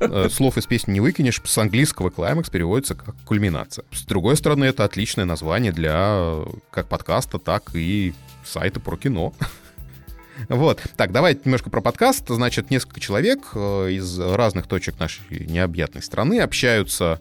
Э, 0.01 0.29
Слов 0.31 0.57
из 0.57 0.67
песни 0.67 0.93
не 0.93 1.01
выкинешь. 1.01 1.41
С 1.45 1.59
английского 1.59 2.11
клаймакс 2.11 2.51
переводится 2.51 2.95
как 2.95 3.15
кульминация. 3.25 3.85
С 3.93 4.05
другой 4.05 4.37
стороны, 4.37 4.65
это 4.65 4.85
отличное 4.85 5.25
название 5.25 5.73
для 5.73 6.45
как 6.71 6.89
подкаста, 6.89 7.39
так 7.39 7.75
и 7.75 8.15
сайта 8.45 8.81
про 8.81 8.97
кино. 8.97 9.35
Вот. 10.49 10.81
Так, 10.97 11.13
давайте 11.13 11.43
немножко 11.45 11.69
про 11.69 11.81
подкаст. 11.81 12.29
Значит, 12.29 12.71
несколько 12.71 13.01
человек 13.01 13.41
э, 13.55 13.91
из 13.91 14.19
разных 14.19 14.67
точек 14.67 14.99
нашей 14.99 15.47
необъятной 15.47 16.03
страны 16.03 16.41
общаются 16.41 17.21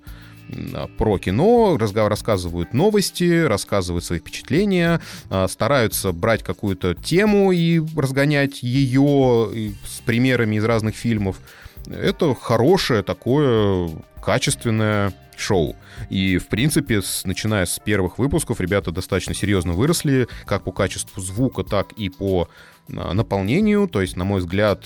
про 0.97 1.17
кино, 1.17 1.77
рассказывают 1.77 2.73
новости, 2.73 3.45
рассказывают 3.45 4.03
свои 4.05 4.19
впечатления, 4.19 5.01
а, 5.29 5.47
стараются 5.47 6.11
брать 6.11 6.43
какую-то 6.43 6.93
тему 6.95 7.51
и 7.51 7.81
разгонять 7.95 8.63
ее 8.63 9.73
с 9.85 9.99
примерами 10.01 10.55
из 10.55 10.63
разных 10.63 10.95
фильмов. 10.95 11.39
Это 11.87 12.33
хорошее 12.35 13.03
такое 13.03 13.89
качественное 14.21 15.13
шоу. 15.37 15.75
И, 16.09 16.37
в 16.37 16.47
принципе, 16.47 17.01
с- 17.01 17.23
начиная 17.25 17.65
с 17.65 17.79
первых 17.79 18.17
выпусков, 18.17 18.59
ребята 18.59 18.91
достаточно 18.91 19.33
серьезно 19.33 19.73
выросли, 19.73 20.27
как 20.45 20.63
по 20.63 20.71
качеству 20.71 21.21
звука, 21.21 21.63
так 21.63 21.91
и 21.93 22.09
по 22.09 22.49
а, 22.89 23.13
наполнению. 23.13 23.87
То 23.87 24.01
есть, 24.01 24.15
на 24.15 24.23
мой 24.23 24.39
взгляд, 24.39 24.83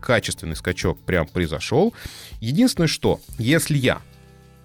качественный 0.00 0.56
скачок 0.56 0.98
прям 1.00 1.26
произошел. 1.26 1.94
Единственное, 2.40 2.88
что, 2.88 3.20
если 3.38 3.78
я 3.78 4.00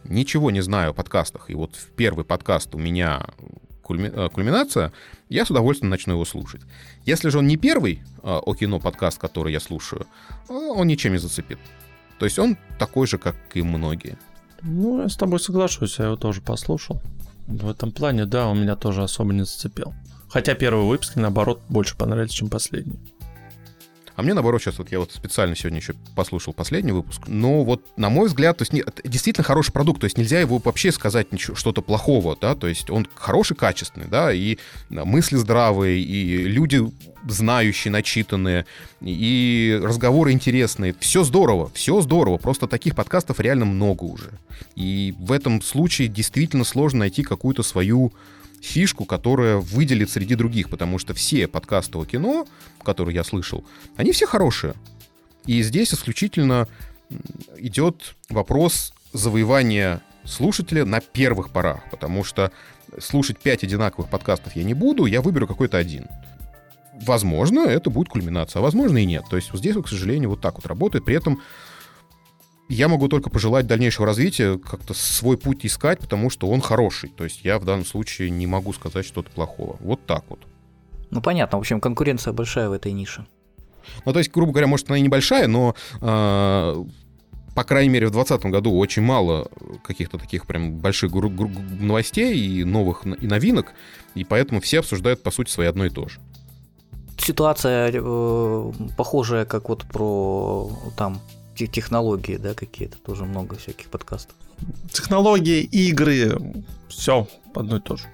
ничего 0.07 0.51
не 0.51 0.61
знаю 0.61 0.91
о 0.91 0.93
подкастах, 0.93 1.49
и 1.49 1.55
вот 1.55 1.75
в 1.75 1.91
первый 1.91 2.25
подкаст 2.25 2.73
у 2.75 2.77
меня 2.77 3.25
кульми- 3.83 4.11
э, 4.13 4.29
кульминация, 4.29 4.91
я 5.29 5.45
с 5.45 5.51
удовольствием 5.51 5.89
начну 5.89 6.13
его 6.13 6.25
слушать. 6.25 6.61
Если 7.05 7.29
же 7.29 7.39
он 7.39 7.47
не 7.47 7.57
первый 7.57 8.01
э, 8.01 8.19
о 8.23 8.53
кино 8.55 8.79
подкаст, 8.79 9.19
который 9.19 9.53
я 9.53 9.59
слушаю, 9.59 10.07
э, 10.49 10.53
он 10.53 10.87
ничем 10.87 11.13
не 11.13 11.19
зацепит. 11.19 11.59
То 12.19 12.25
есть 12.25 12.39
он 12.39 12.57
такой 12.79 13.07
же, 13.07 13.17
как 13.17 13.35
и 13.53 13.61
многие. 13.61 14.17
Ну, 14.61 15.01
я 15.01 15.09
с 15.09 15.15
тобой 15.15 15.39
соглашусь, 15.39 15.99
я 15.99 16.05
его 16.05 16.15
тоже 16.15 16.41
послушал. 16.41 17.01
В 17.45 17.69
этом 17.69 17.91
плане, 17.91 18.25
да, 18.25 18.47
он 18.47 18.61
меня 18.61 18.75
тоже 18.75 19.03
особо 19.03 19.33
не 19.33 19.45
зацепил. 19.45 19.93
Хотя 20.29 20.55
первые 20.55 20.85
выпуски, 20.85 21.19
наоборот, 21.19 21.61
больше 21.69 21.95
понравились, 21.95 22.31
чем 22.31 22.49
последние. 22.49 22.99
А 24.17 24.23
мне, 24.23 24.33
наоборот, 24.33 24.59
сейчас 24.59 24.79
вот 24.79 24.91
я 24.91 24.99
вот 24.99 25.11
специально 25.11 25.55
сегодня 25.55 25.77
еще 25.77 25.93
послушал 26.15 26.51
последний 26.51 26.91
выпуск. 26.91 27.21
Но 27.27 27.63
вот, 27.63 27.83
на 27.97 28.09
мой 28.09 28.27
взгляд, 28.27 28.57
то 28.57 28.63
есть 28.63 28.73
не- 28.73 28.83
действительно 29.03 29.43
хороший 29.43 29.71
продукт. 29.71 30.01
То 30.01 30.05
есть 30.05 30.17
нельзя 30.17 30.39
его 30.39 30.57
вообще 30.57 30.91
сказать 30.91 31.31
ничего, 31.31 31.55
что-то 31.55 31.83
плохого, 31.83 32.35
да. 32.35 32.55
То 32.55 32.67
есть 32.67 32.89
он 32.89 33.07
хороший, 33.13 33.55
качественный, 33.55 34.07
да, 34.07 34.33
и 34.33 34.57
мысли 34.89 35.35
здравые, 35.35 36.01
и 36.01 36.47
люди 36.47 36.81
знающие, 37.27 37.91
начитанные, 37.91 38.65
и 39.01 39.79
разговоры 39.83 40.31
интересные. 40.31 40.95
Все 40.99 41.23
здорово, 41.23 41.69
все 41.75 42.01
здорово. 42.01 42.37
Просто 42.37 42.65
таких 42.65 42.95
подкастов 42.95 43.39
реально 43.39 43.65
много 43.65 44.03
уже. 44.05 44.31
И 44.75 45.13
в 45.19 45.31
этом 45.31 45.61
случае 45.61 46.07
действительно 46.07 46.63
сложно 46.63 47.01
найти 47.01 47.21
какую-то 47.21 47.61
свою 47.61 48.11
фишку, 48.61 49.05
которая 49.05 49.57
выделит 49.57 50.09
среди 50.09 50.35
других, 50.35 50.69
потому 50.69 50.99
что 50.99 51.13
все 51.13 51.47
подкасты 51.47 51.97
о 51.97 52.05
кино, 52.05 52.47
которые 52.83 53.15
я 53.15 53.23
слышал, 53.23 53.63
они 53.95 54.11
все 54.11 54.25
хорошие. 54.25 54.73
И 55.45 55.61
здесь 55.61 55.93
исключительно 55.93 56.67
идет 57.57 58.15
вопрос 58.29 58.93
завоевания 59.13 60.01
слушателя 60.25 60.85
на 60.85 60.99
первых 60.99 61.51
порах, 61.51 61.89
потому 61.89 62.23
что 62.23 62.51
слушать 62.99 63.39
пять 63.39 63.63
одинаковых 63.63 64.09
подкастов 64.09 64.55
я 64.55 64.63
не 64.63 64.73
буду, 64.73 65.05
я 65.05 65.21
выберу 65.21 65.47
какой-то 65.47 65.77
один. 65.77 66.07
Возможно, 67.01 67.61
это 67.61 67.89
будет 67.89 68.09
кульминация, 68.09 68.59
а 68.59 68.63
возможно 68.63 68.97
и 68.97 69.05
нет. 69.05 69.23
То 69.29 69.35
есть 69.35 69.53
здесь, 69.53 69.75
к 69.75 69.87
сожалению, 69.87 70.31
вот 70.31 70.41
так 70.41 70.55
вот 70.55 70.65
работает. 70.65 71.05
При 71.05 71.15
этом 71.15 71.41
я 72.69 72.87
могу 72.87 73.07
только 73.07 73.29
пожелать 73.29 73.67
дальнейшего 73.67 74.05
развития, 74.05 74.57
как-то 74.57 74.93
свой 74.93 75.37
путь 75.37 75.65
искать, 75.65 75.99
потому 75.99 76.29
что 76.29 76.47
он 76.49 76.61
хороший. 76.61 77.09
То 77.09 77.23
есть 77.23 77.43
я 77.43 77.59
в 77.59 77.65
данном 77.65 77.85
случае 77.85 78.29
не 78.29 78.47
могу 78.47 78.73
сказать 78.73 79.05
что-то 79.05 79.31
плохого. 79.31 79.77
Вот 79.79 80.05
так 80.05 80.23
вот. 80.29 80.39
Ну, 81.09 81.21
понятно, 81.21 81.57
в 81.57 81.61
общем, 81.61 81.79
конкуренция 81.79 82.33
большая 82.33 82.69
в 82.69 82.73
этой 82.73 82.91
нише. 82.91 83.25
Ну, 84.05 84.11
то 84.11 84.19
есть, 84.19 84.31
грубо 84.31 84.51
говоря, 84.51 84.67
может, 84.67 84.89
она 84.89 84.97
и 84.97 85.01
небольшая, 85.01 85.47
но, 85.47 85.75
э, 86.01 86.85
по 87.55 87.63
крайней 87.63 87.89
мере, 87.89 88.07
в 88.07 88.11
2020 88.11 88.51
году 88.51 88.77
очень 88.77 89.01
мало 89.01 89.49
каких-то 89.83 90.17
таких 90.17 90.45
прям 90.45 90.73
больших 90.73 91.11
новостей 91.13 92.37
и 92.37 92.63
новых 92.65 93.05
и 93.05 93.27
новинок, 93.27 93.73
и 94.13 94.25
поэтому 94.25 94.59
все 94.59 94.79
обсуждают, 94.79 95.23
по 95.23 95.31
сути, 95.31 95.49
свои 95.49 95.67
одно 95.67 95.85
и 95.85 95.89
то 95.89 96.09
же. 96.09 96.19
Ситуация 97.17 97.91
э, 97.93 98.71
похожая, 98.97 99.45
как 99.45 99.69
вот 99.69 99.85
про 99.85 100.69
там 100.97 101.21
технологии, 101.65 102.37
да, 102.37 102.53
какие-то, 102.53 102.97
тоже 102.97 103.25
много 103.25 103.55
всяких 103.55 103.87
подкастов. 103.87 104.35
Технологии, 104.91 105.61
игры, 105.61 106.39
все 106.87 107.27
одно 107.55 107.77
и 107.77 107.79
то 107.79 107.97
же. 107.97 108.05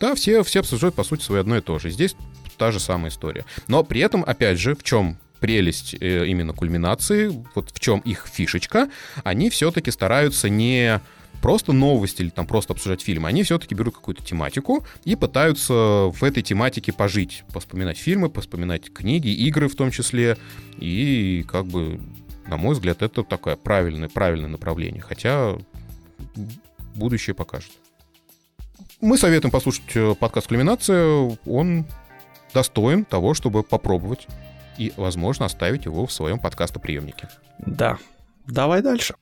Да, 0.00 0.14
все, 0.14 0.42
все 0.44 0.60
обсуждают, 0.60 0.94
по 0.94 1.02
сути, 1.02 1.22
свои 1.22 1.40
одно 1.40 1.56
и 1.56 1.60
то 1.60 1.78
же. 1.78 1.90
Здесь 1.90 2.14
та 2.56 2.72
же 2.72 2.80
самая 2.80 3.10
история. 3.10 3.44
Но 3.66 3.82
при 3.82 4.00
этом, 4.00 4.22
опять 4.26 4.58
же, 4.58 4.74
в 4.74 4.82
чем 4.82 5.18
прелесть 5.40 5.94
э, 6.00 6.26
именно 6.26 6.52
кульминации, 6.52 7.44
вот 7.54 7.70
в 7.72 7.80
чем 7.80 8.00
их 8.00 8.26
фишечка, 8.26 8.90
они 9.24 9.50
все-таки 9.50 9.90
стараются 9.90 10.48
не 10.48 11.00
просто 11.40 11.72
новости 11.72 12.22
или 12.22 12.30
там 12.30 12.46
просто 12.46 12.72
обсуждать 12.72 13.02
фильм, 13.02 13.26
они 13.26 13.42
все-таки 13.42 13.74
берут 13.74 13.94
какую-то 13.94 14.22
тематику 14.22 14.84
и 15.04 15.16
пытаются 15.16 15.72
в 15.74 16.22
этой 16.22 16.42
тематике 16.42 16.92
пожить, 16.92 17.44
поспоминать 17.52 17.98
фильмы, 17.98 18.28
поспоминать 18.30 18.92
книги, 18.92 19.28
игры 19.28 19.68
в 19.68 19.74
том 19.74 19.90
числе, 19.90 20.36
и 20.78 21.44
как 21.48 21.66
бы, 21.66 22.00
на 22.46 22.56
мой 22.56 22.74
взгляд, 22.74 23.02
это 23.02 23.22
такое 23.22 23.56
правильное, 23.56 24.08
правильное 24.08 24.48
направление, 24.48 25.02
хотя 25.02 25.56
будущее 26.94 27.34
покажет. 27.34 27.70
Мы 29.00 29.16
советуем 29.16 29.52
послушать 29.52 29.94
э, 29.94 30.14
подкаст 30.16 30.48
«Кульминация». 30.48 31.38
Он 31.46 31.86
достоин 32.52 33.04
того, 33.04 33.34
чтобы 33.34 33.62
попробовать 33.62 34.26
и, 34.76 34.92
возможно, 34.96 35.46
оставить 35.46 35.84
его 35.84 36.06
в 36.06 36.12
своем 36.12 36.38
подкастоприемнике. 36.38 37.28
Да. 37.58 37.98
Давай 38.46 38.82
дальше. 38.82 39.14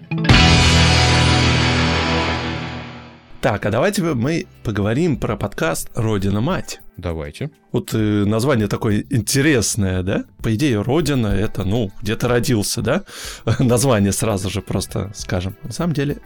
Так, 3.40 3.64
а 3.66 3.70
давайте 3.70 4.02
мы 4.02 4.46
поговорим 4.64 5.16
про 5.18 5.36
подкаст 5.36 5.90
«Родина 5.94 6.40
мать». 6.40 6.80
Давайте. 6.96 7.50
Вот 7.70 7.92
э, 7.92 8.24
название 8.24 8.66
такое 8.66 9.04
интересное, 9.10 10.02
да? 10.02 10.24
По 10.42 10.54
идее, 10.54 10.80
Родина— 10.80 11.26
это, 11.28 11.62
ну, 11.64 11.92
где 12.02 12.16
ты 12.16 12.26
родился, 12.26 12.82
да? 12.82 13.02
Название 13.58 14.12
сразу 14.12 14.50
же 14.50 14.62
просто 14.62 15.12
скажем. 15.14 15.56
На 15.62 15.72
самом 15.72 15.92
деле, 15.92 16.16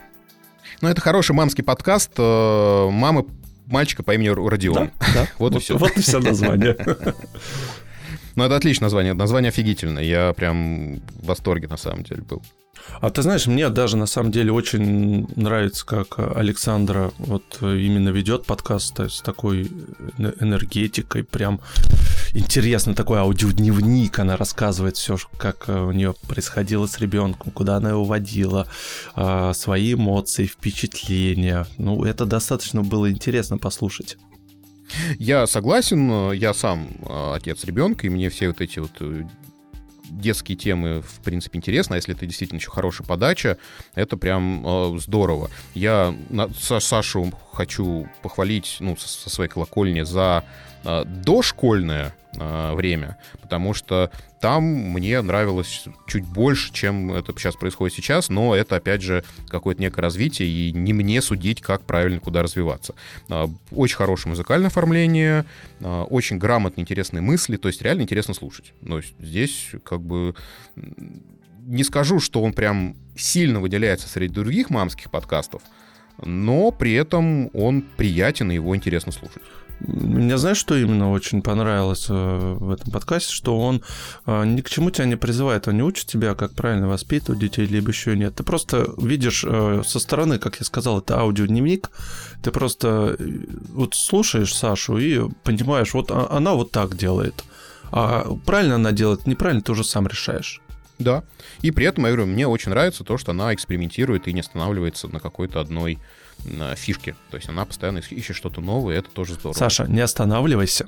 Ну, 0.80 0.88
это 0.88 1.00
хороший 1.00 1.32
мамский 1.32 1.64
подкаст 1.64 2.12
э, 2.16 2.88
мамы 2.90 3.26
мальчика 3.66 4.02
по 4.02 4.14
имени 4.14 4.28
Родион. 4.28 4.74
да, 4.74 4.90
да. 5.14 5.28
Вот 5.38 5.54
и 5.56 5.58
всё. 5.58 5.76
Вот 5.76 5.96
и 5.96 6.00
все 6.00 6.20
название. 6.20 6.76
Ну, 8.36 8.44
это 8.44 8.54
отличное 8.54 8.86
название. 8.86 9.12
Название 9.12 9.48
офигительное. 9.48 10.04
Я 10.04 10.32
прям 10.34 11.00
в 11.00 11.26
восторге, 11.26 11.66
на 11.66 11.76
самом 11.76 12.04
деле, 12.04 12.22
был. 12.22 12.42
А 13.00 13.10
ты 13.10 13.22
знаешь, 13.22 13.46
мне 13.46 13.68
даже 13.68 13.96
на 13.96 14.06
самом 14.06 14.30
деле 14.30 14.52
очень 14.52 15.26
нравится, 15.36 15.84
как 15.86 16.18
Александра 16.18 17.12
вот 17.18 17.44
именно 17.60 18.10
ведет 18.10 18.44
подкаст 18.44 18.98
с 19.00 19.20
такой 19.22 19.70
э- 20.18 20.32
энергетикой, 20.40 21.24
прям 21.24 21.60
интересно 22.32 22.94
такой 22.94 23.18
аудиодневник, 23.18 24.18
она 24.18 24.36
рассказывает 24.36 24.96
все, 24.96 25.16
как 25.36 25.68
э, 25.68 25.80
у 25.80 25.92
нее 25.92 26.14
происходило 26.28 26.86
с 26.86 26.98
ребенком, 26.98 27.52
куда 27.52 27.76
она 27.76 27.90
его 27.90 28.04
водила, 28.04 28.66
а, 29.14 29.52
свои 29.54 29.94
эмоции, 29.94 30.46
впечатления. 30.46 31.66
Ну, 31.78 32.04
это 32.04 32.26
достаточно 32.26 32.82
было 32.82 33.10
интересно 33.10 33.58
послушать. 33.58 34.16
Я 35.18 35.46
согласен, 35.46 36.10
э, 36.10 36.36
я 36.36 36.54
сам 36.54 36.88
отец 37.34 37.64
ребенка, 37.64 38.06
и 38.06 38.10
мне 38.10 38.28
все 38.30 38.48
вот 38.48 38.60
эти 38.60 38.78
вот 38.78 38.92
детские 40.10 40.56
темы, 40.56 41.02
в 41.02 41.20
принципе, 41.20 41.58
интересны, 41.58 41.94
а 41.94 41.96
если 41.96 42.14
это 42.14 42.26
действительно 42.26 42.58
еще 42.58 42.70
хорошая 42.70 43.06
подача, 43.06 43.56
это 43.94 44.16
прям 44.16 44.64
э, 44.66 44.98
здорово. 44.98 45.50
Я 45.74 46.14
на- 46.28 46.46
Са- 46.48 46.80
Сашу 46.80 47.32
хочу 47.52 48.08
похвалить, 48.22 48.76
ну, 48.80 48.96
со, 48.96 49.08
со 49.08 49.30
своей 49.30 49.50
колокольни 49.50 50.02
за 50.02 50.44
э, 50.84 51.04
дошкольное 51.06 52.14
э, 52.38 52.74
время, 52.74 53.18
потому 53.42 53.74
что 53.74 54.10
там 54.40 54.62
мне 54.64 55.20
нравилось 55.20 55.84
чуть 56.06 56.24
больше, 56.24 56.72
чем 56.72 57.12
это 57.12 57.32
сейчас 57.36 57.56
происходит 57.56 57.94
сейчас, 57.94 58.30
но 58.30 58.54
это, 58.54 58.76
опять 58.76 59.02
же, 59.02 59.22
какое-то 59.48 59.82
некое 59.82 60.00
развитие, 60.00 60.48
и 60.48 60.72
не 60.72 60.92
мне 60.94 61.20
судить, 61.20 61.60
как 61.60 61.82
правильно 61.82 62.20
куда 62.20 62.42
развиваться. 62.42 62.94
А, 63.28 63.50
Очень 63.70 63.96
хорошее 63.96 64.30
музыкальное 64.30 64.68
оформление, 64.68 65.44
а, 65.80 66.04
очень 66.04 66.38
грамотные, 66.38 66.82
интересные 66.82 67.20
мысли, 67.20 67.56
то 67.56 67.68
есть 67.68 67.82
реально 67.82 68.02
интересно 68.02 68.32
слушать. 68.32 68.72
Есть 68.80 69.14
здесь 69.20 69.68
как 69.84 70.00
бы 70.00 70.34
не 71.66 71.84
скажу, 71.84 72.18
что 72.18 72.42
он 72.42 72.52
прям 72.52 72.96
сильно 73.16 73.60
выделяется 73.60 74.08
среди 74.08 74.34
других 74.34 74.70
мамских 74.70 75.10
подкастов, 75.10 75.62
но 76.22 76.70
при 76.70 76.94
этом 76.94 77.50
он 77.54 77.82
приятен 77.82 78.50
и 78.50 78.54
его 78.54 78.74
интересно 78.74 79.12
слушать. 79.12 79.42
Мне 79.80 80.36
знаешь, 80.36 80.58
что 80.58 80.76
именно 80.76 81.10
очень 81.10 81.42
понравилось 81.42 82.06
э, 82.08 82.12
в 82.12 82.70
этом 82.70 82.92
подкасте, 82.92 83.32
что 83.32 83.58
он 83.58 83.82
э, 84.26 84.44
ни 84.44 84.60
к 84.60 84.68
чему 84.68 84.90
тебя 84.90 85.06
не 85.06 85.16
призывает, 85.16 85.68
он 85.68 85.76
не 85.76 85.82
учит 85.82 86.06
тебя, 86.06 86.34
как 86.34 86.52
правильно 86.52 86.88
воспитывать 86.88 87.40
детей, 87.40 87.66
либо 87.66 87.90
еще 87.90 88.16
нет. 88.16 88.34
Ты 88.34 88.42
просто 88.42 88.86
видишь 88.98 89.44
э, 89.46 89.82
со 89.84 89.98
стороны, 89.98 90.38
как 90.38 90.56
я 90.60 90.66
сказал, 90.66 90.98
это 90.98 91.18
аудиодневник, 91.18 91.90
ты 92.42 92.50
просто 92.50 93.16
вот 93.72 93.94
слушаешь 93.94 94.54
Сашу 94.54 94.98
и 94.98 95.28
понимаешь, 95.44 95.94
вот 95.94 96.10
а, 96.10 96.28
она 96.30 96.54
вот 96.54 96.70
так 96.70 96.96
делает. 96.96 97.44
А 97.90 98.26
правильно 98.44 98.76
она 98.76 98.92
делает, 98.92 99.26
неправильно, 99.26 99.62
ты 99.62 99.72
уже 99.72 99.84
сам 99.84 100.06
решаешь. 100.06 100.60
Да. 100.98 101.24
И 101.62 101.70
при 101.70 101.86
этом, 101.86 102.04
я 102.04 102.12
говорю, 102.12 102.26
мне 102.26 102.46
очень 102.46 102.70
нравится 102.70 103.04
то, 103.04 103.16
что 103.16 103.32
она 103.32 103.54
экспериментирует 103.54 104.28
и 104.28 104.32
не 104.34 104.40
останавливается 104.40 105.08
на 105.08 105.18
какой-то 105.18 105.60
одной 105.60 105.98
фишке. 106.76 107.16
То 107.30 107.36
есть 107.36 107.48
она 107.48 107.64
постоянно 107.64 107.98
ищет 107.98 108.36
что-то 108.36 108.60
новое, 108.60 108.96
и 108.96 108.98
это 108.98 109.10
тоже 109.10 109.34
здорово. 109.34 109.56
Саша, 109.56 109.84
не 109.86 110.00
останавливайся. 110.00 110.86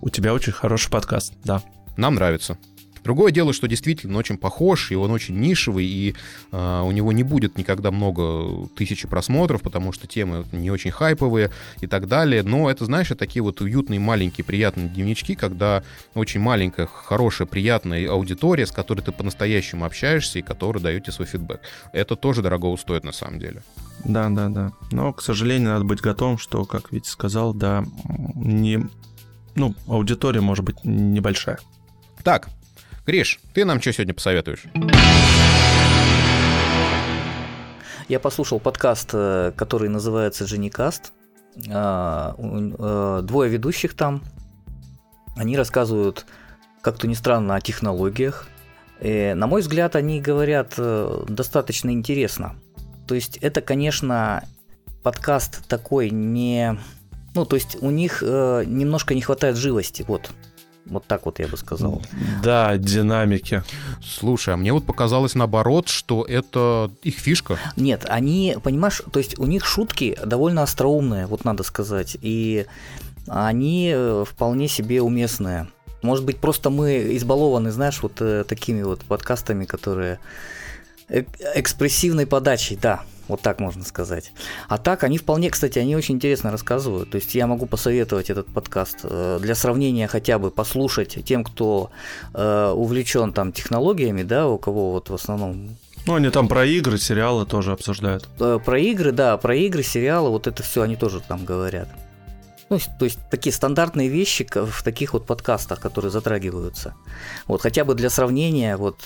У 0.00 0.08
тебя 0.10 0.34
очень 0.34 0.52
хороший 0.52 0.90
подкаст, 0.90 1.34
да. 1.44 1.62
Нам 1.96 2.14
нравится. 2.14 2.58
Другое 3.04 3.32
дело, 3.32 3.52
что 3.52 3.68
действительно 3.68 4.14
он 4.14 4.18
очень 4.18 4.36
похож, 4.36 4.90
и 4.90 4.94
он 4.94 5.10
очень 5.10 5.38
нишевый, 5.38 5.86
и 5.86 6.14
э, 6.52 6.82
у 6.84 6.90
него 6.90 7.12
не 7.12 7.22
будет 7.22 7.58
никогда 7.58 7.90
много 7.90 8.68
тысячи 8.76 9.06
просмотров, 9.08 9.62
потому 9.62 9.92
что 9.92 10.06
темы 10.06 10.44
не 10.52 10.70
очень 10.70 10.90
хайповые 10.90 11.50
и 11.80 11.86
так 11.86 12.08
далее. 12.08 12.42
Но 12.42 12.70
это, 12.70 12.84
знаешь, 12.84 13.08
такие 13.18 13.42
вот 13.42 13.60
уютные, 13.60 14.00
маленькие, 14.00 14.44
приятные 14.44 14.88
дневнички, 14.88 15.34
когда 15.34 15.82
очень 16.14 16.40
маленькая, 16.40 16.86
хорошая, 16.86 17.46
приятная 17.46 18.10
аудитория, 18.10 18.66
с 18.66 18.72
которой 18.72 19.00
ты 19.00 19.12
по-настоящему 19.12 19.84
общаешься 19.84 20.38
и 20.38 20.42
которая 20.42 20.82
дает 20.82 21.04
тебе 21.04 21.12
свой 21.12 21.26
фидбэк. 21.26 21.60
Это 21.92 22.16
тоже 22.16 22.42
дорого 22.42 22.76
стоит 22.76 23.04
на 23.04 23.12
самом 23.12 23.38
деле. 23.38 23.62
Да, 24.04 24.28
да, 24.28 24.48
да. 24.48 24.72
Но, 24.92 25.12
к 25.12 25.22
сожалению, 25.22 25.70
надо 25.70 25.84
быть 25.84 26.00
готовым, 26.00 26.38
что, 26.38 26.64
как 26.64 26.92
Витя 26.92 27.08
сказал, 27.08 27.54
да, 27.54 27.84
не... 28.34 28.86
Ну, 29.54 29.74
аудитория 29.88 30.40
может 30.40 30.64
быть 30.64 30.84
небольшая. 30.84 31.58
Так, 32.22 32.48
Гриш, 33.08 33.40
ты 33.54 33.64
нам 33.64 33.80
что 33.80 33.90
сегодня 33.94 34.12
посоветуешь? 34.12 34.64
Я 38.06 38.20
послушал 38.20 38.60
подкаст, 38.60 39.08
э, 39.14 39.52
который 39.56 39.88
называется 39.88 40.46
Женикаст. 40.46 41.12
А, 41.70 42.34
э, 42.36 43.20
двое 43.22 43.50
ведущих 43.50 43.94
там. 43.94 44.22
Они 45.36 45.56
рассказывают, 45.56 46.26
как-то 46.82 47.06
не 47.06 47.14
странно, 47.14 47.54
о 47.54 47.62
технологиях. 47.62 48.46
И, 49.00 49.32
на 49.34 49.46
мой 49.46 49.62
взгляд, 49.62 49.96
они 49.96 50.20
говорят 50.20 50.74
э, 50.76 51.24
достаточно 51.30 51.88
интересно. 51.88 52.56
То 53.06 53.14
есть 53.14 53.38
это, 53.38 53.62
конечно, 53.62 54.44
подкаст 55.02 55.66
такой 55.66 56.10
не... 56.10 56.78
Ну, 57.34 57.46
то 57.46 57.56
есть 57.56 57.78
у 57.80 57.88
них 57.88 58.20
немножко 58.20 59.14
не 59.14 59.22
хватает 59.22 59.56
живости, 59.56 60.04
вот. 60.06 60.30
Вот 60.88 61.04
так 61.06 61.26
вот 61.26 61.38
я 61.38 61.48
бы 61.48 61.56
сказал. 61.56 62.02
Да, 62.42 62.76
динамики. 62.76 63.62
Слушай, 64.02 64.54
а 64.54 64.56
мне 64.56 64.72
вот 64.72 64.86
показалось 64.86 65.34
наоборот, 65.34 65.88
что 65.88 66.24
это 66.24 66.90
их 67.02 67.16
фишка. 67.16 67.58
Нет, 67.76 68.06
они, 68.08 68.56
понимаешь, 68.62 69.02
то 69.12 69.18
есть 69.18 69.38
у 69.38 69.46
них 69.46 69.64
шутки 69.66 70.18
довольно 70.24 70.62
остроумные, 70.62 71.26
вот 71.26 71.44
надо 71.44 71.62
сказать, 71.62 72.16
и 72.20 72.66
они 73.26 73.92
э, 73.94 74.24
вполне 74.26 74.68
себе 74.68 75.02
уместные. 75.02 75.68
Может 76.02 76.24
быть, 76.24 76.38
просто 76.38 76.70
мы 76.70 77.16
избалованы, 77.16 77.70
знаешь, 77.70 78.02
вот 78.02 78.20
э, 78.20 78.44
такими 78.44 78.82
вот 78.82 79.00
подкастами, 79.00 79.64
которые 79.64 80.20
э, 81.08 81.24
экспрессивной 81.54 82.26
подачей, 82.26 82.78
да, 82.80 83.02
вот 83.28 83.42
так 83.42 83.60
можно 83.60 83.84
сказать. 83.84 84.32
А 84.68 84.78
так, 84.78 85.04
они 85.04 85.18
вполне, 85.18 85.50
кстати, 85.50 85.78
они 85.78 85.94
очень 85.94 86.16
интересно 86.16 86.50
рассказывают. 86.50 87.10
То 87.10 87.16
есть 87.16 87.34
я 87.34 87.46
могу 87.46 87.66
посоветовать 87.66 88.30
этот 88.30 88.46
подкаст 88.46 89.00
э, 89.02 89.38
для 89.40 89.54
сравнения 89.54 90.08
хотя 90.08 90.38
бы 90.38 90.50
послушать 90.50 91.24
тем, 91.24 91.44
кто 91.44 91.90
э, 92.34 92.72
увлечен 92.74 93.32
там 93.32 93.52
технологиями, 93.52 94.22
да, 94.22 94.48
у 94.48 94.58
кого 94.58 94.92
вот 94.92 95.10
в 95.10 95.14
основном 95.14 95.76
ну, 96.06 96.14
они 96.14 96.30
там 96.30 96.48
про 96.48 96.64
игры, 96.64 96.96
сериалы 96.96 97.44
тоже 97.44 97.72
обсуждают. 97.72 98.26
Э, 98.40 98.58
про 98.64 98.78
игры, 98.78 99.12
да, 99.12 99.36
про 99.36 99.54
игры, 99.54 99.82
сериалы, 99.82 100.30
вот 100.30 100.46
это 100.46 100.62
все 100.62 100.80
они 100.80 100.96
тоже 100.96 101.20
там 101.20 101.44
говорят. 101.44 101.88
Ну, 102.70 102.78
то 102.98 103.04
есть 103.04 103.18
такие 103.30 103.52
стандартные 103.52 104.08
вещи 104.08 104.46
в 104.50 104.82
таких 104.82 105.12
вот 105.12 105.26
подкастах, 105.26 105.80
которые 105.80 106.10
затрагиваются. 106.10 106.94
Вот 107.46 107.60
хотя 107.60 107.84
бы 107.84 107.94
для 107.94 108.08
сравнения, 108.08 108.76
вот 108.76 109.04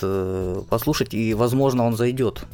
послушать, 0.69 1.15
и 1.15 1.35
возможно 1.35 1.85
он 1.85 1.97
зайдет. 1.97 2.45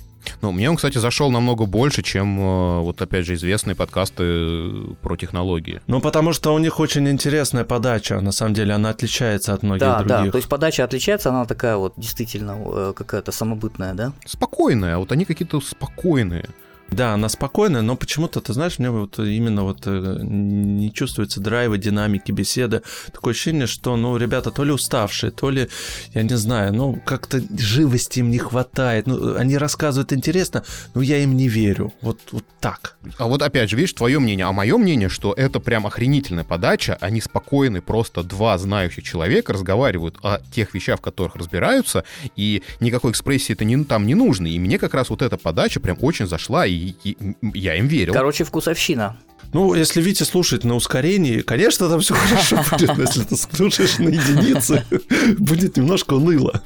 Ну, 0.42 0.52
мне 0.52 0.70
он, 0.70 0.76
кстати, 0.76 0.98
зашел 0.98 1.30
намного 1.30 1.66
больше, 1.66 2.02
чем, 2.02 2.38
э, 2.40 2.80
вот 2.80 3.00
опять 3.02 3.26
же, 3.26 3.34
известные 3.34 3.74
подкасты 3.74 4.22
э, 4.24 4.94
про 5.02 5.16
технологии. 5.16 5.80
Ну, 5.86 6.00
потому 6.00 6.32
что 6.32 6.54
у 6.54 6.58
них 6.58 6.80
очень 6.80 7.08
интересная 7.08 7.64
подача, 7.64 8.20
на 8.20 8.32
самом 8.32 8.54
деле, 8.54 8.74
она 8.74 8.90
отличается 8.90 9.54
от 9.54 9.62
многих 9.62 9.80
да, 9.80 9.98
других. 9.98 10.26
Да, 10.26 10.30
то 10.30 10.38
есть 10.38 10.48
подача 10.48 10.84
отличается, 10.84 11.30
она 11.30 11.44
такая 11.44 11.76
вот 11.76 11.94
действительно 11.96 12.56
э, 12.58 12.92
какая-то 12.96 13.32
самобытная, 13.32 13.94
да? 13.94 14.12
Спокойная, 14.26 14.98
вот 14.98 15.12
они 15.12 15.24
какие-то 15.24 15.60
спокойные. 15.60 16.48
Да, 16.90 17.14
она 17.14 17.28
спокойная, 17.28 17.82
но 17.82 17.96
почему-то, 17.96 18.40
ты 18.40 18.52
знаешь, 18.54 18.78
мне 18.78 18.90
вот 18.90 19.18
именно 19.18 19.62
вот 19.62 19.82
э, 19.84 20.18
не 20.22 20.92
чувствуется 20.92 21.40
драйва, 21.40 21.76
динамики 21.76 22.32
беседы. 22.32 22.82
Такое 23.12 23.34
ощущение, 23.34 23.66
что, 23.66 23.96
ну, 23.96 24.16
ребята 24.16 24.50
то 24.50 24.64
ли 24.64 24.72
уставшие, 24.72 25.30
то 25.30 25.50
ли, 25.50 25.68
я 26.14 26.22
не 26.22 26.36
знаю, 26.36 26.74
ну, 26.74 27.00
как-то 27.04 27.42
живости 27.58 28.20
им 28.20 28.30
не 28.30 28.38
хватает. 28.38 29.06
Ну, 29.06 29.36
они 29.36 29.58
рассказывают 29.58 30.12
интересно, 30.12 30.64
но 30.94 31.02
я 31.02 31.18
им 31.18 31.36
не 31.36 31.48
верю. 31.48 31.92
Вот, 32.00 32.20
вот 32.32 32.44
так. 32.60 32.96
А 33.18 33.26
вот 33.26 33.42
опять 33.42 33.68
же, 33.68 33.76
видишь, 33.76 33.92
твое 33.92 34.18
мнение. 34.18 34.46
А 34.46 34.52
мое 34.52 34.78
мнение, 34.78 35.10
что 35.10 35.34
это 35.34 35.60
прям 35.60 35.86
охренительная 35.86 36.44
подача. 36.44 36.96
Они 37.00 37.20
спокойны, 37.20 37.82
просто 37.82 38.22
два 38.22 38.56
знающих 38.56 39.04
человека 39.04 39.52
разговаривают 39.52 40.16
о 40.22 40.40
тех 40.54 40.72
вещах, 40.74 41.00
в 41.00 41.02
которых 41.02 41.36
разбираются, 41.36 42.04
и 42.34 42.62
никакой 42.80 43.12
экспрессии 43.12 43.52
это 43.52 43.64
не, 43.64 43.84
там 43.84 44.06
не 44.06 44.14
нужно. 44.14 44.46
И 44.46 44.58
мне 44.58 44.78
как 44.78 44.94
раз 44.94 45.10
вот 45.10 45.20
эта 45.20 45.36
подача 45.36 45.80
прям 45.80 45.98
очень 46.00 46.26
зашла, 46.26 46.66
и 46.66 46.77
и, 46.78 47.16
я 47.54 47.76
им 47.76 47.86
верил. 47.86 48.12
Короче, 48.12 48.44
вкусовщина. 48.44 49.16
Ну, 49.52 49.74
если 49.74 50.02
Витя 50.02 50.24
слушает 50.24 50.64
на 50.64 50.74
ускорении, 50.74 51.40
конечно, 51.40 51.88
там 51.88 52.00
все 52.00 52.14
хорошо 52.14 52.56
будет, 52.70 52.96
но 52.96 53.02
если 53.02 53.22
ты 53.22 53.36
слушаешь 53.36 53.98
на 53.98 54.08
единице, 54.08 54.84
будет 55.38 55.76
немножко 55.76 56.14
уныло. 56.14 56.62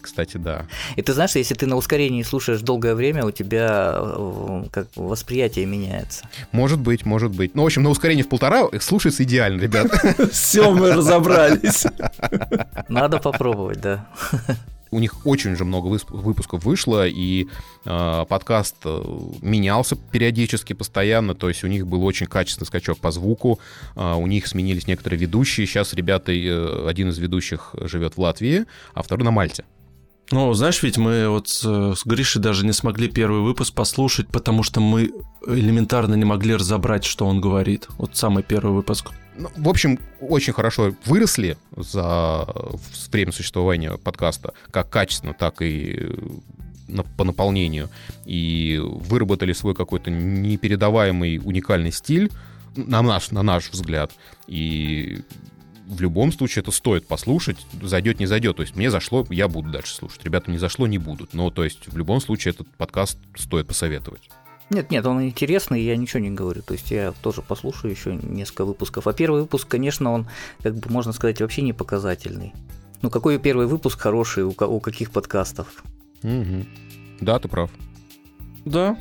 Кстати, 0.00 0.36
да. 0.36 0.66
И 0.96 1.02
ты 1.02 1.12
знаешь, 1.14 1.32
если 1.34 1.54
ты 1.54 1.66
на 1.66 1.76
ускорении 1.76 2.22
слушаешь 2.22 2.60
долгое 2.60 2.94
время, 2.94 3.24
у 3.24 3.32
тебя 3.32 3.94
э, 3.96 4.64
как 4.70 4.86
восприятие 4.94 5.66
меняется. 5.66 6.28
Может 6.52 6.78
быть, 6.78 7.04
может 7.04 7.32
быть. 7.32 7.54
Ну, 7.54 7.62
в 7.62 7.66
общем, 7.66 7.82
на 7.82 7.90
ускорении 7.90 8.22
в 8.22 8.28
полтора 8.28 8.68
слушается 8.80 9.24
идеально, 9.24 9.60
ребят. 9.60 9.90
Все, 10.32 10.70
мы 10.70 10.92
разобрались. 10.92 11.86
Надо 12.88 13.18
попробовать, 13.18 13.80
да 13.80 14.06
у 14.92 14.98
них 15.00 15.26
очень 15.26 15.56
же 15.56 15.64
много 15.64 15.86
выпусков 15.86 16.64
вышло, 16.64 17.08
и 17.08 17.48
э, 17.84 18.24
подкаст 18.28 18.76
менялся 19.40 19.96
периодически, 19.96 20.74
постоянно, 20.74 21.34
то 21.34 21.48
есть 21.48 21.64
у 21.64 21.66
них 21.66 21.86
был 21.86 22.04
очень 22.04 22.26
качественный 22.26 22.66
скачок 22.66 22.98
по 22.98 23.10
звуку, 23.10 23.58
э, 23.96 24.14
у 24.14 24.26
них 24.26 24.46
сменились 24.46 24.86
некоторые 24.86 25.18
ведущие, 25.18 25.66
сейчас 25.66 25.94
ребята, 25.94 26.32
э, 26.32 26.88
один 26.88 27.08
из 27.08 27.18
ведущих 27.18 27.74
живет 27.80 28.16
в 28.16 28.20
Латвии, 28.20 28.66
а 28.94 29.02
второй 29.02 29.24
на 29.24 29.30
Мальте. 29.30 29.64
Ну, 30.30 30.52
знаешь, 30.54 30.82
ведь 30.82 30.96
мы 30.96 31.28
вот 31.28 31.48
с 31.48 32.06
Гришей 32.06 32.40
даже 32.40 32.64
не 32.64 32.72
смогли 32.72 33.08
первый 33.08 33.42
выпуск 33.42 33.74
послушать, 33.74 34.28
потому 34.28 34.62
что 34.62 34.80
мы 34.80 35.12
элементарно 35.46 36.14
не 36.14 36.24
могли 36.24 36.54
разобрать, 36.54 37.04
что 37.04 37.26
он 37.26 37.40
говорит. 37.40 37.88
Вот 37.98 38.16
самый 38.16 38.42
первый 38.42 38.72
выпуск. 38.72 39.10
Ну, 39.36 39.50
в 39.56 39.68
общем, 39.68 39.98
очень 40.20 40.52
хорошо 40.52 40.94
выросли 41.06 41.56
за 41.76 42.46
время 43.10 43.32
существования 43.32 43.96
подкаста, 43.96 44.52
как 44.70 44.90
качественно, 44.90 45.32
так 45.34 45.62
и 45.62 46.10
по 47.16 47.24
наполнению, 47.24 47.88
и 48.26 48.78
выработали 48.82 49.52
свой 49.54 49.74
какой-то 49.74 50.10
непередаваемый 50.10 51.40
уникальный 51.42 51.92
стиль, 51.92 52.30
на 52.76 53.02
наш, 53.02 53.30
на 53.30 53.42
наш 53.42 53.70
взгляд. 53.70 54.12
И 54.46 55.22
в 55.86 56.00
любом 56.00 56.32
случае 56.32 56.62
это 56.62 56.70
стоит 56.70 57.06
послушать, 57.06 57.58
зайдет, 57.80 58.18
не 58.18 58.26
зайдет. 58.26 58.56
То 58.56 58.62
есть 58.62 58.76
мне 58.76 58.90
зашло, 58.90 59.26
я 59.30 59.48
буду 59.48 59.70
дальше 59.70 59.94
слушать. 59.94 60.24
Ребята 60.24 60.50
не 60.50 60.58
зашло, 60.58 60.86
не 60.86 60.98
будут. 60.98 61.34
Но 61.34 61.50
то 61.50 61.64
есть 61.64 61.86
в 61.86 61.96
любом 61.96 62.20
случае 62.20 62.52
этот 62.52 62.68
подкаст 62.76 63.18
стоит 63.36 63.66
посоветовать. 63.66 64.30
Нет, 64.72 64.90
нет, 64.90 65.04
он 65.04 65.22
интересный, 65.22 65.82
я 65.82 65.96
ничего 65.96 66.20
не 66.20 66.30
говорю. 66.30 66.62
То 66.62 66.72
есть 66.72 66.90
я 66.90 67.12
тоже 67.22 67.42
послушаю 67.42 67.90
еще 67.90 68.14
несколько 68.14 68.64
выпусков. 68.64 69.06
А 69.06 69.12
первый 69.12 69.42
выпуск, 69.42 69.68
конечно, 69.68 70.10
он, 70.10 70.26
как 70.62 70.74
бы 70.74 70.90
можно 70.90 71.12
сказать, 71.12 71.40
вообще 71.42 71.60
не 71.60 71.74
показательный. 71.74 72.54
Ну, 73.02 73.10
какой 73.10 73.38
первый 73.38 73.66
выпуск 73.66 74.00
хороший 74.00 74.44
у, 74.44 74.54
у 74.58 74.80
каких 74.80 75.10
подкастов? 75.10 75.84
Угу. 76.22 76.64
Да, 77.20 77.38
ты 77.38 77.48
прав. 77.48 77.70
Да, 78.64 78.96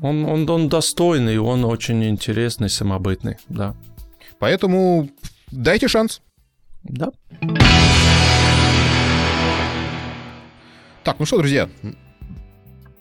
он, 0.00 0.24
он, 0.24 0.48
он 0.48 0.68
достойный, 0.70 1.38
он 1.38 1.66
очень 1.66 2.02
интересный, 2.04 2.70
самобытный, 2.70 3.36
да. 3.48 3.76
Поэтому 4.38 5.10
дайте 5.50 5.86
шанс. 5.86 6.22
Да. 6.82 7.10
Так, 11.04 11.18
ну 11.18 11.26
что, 11.26 11.38
друзья, 11.38 11.68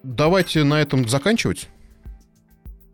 давайте 0.03 0.65
на 0.65 0.81
этом 0.81 1.07
заканчивать. 1.07 1.69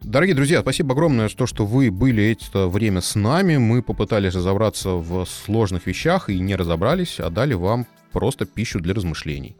Дорогие 0.08 0.36
друзья, 0.36 0.62
спасибо 0.62 0.94
огромное 0.94 1.30
за 1.30 1.36
то, 1.36 1.48
что 1.48 1.66
вы 1.66 1.90
были 1.90 2.32
это 2.32 2.68
время 2.68 3.02
с 3.02 3.16
нами. 3.16 3.58
Мы 3.58 3.82
попытались 3.82 4.36
разобраться 4.36 4.92
в 4.92 5.26
сложных 5.26 5.88
вещах 5.88 6.30
и 6.30 6.40
не 6.40 6.56
разобрались, 6.56 7.20
а 7.20 7.32
дали 7.32 7.56
вам 7.56 7.88
просто 8.12 8.46
пищу 8.46 8.80
для 8.80 8.94
размышлений. 8.94 9.58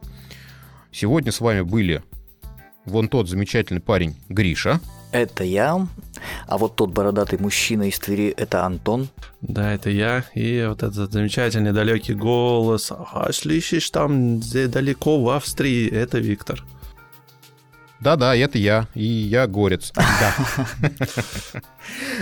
Сегодня 0.92 1.32
с 1.32 1.40
вами 1.40 1.62
были 1.62 2.04
вон 2.84 3.08
тот 3.08 3.28
замечательный 3.28 3.80
парень 3.80 4.14
Гриша. 4.28 4.78
Это 5.10 5.42
я. 5.42 5.84
А 6.46 6.58
вот 6.58 6.76
тот 6.76 6.90
бородатый 6.92 7.40
мужчина 7.40 7.88
из 7.88 7.98
Твери– 7.98 8.28
это 8.36 8.64
Антон. 8.64 9.08
Да, 9.40 9.74
это 9.74 9.90
я. 9.90 10.24
И 10.34 10.64
вот 10.68 10.84
этот 10.84 11.12
замечательный 11.12 11.72
далекий 11.72 12.14
голос. 12.14 12.92
А 12.92 13.32
слышишь, 13.32 13.90
там 13.90 14.38
далеко 14.38 15.20
в 15.20 15.28
Австрии, 15.28 15.90
это 15.90 16.20
Виктор. 16.20 16.64
Да-да, 18.00 18.36
это 18.36 18.58
я, 18.58 18.88
и 18.94 19.04
я 19.04 19.46
горец. 19.46 19.92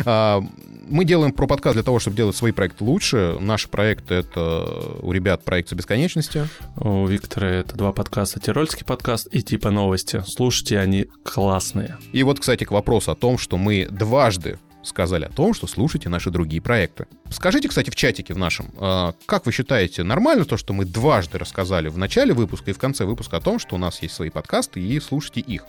А, 0.04 0.42
мы 0.88 1.06
делаем 1.06 1.32
про 1.32 1.46
подкаст 1.46 1.74
для 1.74 1.82
того, 1.82 1.98
чтобы 1.98 2.16
делать 2.16 2.36
свои 2.36 2.52
проекты 2.52 2.84
лучше. 2.84 3.38
Наши 3.40 3.68
проекты— 3.68 4.14
это 4.16 4.66
у 5.00 5.10
ребят 5.12 5.42
проект 5.42 5.70
«За 5.70 5.76
бесконечности». 5.76 6.46
У 6.76 7.06
Виктора 7.06 7.48
это 7.48 7.74
два 7.74 7.92
подкаста, 7.92 8.40
Тирольский 8.40 8.84
подкаст 8.84 9.26
и 9.32 9.42
типа 9.42 9.70
новости. 9.70 10.22
Слушайте, 10.26 10.78
они 10.78 11.06
классные. 11.24 11.96
И 12.12 12.22
вот, 12.22 12.40
кстати, 12.40 12.64
к 12.64 12.72
вопросу 12.72 13.12
о 13.12 13.14
том, 13.14 13.38
что 13.38 13.56
мы 13.56 13.86
дважды 13.90 14.58
сказали 14.84 15.24
о 15.24 15.28
том, 15.30 15.54
что 15.54 15.66
слушайте 15.66 16.08
наши 16.08 16.30
другие 16.30 16.62
проекты. 16.62 17.06
Скажите, 17.30 17.68
кстати, 17.68 17.90
в 17.90 17.96
чатике 17.96 18.34
в 18.34 18.38
нашем, 18.38 18.72
а, 18.78 19.14
как 19.26 19.46
вы 19.46 19.52
считаете, 19.52 20.02
нормально 20.02 20.44
то, 20.44 20.56
что 20.56 20.72
мы 20.72 20.84
дважды 20.84 21.38
рассказали 21.38 21.88
в 21.88 21.98
начале 21.98 22.32
выпуска 22.32 22.70
и 22.70 22.74
в 22.74 22.78
конце 22.78 23.04
выпуска 23.04 23.38
о 23.38 23.40
том, 23.40 23.58
что 23.58 23.76
у 23.76 23.78
нас 23.78 24.02
есть 24.02 24.14
свои 24.14 24.30
подкасты 24.30 24.80
и 24.80 25.00
слушайте 25.00 25.40
их? 25.40 25.64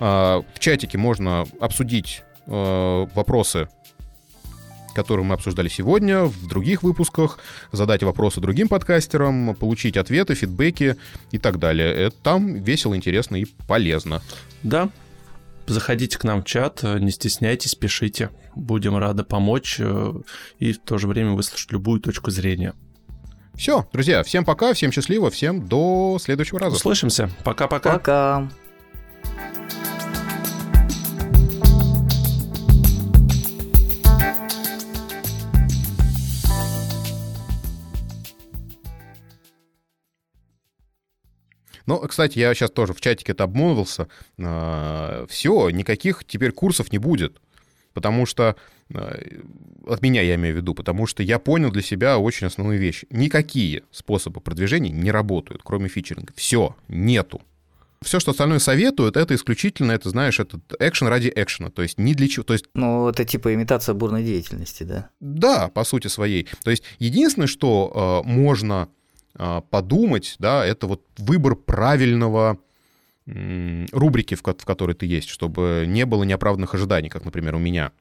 А, 0.00 0.42
в 0.54 0.58
чатике 0.58 0.98
можно 0.98 1.46
обсудить 1.60 2.22
а, 2.46 3.06
вопросы 3.14 3.68
которые 4.94 5.24
мы 5.24 5.34
обсуждали 5.34 5.68
сегодня, 5.68 6.24
в 6.24 6.48
других 6.48 6.82
выпусках, 6.82 7.38
задать 7.70 8.02
вопросы 8.02 8.40
другим 8.40 8.66
подкастерам, 8.66 9.54
получить 9.54 9.96
ответы, 9.96 10.34
фидбэки 10.34 10.96
и 11.30 11.38
так 11.38 11.60
далее. 11.60 11.88
Это 11.94 12.16
там 12.16 12.54
весело, 12.54 12.96
интересно 12.96 13.36
и 13.36 13.44
полезно. 13.44 14.22
Да, 14.64 14.88
Заходите 15.68 16.18
к 16.18 16.24
нам 16.24 16.40
в 16.40 16.46
чат, 16.46 16.82
не 16.82 17.10
стесняйтесь, 17.10 17.74
пишите. 17.74 18.30
Будем 18.58 18.96
рады 18.96 19.22
помочь 19.22 19.76
э, 19.78 20.12
и 20.58 20.72
в 20.72 20.78
то 20.80 20.98
же 20.98 21.06
время 21.06 21.32
выслушать 21.32 21.72
любую 21.72 22.00
точку 22.00 22.30
зрения. 22.30 22.74
Все, 23.54 23.88
друзья, 23.92 24.22
всем 24.22 24.44
пока, 24.44 24.74
всем 24.74 24.92
счастливо, 24.92 25.30
всем 25.30 25.66
до 25.66 26.18
следующего 26.20 26.60
раза. 26.60 26.76
Услышимся. 26.76 27.30
Пока-пока. 27.44 27.92
Пока. 27.92 28.40
-пока. 28.40 28.48
Пока. 28.48 28.68
Ну, 41.88 41.98
кстати, 42.00 42.38
я 42.38 42.52
сейчас 42.52 42.70
тоже 42.70 42.92
в 42.92 43.00
чатике 43.00 43.32
это 43.32 43.44
обмолвился. 43.44 44.08
А, 44.38 45.24
Все, 45.30 45.70
никаких 45.70 46.22
теперь 46.22 46.52
курсов 46.52 46.92
не 46.92 46.98
будет. 46.98 47.40
Потому 47.94 48.26
что 48.26 48.56
а, 48.94 49.18
от 49.86 50.02
меня 50.02 50.22
я 50.22 50.34
имею 50.36 50.54
в 50.54 50.58
виду, 50.58 50.74
потому 50.74 51.06
что 51.06 51.22
я 51.22 51.38
понял 51.38 51.70
для 51.70 51.82
себя 51.82 52.18
очень 52.18 52.46
основную 52.46 52.78
вещь. 52.78 53.04
Никакие 53.10 53.82
способы 53.90 54.40
продвижения 54.40 54.90
не 54.90 55.10
работают, 55.10 55.62
кроме 55.64 55.88
фичеринга. 55.88 56.32
Все, 56.36 56.76
нету. 56.88 57.42
Все, 58.00 58.20
что 58.20 58.30
остальное 58.30 58.60
советуют, 58.60 59.16
это 59.16 59.34
исключительно, 59.34 59.90
это, 59.90 60.10
знаешь, 60.10 60.38
этот 60.38 60.60
экшен 60.78 61.08
ради 61.08 61.32
экшена, 61.34 61.70
то 61.70 61.82
есть 61.82 61.98
ни 61.98 62.14
для 62.14 62.28
чего. 62.28 62.44
То 62.44 62.52
есть... 62.52 62.66
Ну, 62.74 63.08
это 63.08 63.24
типа 63.24 63.52
имитация 63.52 63.92
бурной 63.92 64.22
деятельности, 64.22 64.84
да? 64.84 65.10
Да, 65.18 65.68
по 65.68 65.82
сути 65.82 66.06
своей. 66.06 66.46
То 66.62 66.70
есть 66.70 66.84
единственное, 67.00 67.48
что 67.48 68.22
э, 68.24 68.28
можно 68.28 68.88
а, 69.34 69.60
подумать, 69.62 70.36
да, 70.38 70.64
это 70.64 70.86
вот 70.86 71.02
выбор 71.16 71.54
правильного 71.54 72.58
рубрики, 73.92 74.34
в, 74.34 74.42
в 74.42 74.64
которой 74.64 74.94
ты 74.94 75.06
есть, 75.06 75.28
чтобы 75.28 75.84
не 75.86 76.06
было 76.06 76.24
неоправданных 76.24 76.74
ожиданий, 76.74 77.08
как, 77.08 77.24
например, 77.24 77.54
у 77.54 77.58
меня 77.58 77.92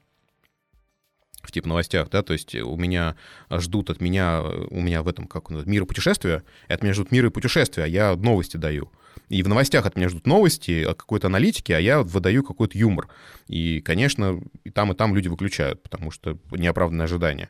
в 1.44 1.52
типа 1.52 1.68
новостях, 1.68 2.10
да, 2.10 2.24
то 2.24 2.34
есть 2.34 2.56
у 2.56 2.76
меня 2.76 3.16
ждут 3.50 3.90
от 3.90 4.02
меня, 4.02 4.44
у 4.70 4.82
меня 4.82 5.02
в 5.02 5.08
этом, 5.08 5.28
как 5.28 5.50
мир 5.50 5.84
и 5.84 5.86
путешествия, 5.86 6.44
и 6.68 6.74
от 6.74 6.84
меня 6.84 6.94
ждут 6.94 7.12
мир 7.12 7.26
и 7.26 7.30
путешествия, 7.30 7.84
а 7.84 7.88
я 7.88 8.16
новости 8.16 8.58
даю. 8.58 8.92
И 9.30 9.44
в 9.44 9.48
новостях 9.48 9.86
от 9.86 9.96
меня 9.96 10.10
ждут 10.10 10.28
новости, 10.28 10.84
какой-то 10.84 11.28
аналитики, 11.28 11.72
а 11.72 11.80
я 11.80 12.02
выдаю 12.02 12.44
какой-то 12.44 12.78
юмор. 12.78 13.08
И, 13.48 13.82
конечно, 13.82 14.42
и 14.64 14.70
там, 14.70 14.92
и 14.92 14.96
там 14.96 15.16
люди 15.16 15.28
выключают, 15.28 15.82
потому 15.84 16.12
что 16.12 16.38
неоправданные 16.52 17.06
ожидания. 17.06 17.50